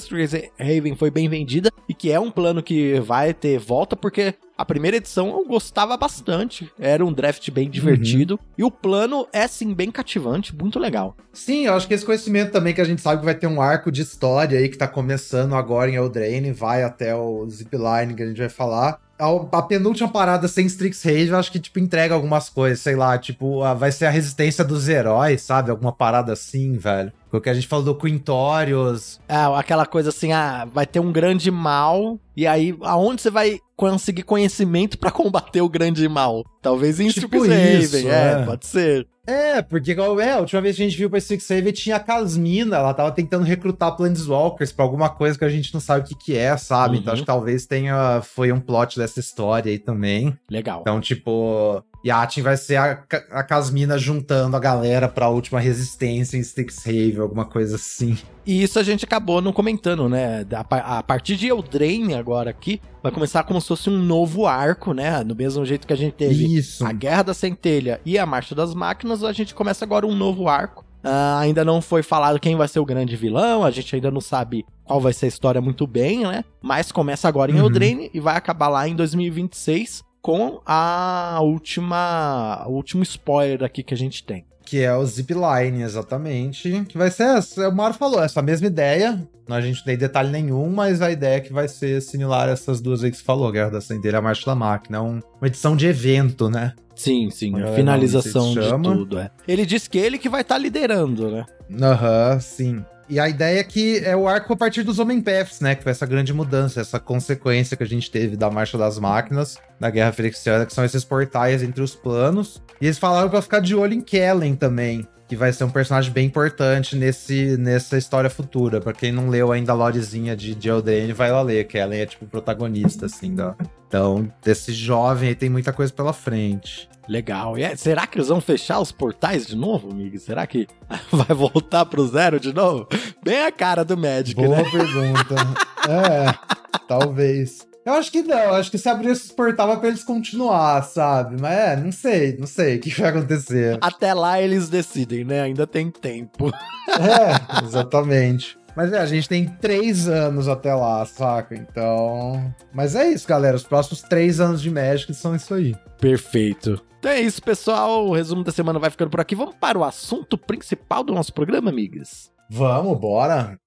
Raven 0.60 0.96
foi 0.96 1.10
bem 1.10 1.28
vendida 1.28 1.72
e 1.90 1.94
que 1.96 2.12
é 2.12 2.20
um 2.20 2.30
plano 2.30 2.62
que 2.62 3.00
vai 3.00 3.34
ter 3.34 3.58
volta, 3.58 3.96
porque 3.96 4.36
a 4.58 4.64
primeira 4.66 4.98
edição 4.98 5.28
eu 5.30 5.46
gostava 5.46 5.98
bastante. 5.98 6.72
Era 6.80 7.06
um 7.06 7.12
draft 7.12 7.50
bem 7.52 7.70
divertido. 7.70 8.40
E 8.58 8.64
o 8.64 8.72
plano 8.72 9.28
é, 9.34 9.48
sim, 9.48 9.74
bem 9.74 9.92
cativante, 9.92 10.56
muito 10.56 10.80
legal. 10.80 11.16
Sim, 11.34 11.66
eu 11.66 11.74
acho 11.74 11.88
que 11.88 11.94
esse 11.94 12.06
conhecimento 12.06 12.52
também 12.52 12.74
que 12.74 12.82
a 12.82 12.86
gente 12.86 13.02
sabe 13.02 13.20
que 13.20 13.26
vai 13.26 13.36
ter 13.36 13.48
um 13.48 13.62
arco 13.62 13.92
de 13.92 14.02
história 14.02 14.58
aí 14.58 14.70
que 14.70 14.78
tá 14.78 14.88
começando 14.88 15.54
agora 15.56 15.90
em 15.92 15.96
Eldraine, 15.96 16.52
vai 16.52 16.84
até 16.84 17.14
o 17.16 17.46
Zipline 17.50 18.14
que 18.16 18.24
a 18.24 18.28
gente 18.28 18.38
vai 18.40 18.50
falar. 18.50 19.00
A, 19.18 19.28
a 19.60 19.62
penúltima 19.62 20.10
parada 20.10 20.46
sem 20.48 20.66
Strixhaven, 20.66 21.28
eu 21.28 21.38
acho 21.38 21.50
que, 21.50 21.60
tipo, 21.60 21.80
entrega 21.80 22.14
algumas 22.14 22.50
coisas, 22.50 22.82
sei 22.82 22.98
lá, 22.98 23.18
tipo, 23.18 23.64
a- 23.64 23.74
vai 23.74 23.90
ser 23.90 24.06
a 24.08 24.10
resistência 24.10 24.62
dos 24.64 24.90
heróis, 24.90 25.42
sabe? 25.42 25.72
Alguma 25.72 25.94
parada 25.94 26.34
assim, 26.34 26.78
velho. 26.78 27.14
O 27.38 27.42
que 27.42 27.50
a 27.50 27.54
gente 27.54 27.68
falou 27.68 27.86
do 27.86 27.96
Quintorius. 27.96 29.20
Ah, 29.28 29.58
aquela 29.60 29.86
coisa 29.86 30.10
assim, 30.10 30.32
ah, 30.32 30.68
vai 30.72 30.86
ter 30.86 31.00
um 31.00 31.12
grande 31.12 31.50
mal, 31.52 32.20
e 32.36 32.46
aí 32.46 32.76
aonde 32.82 33.22
você 33.22 33.30
vai 33.30 33.60
conseguir 33.76 34.24
conhecimento 34.24 34.98
pra 34.98 35.12
combater 35.12 35.62
o 35.62 35.70
grande 35.70 36.08
mal? 36.08 36.44
Talvez 36.62 37.00
em 37.00 37.10
Tipo 37.10 37.38
Strixhaven, 37.38 37.80
isso, 37.80 38.08
é, 38.08 38.42
é. 38.42 38.46
pode 38.46 38.66
ser. 38.66 39.08
É, 39.28 39.62
porque 39.62 39.92
é, 39.92 40.32
a 40.34 40.40
última 40.40 40.62
vez 40.62 40.76
que 40.76 40.84
a 40.84 40.86
gente 40.86 40.98
viu 40.98 41.10
pra 41.10 41.18
Strixhaven 41.18 41.74
tinha 41.74 41.96
a 41.96 42.00
Casmina, 42.00 42.78
ela 42.78 42.94
tava 42.94 43.12
tentando 43.12 43.44
recrutar 43.44 43.96
Planeswalkers 43.96 44.72
pra 44.72 44.86
alguma 44.86 45.10
coisa 45.10 45.38
que 45.38 45.44
a 45.44 45.50
gente 45.50 45.74
não 45.74 45.82
sabe 45.82 46.06
o 46.06 46.08
que 46.08 46.16
que 46.16 46.38
é, 46.38 46.56
sabe? 46.58 46.98
Então 46.98 47.08
Uhum. 47.08 47.14
acho 47.14 47.22
que 47.24 47.28
talvez 47.28 47.66
tenha, 47.66 48.22
foi 48.22 48.52
um 48.52 48.60
plot 48.60 48.98
dessa 49.00 49.20
história 49.20 49.72
aí 49.72 49.80
também. 49.80 50.38
Legal. 50.50 50.82
Então, 50.82 51.02
tipo, 51.02 51.84
Yatin 52.06 52.42
vai 52.42 52.56
ser 52.56 52.76
a, 52.76 53.04
a 53.32 53.44
Casmina 53.44 53.98
juntando 53.98 54.56
a 54.56 54.60
galera 54.60 55.08
pra 55.08 55.28
última 55.28 55.60
resistência 55.60 56.38
em 56.38 56.42
Strixhaven, 56.42 57.20
alguma 57.20 57.46
coisa 57.46 57.78
assim. 57.78 58.16
E 58.46 58.62
isso 58.62 58.78
a 58.78 58.84
gente 58.84 59.04
acabou 59.04 59.42
não 59.42 59.52
comentando, 59.52 60.08
né? 60.08 60.44
Da- 60.44 60.64
A, 60.70 61.02
partir 61.02 61.36
de 61.36 61.48
Eldraine 61.48 62.14
agora 62.14 62.52
aqui, 62.52 62.80
vai 63.02 63.12
começar 63.12 63.44
como 63.44 63.60
se 63.60 63.68
fosse 63.68 63.90
um 63.90 63.98
novo 63.98 64.46
arco, 64.46 64.94
né? 64.94 65.24
Do 65.24 65.36
mesmo 65.36 65.66
jeito 65.66 65.88
que 65.88 65.94
a 65.94 65.98
gente 65.98 66.14
teve 66.14 66.56
Isso. 66.56 66.86
a 66.86 66.92
Guerra 66.92 67.24
da 67.24 67.34
Centelha 67.34 68.00
e 68.06 68.20
a 68.20 68.26
Marcha 68.26 68.54
das 68.54 68.76
Máquinas, 68.76 69.24
a 69.24 69.34
gente 69.34 69.56
começa 69.56 69.84
agora 69.84 70.06
um 70.06 70.16
novo 70.16 70.48
arco. 70.48 70.86
Uh, 71.04 71.38
ainda 71.40 71.64
não 71.64 71.82
foi 71.82 72.02
falado 72.02 72.40
quem 72.40 72.56
vai 72.56 72.68
ser 72.68 72.80
o 72.80 72.86
grande 72.86 73.16
vilão, 73.16 73.64
a 73.64 73.70
gente 73.70 73.94
ainda 73.96 74.10
não 74.10 74.22
sabe 74.22 74.66
qual 74.84 75.00
vai 75.00 75.14
ser 75.14 75.26
a 75.26 75.30
história 75.30 75.62
muito 75.62 75.86
bem, 75.86 76.24
né? 76.24 76.44
Mas 76.62 76.92
começa 76.92 77.28
agora 77.28 77.52
em 77.52 77.56
uhum. 77.56 77.66
Eldraine 77.66 78.10
e 78.12 78.20
vai 78.20 78.36
acabar 78.36 78.70
lá 78.70 78.88
em 78.88 78.96
2026 78.96 80.04
com 80.26 80.60
a 80.66 81.38
última, 81.44 82.66
o 82.68 82.72
último 82.72 83.04
spoiler 83.04 83.64
aqui 83.64 83.84
que 83.84 83.94
a 83.94 83.98
gente 83.98 84.24
tem. 84.24 84.44
Que 84.66 84.82
é 84.82 84.92
o 84.92 85.06
Zipline, 85.06 85.84
exatamente. 85.84 86.84
Que 86.90 86.98
vai 86.98 87.12
ser, 87.12 87.38
essa, 87.38 87.70
o 87.70 87.76
Mario 87.76 87.96
falou, 87.96 88.24
essa 88.24 88.42
mesma 88.42 88.66
ideia. 88.66 89.22
A 89.48 89.62
gente 89.62 89.78
não 89.78 89.86
tem 89.86 89.96
detalhe 89.96 90.32
nenhum, 90.32 90.68
mas 90.72 91.00
a 91.04 91.12
ideia 91.12 91.36
é 91.36 91.42
que 91.42 91.54
vai 91.54 91.68
ser 91.68 92.02
similar 92.02 92.50
a 92.50 92.54
essas 92.54 92.82
duas 92.82 93.04
aí 93.04 93.12
que 93.12 93.18
você 93.18 93.24
falou, 93.24 93.52
Guerra 93.52 93.70
da 93.70 93.82
Centelha 93.82 94.16
e 94.16 94.18
a 94.18 94.22
Marcha 94.24 94.48
da 94.48 94.56
Máquina. 94.56 95.00
Um, 95.00 95.22
uma 95.40 95.48
edição 95.48 95.76
de 95.76 95.86
evento, 95.86 96.50
né? 96.50 96.74
Sim, 96.96 97.30
sim, 97.30 97.62
a 97.62 97.68
finalização 97.76 98.52
de 98.52 98.82
tudo, 98.82 99.20
é. 99.20 99.30
Ele 99.48 99.64
disse 99.64 99.88
que 99.88 100.00
ele 100.00 100.18
que 100.18 100.28
vai 100.28 100.42
estar 100.42 100.56
tá 100.56 100.60
liderando, 100.60 101.30
né? 101.30 101.46
Aham, 101.80 102.34
uhum, 102.34 102.40
sim. 102.40 102.86
E 103.08 103.20
a 103.20 103.30
ideia 103.30 103.60
é 103.60 103.64
que 103.64 104.00
é 104.04 104.16
o 104.16 104.28
arco 104.28 104.54
a 104.54 104.58
partir 104.58 104.82
dos 104.82 104.98
Homem-Paths, 104.98 105.62
né? 105.62 105.76
Que 105.76 105.84
foi 105.84 105.92
essa 105.92 106.08
grande 106.08 106.34
mudança, 106.34 106.82
essa 106.82 107.00
consequência 107.00 107.78
que 107.78 107.84
a 107.84 107.88
gente 107.88 108.10
teve 108.10 108.36
da 108.36 108.50
Marcha 108.50 108.78
das 108.78 108.98
Máquinas, 108.98 109.58
da 109.80 109.92
Guerra 109.92 110.12
Ferexiana, 110.12 110.66
que 110.66 110.74
são 110.74 110.84
esses 110.84 111.04
portais 111.04 111.62
entre 111.62 111.84
os 111.84 111.96
planos. 111.96 112.64
E 112.82 112.86
eles 112.86 112.98
falaram 112.98 113.30
para 113.30 113.42
ficar 113.42 113.60
de 113.60 113.76
olho 113.76 113.94
em 113.94 114.02
Kellen 114.02 114.56
também, 114.56 115.08
que 115.36 115.40
vai 115.40 115.52
ser 115.52 115.66
um 115.66 115.70
personagem 115.70 116.12
bem 116.12 116.26
importante 116.26 116.96
nesse, 116.96 117.58
nessa 117.58 117.98
história 117.98 118.30
futura. 118.30 118.80
Para 118.80 118.94
quem 118.94 119.12
não 119.12 119.28
leu 119.30 119.52
ainda 119.52 119.74
a 119.74 119.76
lorezinha 119.76 120.36
de, 120.36 120.56
de 120.56 120.70
Eldraine, 120.70 121.12
vai 121.12 121.32
lá 121.32 121.42
ler, 121.42 121.68
Kellen 121.68 122.00
é 122.00 122.06
tipo 122.06 122.26
o 122.26 122.28
protagonista, 122.28 123.06
assim, 123.06 123.36
da... 123.36 123.54
Então, 123.88 124.32
desse 124.44 124.74
jovem 124.74 125.30
aí 125.30 125.36
tem 125.36 125.50
muita 125.50 125.72
coisa 125.72 125.94
pela 125.94 126.12
frente. 126.12 126.90
Legal. 127.08 127.58
E 127.58 127.64
é, 127.64 127.76
será 127.76 128.08
que 128.08 128.18
eles 128.18 128.30
vão 128.30 128.42
fechar 128.42 128.80
os 128.80 128.92
portais 128.92 129.46
de 129.46 129.56
novo, 129.56 129.92
amigo? 129.92 130.18
Será 130.18 130.48
que 130.48 130.68
vai 131.12 131.36
voltar 131.36 131.86
pro 131.86 132.08
zero 132.08 132.40
de 132.40 132.54
novo? 132.54 132.88
Bem 133.24 133.46
a 133.46 133.52
cara 133.52 133.86
do 133.86 133.96
Magic, 133.96 134.36
Boa 134.36 134.58
né? 134.58 134.64
Boa 134.64 134.72
pergunta. 134.72 135.36
é, 135.88 136.80
talvez. 136.88 137.68
Eu 137.86 137.94
acho 137.94 138.12
que 138.12 138.24
não, 138.24 138.56
acho 138.56 138.72
que 138.72 138.80
se 138.80 138.90
abrir 138.90 139.10
esses 139.12 139.32
portais 139.32 139.70
é 139.70 139.76
pra 139.76 139.88
eles 139.90 140.04
continuar, 140.04 140.82
sabe? 140.82 141.40
Mas 141.40 141.54
é, 141.56 141.76
não 141.76 141.92
sei, 141.92 142.36
não 142.36 142.48
sei 142.48 142.78
o 142.78 142.80
que 142.80 142.90
vai 143.00 143.10
acontecer. 143.12 143.78
Até 143.80 144.12
lá 144.12 144.42
eles 144.42 144.70
decidem, 144.70 145.24
né? 145.24 145.42
Ainda 145.42 145.68
tem 145.68 145.92
tempo. 145.92 146.52
É, 146.90 147.64
exatamente. 147.64 148.58
Mas 148.76 148.92
é, 148.92 148.98
a 148.98 149.06
gente 149.06 149.30
tem 149.30 149.48
três 149.48 150.08
anos 150.08 150.48
até 150.48 150.74
lá, 150.74 151.06
saca? 151.06 151.56
Então. 151.56 152.54
Mas 152.74 152.96
é 152.96 153.10
isso, 153.10 153.28
galera. 153.28 153.56
Os 153.56 153.64
próximos 153.64 154.02
três 154.02 154.40
anos 154.40 154.62
de 154.62 154.72
Magic 154.72 155.14
são 155.14 155.36
isso 155.36 155.54
aí. 155.54 155.76
Perfeito. 156.00 156.84
Então 157.00 157.12
é 157.12 157.22
isso, 157.22 157.42
pessoal. 157.42 158.08
O 158.08 158.14
resumo 158.16 158.44
da 158.44 158.52
semana 158.52 158.80
vai 158.80 158.90
ficando 158.90 159.12
por 159.12 159.20
aqui. 159.20 159.36
Vamos 159.36 159.56
para 159.56 159.78
o 159.78 159.84
assunto 159.84 160.38
principal 160.38 161.04
do 161.04 161.14
nosso 161.14 161.34
programa, 161.34 161.70
amigas? 161.70 162.32
Vamos, 162.50 163.00
bora. 163.00 163.58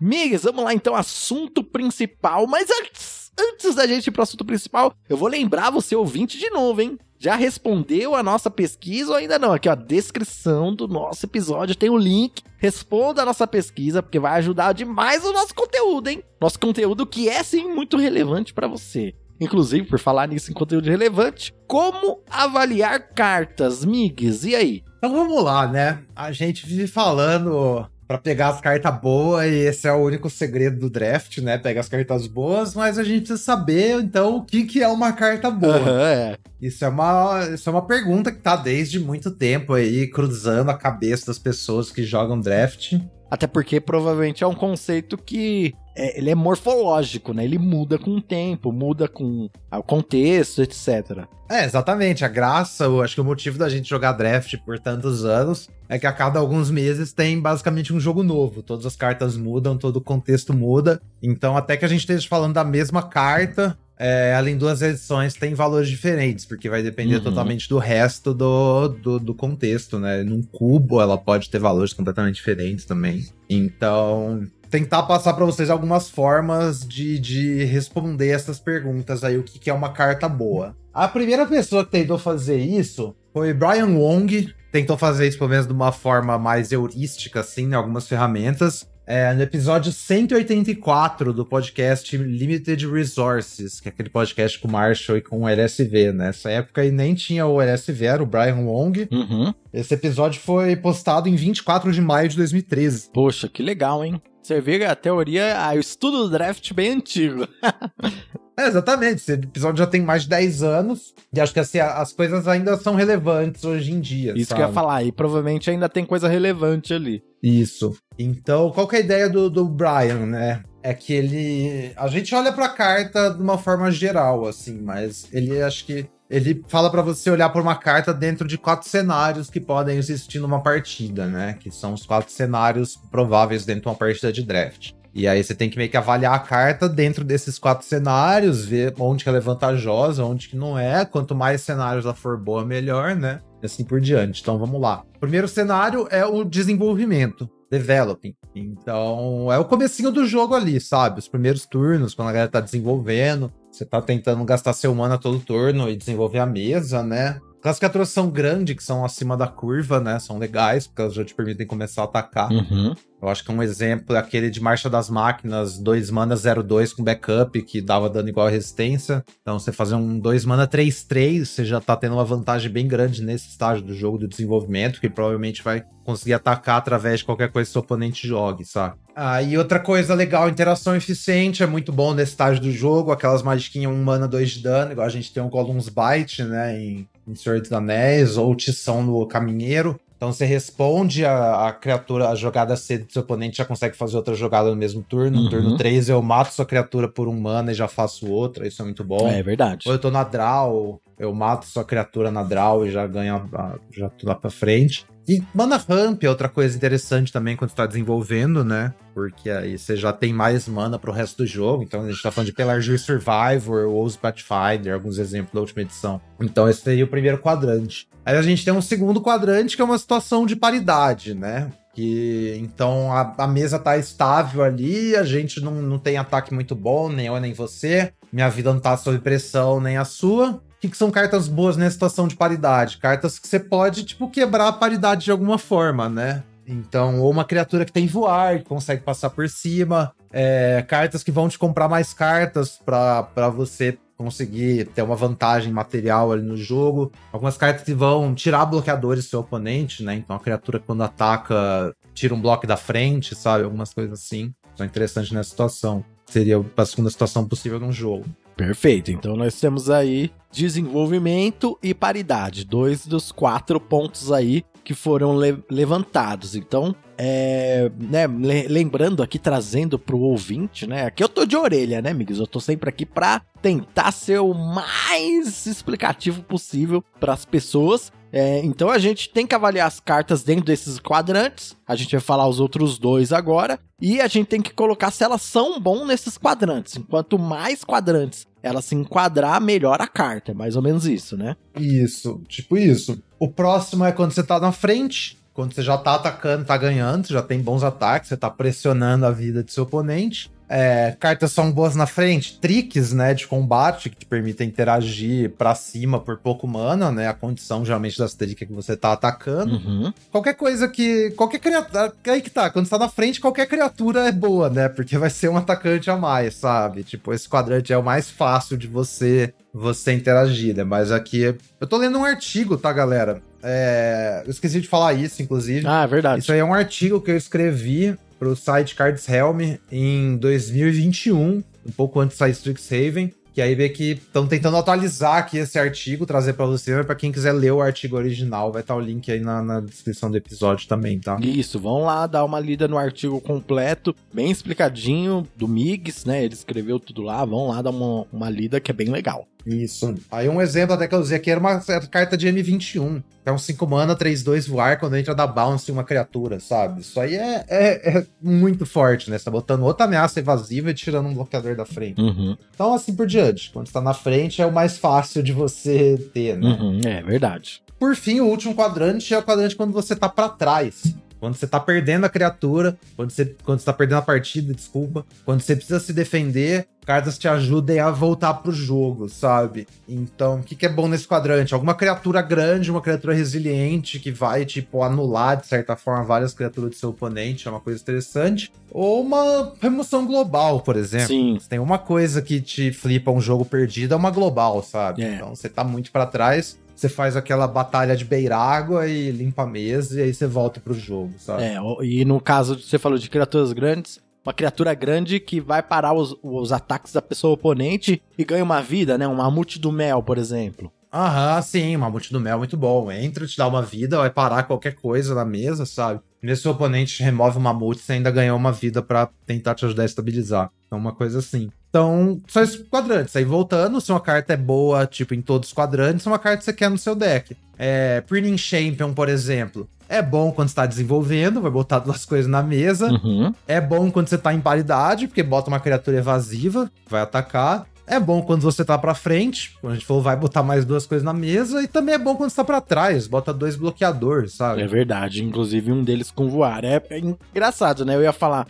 Migas, 0.00 0.42
vamos 0.42 0.64
lá 0.64 0.74
então, 0.74 0.94
assunto 0.94 1.62
principal. 1.62 2.46
Mas 2.46 2.68
antes, 2.70 3.32
antes 3.38 3.74
da 3.74 3.86
gente 3.86 4.06
ir 4.08 4.10
pro 4.10 4.22
assunto 4.22 4.44
principal, 4.44 4.92
eu 5.08 5.16
vou 5.16 5.28
lembrar 5.28 5.70
você 5.70 5.96
ouvinte 5.96 6.38
de 6.38 6.50
novo, 6.50 6.80
hein? 6.80 6.98
Já 7.18 7.34
respondeu 7.34 8.14
a 8.14 8.22
nossa 8.22 8.50
pesquisa 8.50 9.12
ou 9.12 9.16
ainda 9.16 9.38
não? 9.38 9.52
Aqui, 9.52 9.68
ó, 9.68 9.74
descrição 9.74 10.74
do 10.74 10.86
nosso 10.86 11.24
episódio 11.24 11.74
tem 11.74 11.88
o 11.88 11.94
um 11.94 11.98
link. 11.98 12.42
Responda 12.58 13.22
a 13.22 13.24
nossa 13.24 13.46
pesquisa, 13.46 14.02
porque 14.02 14.18
vai 14.18 14.38
ajudar 14.38 14.72
demais 14.72 15.24
o 15.24 15.32
nosso 15.32 15.54
conteúdo, 15.54 16.08
hein? 16.08 16.22
Nosso 16.40 16.58
conteúdo 16.58 17.06
que 17.06 17.28
é 17.28 17.42
sim 17.42 17.66
muito 17.72 17.96
relevante 17.96 18.52
para 18.52 18.68
você. 18.68 19.14
Inclusive, 19.40 19.86
por 19.86 19.98
falar 19.98 20.28
nisso 20.28 20.50
em 20.50 20.54
conteúdo 20.54 20.88
relevante, 20.88 21.54
como 21.66 22.22
avaliar 22.30 23.12
cartas, 23.12 23.84
migs? 23.84 24.44
E 24.44 24.54
aí? 24.54 24.82
Então 24.98 25.12
vamos 25.12 25.42
lá, 25.42 25.66
né? 25.66 26.02
A 26.14 26.32
gente 26.32 26.66
vive 26.66 26.86
falando 26.86 27.86
para 28.06 28.18
pegar 28.18 28.48
as 28.48 28.60
cartas 28.60 29.00
boas, 29.00 29.46
e 29.46 29.54
esse 29.54 29.88
é 29.88 29.92
o 29.92 29.96
único 29.96 30.30
segredo 30.30 30.78
do 30.78 30.90
draft, 30.90 31.38
né? 31.38 31.58
Pega 31.58 31.80
as 31.80 31.88
cartas 31.88 32.26
boas, 32.26 32.74
mas 32.74 32.98
a 32.98 33.04
gente 33.04 33.26
precisa 33.26 33.38
saber, 33.38 34.00
então, 34.00 34.36
o 34.36 34.44
que, 34.44 34.64
que 34.64 34.82
é 34.82 34.88
uma 34.88 35.12
carta 35.12 35.50
boa. 35.50 35.78
Uhum, 35.78 36.00
é. 36.00 36.36
Isso 36.60 36.84
é, 36.84 36.88
uma, 36.88 37.48
isso 37.52 37.68
é 37.68 37.72
uma 37.72 37.86
pergunta 37.86 38.30
que 38.30 38.38
tá 38.38 38.56
desde 38.56 39.00
muito 39.00 39.30
tempo 39.30 39.74
aí, 39.74 40.06
cruzando 40.06 40.70
a 40.70 40.74
cabeça 40.74 41.26
das 41.26 41.38
pessoas 41.38 41.90
que 41.90 42.04
jogam 42.04 42.40
draft. 42.40 42.94
Até 43.30 43.46
porque 43.46 43.80
provavelmente 43.80 44.44
é 44.44 44.46
um 44.46 44.54
conceito 44.54 45.18
que 45.18 45.74
é, 45.96 46.18
ele 46.18 46.30
é 46.30 46.34
morfológico, 46.34 47.32
né? 47.32 47.44
Ele 47.44 47.58
muda 47.58 47.98
com 47.98 48.10
o 48.12 48.20
tempo, 48.20 48.70
muda 48.70 49.08
com 49.08 49.48
o 49.72 49.82
contexto, 49.82 50.62
etc. 50.62 51.24
É, 51.48 51.64
exatamente. 51.64 52.24
A 52.24 52.28
graça, 52.28 52.84
eu 52.84 53.02
acho 53.02 53.14
que 53.14 53.20
o 53.20 53.24
motivo 53.24 53.58
da 53.58 53.68
gente 53.68 53.88
jogar 53.88 54.12
draft 54.12 54.56
por 54.58 54.78
tantos 54.78 55.24
anos 55.24 55.68
é 55.88 55.98
que 55.98 56.06
a 56.06 56.12
cada 56.12 56.38
alguns 56.38 56.70
meses 56.70 57.12
tem 57.12 57.40
basicamente 57.40 57.94
um 57.94 58.00
jogo 58.00 58.22
novo. 58.22 58.62
Todas 58.62 58.84
as 58.84 58.94
cartas 58.94 59.36
mudam, 59.36 59.78
todo 59.78 59.96
o 59.96 60.00
contexto 60.00 60.52
muda. 60.52 61.00
Então, 61.22 61.56
até 61.56 61.76
que 61.76 61.84
a 61.84 61.88
gente 61.88 62.00
esteja 62.00 62.28
falando 62.28 62.54
da 62.54 62.64
mesma 62.64 63.02
carta, 63.02 63.78
é, 63.98 64.34
além 64.34 64.58
duas 64.58 64.82
edições 64.82 65.34
tem 65.34 65.54
valores 65.54 65.88
diferentes, 65.88 66.44
porque 66.44 66.68
vai 66.68 66.82
depender 66.82 67.16
uhum. 67.16 67.22
totalmente 67.22 67.66
do 67.66 67.78
resto 67.78 68.34
do, 68.34 68.88
do, 68.88 69.18
do, 69.18 69.34
contexto, 69.34 69.98
né? 69.98 70.22
Num 70.22 70.42
cubo 70.42 71.00
ela 71.00 71.16
pode 71.16 71.48
ter 71.48 71.58
valores 71.58 71.94
completamente 71.94 72.34
diferentes 72.34 72.84
também. 72.84 73.26
Então, 73.48 74.46
tentar 74.70 75.02
passar 75.04 75.34
para 75.34 75.44
vocês 75.44 75.70
algumas 75.70 76.08
formas 76.08 76.86
de, 76.86 77.18
de 77.18 77.64
responder 77.64 78.28
essas 78.28 78.58
perguntas 78.58 79.24
aí, 79.24 79.38
o 79.38 79.42
que, 79.42 79.58
que 79.58 79.70
é 79.70 79.74
uma 79.74 79.92
carta 79.92 80.28
boa. 80.28 80.76
A 80.92 81.06
primeira 81.08 81.46
pessoa 81.46 81.84
que 81.84 81.90
tentou 81.90 82.18
fazer 82.18 82.58
isso 82.58 83.14
foi 83.32 83.52
Brian 83.52 83.98
Wong, 83.98 84.52
tentou 84.72 84.96
fazer 84.96 85.28
isso 85.28 85.38
pelo 85.38 85.50
menos 85.50 85.66
de 85.66 85.72
uma 85.72 85.92
forma 85.92 86.38
mais 86.38 86.72
heurística, 86.72 87.40
assim, 87.40 87.66
né, 87.66 87.76
algumas 87.76 88.08
ferramentas. 88.08 88.88
É, 89.08 89.32
no 89.32 89.40
episódio 89.40 89.92
184 89.92 91.32
do 91.32 91.46
podcast 91.46 92.16
Limited 92.16 92.88
Resources, 92.88 93.78
que 93.78 93.88
é 93.88 93.92
aquele 93.92 94.08
podcast 94.08 94.58
com 94.58 94.66
o 94.66 94.72
Marshall 94.72 95.18
e 95.18 95.22
com 95.22 95.42
o 95.42 95.48
LSV. 95.48 96.10
Nessa 96.10 96.50
época 96.50 96.80
aí 96.80 96.90
nem 96.90 97.14
tinha 97.14 97.46
o 97.46 97.62
LSV, 97.62 98.04
era 98.04 98.20
o 98.20 98.26
Brian 98.26 98.56
Wong. 98.56 99.06
Uhum. 99.12 99.54
Esse 99.72 99.94
episódio 99.94 100.40
foi 100.40 100.74
postado 100.74 101.28
em 101.28 101.36
24 101.36 101.92
de 101.92 102.00
maio 102.00 102.28
de 102.28 102.36
2013. 102.36 103.10
Poxa, 103.14 103.48
que 103.48 103.62
legal, 103.62 104.04
hein? 104.04 104.20
Você 104.42 104.60
vê 104.60 104.84
a 104.84 104.96
teoria, 104.96 105.56
o 105.72 105.78
estudo 105.78 106.24
do 106.24 106.30
draft 106.30 106.72
bem 106.72 106.94
antigo. 106.94 107.46
é, 108.58 108.66
exatamente. 108.66 109.16
Esse 109.16 109.32
episódio 109.34 109.78
já 109.78 109.86
tem 109.86 110.00
mais 110.00 110.22
de 110.22 110.30
10 110.30 110.62
anos. 110.64 111.14
E 111.32 111.40
acho 111.40 111.52
que 111.52 111.60
assim, 111.60 111.78
as 111.78 112.12
coisas 112.12 112.48
ainda 112.48 112.76
são 112.76 112.96
relevantes 112.96 113.64
hoje 113.64 113.92
em 113.92 114.00
dia. 114.00 114.32
Isso 114.36 114.48
sabe? 114.48 114.60
que 114.60 114.64
eu 114.64 114.68
ia 114.68 114.74
falar. 114.74 115.04
E 115.04 115.12
provavelmente 115.12 115.70
ainda 115.70 115.88
tem 115.88 116.04
coisa 116.04 116.28
relevante 116.28 116.92
ali. 116.92 117.22
Isso. 117.42 117.96
Então, 118.18 118.70
qual 118.70 118.88
que 118.88 118.96
é 118.96 118.98
a 118.98 119.02
ideia 119.02 119.28
do, 119.28 119.50
do 119.50 119.64
Brian, 119.66 120.26
né? 120.26 120.62
É 120.82 120.94
que 120.94 121.12
ele. 121.12 121.92
A 121.96 122.08
gente 122.08 122.34
olha 122.34 122.52
pra 122.52 122.68
carta 122.68 123.30
de 123.30 123.42
uma 123.42 123.58
forma 123.58 123.90
geral, 123.90 124.46
assim, 124.46 124.80
mas 124.80 125.28
ele 125.32 125.60
acho 125.60 125.84
que 125.84 126.08
ele 126.28 126.64
fala 126.68 126.90
para 126.90 127.02
você 127.02 127.30
olhar 127.30 127.50
por 127.50 127.62
uma 127.62 127.76
carta 127.76 128.12
dentro 128.12 128.48
de 128.48 128.58
quatro 128.58 128.88
cenários 128.88 129.48
que 129.48 129.60
podem 129.60 129.96
existir 129.96 130.38
numa 130.38 130.62
partida, 130.62 131.26
né? 131.26 131.56
Que 131.58 131.70
são 131.70 131.92
os 131.92 132.04
quatro 132.04 132.32
cenários 132.32 132.96
prováveis 133.10 133.64
dentro 133.64 133.82
de 133.82 133.88
uma 133.88 133.94
partida 133.94 134.32
de 134.32 134.42
draft. 134.42 134.92
E 135.14 135.26
aí 135.26 135.42
você 135.42 135.54
tem 135.54 135.70
que 135.70 135.78
meio 135.78 135.88
que 135.88 135.96
avaliar 135.96 136.34
a 136.34 136.38
carta 136.38 136.88
dentro 136.88 137.24
desses 137.24 137.58
quatro 137.58 137.86
cenários, 137.86 138.66
ver 138.66 138.92
onde 138.98 139.24
que 139.24 139.28
ela 139.30 139.38
é 139.38 139.40
vantajosa, 139.40 140.24
onde 140.24 140.48
que 140.48 140.56
não 140.56 140.78
é. 140.78 141.06
Quanto 141.06 141.34
mais 141.34 141.62
cenários 141.62 142.04
ela 142.04 142.12
for 142.12 142.36
boa, 142.36 142.66
melhor, 142.66 143.16
né? 143.16 143.40
Assim 143.66 143.84
por 143.84 144.00
diante. 144.00 144.40
Então 144.40 144.58
vamos 144.58 144.80
lá. 144.80 145.04
Primeiro 145.20 145.48
cenário 145.48 146.06
é 146.10 146.24
o 146.24 146.44
desenvolvimento. 146.44 147.48
Developing. 147.70 148.34
Então, 148.54 149.52
é 149.52 149.58
o 149.58 149.64
comecinho 149.64 150.12
do 150.12 150.24
jogo 150.24 150.54
ali, 150.54 150.80
sabe? 150.80 151.18
Os 151.18 151.28
primeiros 151.28 151.66
turnos, 151.66 152.14
quando 152.14 152.28
a 152.28 152.32
galera 152.32 152.50
tá 152.50 152.60
desenvolvendo, 152.60 153.52
você 153.70 153.84
tá 153.84 154.00
tentando 154.00 154.44
gastar 154.44 154.72
seu 154.72 154.94
mana 154.94 155.18
todo 155.18 155.40
turno 155.40 155.90
e 155.90 155.96
desenvolver 155.96 156.38
a 156.38 156.46
mesa, 156.46 157.02
né? 157.02 157.40
As 157.70 157.78
criaturas 157.78 158.08
são 158.08 158.30
grandes, 158.30 158.76
que 158.76 158.82
são 158.82 159.04
acima 159.04 159.36
da 159.36 159.46
curva, 159.46 160.00
né? 160.00 160.18
São 160.18 160.38
legais, 160.38 160.86
porque 160.86 161.02
elas 161.02 161.14
já 161.14 161.24
te 161.24 161.34
permitem 161.34 161.66
começar 161.66 162.02
a 162.02 162.04
atacar. 162.04 162.50
Uhum. 162.50 162.94
Eu 163.20 163.28
acho 163.28 163.42
que 163.42 163.50
um 163.50 163.62
exemplo 163.62 164.14
é 164.14 164.18
aquele 164.18 164.50
de 164.50 164.60
Marcha 164.60 164.90
das 164.90 165.08
Máquinas, 165.08 165.78
2 165.78 166.10
mana 166.10 166.36
02 166.36 166.92
com 166.92 167.02
backup, 167.02 167.60
que 167.62 167.80
dava 167.80 168.10
dano 168.10 168.28
igual 168.28 168.46
a 168.46 168.50
resistência. 168.50 169.24
Então, 169.40 169.58
você 169.58 169.72
fazer 169.72 169.94
um 169.94 170.18
2 170.18 170.44
mana 170.44 170.68
3-3, 170.68 171.44
você 171.44 171.64
já 171.64 171.80
tá 171.80 171.96
tendo 171.96 172.14
uma 172.14 172.24
vantagem 172.24 172.70
bem 172.70 172.86
grande 172.86 173.22
nesse 173.22 173.48
estágio 173.48 173.84
do 173.84 173.94
jogo 173.94 174.18
do 174.18 174.28
desenvolvimento, 174.28 175.00
que 175.00 175.08
provavelmente 175.08 175.62
vai 175.62 175.82
conseguir 176.04 176.34
atacar 176.34 176.76
através 176.76 177.18
de 177.18 177.24
qualquer 177.24 177.50
coisa 177.50 177.66
que 177.66 177.72
seu 177.72 177.80
oponente 177.80 178.28
jogue, 178.28 178.64
sabe? 178.64 178.94
Ah, 179.14 179.42
e 179.42 179.58
outra 179.58 179.80
coisa 179.80 180.14
legal, 180.14 180.48
interação 180.48 180.94
eficiente, 180.94 181.64
é 181.64 181.66
muito 181.66 181.92
bom 181.92 182.14
nesse 182.14 182.32
estágio 182.32 182.62
do 182.62 182.70
jogo, 182.70 183.10
aquelas 183.10 183.42
magiquinhas 183.42 183.90
1 183.90 184.04
mana 184.04 184.28
2 184.28 184.50
de 184.50 184.62
dano, 184.62 184.92
igual 184.92 185.06
a 185.06 185.10
gente 185.10 185.32
tem 185.32 185.42
um 185.42 185.48
Golems 185.48 185.88
Bite, 185.88 186.44
né, 186.44 186.80
em, 186.80 187.08
em 187.26 187.34
Senhor 187.34 187.60
dos 187.60 187.72
Anéis, 187.72 188.36
ou 188.36 188.54
Tição 188.54 189.02
no 189.02 189.26
Caminheiro. 189.26 189.98
Então 190.16 190.32
você 190.32 190.46
responde 190.46 191.26
a, 191.26 191.68
a, 191.68 191.72
criatura, 191.72 192.30
a 192.30 192.34
jogada 192.34 192.74
C 192.74 192.98
do 192.98 193.12
seu 193.12 193.20
oponente 193.20 193.58
já 193.58 193.64
consegue 193.66 193.96
fazer 193.96 194.16
outra 194.16 194.34
jogada 194.34 194.70
no 194.70 194.76
mesmo 194.76 195.02
turno. 195.02 195.36
No 195.36 195.42
uhum. 195.44 195.50
turno 195.50 195.76
3 195.76 196.08
eu 196.08 196.22
mato 196.22 196.54
sua 196.54 196.64
criatura 196.64 197.06
por 197.06 197.28
um 197.28 197.38
mana 197.38 197.72
e 197.72 197.74
já 197.74 197.86
faço 197.86 198.30
outra, 198.30 198.66
isso 198.66 198.80
é 198.80 198.84
muito 198.84 199.04
bom. 199.04 199.28
É 199.28 199.42
verdade. 199.42 199.86
Ou 199.86 199.92
eu 199.92 199.98
tô 199.98 200.10
na 200.10 200.24
draw, 200.24 201.00
eu 201.18 201.34
mato 201.34 201.66
sua 201.66 201.84
criatura 201.84 202.30
na 202.30 202.42
draw 202.42 202.86
e 202.86 202.90
já 202.90 203.06
ganho 203.06 203.48
a, 203.52 203.74
já 203.92 204.08
tudo 204.08 204.28
lá 204.28 204.34
pra 204.34 204.50
frente. 204.50 205.04
E 205.28 205.42
mana 205.52 205.76
ramp 205.76 206.22
é 206.22 206.28
outra 206.28 206.48
coisa 206.48 206.76
interessante 206.76 207.32
também 207.32 207.56
quando 207.56 207.70
você 207.70 207.76
tá 207.76 207.86
desenvolvendo, 207.86 208.64
né? 208.64 208.94
Porque 209.12 209.50
aí 209.50 209.76
você 209.76 209.96
já 209.96 210.12
tem 210.12 210.32
mais 210.32 210.68
mana 210.68 210.98
pro 210.98 211.10
resto 211.10 211.38
do 211.38 211.46
jogo. 211.46 211.82
Então 211.82 212.02
a 212.02 212.10
gente 212.10 212.22
tá 212.22 212.30
falando 212.30 212.46
de 212.46 212.52
Pelargir 212.52 212.98
Survivor, 212.98 213.88
ou 213.88 214.08
Pathfinder, 214.12 214.94
alguns 214.94 215.18
exemplos 215.18 215.52
da 215.52 215.60
última 215.60 215.82
edição. 215.82 216.20
Então 216.40 216.68
esse 216.68 216.82
seria 216.82 217.04
o 217.04 217.08
primeiro 217.08 217.38
quadrante. 217.38 218.08
Aí 218.24 218.36
a 218.36 218.42
gente 218.42 218.64
tem 218.64 218.72
um 218.72 218.82
segundo 218.82 219.20
quadrante 219.20 219.74
que 219.74 219.82
é 219.82 219.84
uma 219.84 219.98
situação 219.98 220.46
de 220.46 220.54
paridade, 220.54 221.34
né? 221.34 221.72
Que, 221.94 222.58
então 222.60 223.10
a, 223.10 223.34
a, 223.38 223.46
mesa 223.46 223.78
tá 223.78 223.96
estável 223.96 224.62
ali, 224.62 225.16
a 225.16 225.24
gente 225.24 225.62
não, 225.62 225.80
não 225.80 225.98
tem 225.98 226.18
ataque 226.18 226.52
muito 226.52 226.74
bom, 226.74 227.08
nem 227.08 227.26
eu 227.26 227.40
nem 227.40 227.54
você. 227.54 228.12
Minha 228.30 228.50
vida 228.50 228.70
não 228.70 228.78
tá 228.78 228.96
sob 228.98 229.18
pressão, 229.18 229.80
nem 229.80 229.96
a 229.96 230.04
sua. 230.04 230.62
Que, 230.86 230.90
que 230.90 230.96
são 230.96 231.10
cartas 231.10 231.48
boas 231.48 231.76
nessa 231.76 231.94
situação 231.94 232.28
de 232.28 232.36
paridade? 232.36 232.98
Cartas 232.98 233.38
que 233.38 233.48
você 233.48 233.58
pode, 233.58 234.04
tipo, 234.04 234.30
quebrar 234.30 234.68
a 234.68 234.72
paridade 234.72 235.24
de 235.24 235.30
alguma 235.30 235.58
forma, 235.58 236.08
né? 236.08 236.42
Então, 236.66 237.20
ou 237.20 237.30
uma 237.30 237.44
criatura 237.44 237.84
que 237.84 237.92
tem 237.92 238.06
voar, 238.06 238.58
que 238.58 238.64
consegue 238.64 239.02
passar 239.02 239.30
por 239.30 239.48
cima. 239.48 240.12
É, 240.32 240.84
cartas 240.86 241.22
que 241.22 241.30
vão 241.30 241.48
te 241.48 241.58
comprar 241.58 241.88
mais 241.88 242.12
cartas 242.12 242.80
para 242.84 243.48
você 243.48 243.98
conseguir 244.16 244.86
ter 244.86 245.02
uma 245.02 245.14
vantagem 245.14 245.72
material 245.72 246.32
ali 246.32 246.42
no 246.42 246.56
jogo. 246.56 247.12
Algumas 247.32 247.56
cartas 247.56 247.84
que 247.84 247.94
vão 247.94 248.34
tirar 248.34 248.66
bloqueadores 248.66 249.24
do 249.24 249.28
seu 249.28 249.40
oponente, 249.40 250.02
né? 250.02 250.14
Então 250.14 250.34
a 250.34 250.40
criatura 250.40 250.80
quando 250.80 251.02
ataca 251.02 251.94
tira 252.14 252.34
um 252.34 252.40
bloco 252.40 252.66
da 252.66 252.76
frente, 252.76 253.34
sabe? 253.34 253.64
Algumas 253.64 253.92
coisas 253.92 254.20
assim. 254.20 254.52
São 254.74 254.86
interessantes 254.86 255.30
nessa 255.32 255.50
situação. 255.50 256.04
Seria 256.26 256.64
a 256.76 256.86
segunda 256.86 257.10
situação 257.10 257.46
possível 257.46 257.78
num 257.78 257.92
jogo. 257.92 258.24
Perfeito. 258.56 259.10
Então 259.10 259.36
nós 259.36 259.60
temos 259.60 259.90
aí 259.90 260.30
desenvolvimento 260.50 261.78
e 261.82 261.92
paridade, 261.92 262.64
dois 262.64 263.06
dos 263.06 263.30
quatro 263.30 263.78
pontos 263.78 264.32
aí 264.32 264.64
que 264.82 264.94
foram 264.94 265.36
le 265.36 265.58
levantados. 265.68 266.54
Então, 266.54 266.94
é, 267.18 267.90
né, 267.98 268.26
lembrando 268.68 269.22
aqui, 269.22 269.38
trazendo 269.38 269.98
para 269.98 270.14
o 270.14 270.20
ouvinte, 270.20 270.86
né? 270.86 271.06
Aqui 271.06 271.24
eu 271.24 271.28
tô 271.28 271.44
de 271.44 271.56
orelha, 271.56 272.00
né, 272.00 272.10
amigos? 272.10 272.38
Eu 272.38 272.46
tô 272.46 272.60
sempre 272.60 272.88
aqui 272.88 273.04
para 273.04 273.42
tentar 273.60 274.12
ser 274.12 274.38
o 274.38 274.54
mais 274.54 275.66
explicativo 275.66 276.40
possível 276.42 277.04
para 277.18 277.32
as 277.32 277.44
pessoas. 277.44 278.12
É, 278.32 278.58
então 278.64 278.90
a 278.90 278.98
gente 278.98 279.28
tem 279.28 279.46
que 279.46 279.54
avaliar 279.54 279.86
as 279.86 280.00
cartas 280.00 280.42
dentro 280.42 280.64
desses 280.64 280.98
quadrantes. 280.98 281.76
A 281.86 281.94
gente 281.94 282.12
vai 282.12 282.20
falar 282.20 282.46
os 282.48 282.60
outros 282.60 282.98
dois 282.98 283.32
agora. 283.32 283.78
E 284.00 284.20
a 284.20 284.26
gente 284.26 284.46
tem 284.46 284.60
que 284.60 284.74
colocar 284.74 285.10
se 285.10 285.24
elas 285.24 285.42
são 285.42 285.80
bons 285.80 286.06
nesses 286.06 286.36
quadrantes. 286.36 286.98
Quanto 287.08 287.38
mais 287.38 287.82
quadrantes 287.84 288.46
ela 288.62 288.82
se 288.82 288.94
enquadrar, 288.94 289.60
melhor 289.60 290.00
a 290.00 290.08
carta. 290.08 290.50
É 290.50 290.54
mais 290.54 290.76
ou 290.76 290.82
menos 290.82 291.06
isso, 291.06 291.36
né? 291.36 291.56
Isso, 291.78 292.42
tipo 292.48 292.76
isso. 292.76 293.22
O 293.38 293.48
próximo 293.48 294.04
é 294.04 294.12
quando 294.12 294.32
você 294.32 294.42
tá 294.42 294.58
na 294.58 294.72
frente. 294.72 295.38
Quando 295.54 295.72
você 295.72 295.82
já 295.82 295.96
tá 295.96 296.16
atacando, 296.16 296.66
tá 296.66 296.76
ganhando, 296.76 297.28
já 297.28 297.40
tem 297.40 297.58
bons 297.60 297.82
ataques, 297.82 298.28
você 298.28 298.36
tá 298.36 298.50
pressionando 298.50 299.24
a 299.24 299.30
vida 299.30 299.62
do 299.62 299.70
seu 299.70 299.84
oponente. 299.84 300.50
É, 300.68 301.16
cartas 301.20 301.52
são 301.52 301.70
boas 301.70 301.94
na 301.94 302.06
frente, 302.06 302.58
tricks, 302.58 303.12
né, 303.12 303.34
de 303.34 303.46
combate 303.46 304.10
que 304.10 304.16
te 304.16 304.26
permitem 304.26 304.68
interagir 304.68 305.50
para 305.50 305.74
cima 305.74 306.18
por 306.18 306.38
pouco 306.38 306.66
mana, 306.66 307.12
né, 307.12 307.28
a 307.28 307.34
condição 307.34 307.84
geralmente 307.84 308.18
das 308.18 308.34
tricks 308.34 308.62
é 308.62 308.66
que 308.66 308.72
você 308.72 308.96
tá 308.96 309.12
atacando. 309.12 309.74
Uhum. 309.74 310.12
Qualquer 310.30 310.54
coisa 310.54 310.88
que, 310.88 311.30
qualquer 311.36 311.60
criatura, 311.60 312.12
aí 312.26 312.40
que 312.40 312.50
tá, 312.50 312.68
quando 312.68 312.86
você 312.86 312.90
tá 312.90 312.98
na 312.98 313.08
frente, 313.08 313.40
qualquer 313.40 313.66
criatura 313.66 314.26
é 314.26 314.32
boa, 314.32 314.68
né, 314.68 314.88
porque 314.88 315.16
vai 315.16 315.30
ser 315.30 315.48
um 315.48 315.56
atacante 315.56 316.10
a 316.10 316.16
mais, 316.16 316.54
sabe? 316.54 317.04
Tipo, 317.04 317.32
esse 317.32 317.48
quadrante 317.48 317.92
é 317.92 317.98
o 317.98 318.02
mais 318.02 318.28
fácil 318.28 318.76
de 318.76 318.86
você 318.86 319.54
você 319.72 320.14
interagir, 320.14 320.74
né, 320.74 320.84
mas 320.84 321.12
aqui, 321.12 321.54
eu 321.80 321.86
tô 321.86 321.98
lendo 321.98 322.18
um 322.18 322.24
artigo, 322.24 322.76
tá, 322.76 322.92
galera? 322.92 323.42
É, 323.62 324.42
eu 324.44 324.50
esqueci 324.50 324.80
de 324.80 324.88
falar 324.88 325.12
isso, 325.12 325.42
inclusive. 325.42 325.86
Ah, 325.86 326.04
é 326.04 326.06
verdade. 326.06 326.40
Isso 326.40 326.52
aí 326.52 326.58
é 326.58 326.64
um 326.64 326.72
artigo 326.72 327.20
que 327.20 327.30
eu 327.30 327.36
escrevi 327.36 328.16
para 328.38 328.48
o 328.48 328.56
site 328.56 328.94
Cards 328.94 329.28
Helm 329.28 329.76
em 329.90 330.36
2021, 330.36 331.62
um 331.84 331.90
pouco 331.96 332.20
antes 332.20 332.34
de 332.34 332.38
sair 332.38 332.52
Strixhaven. 332.52 333.32
Que 333.52 333.62
aí 333.62 333.74
vê 333.74 333.88
que 333.88 334.10
estão 334.10 334.46
tentando 334.46 334.76
atualizar 334.76 335.38
aqui 335.38 335.56
esse 335.56 335.78
artigo, 335.78 336.26
trazer 336.26 336.52
para 336.52 336.66
você, 336.66 336.94
mas 336.94 337.06
para 337.06 337.14
quem 337.14 337.32
quiser 337.32 337.52
ler 337.52 337.72
o 337.72 337.80
artigo 337.80 338.14
original, 338.14 338.70
vai 338.70 338.82
estar 338.82 338.92
tá 338.92 339.00
o 339.00 339.02
link 339.02 339.32
aí 339.32 339.40
na, 339.40 339.62
na, 339.62 339.80
descrição 339.80 340.30
do 340.30 340.36
episódio 340.36 340.86
também, 340.86 341.18
tá? 341.18 341.38
Isso, 341.40 341.80
vão 341.80 342.02
lá 342.02 342.26
dar 342.26 342.44
uma 342.44 342.60
lida 342.60 342.86
no 342.86 342.98
artigo 342.98 343.40
completo, 343.40 344.14
bem 344.30 344.50
explicadinho, 344.50 345.48
do 345.56 345.66
Migs, 345.66 346.26
né? 346.26 346.44
Ele 346.44 346.52
escreveu 346.52 347.00
tudo 347.00 347.22
lá, 347.22 347.42
vão 347.46 347.68
lá 347.68 347.80
dar 347.80 347.88
uma, 347.88 348.26
uma 348.30 348.50
lida 348.50 348.78
que 348.78 348.90
é 348.90 348.94
bem 348.94 349.08
legal. 349.08 349.48
Isso. 349.66 350.14
Aí 350.30 350.48
um 350.48 350.62
exemplo 350.62 350.94
até 350.94 351.08
que 351.08 351.14
eu 351.14 351.18
usei 351.18 351.36
aqui 351.36 351.50
era 351.50 351.58
uma 351.58 351.80
carta 352.10 352.36
de 352.36 352.46
M21. 352.46 353.22
É 353.44 353.52
um 353.52 353.58
5 353.58 353.86
mana, 353.86 354.16
3-2 354.16 354.68
voar 354.68 354.98
quando 354.98 355.16
entra 355.16 355.34
da 355.34 355.46
bounce 355.46 355.90
uma 355.90 356.04
criatura, 356.04 356.60
sabe? 356.60 357.00
Isso 357.00 357.18
aí 357.20 357.34
é, 357.34 357.64
é, 357.68 358.18
é, 358.18 358.26
muito 358.40 358.86
forte, 358.86 359.30
né? 359.30 359.38
Você 359.38 359.44
tá 359.44 359.50
botando 359.50 359.82
outra 359.82 360.06
ameaça 360.06 360.40
evasiva 360.40 360.90
e 360.90 360.94
tirando 360.94 361.28
um 361.28 361.34
bloqueador 361.34 361.76
da 361.76 361.84
frente. 361.84 362.20
Uhum. 362.20 362.56
Então, 362.74 362.94
assim 362.94 363.14
por 363.14 363.26
diante. 363.26 363.70
Quando 363.72 363.86
está 363.86 364.00
na 364.00 364.14
frente 364.14 364.62
é 364.62 364.66
o 364.66 364.72
mais 364.72 364.98
fácil 364.98 365.42
de 365.42 365.52
você 365.52 366.16
ter, 366.32 366.56
né? 366.56 366.66
Uhum, 366.66 367.00
é 367.04 367.22
verdade. 367.22 367.82
Por 367.98 368.14
fim, 368.14 368.40
o 368.40 368.46
último 368.46 368.74
quadrante 368.74 369.32
é 369.32 369.38
o 369.38 369.42
quadrante 369.42 369.74
quando 369.74 369.92
você 369.92 370.14
tá 370.14 370.28
para 370.28 370.48
trás. 370.48 371.14
Quando 371.38 371.54
você 371.54 371.66
tá 371.66 371.78
perdendo 371.78 372.24
a 372.24 372.28
criatura, 372.28 372.96
quando 373.14 373.30
você, 373.30 373.54
quando 373.64 373.78
você 373.78 373.86
tá 373.86 373.92
perdendo 373.92 374.18
a 374.18 374.22
partida, 374.22 374.72
desculpa, 374.72 375.24
quando 375.44 375.60
você 375.60 375.76
precisa 375.76 376.00
se 376.00 376.12
defender, 376.12 376.86
cartas 377.04 377.38
te 377.38 377.46
ajudem 377.46 378.00
a 378.00 378.10
voltar 378.10 378.54
pro 378.54 378.72
jogo, 378.72 379.28
sabe? 379.28 379.86
Então, 380.08 380.56
o 380.56 380.62
que, 380.62 380.74
que 380.74 380.86
é 380.86 380.88
bom 380.88 381.06
nesse 381.06 381.26
quadrante? 381.26 381.72
Alguma 381.72 381.94
criatura 381.94 382.42
grande, 382.42 382.90
uma 382.90 383.00
criatura 383.00 383.32
resiliente 383.32 384.18
que 384.18 384.32
vai, 384.32 384.64
tipo, 384.64 385.02
anular, 385.02 385.56
de 385.56 385.66
certa 385.66 385.94
forma, 385.94 386.24
várias 386.24 386.52
criaturas 386.52 386.90
do 386.90 386.96
seu 386.96 387.10
oponente, 387.10 387.68
é 387.68 387.70
uma 387.70 387.80
coisa 387.80 388.02
interessante. 388.02 388.72
Ou 388.90 389.22
uma 389.22 389.72
remoção 389.80 390.26
global, 390.26 390.80
por 390.80 390.96
exemplo. 390.96 391.28
Sim. 391.28 391.58
Se 391.60 391.68
tem 391.68 391.78
uma 391.78 391.98
coisa 391.98 392.42
que 392.42 392.60
te 392.60 392.90
flipa 392.90 393.30
um 393.30 393.40
jogo 393.40 393.64
perdido, 393.64 394.14
é 394.14 394.16
uma 394.16 394.30
global, 394.30 394.82
sabe? 394.82 395.22
É. 395.22 395.34
Então, 395.34 395.54
você 395.54 395.68
tá 395.68 395.84
muito 395.84 396.10
para 396.10 396.26
trás 396.26 396.76
você 396.96 397.08
faz 397.08 397.36
aquela 397.36 397.68
batalha 397.68 398.16
de 398.16 398.24
beira-água 398.24 399.06
e 399.06 399.30
limpa 399.30 399.62
a 399.62 399.66
mesa 399.66 400.18
e 400.18 400.24
aí 400.24 400.34
você 400.34 400.46
volta 400.46 400.80
pro 400.80 400.94
jogo, 400.94 401.34
sabe? 401.38 401.62
É, 401.62 401.78
e 402.02 402.24
no 402.24 402.40
caso, 402.40 402.80
você 402.80 402.98
falou 402.98 403.18
de 403.18 403.28
criaturas 403.28 403.72
grandes, 403.72 404.18
uma 404.44 404.52
criatura 404.52 404.94
grande 404.94 405.38
que 405.38 405.60
vai 405.60 405.82
parar 405.82 406.14
os, 406.14 406.36
os 406.42 406.72
ataques 406.72 407.12
da 407.12 407.20
pessoa 407.20 407.54
oponente 407.54 408.22
e 408.38 408.44
ganha 408.44 408.64
uma 408.64 408.80
vida, 408.80 409.18
né? 409.18 409.28
Um 409.28 409.34
mamute 409.34 409.78
do 409.78 409.92
mel, 409.92 410.22
por 410.22 410.38
exemplo. 410.38 410.90
Aham, 411.12 411.62
sim, 411.62 411.96
mamute 411.96 412.32
do 412.32 412.40
mel, 412.40 412.58
muito 412.58 412.76
bom. 412.76 413.10
Entra, 413.10 413.46
te 413.46 413.56
dá 413.56 413.66
uma 413.66 413.82
vida, 413.82 414.18
vai 414.18 414.30
parar 414.30 414.64
qualquer 414.64 414.94
coisa 414.94 415.34
na 415.34 415.44
mesa, 415.44 415.86
sabe? 415.86 416.20
Nesse 416.42 416.62
seu 416.62 416.72
oponente 416.72 417.22
remove 417.22 417.58
o 417.58 417.60
mamute, 417.60 418.00
você 418.00 418.12
ainda 418.12 418.30
ganhou 418.30 418.56
uma 418.56 418.70
vida 418.70 419.02
para 419.02 419.28
tentar 419.44 419.74
te 419.74 419.84
ajudar 419.84 420.02
a 420.02 420.06
estabilizar. 420.06 420.70
Então, 420.86 420.98
uma 420.98 421.12
coisa 421.12 421.38
assim. 421.40 421.70
Então, 421.96 422.42
são 422.46 422.62
esses 422.62 422.76
quadrantes. 422.76 423.34
Aí 423.34 423.44
voltando, 423.44 423.98
se 424.02 424.12
uma 424.12 424.20
carta 424.20 424.52
é 424.52 424.56
boa, 424.56 425.06
tipo, 425.06 425.32
em 425.32 425.40
todos 425.40 425.68
os 425.68 425.74
quadrantes, 425.74 426.26
é 426.26 426.30
uma 426.30 426.38
carta 426.38 426.58
que 426.58 426.64
você 426.64 426.72
quer 426.74 426.90
no 426.90 426.98
seu 426.98 427.14
deck. 427.14 427.56
É, 427.78 428.20
Printing 428.20 428.58
Champion, 428.58 429.14
por 429.14 429.30
exemplo. 429.30 429.88
É 430.06 430.20
bom 430.20 430.52
quando 430.52 430.68
está 430.68 430.84
desenvolvendo, 430.84 431.62
vai 431.62 431.70
botar 431.70 432.00
duas 432.00 432.22
coisas 432.26 432.50
na 432.50 432.62
mesa. 432.62 433.10
Uhum. 433.10 433.50
É 433.66 433.80
bom 433.80 434.10
quando 434.10 434.28
você 434.28 434.34
está 434.34 434.52
em 434.52 434.60
paridade, 434.60 435.26
porque 435.26 435.42
bota 435.42 435.68
uma 435.68 435.80
criatura 435.80 436.18
evasiva, 436.18 436.90
vai 437.08 437.22
atacar. 437.22 437.86
É 438.06 438.20
bom 438.20 438.40
quando 438.42 438.62
você 438.62 438.84
tá 438.84 438.96
pra 438.96 439.14
frente, 439.14 439.76
quando 439.80 439.92
a 439.92 439.96
gente 439.96 440.06
falou, 440.06 440.22
vai 440.22 440.36
botar 440.36 440.62
mais 440.62 440.84
duas 440.84 441.06
coisas 441.06 441.24
na 441.24 441.32
mesa, 441.32 441.82
e 441.82 441.88
também 441.88 442.14
é 442.14 442.18
bom 442.18 442.36
quando 442.36 442.50
você 442.50 442.56
tá 442.56 442.64
pra 442.64 442.80
trás, 442.80 443.26
bota 443.26 443.52
dois 443.52 443.74
bloqueadores, 443.74 444.52
sabe? 444.52 444.82
É 444.82 444.86
verdade, 444.86 445.44
inclusive 445.44 445.90
um 445.90 446.04
deles 446.04 446.30
com 446.30 446.48
voar. 446.48 446.84
É, 446.84 447.02
é 447.10 447.18
engraçado, 447.18 448.04
né? 448.04 448.14
Eu 448.14 448.22
ia 448.22 448.32
falar, 448.32 448.68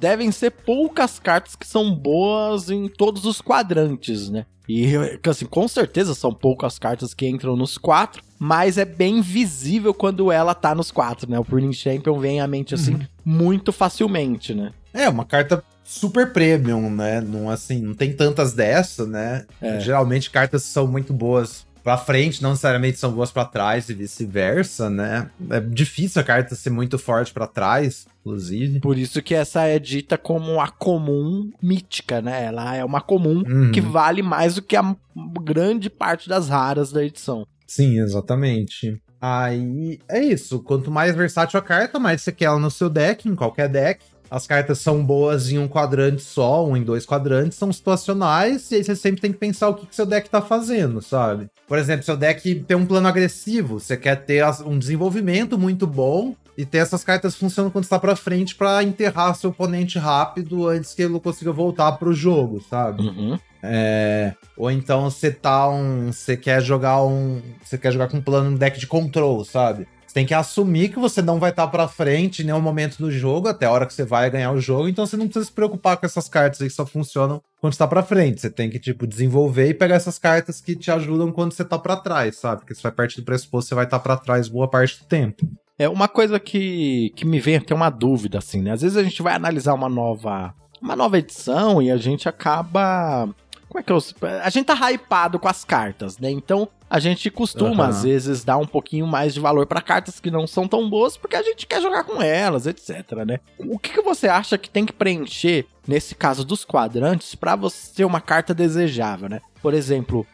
devem 0.00 0.32
ser 0.32 0.50
poucas 0.50 1.18
cartas 1.18 1.54
que 1.54 1.66
são 1.66 1.94
boas 1.94 2.70
em 2.70 2.88
todos 2.88 3.26
os 3.26 3.42
quadrantes, 3.42 4.30
né? 4.30 4.46
E 4.68 4.94
assim, 5.28 5.44
com 5.44 5.66
certeza 5.66 6.14
são 6.14 6.32
poucas 6.32 6.78
cartas 6.78 7.12
que 7.12 7.28
entram 7.28 7.56
nos 7.56 7.76
quatro, 7.76 8.22
mas 8.38 8.78
é 8.78 8.84
bem 8.84 9.20
visível 9.20 9.92
quando 9.92 10.32
ela 10.32 10.54
tá 10.54 10.74
nos 10.74 10.90
quatro, 10.90 11.28
né? 11.28 11.38
O 11.38 11.44
Pruning 11.44 11.72
Champion 11.72 12.18
vem 12.18 12.40
à 12.40 12.46
mente 12.46 12.74
assim 12.74 12.94
uhum. 12.94 13.06
muito 13.24 13.72
facilmente, 13.72 14.54
né? 14.54 14.72
É, 14.94 15.08
uma 15.08 15.24
carta 15.24 15.62
super 15.92 16.32
premium, 16.32 16.90
né? 16.90 17.20
Não, 17.20 17.50
assim, 17.50 17.80
não 17.80 17.94
tem 17.94 18.12
tantas 18.12 18.52
dessas, 18.52 19.06
né? 19.06 19.44
É. 19.60 19.78
Geralmente 19.80 20.30
cartas 20.30 20.62
são 20.62 20.86
muito 20.86 21.12
boas 21.12 21.66
pra 21.82 21.98
frente, 21.98 22.42
não 22.42 22.50
necessariamente 22.50 22.98
são 22.98 23.12
boas 23.12 23.30
para 23.30 23.44
trás 23.44 23.88
e 23.88 23.94
vice-versa, 23.94 24.88
né? 24.88 25.28
É 25.50 25.60
difícil 25.60 26.20
a 26.20 26.24
carta 26.24 26.54
ser 26.54 26.70
muito 26.70 26.98
forte 26.98 27.32
para 27.32 27.46
trás, 27.46 28.06
inclusive. 28.20 28.80
Por 28.80 28.96
isso 28.96 29.20
que 29.20 29.34
essa 29.34 29.64
é 29.64 29.78
dita 29.78 30.16
como 30.16 30.60
a 30.60 30.68
comum 30.68 31.50
mítica, 31.60 32.22
né? 32.22 32.44
Ela 32.44 32.76
é 32.76 32.84
uma 32.84 33.00
comum 33.00 33.42
uhum. 33.46 33.72
que 33.72 33.80
vale 33.80 34.22
mais 34.22 34.54
do 34.54 34.62
que 34.62 34.76
a 34.76 34.96
grande 35.42 35.90
parte 35.90 36.28
das 36.28 36.48
raras 36.48 36.92
da 36.92 37.04
edição. 37.04 37.46
Sim, 37.66 38.00
exatamente. 38.00 39.00
Aí 39.20 40.00
é 40.08 40.20
isso. 40.20 40.60
Quanto 40.60 40.90
mais 40.90 41.14
versátil 41.14 41.58
a 41.58 41.62
carta, 41.62 41.98
mais 41.98 42.22
você 42.22 42.32
quer 42.32 42.46
ela 42.46 42.58
no 42.58 42.70
seu 42.70 42.90
deck, 42.90 43.28
em 43.28 43.36
qualquer 43.36 43.68
deck. 43.68 44.04
As 44.32 44.46
cartas 44.46 44.78
são 44.78 45.04
boas 45.04 45.52
em 45.52 45.58
um 45.58 45.68
quadrante 45.68 46.22
só, 46.22 46.66
um 46.66 46.74
em 46.74 46.82
dois 46.82 47.04
quadrantes, 47.04 47.58
são 47.58 47.70
situacionais, 47.70 48.70
e 48.70 48.76
aí 48.76 48.84
você 48.84 48.96
sempre 48.96 49.20
tem 49.20 49.30
que 49.30 49.36
pensar 49.38 49.68
o 49.68 49.74
que, 49.74 49.84
que 49.84 49.94
seu 49.94 50.06
deck 50.06 50.30
tá 50.30 50.40
fazendo, 50.40 51.02
sabe? 51.02 51.50
Por 51.68 51.76
exemplo, 51.76 52.02
seu 52.02 52.16
deck 52.16 52.54
tem 52.60 52.74
um 52.74 52.86
plano 52.86 53.06
agressivo, 53.06 53.78
você 53.78 53.94
quer 53.94 54.24
ter 54.24 54.42
um 54.64 54.78
desenvolvimento 54.78 55.58
muito 55.58 55.86
bom, 55.86 56.34
e 56.56 56.64
ter 56.64 56.78
essas 56.78 57.04
cartas 57.04 57.34
funcionam 57.34 57.70
quando 57.70 57.84
está 57.84 57.98
para 57.98 58.16
frente 58.16 58.54
para 58.54 58.82
enterrar 58.82 59.34
seu 59.34 59.50
oponente 59.50 59.98
rápido 59.98 60.66
antes 60.66 60.94
que 60.94 61.02
ele 61.02 61.20
consiga 61.20 61.52
voltar 61.52 61.92
pro 61.92 62.12
jogo, 62.12 62.62
sabe? 62.68 63.02
Uhum. 63.02 63.38
É... 63.62 64.34
Ou 64.56 64.70
então 64.70 65.10
você 65.10 65.30
tá 65.30 65.68
um. 65.68 66.12
Você 66.12 66.36
quer 66.36 66.60
jogar 66.60 67.02
um. 67.04 67.40
Você 67.64 67.78
quer 67.78 67.90
jogar 67.90 68.08
com 68.08 68.18
um 68.18 68.22
plano 68.22 68.50
um 68.50 68.54
deck 68.54 68.78
de 68.78 68.86
control, 68.86 69.44
sabe? 69.44 69.86
Você 70.12 70.16
tem 70.16 70.26
que 70.26 70.34
assumir 70.34 70.90
que 70.90 70.98
você 70.98 71.22
não 71.22 71.38
vai 71.38 71.48
estar 71.48 71.64
tá 71.64 71.70
para 71.70 71.88
frente 71.88 72.42
em 72.42 72.44
nenhum 72.44 72.60
momento 72.60 72.98
do 72.98 73.10
jogo, 73.10 73.48
até 73.48 73.64
a 73.64 73.70
hora 73.70 73.86
que 73.86 73.94
você 73.94 74.04
vai 74.04 74.28
ganhar 74.28 74.52
o 74.52 74.60
jogo, 74.60 74.86
então 74.86 75.06
você 75.06 75.16
não 75.16 75.24
precisa 75.24 75.46
se 75.46 75.52
preocupar 75.52 75.96
com 75.96 76.04
essas 76.04 76.28
cartas 76.28 76.60
aí 76.60 76.68
que 76.68 76.74
só 76.74 76.84
funcionam 76.84 77.42
quando 77.62 77.72
está 77.72 77.88
para 77.88 78.02
frente. 78.02 78.38
Você 78.38 78.50
tem 78.50 78.68
que, 78.68 78.78
tipo, 78.78 79.06
desenvolver 79.06 79.70
e 79.70 79.74
pegar 79.74 79.94
essas 79.94 80.18
cartas 80.18 80.60
que 80.60 80.76
te 80.76 80.90
ajudam 80.90 81.32
quando 81.32 81.52
você 81.52 81.64
tá 81.64 81.78
para 81.78 81.96
trás, 81.96 82.36
sabe? 82.36 82.60
Porque 82.60 82.74
você 82.74 82.82
vai 82.82 82.92
partir 82.92 83.22
do 83.22 83.24
pressuposto 83.24 83.70
você 83.70 83.74
vai 83.74 83.84
estar 83.84 84.00
tá 84.00 84.02
para 84.02 84.18
trás 84.18 84.48
boa 84.48 84.68
parte 84.68 84.98
do 84.98 85.06
tempo. 85.06 85.48
É 85.78 85.88
uma 85.88 86.08
coisa 86.08 86.38
que, 86.38 87.10
que 87.16 87.24
me 87.24 87.40
vem 87.40 87.56
até 87.56 87.74
uma 87.74 87.88
dúvida, 87.88 88.36
assim, 88.36 88.60
né? 88.60 88.72
Às 88.72 88.82
vezes 88.82 88.98
a 88.98 89.02
gente 89.02 89.22
vai 89.22 89.34
analisar 89.34 89.72
uma 89.72 89.88
nova, 89.88 90.54
uma 90.78 90.94
nova 90.94 91.16
edição 91.16 91.80
e 91.80 91.90
a 91.90 91.96
gente 91.96 92.28
acaba. 92.28 93.30
Como 93.66 93.80
é 93.80 93.82
que 93.82 93.90
eu. 93.90 93.98
A 94.42 94.50
gente 94.50 94.66
tá 94.66 94.92
hypado 94.92 95.38
com 95.38 95.48
as 95.48 95.64
cartas, 95.64 96.18
né? 96.18 96.30
Então 96.30 96.68
a 96.92 96.98
gente 96.98 97.30
costuma, 97.30 97.84
uhum. 97.84 97.88
às 97.88 98.02
vezes, 98.02 98.44
dar 98.44 98.58
um 98.58 98.66
pouquinho 98.66 99.06
mais 99.06 99.32
de 99.32 99.40
valor 99.40 99.66
para 99.66 99.80
cartas 99.80 100.20
que 100.20 100.30
não 100.30 100.46
são 100.46 100.68
tão 100.68 100.90
boas 100.90 101.16
porque 101.16 101.36
a 101.36 101.42
gente 101.42 101.66
quer 101.66 101.80
jogar 101.80 102.04
com 102.04 102.20
elas, 102.20 102.66
etc, 102.66 103.12
né? 103.26 103.40
O 103.58 103.78
que, 103.78 103.94
que 103.94 104.02
você 104.02 104.28
acha 104.28 104.58
que 104.58 104.68
tem 104.68 104.84
que 104.84 104.92
preencher, 104.92 105.64
nesse 105.88 106.14
caso 106.14 106.44
dos 106.44 106.66
quadrantes, 106.66 107.34
para 107.34 107.56
você 107.56 107.94
ter 107.94 108.04
uma 108.04 108.20
carta 108.20 108.52
desejável, 108.52 109.30
né? 109.30 109.40
Por 109.62 109.72
exemplo, 109.72 110.26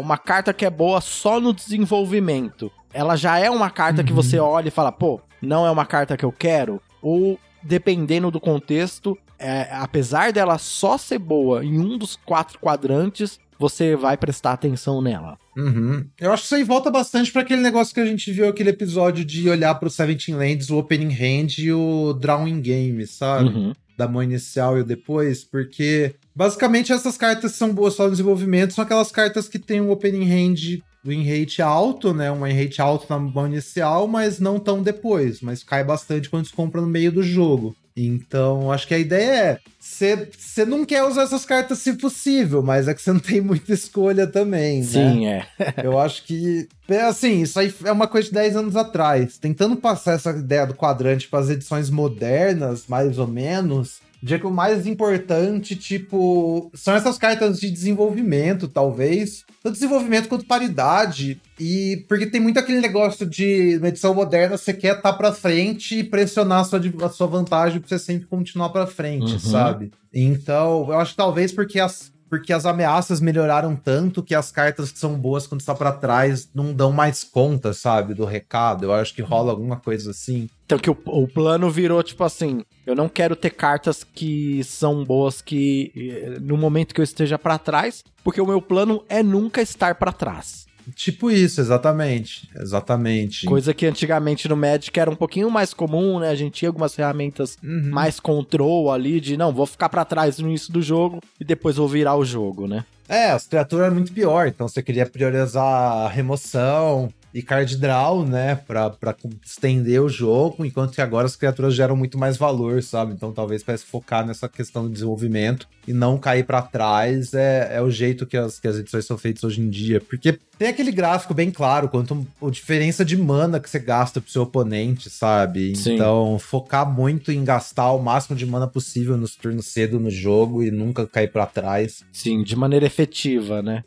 uma 0.00 0.18
carta 0.18 0.52
que 0.52 0.66
é 0.66 0.70
boa 0.70 1.00
só 1.00 1.38
no 1.38 1.52
desenvolvimento 1.52 2.72
ela 2.92 3.16
já 3.16 3.38
é 3.38 3.48
uma 3.48 3.70
carta 3.70 4.00
uhum. 4.00 4.06
que 4.06 4.12
você 4.12 4.38
olha 4.38 4.68
e 4.68 4.72
fala, 4.72 4.92
pô, 4.92 5.20
não 5.40 5.66
é 5.66 5.70
uma 5.70 5.86
carta 5.86 6.16
que 6.16 6.24
eu 6.24 6.32
quero? 6.32 6.80
Ou, 7.00 7.38
dependendo 7.62 8.30
do 8.30 8.40
contexto, 8.40 9.16
é, 9.38 9.68
apesar 9.72 10.32
dela 10.32 10.58
só 10.58 10.98
ser 10.98 11.18
boa 11.18 11.64
em 11.64 11.78
um 11.78 11.96
dos 11.96 12.16
quatro 12.16 12.58
quadrantes, 12.58 13.40
você 13.62 13.94
vai 13.94 14.16
prestar 14.16 14.52
atenção 14.52 15.00
nela. 15.00 15.38
Uhum. 15.56 16.04
Eu 16.20 16.32
acho 16.32 16.42
que 16.42 16.46
isso 16.46 16.54
aí 16.56 16.64
volta 16.64 16.90
bastante 16.90 17.30
para 17.30 17.42
aquele 17.42 17.62
negócio 17.62 17.94
que 17.94 18.00
a 18.00 18.04
gente 18.04 18.32
viu 18.32 18.48
aquele 18.48 18.70
episódio 18.70 19.24
de 19.24 19.48
olhar 19.48 19.74
pro 19.76 19.88
Seventeen 19.88 20.36
Lands, 20.36 20.68
o 20.68 20.78
Opening 20.78 21.14
Hand 21.14 21.58
e 21.58 21.72
o 21.72 22.12
Drawing 22.12 22.60
Game, 22.60 23.06
sabe? 23.06 23.50
Uhum. 23.50 23.72
Da 23.96 24.08
mão 24.08 24.22
inicial 24.22 24.76
e 24.76 24.80
o 24.80 24.84
depois, 24.84 25.44
porque 25.44 26.14
basicamente 26.34 26.92
essas 26.92 27.16
cartas 27.16 27.52
são 27.52 27.72
boas 27.72 27.94
só 27.94 28.04
no 28.04 28.10
desenvolvimento, 28.10 28.74
são 28.74 28.82
aquelas 28.82 29.12
cartas 29.12 29.48
que 29.48 29.60
tem 29.60 29.80
um 29.80 29.90
Opening 29.90 30.28
Hand 30.28 30.82
win 31.04 31.22
rate 31.24 31.60
alto, 31.60 32.12
né? 32.12 32.32
Um 32.32 32.42
win 32.42 32.52
rate 32.52 32.80
alto 32.80 33.06
na 33.08 33.18
mão 33.18 33.46
inicial, 33.46 34.08
mas 34.08 34.40
não 34.40 34.58
tão 34.58 34.82
depois. 34.82 35.40
Mas 35.40 35.62
cai 35.62 35.84
bastante 35.84 36.28
quando 36.28 36.46
se 36.46 36.52
compra 36.52 36.80
no 36.80 36.86
meio 36.86 37.12
do 37.12 37.22
jogo. 37.22 37.76
Então, 37.96 38.72
acho 38.72 38.86
que 38.86 38.94
a 38.94 38.98
ideia 38.98 39.32
é: 39.32 39.58
você 39.78 40.64
não 40.64 40.84
quer 40.84 41.04
usar 41.04 41.22
essas 41.22 41.44
cartas 41.44 41.78
se 41.78 41.92
possível, 41.94 42.62
mas 42.62 42.88
é 42.88 42.94
que 42.94 43.02
você 43.02 43.12
não 43.12 43.20
tem 43.20 43.40
muita 43.40 43.72
escolha 43.72 44.26
também, 44.26 44.80
né? 44.80 44.86
Sim, 44.86 45.26
é. 45.26 45.46
Eu 45.82 45.98
acho 45.98 46.24
que. 46.24 46.68
É 46.88 47.02
assim, 47.02 47.40
isso 47.40 47.58
aí 47.58 47.72
é 47.84 47.92
uma 47.92 48.06
coisa 48.06 48.28
de 48.28 48.34
10 48.34 48.56
anos 48.56 48.76
atrás. 48.76 49.38
Tentando 49.38 49.76
passar 49.76 50.12
essa 50.12 50.30
ideia 50.30 50.66
do 50.66 50.74
quadrante 50.74 51.26
para 51.26 51.38
as 51.38 51.48
edições 51.48 51.88
modernas, 51.88 52.84
mais 52.86 53.18
ou 53.18 53.26
menos 53.26 54.01
Diria 54.22 54.38
que 54.38 54.46
o 54.46 54.52
mais 54.52 54.86
importante, 54.86 55.74
tipo, 55.74 56.70
são 56.74 56.94
essas 56.94 57.18
cartas 57.18 57.58
de 57.58 57.68
desenvolvimento, 57.68 58.68
talvez. 58.68 59.44
Tanto 59.60 59.74
desenvolvimento 59.74 60.28
quanto 60.28 60.44
paridade. 60.44 61.40
E 61.58 62.04
porque 62.08 62.26
tem 62.26 62.40
muito 62.40 62.60
aquele 62.60 62.80
negócio 62.80 63.26
de 63.26 63.76
uma 63.78 63.88
edição 63.88 64.14
moderna, 64.14 64.56
você 64.56 64.72
quer 64.72 64.96
estar 64.96 65.10
tá 65.10 65.12
pra 65.12 65.32
frente 65.32 65.98
e 65.98 66.04
pressionar 66.04 66.60
a 66.60 66.64
sua, 66.64 66.80
a 67.04 67.08
sua 67.08 67.26
vantagem 67.26 67.80
pra 67.80 67.88
você 67.88 67.98
sempre 67.98 68.28
continuar 68.28 68.68
pra 68.68 68.86
frente, 68.86 69.32
uhum. 69.32 69.38
sabe? 69.40 69.90
Então, 70.14 70.86
eu 70.88 71.00
acho 71.00 71.12
que 71.12 71.16
talvez 71.16 71.50
porque 71.52 71.80
as, 71.80 72.11
porque 72.32 72.50
as 72.50 72.64
ameaças 72.64 73.20
melhoraram 73.20 73.76
tanto 73.76 74.22
que 74.22 74.34
as 74.34 74.50
cartas 74.50 74.90
que 74.90 74.98
são 74.98 75.18
boas 75.18 75.46
quando 75.46 75.60
está 75.60 75.74
para 75.74 75.92
trás 75.92 76.48
não 76.54 76.72
dão 76.72 76.90
mais 76.90 77.22
conta, 77.22 77.74
sabe, 77.74 78.14
do 78.14 78.24
recado. 78.24 78.84
Eu 78.84 78.92
acho 78.94 79.12
que 79.14 79.20
rola 79.20 79.50
alguma 79.50 79.76
coisa 79.76 80.12
assim. 80.12 80.48
Então 80.64 80.78
que 80.78 80.88
o, 80.88 80.96
o 81.04 81.28
plano 81.28 81.70
virou 81.70 82.02
tipo 82.02 82.24
assim, 82.24 82.62
eu 82.86 82.96
não 82.96 83.06
quero 83.06 83.36
ter 83.36 83.50
cartas 83.50 84.02
que 84.02 84.64
são 84.64 85.04
boas 85.04 85.42
que 85.42 85.92
eh, 85.94 86.38
no 86.40 86.56
momento 86.56 86.94
que 86.94 87.02
eu 87.02 87.04
esteja 87.04 87.38
para 87.38 87.58
trás, 87.58 88.02
porque 88.24 88.40
o 88.40 88.46
meu 88.46 88.62
plano 88.62 89.04
é 89.10 89.22
nunca 89.22 89.60
estar 89.60 89.96
para 89.96 90.10
trás. 90.10 90.64
Tipo 90.94 91.30
isso, 91.30 91.60
exatamente. 91.60 92.48
Exatamente. 92.56 93.46
Coisa 93.46 93.72
que 93.74 93.86
antigamente 93.86 94.48
no 94.48 94.56
Magic 94.56 94.98
era 94.98 95.10
um 95.10 95.16
pouquinho 95.16 95.50
mais 95.50 95.72
comum, 95.74 96.18
né? 96.18 96.28
A 96.28 96.34
gente 96.34 96.54
tinha 96.54 96.68
algumas 96.68 96.94
ferramentas 96.94 97.58
uhum. 97.62 97.90
mais 97.90 98.18
control 98.20 98.90
ali 98.90 99.20
de 99.20 99.36
não, 99.36 99.52
vou 99.52 99.66
ficar 99.66 99.88
para 99.88 100.04
trás 100.04 100.38
no 100.38 100.48
início 100.48 100.72
do 100.72 100.82
jogo 100.82 101.20
e 101.40 101.44
depois 101.44 101.76
vou 101.76 101.88
virar 101.88 102.16
o 102.16 102.24
jogo, 102.24 102.66
né? 102.66 102.84
É, 103.08 103.30
as 103.30 103.46
criaturas 103.46 103.86
eram 103.86 103.96
muito 103.96 104.12
pior, 104.12 104.46
então 104.46 104.66
você 104.66 104.82
queria 104.82 105.04
priorizar 105.04 105.64
a 105.64 106.08
remoção, 106.08 107.12
e 107.34 107.42
card 107.42 107.76
draw, 107.76 108.26
né, 108.26 108.54
pra, 108.54 108.90
pra 108.90 109.14
estender 109.44 110.00
o 110.02 110.08
jogo, 110.08 110.64
enquanto 110.64 110.92
que 110.92 111.00
agora 111.00 111.26
as 111.26 111.36
criaturas 111.36 111.74
geram 111.74 111.96
muito 111.96 112.18
mais 112.18 112.36
valor, 112.36 112.82
sabe? 112.82 113.12
Então 113.12 113.32
talvez 113.32 113.62
para 113.62 113.76
focar 113.78 114.26
nessa 114.26 114.48
questão 114.48 114.84
do 114.84 114.90
desenvolvimento 114.90 115.66
e 115.86 115.92
não 115.92 116.18
cair 116.18 116.44
para 116.44 116.62
trás 116.62 117.34
é, 117.34 117.76
é 117.76 117.82
o 117.82 117.90
jeito 117.90 118.26
que 118.26 118.36
as, 118.36 118.58
que 118.58 118.68
as 118.68 118.76
edições 118.76 119.06
são 119.06 119.16
feitas 119.16 119.44
hoje 119.44 119.60
em 119.60 119.70
dia. 119.70 120.00
Porque 120.00 120.38
tem 120.58 120.68
aquele 120.68 120.92
gráfico 120.92 121.34
bem 121.34 121.50
claro 121.50 121.88
quanto 121.88 122.26
a 122.40 122.50
diferença 122.50 123.04
de 123.04 123.16
mana 123.16 123.58
que 123.58 123.68
você 123.68 123.78
gasta 123.78 124.20
pro 124.20 124.30
seu 124.30 124.42
oponente, 124.42 125.10
sabe? 125.10 125.74
Sim. 125.74 125.94
Então 125.94 126.38
focar 126.38 126.88
muito 126.88 127.32
em 127.32 127.42
gastar 127.44 127.92
o 127.92 128.02
máximo 128.02 128.36
de 128.36 128.46
mana 128.46 128.66
possível 128.66 129.16
nos 129.16 129.34
turnos 129.34 129.66
cedo 129.66 129.98
no 129.98 130.10
jogo 130.10 130.62
e 130.62 130.70
nunca 130.70 131.06
cair 131.06 131.32
para 131.32 131.46
trás. 131.46 132.04
Sim, 132.12 132.42
de 132.42 132.54
maneira 132.54 132.86
efetiva, 132.86 133.62
né? 133.62 133.84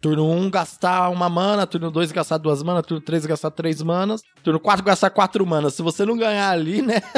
Turno 0.00 0.26
1 0.26 0.36
um, 0.36 0.50
gastar 0.50 1.10
uma 1.10 1.28
mana, 1.28 1.66
turno 1.66 1.90
2 1.90 2.12
gastar 2.12 2.38
duas 2.38 2.62
manas, 2.62 2.86
turno 2.86 3.04
3 3.04 3.26
gastar 3.26 3.50
três 3.50 3.82
manas, 3.82 4.22
turno 4.42 4.58
4 4.58 4.84
gastar 4.84 5.10
quatro 5.10 5.46
manas. 5.46 5.74
Se 5.74 5.82
você 5.82 6.04
não 6.06 6.16
ganhar 6.16 6.50
ali, 6.50 6.80
né? 6.80 7.02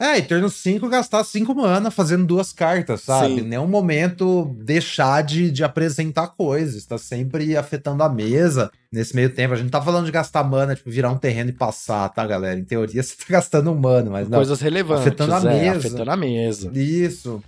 É, 0.00 0.18
e 0.18 0.22
turno 0.22 0.48
5 0.48 0.88
gastar 0.88 1.24
5 1.24 1.52
mana 1.56 1.90
fazendo 1.90 2.24
duas 2.24 2.52
cartas, 2.52 3.00
sabe? 3.00 3.40
Sim. 3.40 3.40
Nenhum 3.42 3.66
momento 3.66 4.54
deixar 4.62 5.22
de, 5.22 5.50
de 5.50 5.64
apresentar 5.64 6.28
coisas. 6.28 6.86
Tá 6.86 6.96
sempre 6.96 7.56
afetando 7.56 8.04
a 8.04 8.08
mesa. 8.08 8.70
Nesse 8.92 9.14
meio 9.14 9.28
tempo, 9.34 9.54
a 9.54 9.56
gente 9.56 9.70
tá 9.70 9.82
falando 9.82 10.06
de 10.06 10.12
gastar 10.12 10.44
mana, 10.44 10.76
tipo, 10.76 10.88
virar 10.88 11.10
um 11.10 11.18
terreno 11.18 11.50
e 11.50 11.52
passar, 11.52 12.08
tá, 12.10 12.24
galera? 12.24 12.58
Em 12.58 12.64
teoria, 12.64 13.02
você 13.02 13.16
tá 13.16 13.24
gastando 13.28 13.74
mana, 13.74 14.08
mas 14.08 14.28
não. 14.28 14.38
Coisas 14.38 14.60
relevantes. 14.60 15.04
Afetando 15.04 15.34
a 15.34 15.38
é, 15.52 15.60
mesa. 15.60 15.88
Afetando 15.88 16.10
a 16.12 16.16
mesa. 16.16 16.70
Isso. 16.72 17.42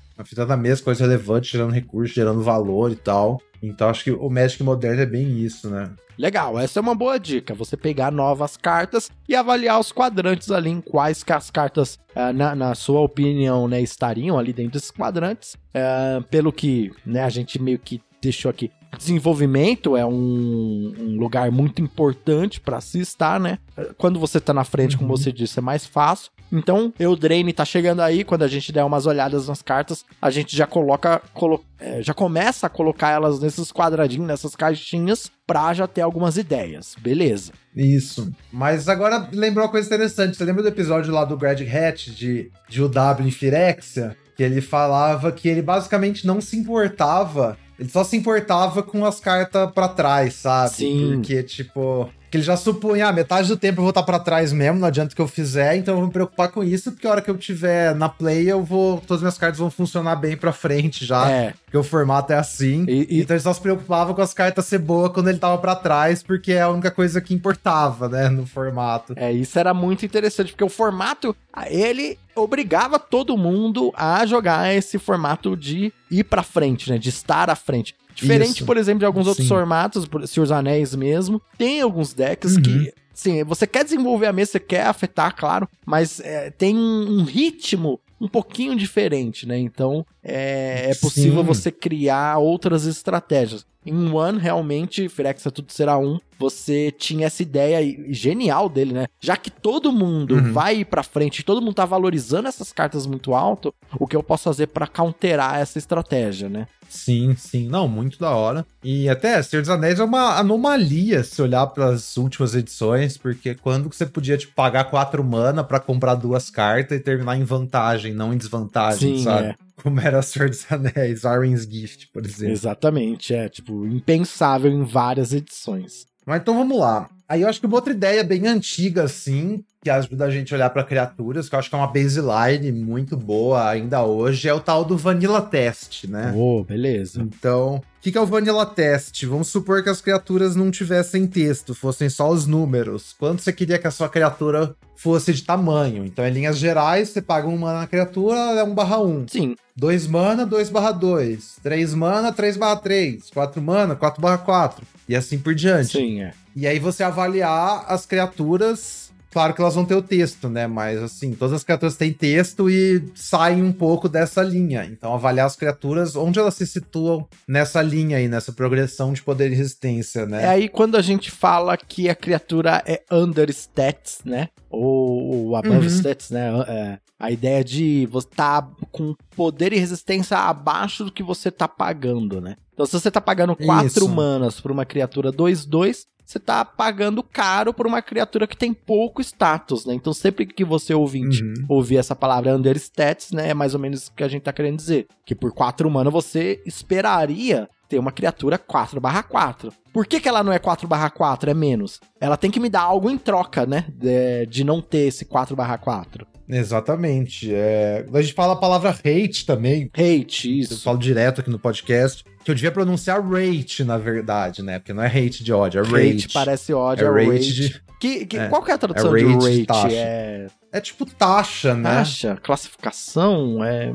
A 0.49 0.57
mesa, 0.57 0.83
coisa 0.83 1.05
relevante, 1.05 1.53
gerando 1.53 1.73
recurso, 1.73 2.15
gerando 2.15 2.43
valor 2.43 2.91
e 2.91 2.97
tal. 2.97 3.41
Então 3.63 3.89
acho 3.89 4.05
que 4.05 4.11
o 4.11 4.31
Magic 4.31 4.63
moderno 4.63 5.03
é 5.03 5.07
bem 5.07 5.39
isso, 5.39 5.69
né? 5.69 5.91
Legal, 6.19 6.59
essa 6.59 6.79
é 6.79 6.83
uma 6.83 6.95
boa 6.95 7.19
dica. 7.19 7.55
Você 7.55 7.77
pegar 7.77 8.11
novas 8.11 8.57
cartas 8.57 9.11
e 9.29 9.35
avaliar 9.35 9.81
os 9.81 9.91
quadrantes 9.91 10.51
ali 10.51 10.69
em 10.71 10.81
quais 10.81 11.23
que 11.23 11.33
as 11.33 11.51
cartas, 11.51 11.99
uh, 12.15 12.33
na, 12.35 12.55
na, 12.55 12.75
sua 12.75 13.01
opinião, 13.01 13.67
né, 13.67 13.81
estariam 13.81 14.39
ali 14.39 14.53
dentro 14.53 14.73
desses 14.73 14.91
quadrantes. 14.91 15.55
Uh, 15.55 16.23
pelo 16.25 16.53
que 16.53 16.91
né, 17.07 17.23
a 17.23 17.31
gente 17.31 17.61
meio 17.61 17.79
que 17.79 18.03
deixou 18.21 18.51
aqui 18.51 18.71
Desenvolvimento 18.97 19.97
é 19.97 20.05
um, 20.05 20.93
um 20.99 21.19
lugar 21.19 21.51
muito 21.53 21.81
importante 21.81 22.61
para 22.61 22.81
se 22.81 22.99
estar, 22.99 23.39
né? 23.39 23.59
Quando 23.97 24.19
você 24.19 24.41
tá 24.41 24.53
na 24.53 24.65
frente, 24.65 24.95
uhum. 24.97 25.03
como 25.03 25.17
você 25.17 25.31
disse, 25.31 25.61
é 25.61 25.63
mais 25.63 25.87
fácil. 25.87 26.33
Então, 26.53 26.93
Eldraine 26.99 27.53
tá 27.53 27.65
chegando 27.65 28.01
aí, 28.01 28.25
quando 28.25 28.43
a 28.43 28.49
gente 28.49 28.73
der 28.73 28.85
umas 28.85 29.07
olhadas 29.07 29.49
nas 29.49 29.63
cartas, 29.63 30.05
a 30.21 30.31
gente 30.31 30.57
já 30.57 30.67
coloca, 30.67 31.23
colo 31.33 31.65
é, 31.79 32.03
já 32.03 32.13
começa 32.13 32.67
a 32.67 32.71
colocar 32.71 33.11
elas 33.11 33.41
nesses 33.41 33.73
quadradinhos, 33.73 34.27
nessas 34.27 34.55
caixinhas, 34.55 35.31
pra 35.47 35.73
já 35.73 35.87
ter 35.87 36.03
algumas 36.03 36.37
ideias. 36.37 36.95
Beleza. 37.01 37.53
Isso. 37.75 38.33
Mas 38.53 38.89
agora 38.89 39.29
lembrou 39.33 39.65
uma 39.65 39.71
coisa 39.71 39.87
interessante. 39.87 40.37
Você 40.37 40.45
lembra 40.45 40.63
do 40.63 40.69
episódio 40.69 41.13
lá 41.13 41.25
do 41.25 41.37
Greg 41.37 41.69
Hatch 41.69 42.09
de, 42.09 42.51
de 42.69 42.83
UW 42.83 43.27
em 43.27 43.31
Firexia? 43.31 44.17
Que 44.37 44.43
ele 44.43 44.61
falava 44.61 45.33
que 45.33 45.49
ele 45.49 45.63
basicamente 45.63 46.27
não 46.27 46.41
se 46.41 46.57
importava 46.57 47.59
ele 47.81 47.89
só 47.89 48.05
se 48.05 48.17
importava 48.17 48.83
com 48.83 49.05
as 49.07 49.19
cartas 49.19 49.71
para 49.73 49.89
trás, 49.89 50.35
sabe? 50.35 50.71
Sim. 50.75 51.13
Porque, 51.15 51.43
tipo, 51.43 52.09
Que 52.31 52.37
ele 52.37 52.45
já 52.45 52.57
supõe, 52.57 53.01
ah, 53.03 53.11
metade 53.11 53.49
do 53.49 53.57
tempo 53.57 53.81
eu 53.81 53.83
vou 53.83 53.89
estar 53.91 54.05
pra 54.05 54.17
trás 54.21 54.53
mesmo, 54.53 54.79
não 54.79 54.87
adianta 54.87 55.13
que 55.17 55.21
eu 55.21 55.27
fizer, 55.27 55.75
então 55.77 55.95
eu 55.95 55.99
vou 55.99 56.07
me 56.07 56.13
preocupar 56.13 56.49
com 56.53 56.63
isso, 56.63 56.93
porque 56.93 57.05
a 57.05 57.11
hora 57.11 57.21
que 57.21 57.29
eu 57.29 57.37
tiver 57.37 57.93
na 57.97 58.09
play, 58.09 58.49
eu 58.49 58.63
vou. 58.63 58.99
Todas 59.01 59.17
as 59.17 59.23
minhas 59.23 59.37
cartas 59.39 59.59
vão 59.59 59.69
funcionar 59.69 60.15
bem 60.15 60.37
pra 60.37 60.53
frente 60.53 61.05
já. 61.05 61.29
É. 61.29 61.55
Porque 61.65 61.77
o 61.77 61.83
formato 61.83 62.33
é 62.33 62.37
assim. 62.37 62.85
E- 62.87 63.07
e- 63.11 63.21
Então 63.23 63.35
ele 63.35 63.43
só 63.43 63.53
se 63.53 63.61
preocupava 63.61 64.15
com 64.15 64.23
as 64.23 64.33
cartas 64.33 64.65
ser 64.67 64.79
boa 64.79 65.11
quando 65.11 65.29
ele 65.29 65.39
tava 65.39 65.59
pra 65.59 65.75
trás, 65.75 66.23
porque 66.23 66.53
é 66.53 66.61
a 66.61 66.69
única 66.69 66.93
coisa 66.93 67.21
que 67.21 67.35
importava, 67.35 68.09
né, 68.09 68.29
no 68.29 68.47
formato. 68.47 69.13
É, 69.17 69.33
isso 69.33 69.59
era 69.59 69.75
muito 69.75 70.07
interessante, 70.07 70.53
porque 70.53 70.63
o 70.63 70.69
formato, 70.69 71.35
ele 71.69 72.17
obrigava 72.43 72.99
todo 72.99 73.37
mundo 73.37 73.93
a 73.95 74.25
jogar 74.27 74.75
esse 74.75 74.99
formato 74.99 75.57
de 75.57 75.93
ir 76.11 76.25
pra 76.25 76.43
frente, 76.43 76.91
né? 76.91 76.99
De 76.99 77.09
estar 77.09 77.49
à 77.51 77.55
frente. 77.57 77.95
Diferente, 78.15 78.57
Isso. 78.59 78.67
por 78.67 78.77
exemplo, 78.77 78.99
de 79.01 79.05
alguns 79.07 79.27
outros 79.27 79.47
Sim. 79.47 79.55
formatos, 79.55 80.07
por 80.07 80.27
Senhor 80.27 80.45
dos 80.45 80.53
Anéis 80.53 80.95
mesmo, 80.95 81.41
tem 81.57 81.81
alguns 81.81 82.13
decks 82.13 82.57
Uhum. 82.57 82.63
que, 82.63 82.93
sim, 83.15 83.45
você 83.45 83.67
quer 83.67 83.85
desenvolver 83.85 84.27
a 84.27 84.33
mesa, 84.33 84.53
você 84.53 84.61
quer 84.61 84.87
afetar, 84.87 85.35
claro, 85.35 85.69
mas 85.87 86.21
é, 86.21 86.51
tem 86.51 86.77
um 86.77 87.23
ritmo 87.25 87.99
um 88.21 88.29
pouquinho 88.29 88.77
diferente, 88.77 89.47
né? 89.47 89.59
Então, 89.59 90.05
é, 90.23 90.91
é 90.91 90.95
possível 90.97 91.41
Sim. 91.41 91.47
você 91.47 91.71
criar 91.73 92.37
outras 92.39 92.85
estratégias. 92.85 93.65
Em 93.85 94.11
One, 94.13 94.39
realmente, 94.39 95.09
Firexa 95.09 95.51
Tudo 95.51 95.73
Será 95.73 95.97
Um, 95.99 96.19
você 96.39 96.91
tinha 96.91 97.27
essa 97.27 97.43
ideia 97.43 97.81
genial 98.11 98.69
dele, 98.69 98.93
né? 98.93 99.07
Já 99.21 99.37
que 99.37 99.51
todo 99.51 99.91
mundo 99.93 100.35
Uhum. 100.35 100.53
vai 100.53 100.85
pra 100.85 101.03
frente, 101.03 101.43
todo 101.43 101.63
mundo 101.63 101.75
tá 101.75 101.85
valorizando 101.87 102.49
essas 102.49 102.73
cartas 102.73 103.07
muito 103.07 103.35
alto, 103.35 103.75
o 103.99 104.07
que 104.07 104.15
eu 104.17 104.23
posso 104.23 104.45
fazer 104.45 104.67
pra 104.69 104.87
counterar 104.87 105.59
essa 105.61 105.79
estratégia, 105.79 106.49
né? 106.49 106.67
Sim, 106.89 107.37
sim. 107.37 107.69
Não, 107.69 107.87
muito 107.87 108.19
da 108.19 108.31
hora. 108.31 108.67
E 108.83 109.09
até 109.09 109.41
Senhor 109.43 109.63
dos 109.63 109.71
Anéis 109.71 110.01
é 110.01 110.05
uma 110.05 110.39
anomalia 110.39 111.23
se 111.23 111.41
olhar 111.41 111.67
pelas 111.69 112.17
últimas 112.17 112.55
edições, 112.55 113.17
porque 113.17 113.55
quando 113.55 113.89
que 113.89 113.95
você 113.97 114.05
podia 114.07 114.37
tipo, 114.37 114.53
pagar 114.55 114.85
quatro 114.85 115.23
mana 115.23 115.63
pra 115.63 115.79
comprar 115.79 116.17
duas 116.17 116.51
cartas 116.51 116.99
e 116.99 117.01
terminar 117.01 117.37
em 117.37 117.45
vantagem, 117.45 118.13
não 118.13 118.35
em 118.35 118.37
desvantagem, 118.37 119.17
Sim, 119.17 119.23
sabe? 119.25 119.49
é. 119.49 119.55
Como 119.83 120.01
era 120.01 120.23
Senhor 120.23 120.49
dos 120.49 120.67
Anéis, 120.71 121.25
Arwen's 121.25 121.63
Gift, 121.63 122.09
por 122.13 122.25
exemplo. 122.25 122.53
Exatamente, 122.53 123.35
é, 123.35 123.49
tipo, 123.49 123.87
impensável 123.87 124.71
em 124.71 124.85
várias 124.85 125.33
edições. 125.33 126.07
Mas 126.27 126.41
então 126.41 126.57
vamos 126.57 126.79
lá. 126.79 127.09
Aí 127.29 127.43
eu 127.43 127.49
acho 127.49 127.61
que 127.61 127.67
uma 127.67 127.77
outra 127.77 127.93
ideia 127.93 128.25
bem 128.25 128.47
antiga, 128.47 129.05
assim, 129.05 129.65
que 129.83 129.89
ajuda 129.89 130.27
a 130.27 130.31
gente 130.31 130.53
a 130.53 130.57
olhar 130.57 130.71
pra 130.71 130.85
criaturas, 130.85 131.49
que 131.49 131.55
eu 131.55 131.59
acho 131.59 131.69
que 131.71 131.75
é 131.75 131.79
uma 131.79 131.87
baseline 131.87 132.73
muito 132.73 133.17
boa 133.17 133.69
ainda 133.69 134.05
hoje, 134.05 134.49
é 134.49 134.55
o 134.55 134.61
tal 134.61 134.85
do 134.85 134.97
Vanilla 134.97 135.41
Test, 135.41 136.05
né? 136.05 136.33
Oh, 136.37 136.63
beleza. 136.63 137.23
Então, 137.23 137.81
o 138.01 138.03
que, 138.03 138.11
que 138.11 138.17
é 138.17 138.21
o 138.21 138.25
Vanilla 138.25 138.65
Test? 138.65 139.27
Vamos 139.27 139.49
supor 139.49 139.83
que 139.83 139.91
as 139.91 140.01
criaturas 140.01 140.57
não 140.57 140.71
tivessem 140.71 141.27
texto, 141.27 141.75
fossem 141.75 142.09
só 142.09 142.31
os 142.31 142.47
números. 142.47 143.15
Quanto 143.19 143.43
você 143.43 143.53
queria 143.53 143.79
que 143.79 143.87
a 143.87 143.91
sua 143.91 144.09
criatura 144.09 144.75
fosse 144.97 145.35
de 145.35 145.43
tamanho? 145.43 146.07
Então, 146.07 146.27
em 146.27 146.33
linhas 146.33 146.57
gerais, 146.57 147.11
você 147.11 147.21
paga 147.21 147.47
um 147.47 147.59
mana 147.59 147.81
na 147.81 147.87
criatura, 147.87 148.39
é 148.39 148.65
1 148.65 148.75
barra 148.75 148.99
1. 149.01 149.29
Sim, 149.29 149.55
2 149.77 150.07
mana, 150.07 150.47
2 150.47 150.71
barra 150.71 150.93
2. 150.93 151.57
3 151.63 151.93
mana, 151.93 152.33
3 152.33 152.57
barra 152.57 152.77
3. 152.77 153.29
4 153.35 153.61
mana, 153.61 153.95
4 153.95 154.23
barra 154.23 154.39
4. 154.39 154.87
E 155.07 155.15
assim 155.15 155.39
por 155.39 155.55
diante. 155.55 155.93
sim, 155.99 156.23
é. 156.23 156.33
E 156.57 156.67
aí 156.67 156.79
você 156.79 157.03
avaliar 157.03 157.85
as 157.87 158.07
criaturas. 158.07 159.00
Claro 159.31 159.55
que 159.55 159.61
elas 159.61 159.75
vão 159.75 159.85
ter 159.85 159.95
o 159.95 160.03
texto, 160.03 160.49
né? 160.49 160.67
Mas 160.67 161.01
assim, 161.03 161.33
todas 161.35 161.55
as 161.55 161.65
criaturas 161.65 161.97
têm 161.97 162.13
texto 162.13 162.69
e 162.69 163.05
saem 163.15 163.63
um 163.63 163.73
pouco 163.73 164.09
dessa 164.09 164.43
linha. 164.43 164.85
Então, 164.85 165.15
avaliar 165.15 165.47
as 165.47 165.57
criaturas, 165.57 166.17
onde 166.17 166.39
elas 166.39 166.55
se 166.55 166.67
situam 166.67 167.29
nessa 167.47 167.81
linha 167.81 168.17
aí, 168.17 168.27
nessa 168.29 168.53
progressão 168.53 169.13
de 169.13 169.23
poder 169.23 169.53
e 169.53 169.55
resistência, 169.55 170.21
É 170.23 170.27
né? 170.27 170.49
aí 170.49 170.69
quando 170.69 170.97
a 170.97 171.03
gente 171.03 171.31
fala 171.31 171.77
que 171.77 172.09
a 172.09 172.15
criatura 172.15 172.83
é 172.87 173.03
under 173.11 173.49
stats, 173.51 174.19
né? 174.25 174.49
Ou, 174.69 175.49
ou 175.49 175.57
above 175.57 175.75
Uhum. 175.87 175.87
stats, 175.87 176.31
né? 176.31 176.49
É, 176.69 176.99
a 177.19 177.31
ideia 177.31 177.63
de 177.63 178.07
você 178.11 178.29
tá 178.35 178.67
com 178.91 179.15
poder 179.37 179.73
e 179.73 179.79
resistência 179.79 180.39
abaixo 180.39 181.05
do 181.05 181.13
que 181.13 181.23
você 181.23 181.51
tá 181.51 181.69
pagando, 181.69 182.41
né? 182.41 182.57
Então, 182.81 182.87
se 182.87 182.99
você 182.99 183.11
tá 183.11 183.21
pagando 183.21 183.55
4 183.55 183.87
Isso. 183.87 184.09
manas 184.09 184.59
por 184.59 184.71
uma 184.71 184.87
criatura 184.87 185.31
2-2, 185.31 186.07
você 186.25 186.39
tá 186.39 186.65
pagando 186.65 187.23
caro 187.23 187.75
por 187.75 187.87
uma 187.87 188.01
criatura 188.01 188.47
que 188.47 188.57
tem 188.57 188.73
pouco 188.73 189.21
status, 189.21 189.85
né? 189.85 189.93
Então, 189.93 190.15
sempre 190.15 190.47
que 190.47 190.65
você 190.65 190.95
ouvinte 190.95 191.43
Uhum. 191.45 191.67
ouvir 191.69 191.99
essa 191.99 192.17
palavra 192.17 192.57
under 192.57 192.75
stats, 192.79 193.33
né? 193.33 193.51
É 193.51 193.55
mais 193.55 193.75
ou 193.75 193.81
menos 193.81 194.07
o 194.07 194.13
que 194.15 194.25
a 194.25 194.29
gente 194.29 194.45
tá 194.45 194.53
querendo 194.53 194.79
dizer. 194.79 195.07
Que 195.27 195.35
por 195.35 195.53
4 195.53 195.91
mana 195.91 196.09
você 196.09 196.63
esperaria 196.65 197.69
ter 197.87 197.99
uma 197.99 198.13
criatura 198.13 198.57
4/4. 198.59 199.73
Por 199.93 200.07
que, 200.07 200.21
que 200.21 200.29
ela 200.29 200.43
não 200.43 200.53
é 200.53 200.59
4/4? 200.59 201.49
É 201.51 201.55
menos. 201.55 202.01
Ela 202.19 202.37
tem 202.39 202.51
que 202.51 202.61
me 202.61 202.71
dar 202.71 202.83
algo 202.83 203.11
em 203.11 203.19
troca, 203.19 203.67
né? 203.67 203.85
De, 203.93 204.47
de 204.47 204.65
não 204.65 204.81
ter 204.81 205.09
esse 205.09 205.27
4/4. 205.27 206.25
Exatamente. 206.51 207.53
É... 207.55 208.05
A 208.13 208.23
gente 208.23 208.35
fala 208.35 208.53
a 208.55 208.57
palavra 208.57 208.91
hate 208.91 209.45
também. 209.47 209.91
Hate, 209.95 210.49
Eu 210.51 210.57
isso. 210.59 210.83
falo 210.83 210.99
direto 210.99 211.41
aqui 211.41 211.51
no 211.51 211.59
podcast. 211.59 212.25
Que 212.45 212.51
eu 212.51 212.55
devia 212.55 212.73
pronunciar 212.73 213.23
rate, 213.23 213.85
na 213.85 213.99
verdade, 213.99 214.63
né? 214.63 214.79
Porque 214.79 214.93
não 214.93 215.03
é 215.03 215.07
hate 215.07 215.45
de 215.45 215.53
ódio, 215.53 215.81
é 215.81 215.85
rate. 215.85 216.25
Hate 216.25 216.29
parece 216.33 216.73
ódio, 216.73 217.07
É 217.07 217.09
é 217.23 217.25
rate 217.27 217.37
rate. 217.37 217.55
de- 217.55 217.83
Que, 218.01 218.25
que- 218.25 218.39
é. 218.39 218.49
Qual 218.49 218.63
que 218.63 218.71
é 218.71 218.75
a 218.75 218.79
tradução 218.79 219.15
É 219.15 219.19
de 219.19 219.25
rate 219.27 219.39
de 219.39 219.51
rate? 219.51 219.67
taxa. 219.67 219.95
É 219.97 220.47
É 220.73 220.81
tipo 220.81 221.05
taxa, 221.05 221.75
né? 221.75 221.83
taxa, 221.83 222.39
classificação, 222.43 223.63
é... 223.63 223.93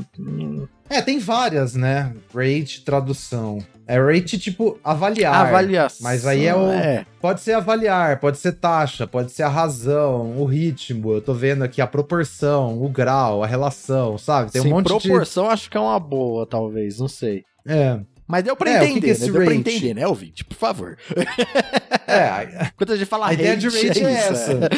É, 0.89 1.01
tem 1.01 1.17
várias, 1.19 1.73
né? 1.75 2.13
Rate, 2.33 2.81
tradução. 2.83 3.59
É 3.87 3.99
rate 3.99 4.37
tipo 4.39 4.79
avaliar. 4.83 5.47
avaliação. 5.47 5.99
Mas 6.01 6.25
aí 6.25 6.45
é 6.45 6.55
o- 6.55 6.71
É, 6.71 7.05
Pode 7.21 7.41
ser 7.41 7.53
avaliar, 7.53 8.19
pode 8.19 8.37
ser 8.37 8.53
taxa, 8.53 9.05
pode 9.07 9.31
ser 9.31 9.43
a 9.43 9.47
razão, 9.49 10.37
o 10.37 10.45
ritmo. 10.45 11.13
Eu 11.13 11.21
tô 11.21 11.33
vendo 11.33 11.63
aqui 11.63 11.81
a 11.81 11.87
proporção, 11.87 12.81
o 12.83 12.87
grau, 12.89 13.43
a 13.43 13.47
relação, 13.47 14.17
sabe? 14.17 14.51
Tem 14.51 14.61
sim, 14.61 14.67
um 14.67 14.71
monte 14.71 14.87
proporção 14.87 15.49
acho 15.49 15.69
que 15.69 15.77
é 15.77 15.79
uma 15.79 15.99
boa, 15.99 16.45
talvez, 16.45 16.99
não 16.99 17.07
sei. 17.07 17.43
de. 17.65 17.73
É. 17.73 17.99
Mas 18.27 18.43
deu 18.43 18.55
pra 18.55 18.69
É, 18.71 18.77
o 18.77 18.79
que 18.79 18.85
entender, 18.85 19.01
que 19.01 19.11
é 19.11 19.13
né? 19.13 19.25
Deu 19.25 19.33
pra 19.33 19.43
rate? 19.43 19.57
entender, 19.57 19.93
né, 19.93 20.07
ouvinte? 20.07 20.43
Por 20.43 20.55
favor. 20.55 20.97
É, 22.07 22.71
Quando 22.77 22.93
a 22.93 22.97
gente 22.97 23.07
fala 23.07 23.27
a 23.27 23.33
ideia 23.33 23.55
de 23.55 23.67
rate 23.67 24.03
é, 24.03 24.13
isso, 24.13 24.33
essa. 24.33 24.69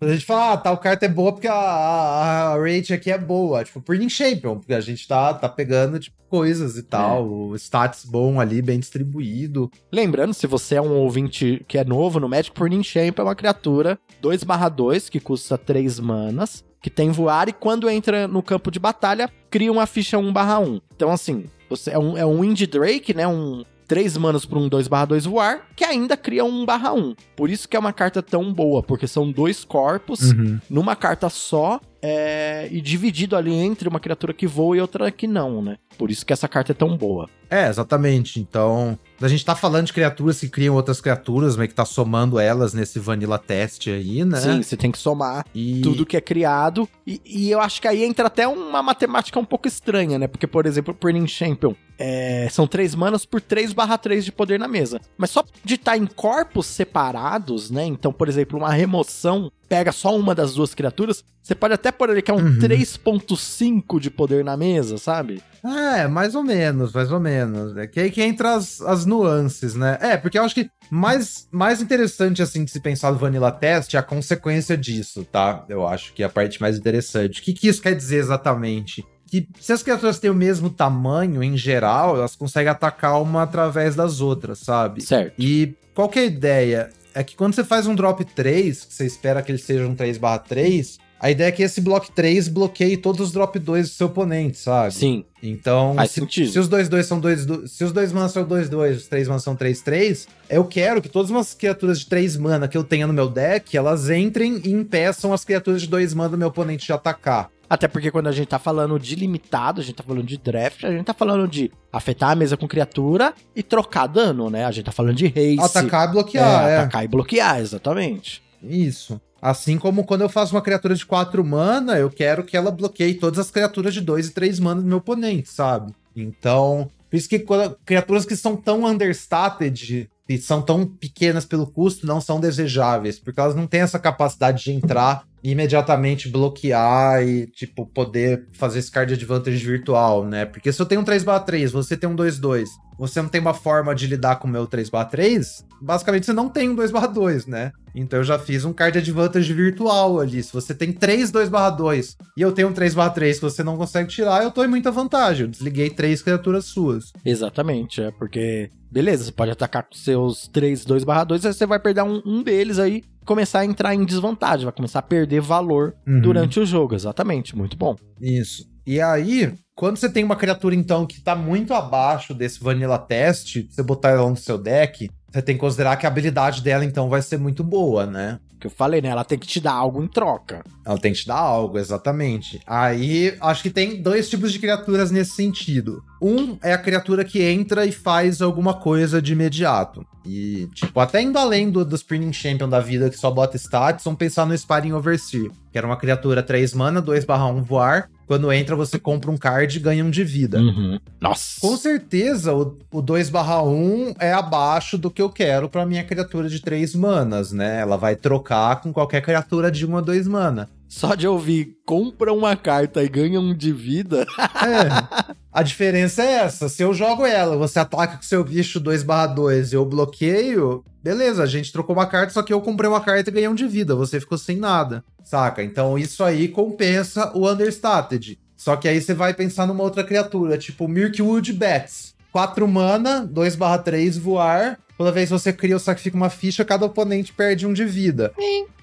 A 0.00 0.08
gente 0.08 0.24
fala, 0.24 0.54
ah, 0.54 0.56
tal 0.56 0.78
carta 0.78 1.04
é 1.04 1.08
boa 1.08 1.30
porque 1.32 1.46
a, 1.46 1.52
a, 1.52 2.54
a 2.54 2.58
rate 2.58 2.92
aqui 2.92 3.10
é 3.10 3.18
boa. 3.18 3.62
Tipo, 3.62 3.80
Burning 3.80 4.08
Champion, 4.08 4.58
porque 4.58 4.72
a 4.72 4.80
gente 4.80 5.06
tá, 5.06 5.34
tá 5.34 5.48
pegando, 5.48 6.00
tipo, 6.00 6.16
coisas 6.28 6.76
e 6.76 6.82
tal. 6.82 7.28
O 7.28 7.54
stats 7.56 8.04
bom 8.04 8.40
ali, 8.40 8.62
bem 8.62 8.80
distribuído. 8.80 9.70
Lembrando, 9.92 10.32
se 10.32 10.46
você 10.46 10.76
é 10.76 10.82
um 10.82 10.94
ouvinte 10.96 11.62
que 11.68 11.76
é 11.76 11.84
novo 11.84 12.18
no 12.18 12.28
Magic, 12.28 12.58
Burning 12.58 12.82
Champ 12.82 13.18
é 13.18 13.22
uma 13.22 13.34
criatura 13.34 13.98
2/2 14.22 15.10
que 15.10 15.20
custa 15.20 15.58
3 15.58 16.00
manas, 16.00 16.64
que 16.80 16.88
tem 16.88 17.10
voar 17.10 17.48
e 17.48 17.52
quando 17.52 17.88
entra 17.90 18.26
no 18.26 18.42
campo 18.42 18.70
de 18.70 18.78
batalha, 18.78 19.28
cria 19.50 19.70
uma 19.70 19.86
ficha 19.86 20.16
1/1. 20.18 20.80
Então, 20.96 21.10
assim, 21.10 21.44
você 21.70 21.92
é 21.92 21.98
um, 21.98 22.18
é 22.18 22.26
um 22.26 22.40
Wind 22.40 22.60
Drake, 22.66 23.14
né? 23.14 23.26
Um 23.26 23.64
3 23.86 24.16
manas 24.18 24.44
por 24.44 24.58
um 24.58 24.68
2/2 24.68 25.26
voar, 25.26 25.66
que 25.74 25.84
ainda 25.84 26.16
cria 26.16 26.44
um 26.44 26.64
1/1. 26.64 27.16
Por 27.34 27.50
isso 27.50 27.68
que 27.68 27.76
é 27.76 27.80
uma 27.80 27.92
carta 27.92 28.22
tão 28.22 28.52
boa, 28.52 28.82
porque 28.82 29.06
são 29.06 29.32
dois 29.32 29.64
corpos 29.64 30.32
numa 30.68 30.94
carta 30.94 31.28
só 31.28 31.80
é, 32.02 32.68
e 32.70 32.80
dividido 32.80 33.36
ali 33.36 33.52
entre 33.52 33.88
uma 33.88 33.98
criatura 33.98 34.32
que 34.32 34.46
voa 34.46 34.76
e 34.76 34.80
outra 34.80 35.10
que 35.10 35.26
não, 35.26 35.60
né? 35.60 35.76
Por 35.98 36.10
isso 36.10 36.24
que 36.24 36.32
essa 36.32 36.46
carta 36.46 36.72
é 36.72 36.74
tão 36.74 36.96
boa. 36.96 37.28
É, 37.50 37.68
exatamente. 37.68 38.38
Então, 38.38 38.96
a 39.20 39.26
gente 39.26 39.44
tá 39.44 39.56
falando 39.56 39.86
de 39.86 39.92
criaturas 39.92 40.38
que 40.38 40.48
criam 40.48 40.74
outras 40.76 41.00
criaturas, 41.00 41.56
mas 41.56 41.66
que 41.68 41.74
tá 41.74 41.84
somando 41.84 42.38
elas 42.38 42.72
nesse 42.72 42.98
Vanilla 43.00 43.38
Test 43.38 43.88
aí, 43.88 44.24
né? 44.24 44.40
Sim, 44.40 44.62
você 44.62 44.76
tem 44.76 44.92
que 44.92 44.98
somar 44.98 45.44
E... 45.54 45.80
tudo 45.82 46.06
que 46.06 46.16
é 46.16 46.20
criado. 46.20 46.88
E, 47.06 47.20
e 47.24 47.50
eu 47.50 47.60
acho 47.60 47.82
que 47.82 47.88
aí 47.88 48.04
entra 48.04 48.28
até 48.28 48.46
uma 48.46 48.82
matemática 48.82 49.38
um 49.38 49.44
pouco 49.44 49.66
estranha, 49.66 50.18
né? 50.18 50.28
Porque, 50.28 50.46
por 50.46 50.64
exemplo, 50.64 50.94
o 50.94 50.96
Burning 50.96 51.26
Champion 51.26 51.74
é, 51.98 52.48
são 52.50 52.66
3 52.66 52.94
manas 52.94 53.26
por 53.26 53.40
3 53.40 53.72
barra 53.72 53.98
3 53.98 54.24
de 54.24 54.32
poder 54.32 54.58
na 54.58 54.68
mesa. 54.68 55.00
Mas 55.18 55.30
só 55.30 55.44
de 55.64 55.74
estar 55.74 55.96
em 55.98 56.06
corpos 56.06 56.66
separados, 56.66 57.70
né? 57.70 57.84
Então, 57.84 58.12
por 58.12 58.28
exemplo, 58.28 58.58
uma 58.58 58.72
remoção 58.72 59.50
pega 59.68 59.92
só 59.92 60.16
uma 60.16 60.34
das 60.34 60.54
duas 60.54 60.74
criaturas, 60.74 61.22
você 61.42 61.54
pode 61.54 61.74
até 61.74 61.92
pôr 61.92 62.10
ali 62.10 62.22
que 62.22 62.30
é 62.30 62.34
um 62.34 62.38
Uhum. 62.38 62.58
3.5 62.58 64.00
de 64.00 64.10
poder 64.10 64.44
na 64.44 64.56
mesa, 64.56 64.98
sabe? 64.98 65.40
É, 65.64 66.08
mais 66.08 66.34
ou 66.34 66.42
menos, 66.42 66.92
mais 66.92 67.10
ou 67.12 67.20
menos. 67.20 67.76
É 67.76 67.86
que 67.86 68.00
aí 68.00 68.10
que 68.10 68.22
entra 68.22 68.54
as, 68.54 68.80
as 68.80 69.04
nuances, 69.04 69.74
né? 69.74 69.98
É, 70.00 70.16
porque 70.16 70.38
eu 70.38 70.42
acho 70.42 70.54
que 70.54 70.70
mais, 70.90 71.48
mais 71.52 71.80
interessante, 71.80 72.42
assim, 72.42 72.64
de 72.64 72.70
se 72.70 72.80
pensar 72.80 73.12
no 73.12 73.18
Vanilla 73.18 73.52
Test 73.52 73.94
é 73.94 73.98
a 73.98 74.02
consequência 74.02 74.76
disso, 74.76 75.24
tá? 75.24 75.64
Eu 75.68 75.86
acho 75.86 76.12
que 76.12 76.22
é 76.22 76.26
a 76.26 76.30
parte 76.30 76.60
mais 76.60 76.76
interessante. 76.78 77.40
O 77.40 77.44
que, 77.44 77.52
que 77.52 77.68
isso 77.68 77.82
quer 77.82 77.94
dizer 77.94 78.16
exatamente? 78.16 79.04
Que 79.30 79.46
se 79.60 79.72
as 79.72 79.82
criaturas 79.82 80.18
têm 80.18 80.30
o 80.30 80.34
mesmo 80.34 80.70
tamanho, 80.70 81.42
em 81.42 81.56
geral, 81.56 82.16
elas 82.16 82.34
conseguem 82.34 82.70
atacar 82.70 83.20
uma 83.22 83.42
através 83.42 83.94
das 83.94 84.20
outras, 84.20 84.58
sabe? 84.58 85.02
Certo. 85.02 85.34
E 85.38 85.74
qual 85.94 86.08
que 86.08 86.18
é 86.18 86.22
a 86.22 86.26
ideia? 86.26 86.90
É 87.14 87.22
que 87.22 87.36
quando 87.36 87.54
você 87.54 87.62
faz 87.62 87.86
um 87.86 87.94
drop 87.94 88.24
3, 88.24 88.84
que 88.84 88.94
você 88.94 89.04
espera 89.04 89.42
que 89.42 89.52
ele 89.52 89.58
seja 89.58 89.86
um 89.86 89.94
3/3, 89.94 90.98
A 91.20 91.30
ideia 91.30 91.48
é 91.48 91.52
que 91.52 91.62
esse 91.62 91.82
bloco 91.82 92.10
3 92.10 92.48
bloqueie 92.48 92.96
todos 92.96 93.20
os 93.20 93.32
drop 93.32 93.58
2 93.58 93.90
do 93.90 93.94
seu 93.94 94.06
oponente, 94.06 94.56
sabe? 94.56 94.94
Sim. 94.94 95.24
Então, 95.42 95.94
Faz 95.94 96.12
se, 96.12 96.20
sentido. 96.20 96.50
se 96.50 96.58
os 96.58 96.66
dois 96.66 96.88
2 96.88 97.06
são 97.06 97.20
2 97.20 97.46
se 97.66 97.84
os 97.84 97.92
dois 97.92 98.10
manas 98.10 98.32
são 98.32 98.42
2 98.42 98.70
2, 98.70 98.96
os 98.96 99.06
três 99.06 99.28
manas 99.28 99.42
são 99.42 99.54
3 99.54 99.82
3, 99.82 100.28
eu 100.48 100.64
quero 100.64 101.02
que 101.02 101.08
todas 101.08 101.30
as 101.30 101.52
criaturas 101.52 102.00
de 102.00 102.06
3 102.06 102.38
mana 102.38 102.66
que 102.66 102.76
eu 102.76 102.82
tenha 102.82 103.06
no 103.06 103.12
meu 103.12 103.28
deck, 103.28 103.76
elas 103.76 104.08
entrem 104.08 104.62
e 104.64 104.70
impeçam 104.70 105.32
as 105.32 105.44
criaturas 105.44 105.82
de 105.82 105.88
2 105.88 106.14
mana 106.14 106.30
do 106.30 106.38
meu 106.38 106.48
oponente 106.48 106.86
de 106.86 106.92
atacar. 106.92 107.50
Até 107.68 107.86
porque 107.86 108.10
quando 108.10 108.26
a 108.26 108.32
gente 108.32 108.48
tá 108.48 108.58
falando 108.58 108.98
de 108.98 109.14
limitado, 109.14 109.80
a 109.80 109.84
gente 109.84 109.94
tá 109.94 110.02
falando 110.02 110.24
de 110.24 110.36
draft, 110.38 110.82
a 110.84 110.90
gente 110.90 111.04
tá 111.04 111.14
falando 111.14 111.46
de 111.46 111.70
afetar 111.92 112.30
a 112.30 112.34
mesa 112.34 112.56
com 112.56 112.66
criatura 112.66 113.32
e 113.54 113.62
trocar 113.62 114.08
dano, 114.08 114.50
né? 114.50 114.64
A 114.64 114.72
gente 114.72 114.86
tá 114.86 114.92
falando 114.92 115.14
de 115.14 115.28
race. 115.28 115.60
Atacar 115.60 116.08
e 116.08 116.12
bloquear, 116.12 116.68
é, 116.68 116.72
é. 116.72 116.76
atacar 116.78 117.04
e 117.04 117.08
bloquear, 117.08 117.60
exatamente. 117.60 118.42
Isso. 118.60 119.20
Assim 119.40 119.78
como 119.78 120.04
quando 120.04 120.20
eu 120.20 120.28
faço 120.28 120.54
uma 120.54 120.62
criatura 120.62 120.94
de 120.94 121.06
4 121.06 121.44
mana, 121.44 121.98
eu 121.98 122.10
quero 122.10 122.44
que 122.44 122.56
ela 122.56 122.70
bloqueie 122.70 123.14
todas 123.14 123.38
as 123.38 123.50
criaturas 123.50 123.94
de 123.94 124.00
2 124.00 124.28
e 124.28 124.30
3 124.32 124.60
mana 124.60 124.80
do 124.82 124.86
meu 124.86 124.98
oponente, 124.98 125.48
sabe? 125.48 125.94
Então, 126.14 126.90
por 127.08 127.16
isso 127.16 127.28
que 127.28 127.44
criaturas 127.84 128.24
que 128.26 128.36
são 128.36 128.56
tão 128.56 128.84
understated 128.84 130.10
e 130.28 130.38
são 130.38 130.62
tão 130.62 130.86
pequenas 130.86 131.44
pelo 131.44 131.66
custo 131.66 132.06
não 132.06 132.20
são 132.20 132.38
desejáveis, 132.38 133.18
porque 133.18 133.40
elas 133.40 133.54
não 133.54 133.66
têm 133.66 133.80
essa 133.80 133.98
capacidade 133.98 134.62
de 134.62 134.72
entrar 134.72 135.24
imediatamente 135.42 136.28
bloquear 136.28 137.22
e, 137.22 137.46
tipo, 137.46 137.86
poder 137.86 138.46
fazer 138.52 138.78
esse 138.78 138.90
card 138.90 139.14
advantage 139.14 139.64
virtual, 139.64 140.24
né? 140.24 140.44
Porque 140.44 140.72
se 140.72 140.80
eu 140.80 140.86
tenho 140.86 141.00
um 141.00 141.04
3/3, 141.04 141.70
você 141.70 141.96
tem 141.96 142.08
um 142.08 142.14
2/2, 142.14 142.68
você 142.98 143.22
não 143.22 143.28
tem 143.28 143.40
uma 143.40 143.54
forma 143.54 143.94
de 143.94 144.06
lidar 144.06 144.36
com 144.36 144.46
o 144.46 144.50
meu 144.50 144.66
3/3, 144.66 145.64
basicamente 145.80 146.26
você 146.26 146.32
não 146.32 146.48
tem 146.48 146.68
um 146.68 146.74
2/2, 146.74 147.46
né? 147.46 147.72
Então 147.94 148.20
eu 148.20 148.24
já 148.24 148.38
fiz 148.38 148.64
um 148.64 148.72
card 148.72 148.98
advantage 148.98 149.52
virtual 149.52 150.20
ali. 150.20 150.42
Se 150.42 150.52
você 150.52 150.74
tem 150.74 150.92
3 150.92 151.32
2/2 151.32 152.16
e 152.36 152.42
eu 152.42 152.52
tenho 152.52 152.68
um 152.68 152.72
3/3 152.72 153.38
que 153.38 153.42
você 153.42 153.64
não 153.64 153.76
consegue 153.76 154.08
tirar, 154.08 154.42
eu 154.42 154.50
tô 154.50 154.62
em 154.62 154.68
muita 154.68 154.92
vantagem. 154.92 155.46
Eu 155.46 155.50
desliguei 155.50 155.90
três 155.90 156.22
criaturas 156.22 156.66
suas. 156.66 157.12
Exatamente, 157.24 158.00
é 158.02 158.10
porque. 158.10 158.70
Beleza, 158.92 159.24
você 159.24 159.32
pode 159.32 159.52
atacar 159.52 159.84
com 159.84 159.94
seus 159.94 160.48
3, 160.48 160.84
2 160.84 161.04
barra 161.04 161.22
2, 161.22 161.46
aí 161.46 161.54
você 161.54 161.64
vai 161.64 161.78
perder 161.78 162.02
um, 162.02 162.20
um 162.26 162.42
deles 162.42 162.76
aí, 162.76 163.04
começar 163.30 163.60
a 163.60 163.64
entrar 163.64 163.94
em 163.94 164.04
desvantagem, 164.04 164.64
vai 164.64 164.74
começar 164.74 164.98
a 164.98 165.02
perder 165.02 165.40
valor 165.40 165.94
Uhum. 166.04 166.20
durante 166.20 166.58
o 166.58 166.66
jogo. 166.66 166.96
Exatamente, 166.96 167.56
muito 167.56 167.76
bom. 167.76 167.94
Isso. 168.20 168.64
E 168.84 169.00
aí, 169.00 169.54
quando 169.76 169.98
você 169.98 170.08
tem 170.10 170.24
uma 170.24 170.34
criatura, 170.34 170.74
então, 170.74 171.06
que 171.06 171.20
tá 171.20 171.36
muito 171.36 171.72
abaixo 171.72 172.34
desse 172.34 172.58
Vanilla 172.62 172.98
Test, 172.98 173.66
você 173.70 173.84
botar 173.84 174.08
ela 174.10 174.28
no 174.28 174.36
seu 174.36 174.58
deck, 174.58 175.08
você 175.30 175.40
tem 175.40 175.54
que 175.54 175.60
considerar 175.60 175.96
que 175.96 176.06
a 176.06 176.08
habilidade 176.08 176.60
dela, 176.60 176.84
então, 176.84 177.08
vai 177.08 177.22
ser 177.22 177.38
muito 177.38 177.62
boa, 177.62 178.04
né? 178.04 178.40
Que 178.58 178.66
eu 178.66 178.70
falei, 178.70 179.00
né? 179.00 179.08
Ela 179.10 179.24
tem 179.24 179.38
que 179.38 179.46
te 179.46 179.60
dar 179.60 179.72
algo 179.74 180.02
em 180.02 180.08
troca. 180.08 180.64
Ela 180.84 180.98
tem 180.98 181.12
que 181.12 181.20
te 181.20 181.26
dar 181.28 181.38
algo, 181.38 181.78
exatamente. 181.78 182.60
Aí, 182.66 183.36
acho 183.40 183.62
que 183.62 183.70
tem 183.70 184.02
dois 184.02 184.28
tipos 184.28 184.52
de 184.52 184.58
criaturas 184.58 185.10
nesse 185.12 185.30
sentido. 185.36 186.02
Um 186.20 186.58
é 186.62 186.72
a 186.72 186.78
criatura 186.78 187.24
que 187.24 187.42
entra 187.42 187.86
e 187.86 187.92
faz 187.92 188.42
alguma 188.42 188.74
coisa 188.74 189.22
de 189.22 189.32
imediato. 189.32 190.04
E, 190.24 190.68
tipo, 190.74 191.00
até 191.00 191.22
indo 191.22 191.38
além 191.38 191.70
do, 191.70 191.84
do 191.84 191.96
Spinning 191.96 192.32
Champion 192.32 192.68
da 192.68 192.78
vida, 192.78 193.08
que 193.08 193.16
só 193.16 193.30
bota 193.30 193.56
stats, 193.56 194.04
vamos 194.04 194.18
pensar 194.18 194.46
no 194.46 194.56
Sparring 194.56 194.92
Overseer, 194.92 195.50
que 195.72 195.78
era 195.78 195.86
uma 195.86 195.96
criatura 195.96 196.42
3 196.42 196.74
mana, 196.74 197.00
2/1 197.00 197.62
voar. 197.62 198.10
Quando 198.26 198.52
entra, 198.52 198.76
você 198.76 198.98
compra 198.98 199.30
um 199.30 199.36
card 199.36 199.76
e 199.76 199.80
ganha 199.80 200.04
um 200.04 200.10
de 200.10 200.22
vida. 200.22 200.60
Uhum. 200.60 201.00
Nossa. 201.20 201.60
Com 201.60 201.76
certeza, 201.76 202.54
o, 202.54 202.78
o 202.92 203.02
2/1 203.02 204.14
é 204.20 204.32
abaixo 204.32 204.98
do 204.98 205.10
que 205.10 205.22
eu 205.22 205.30
quero 205.30 205.68
pra 205.68 205.86
minha 205.86 206.04
criatura 206.04 206.48
de 206.48 206.60
3 206.60 206.94
manas, 206.94 207.50
né? 207.50 207.80
Ela 207.80 207.96
vai 207.96 208.14
trocar 208.14 208.82
com 208.82 208.92
qualquer 208.92 209.22
criatura 209.22 209.70
de 209.70 209.86
1 209.86 209.96
a 209.96 210.00
2 210.00 210.28
mana. 210.28 210.68
Só 210.90 211.14
de 211.14 211.28
ouvir, 211.28 211.76
compra 211.86 212.32
uma 212.32 212.56
carta 212.56 213.00
e 213.00 213.08
ganha 213.08 213.40
um 213.40 213.54
de 213.54 213.72
vida. 213.72 214.26
É. 214.36 215.34
A 215.52 215.62
diferença 215.62 216.20
é 216.20 216.32
essa. 216.32 216.68
Se 216.68 216.82
eu 216.82 216.92
jogo 216.92 217.24
ela, 217.24 217.56
você 217.56 217.78
ataca 217.78 218.16
com 218.16 218.22
seu 218.24 218.42
bicho 218.42 218.80
2/2 218.80 219.72
e 219.72 219.76
eu 219.76 219.84
bloqueio, 219.84 220.84
beleza, 221.00 221.44
a 221.44 221.46
gente 221.46 221.72
trocou 221.72 221.94
uma 221.94 222.06
carta, 222.06 222.32
só 222.32 222.42
que 222.42 222.52
eu 222.52 222.60
comprei 222.60 222.90
uma 222.90 223.00
carta 223.00 223.30
e 223.30 223.32
ganhei 223.32 223.48
um 223.48 223.54
de 223.54 223.68
vida. 223.68 223.94
Você 223.94 224.18
ficou 224.18 224.36
sem 224.36 224.56
nada, 224.56 225.04
saca? 225.22 225.62
Então 225.62 225.96
isso 225.96 226.24
aí 226.24 226.48
compensa 226.48 227.30
o 227.36 227.48
understated. 227.48 228.36
Só 228.56 228.74
que 228.74 228.88
aí 228.88 229.00
você 229.00 229.14
vai 229.14 229.32
pensar 229.32 229.68
numa 229.68 229.84
outra 229.84 230.02
criatura, 230.02 230.58
tipo 230.58 230.88
Mirkwood 230.88 231.52
Bats. 231.52 232.14
4 232.32 232.66
mana, 232.68 233.26
2/3 233.26 234.18
voar. 234.18 234.78
Toda 234.96 235.12
vez 235.12 235.30
que 235.30 235.38
você 235.38 235.50
cria 235.52 235.74
ou 235.74 235.80
sacrifica 235.80 236.16
uma 236.16 236.28
ficha, 236.28 236.64
cada 236.64 236.84
oponente 236.84 237.32
perde 237.32 237.66
um 237.66 237.72
de 237.72 237.86
vida. 237.86 238.32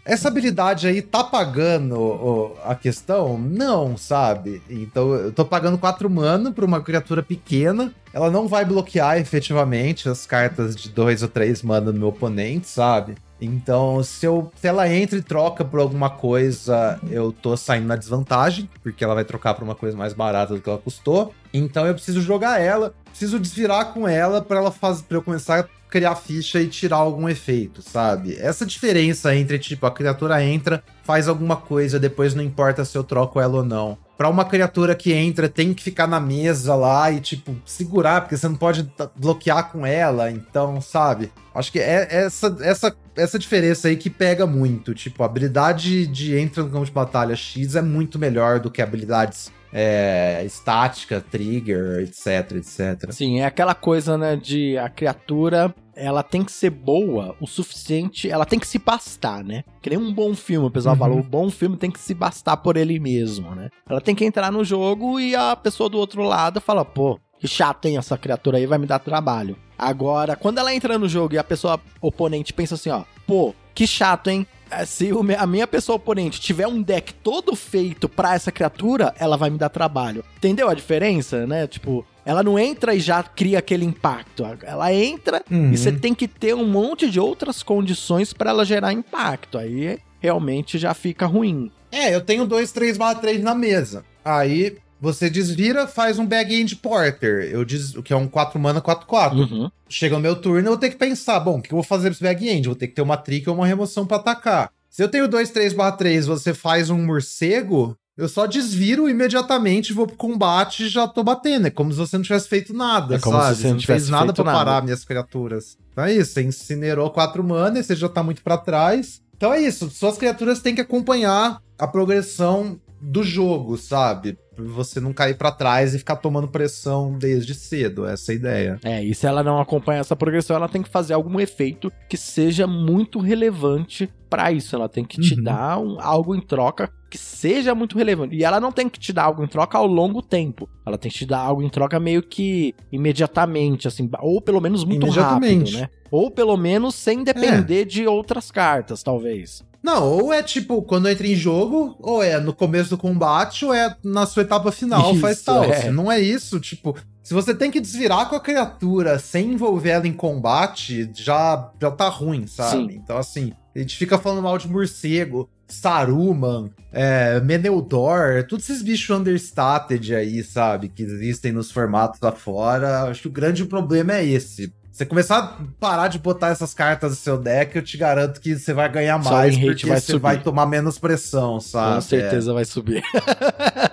Essa 0.03 0.29
habilidade 0.29 0.87
aí 0.87 1.01
tá 1.01 1.23
pagando 1.23 1.99
ó, 1.99 2.53
a 2.63 2.73
questão? 2.73 3.37
Não, 3.37 3.95
sabe? 3.97 4.61
Então 4.69 5.13
eu 5.13 5.31
tô 5.31 5.45
pagando 5.45 5.77
4 5.77 6.09
mana 6.09 6.51
pra 6.51 6.65
uma 6.65 6.81
criatura 6.81 7.21
pequena. 7.21 7.93
Ela 8.11 8.31
não 8.31 8.47
vai 8.47 8.65
bloquear 8.65 9.19
efetivamente 9.19 10.09
as 10.09 10.25
cartas 10.25 10.75
de 10.75 10.89
2 10.89 11.21
ou 11.21 11.29
3 11.29 11.61
mana 11.61 11.91
do 11.91 11.99
meu 11.99 12.07
oponente, 12.07 12.67
sabe? 12.67 13.15
Então, 13.39 14.03
se, 14.03 14.25
eu, 14.25 14.51
se 14.55 14.67
ela 14.67 14.91
entra 14.91 15.17
e 15.17 15.21
troca 15.21 15.63
por 15.63 15.79
alguma 15.79 16.09
coisa, 16.09 16.99
eu 17.09 17.31
tô 17.31 17.55
saindo 17.55 17.87
na 17.87 17.95
desvantagem, 17.95 18.69
porque 18.81 19.03
ela 19.03 19.13
vai 19.13 19.23
trocar 19.23 19.53
por 19.53 19.63
uma 19.63 19.75
coisa 19.75 19.95
mais 19.95 20.13
barata 20.13 20.55
do 20.55 20.61
que 20.61 20.69
ela 20.69 20.79
custou. 20.79 21.33
Então 21.53 21.85
eu 21.85 21.93
preciso 21.93 22.21
jogar 22.21 22.59
ela, 22.59 22.93
preciso 23.09 23.39
desvirar 23.39 23.93
com 23.93 24.07
ela 24.07 24.41
pra 24.41 24.57
ela 24.57 24.71
fazer 24.71 25.03
para 25.03 25.17
eu 25.17 25.21
começar 25.21 25.59
a 25.59 25.67
criar 25.89 26.15
ficha 26.15 26.59
e 26.59 26.67
tirar 26.67 26.97
algum 26.97 27.29
efeito, 27.29 27.81
sabe? 27.81 28.35
Essa 28.39 28.65
diferença 28.65 29.33
entre 29.35 29.57
tipo 29.57 29.85
a 29.85 29.91
criatura 29.91 30.43
entra, 30.43 30.83
faz 31.03 31.27
alguma 31.27 31.55
coisa, 31.55 31.99
depois 31.99 32.33
não 32.33 32.43
importa 32.43 32.83
se 32.83 32.97
eu 32.97 33.03
troco 33.03 33.39
ela 33.39 33.57
ou 33.57 33.63
não. 33.63 33.97
Pra 34.17 34.29
uma 34.29 34.43
criatura 34.43 34.95
que 34.95 35.13
entra, 35.13 35.47
tem 35.47 35.73
que 35.73 35.83
ficar 35.83 36.07
na 36.07 36.19
mesa 36.19 36.73
lá 36.73 37.11
e, 37.11 37.19
tipo, 37.19 37.55
segurar, 37.65 38.21
porque 38.21 38.35
você 38.35 38.47
não 38.47 38.55
pode 38.55 38.89
bloquear 39.15 39.71
com 39.71 39.85
ela. 39.85 40.31
Então, 40.31 40.81
sabe? 40.81 41.31
Acho 41.53 41.71
que 41.71 41.79
é 41.79 42.07
essa, 42.09 42.57
essa, 42.61 42.95
essa 43.15 43.37
diferença 43.37 43.87
aí 43.87 43.95
que 43.95 44.09
pega 44.09 44.47
muito. 44.47 44.95
Tipo, 44.95 45.21
a 45.21 45.27
habilidade 45.27 46.07
de 46.07 46.35
entra 46.35 46.63
no 46.63 46.69
campo 46.69 46.85
de 46.85 46.91
batalha 46.91 47.35
X 47.35 47.75
é 47.75 47.81
muito 47.81 48.17
melhor 48.17 48.59
do 48.59 48.71
que 48.71 48.81
habilidades 48.81 49.51
é, 49.71 50.43
estática, 50.45 51.21
trigger, 51.21 52.01
etc, 52.01 52.51
etc. 52.57 53.11
Sim, 53.11 53.39
é 53.39 53.45
aquela 53.45 53.73
coisa, 53.75 54.17
né, 54.17 54.35
de 54.35 54.77
a 54.77 54.89
criatura, 54.89 55.73
ela 55.95 56.23
tem 56.23 56.43
que 56.43 56.51
ser 56.51 56.69
boa 56.69 57.35
o 57.41 57.47
suficiente, 57.47 58.29
ela 58.29 58.45
tem 58.45 58.59
que 58.59 58.67
se 58.67 58.77
bastar, 58.79 59.43
né? 59.43 59.63
Que 59.81 59.89
nem 59.89 59.99
um 59.99 60.13
bom 60.13 60.35
filme, 60.35 60.67
o 60.67 60.71
pessoal 60.71 60.93
Uhum. 60.95 60.99
fala, 60.99 61.15
o 61.15 61.23
bom 61.23 61.49
filme 61.49 61.75
tem 61.77 61.89
que 61.91 61.99
se 61.99 62.13
bastar 62.13 62.57
por 62.57 62.77
ele 62.77 62.99
mesmo, 62.99 63.53
né? 63.55 63.69
Ela 63.89 64.01
tem 64.01 64.13
que 64.15 64.25
entrar 64.25 64.51
no 64.51 64.63
jogo 64.63 65.19
e 65.19 65.35
a 65.35 65.55
pessoa 65.55 65.89
do 65.89 65.97
outro 65.97 66.23
lado 66.23 66.61
fala, 66.61 66.85
pô, 66.85 67.19
que 67.39 67.47
chato, 67.47 67.85
hein, 67.85 67.97
essa 67.97 68.17
criatura 68.17 68.57
aí 68.57 68.65
vai 68.65 68.77
me 68.77 68.85
dar 68.87 68.99
trabalho. 68.99 69.57
Agora, 69.77 70.35
quando 70.35 70.57
ela 70.57 70.73
entra 70.73 70.97
no 70.97 71.07
jogo 71.07 71.35
e 71.35 71.37
a 71.37 71.43
pessoa 71.43 71.79
oponente 72.01 72.53
pensa 72.53 72.75
assim, 72.75 72.89
ó, 72.89 73.03
pô, 73.27 73.53
que 73.75 73.85
chato, 73.85 74.29
hein? 74.29 74.45
Eh, 74.71 74.85
Se 74.85 75.09
a 75.37 75.47
minha 75.47 75.67
pessoa 75.67 75.95
oponente 75.95 76.39
tiver 76.39 76.67
um 76.67 76.81
deck 76.81 77.13
todo 77.15 77.55
feito 77.55 78.07
pra 78.09 78.33
essa 78.35 78.51
criatura, 78.51 79.13
ela 79.19 79.37
vai 79.37 79.49
me 79.49 79.57
dar 79.57 79.69
trabalho. 79.69 80.23
Entendeu 80.37 80.69
a 80.69 80.73
diferença, 80.73 81.45
né? 81.47 81.67
Tipo, 81.67 82.05
ela 82.25 82.43
não 82.43 82.57
entra 82.59 82.93
e 82.95 82.99
já 82.99 83.21
cria 83.23 83.59
aquele 83.59 83.85
impacto. 83.85 84.43
Ela 84.63 84.93
entra 84.93 85.43
Uhum. 85.49 85.71
e 85.71 85.77
você 85.77 85.91
tem 85.91 86.13
que 86.13 86.27
ter 86.27 86.53
um 86.53 86.65
monte 86.67 87.09
de 87.09 87.19
outras 87.19 87.63
condições 87.63 88.33
pra 88.33 88.49
ela 88.49 88.65
gerar 88.65 88.91
impacto. 88.93 89.57
Aí 89.57 89.99
realmente 90.19 90.77
já 90.77 90.93
fica 90.93 91.25
ruim. 91.25 91.71
É, 91.91 92.13
eu 92.13 92.21
tenho 92.21 92.45
dois 92.45 92.71
3/3 92.73 93.41
na 93.41 93.55
mesa. 93.55 94.03
Aí 94.25 94.77
você 94.99 95.29
desvira, 95.29 95.87
faz 95.87 96.17
um 96.19 96.25
Bag-End 96.25 96.75
Porter, 96.77 97.49
eu 97.51 97.63
diz, 97.63 97.95
o 97.95 98.01
que 98.03 98.13
é 98.13 98.15
um 98.15 98.27
4 98.27 98.59
mana 98.59 98.81
4/4. 98.81 99.37
Uhum. 99.39 99.71
Chega 99.89 100.17
o 100.17 100.19
meu 100.19 100.35
turno, 100.35 100.59
eu 100.67 100.71
vou 100.71 100.77
ter 100.77 100.89
que 100.89 100.97
pensar, 100.97 101.39
bom, 101.39 101.59
o 101.59 101.61
que 101.61 101.71
eu 101.73 101.77
vou 101.77 101.83
fazer 101.83 102.11
esse 102.11 102.23
Bag-End? 102.23 102.67
Vou 102.67 102.75
ter 102.75 102.87
que 102.87 102.95
ter 102.95 103.01
uma 103.01 103.17
trick 103.17 103.47
ou 103.49 103.55
uma 103.55 103.67
remoção 103.67 104.05
pra 104.05 104.17
atacar. 104.17 104.69
Se 104.89 105.03
eu 105.03 105.07
tenho 105.09 105.27
dois 105.27 105.51
3/3, 105.51 106.25
você 106.25 106.53
faz 106.53 106.89
um 106.89 106.97
morcego, 107.05 107.95
eu 108.17 108.27
só 108.27 108.47
desviro 108.47 109.07
imediatamente, 109.07 109.93
vou 109.93 110.07
pro 110.07 110.15
combate 110.15 110.85
e 110.85 110.89
já 110.89 111.07
tô 111.07 111.23
batendo. 111.23 111.67
É 111.67 111.69
como 111.69 111.91
se 111.91 111.99
você 111.99 112.17
não 112.17 112.23
tivesse 112.23 112.49
feito 112.49 112.73
nada, 112.73 113.15
É 113.15 113.19
como 113.19 113.37
sabe? 113.39 113.55
se 113.55 113.61
você 113.61 113.67
não 113.69 113.77
tivesse 113.77 114.05
fez 114.05 114.09
nada 114.09 114.33
nada. 114.35 114.43
parar 114.43 114.83
minhas 114.83 115.05
criaturas. 115.05 115.77
Então 115.91 116.03
é 116.03 116.13
isso, 116.13 116.33
você 116.33 116.41
incinerou 116.41 117.11
4 117.11 117.43
mana, 117.43 117.81
você 117.83 117.95
já 117.95 118.09
tá 118.09 118.23
muito 118.23 118.41
pra 118.41 118.57
trás. 118.57 119.21
Então 119.35 119.53
é 119.53 119.61
isso, 119.61 119.89
suas 119.91 120.17
criaturas 120.17 120.59
têm 120.61 120.73
que 120.73 120.81
acompanhar 120.81 121.61
a 121.77 121.87
progressão 121.87 122.79
do 123.01 123.23
jogo, 123.23 123.77
sabe? 123.77 124.37
Você 124.57 124.99
não 124.99 125.13
cair 125.13 125.37
pra 125.37 125.51
trás 125.51 125.93
e 125.93 125.99
ficar 125.99 126.15
tomando 126.15 126.47
pressão 126.47 127.15
desde 127.17 127.53
cedo, 127.53 128.07
essa 128.07 128.31
é 128.31 128.33
a 128.33 128.35
ideia. 128.35 128.79
É, 128.83 129.03
e 129.03 129.13
se 129.13 129.27
ela 129.27 129.43
não 129.43 129.59
acompanha 129.61 129.99
essa 129.99 130.15
progressão, 130.15 130.55
ela 130.55 130.67
tem 130.67 130.81
que 130.81 130.89
fazer 130.89 131.13
algum 131.13 131.39
efeito 131.39 131.91
que 132.09 132.17
seja 132.17 132.65
muito 132.65 133.19
relevante 133.19 134.09
pra 134.29 134.51
isso. 134.51 134.75
Ela 134.75 134.89
tem 134.89 135.05
que 135.05 135.21
te 135.21 135.35
Uhum. 135.35 135.43
dar 135.43 135.77
um- 135.79 135.99
algo 136.01 136.35
em 136.35 136.41
troca 136.41 136.91
que 137.09 137.17
seja 137.19 137.75
muito 137.75 137.97
relevante. 137.97 138.35
E 138.35 138.43
ela 138.43 138.59
não 138.59 138.71
tem 138.71 138.89
que 138.89 138.99
te 138.99 139.13
dar 139.13 139.25
algo 139.25 139.43
em 139.43 139.47
troca 139.47 139.77
ao 139.77 139.85
longo 139.85 140.21
tempo. 140.23 140.67
Ela 140.85 140.97
tem 140.97 141.09
que 141.11 141.17
te 141.19 141.25
dar 141.25 141.37
algo 141.39 141.61
em 141.61 141.69
troca 141.69 141.99
meio 141.99 142.23
que 142.23 142.73
imediatamente, 142.91 143.87
assim, 143.87 144.09
ou 144.19 144.41
pelo 144.41 144.59
menos 144.59 144.83
muito 144.83 145.07
rápido, 145.09 145.71
né? 145.71 145.89
Ou 146.11 146.29
pelo 146.31 146.55
menos 146.57 146.95
sem 146.95 147.23
depender 147.23 147.85
de 147.85 148.05
outras 148.07 148.51
cartas, 148.51 149.03
talvez. 149.03 149.63
Não, 149.87 150.03
ou 150.03 150.33
é 150.33 150.43
tipo, 150.43 150.81
quando 150.81 151.07
entra 151.07 151.25
em 151.25 151.33
jogo, 151.33 151.95
ou 151.99 152.21
é 152.21 152.41
no 152.41 152.53
começo 152.53 152.89
do 152.89 152.97
combate, 152.97 153.63
ou 153.63 153.73
é 153.73 153.95
na 154.03 154.25
sua 154.25 154.43
etapa 154.43 154.69
final, 154.69 155.13
Isso, 155.13 155.21
faz 155.21 155.41
tal. 155.41 155.63
é. 155.63 155.83
Se 155.83 155.91
não 155.91 156.11
é 156.11 156.19
isso, 156.19 156.59
tipo, 156.59 156.93
se 157.23 157.33
você 157.33 157.55
tem 157.55 157.71
que 157.71 157.79
desvirar 157.79 158.27
com 158.27 158.35
a 158.35 158.39
criatura 158.41 159.17
sem 159.17 159.53
envolver 159.53 159.91
ela 159.91 160.05
em 160.05 160.11
combate, 160.11 161.09
já, 161.13 161.71
já 161.81 161.89
tá 161.89 162.09
ruim, 162.09 162.45
sabe? 162.47 162.91
Sim. 162.91 162.99
Então, 163.01 163.17
assim, 163.17 163.53
a 163.73 163.79
gente 163.79 163.95
fica 163.95 164.17
falando 164.17 164.41
mal 164.41 164.57
de 164.57 164.67
morcego, 164.67 165.49
Saruman, 165.69 166.69
é, 166.91 167.39
Meneldor, 167.39 168.45
todos 168.45 168.69
esses 168.69 168.81
bichos 168.81 169.17
understated 169.17 170.13
aí, 170.13 170.43
sabe? 170.43 170.89
Que 170.89 171.03
existem 171.03 171.53
nos 171.53 171.71
formatos 171.71 172.21
afora. 172.23 173.03
Acho 173.03 173.21
que 173.21 173.27
o 173.29 173.31
grande 173.31 173.63
problema 173.63 174.15
é 174.15 174.25
esse. 174.25 174.69
Você 174.97 175.05
começar 175.05 175.37
a 175.37 175.63
parar 175.79 176.07
de 176.07 176.17
botar 176.17 176.47
essas 176.47 176.73
cartas 176.73 177.11
no 177.11 177.15
seu 177.15 177.37
deck, 177.37 177.75
eu 177.75 177.83
te 177.83 177.95
garanto 177.97 178.41
que 178.41 178.55
você 178.55 178.73
vai 178.73 178.91
ganhar 178.91 179.21
Só 179.21 179.29
mais, 179.29 179.55
porque 179.55 179.85
vai 179.85 179.99
você 179.99 180.13
subir. 180.13 180.21
vai 180.23 180.41
tomar 180.41 180.65
menos 180.65 180.97
pressão, 180.97 181.59
sabe? 181.59 181.95
Com 181.97 182.01
certeza 182.01 182.51
vai 182.51 182.65
subir. 182.65 183.03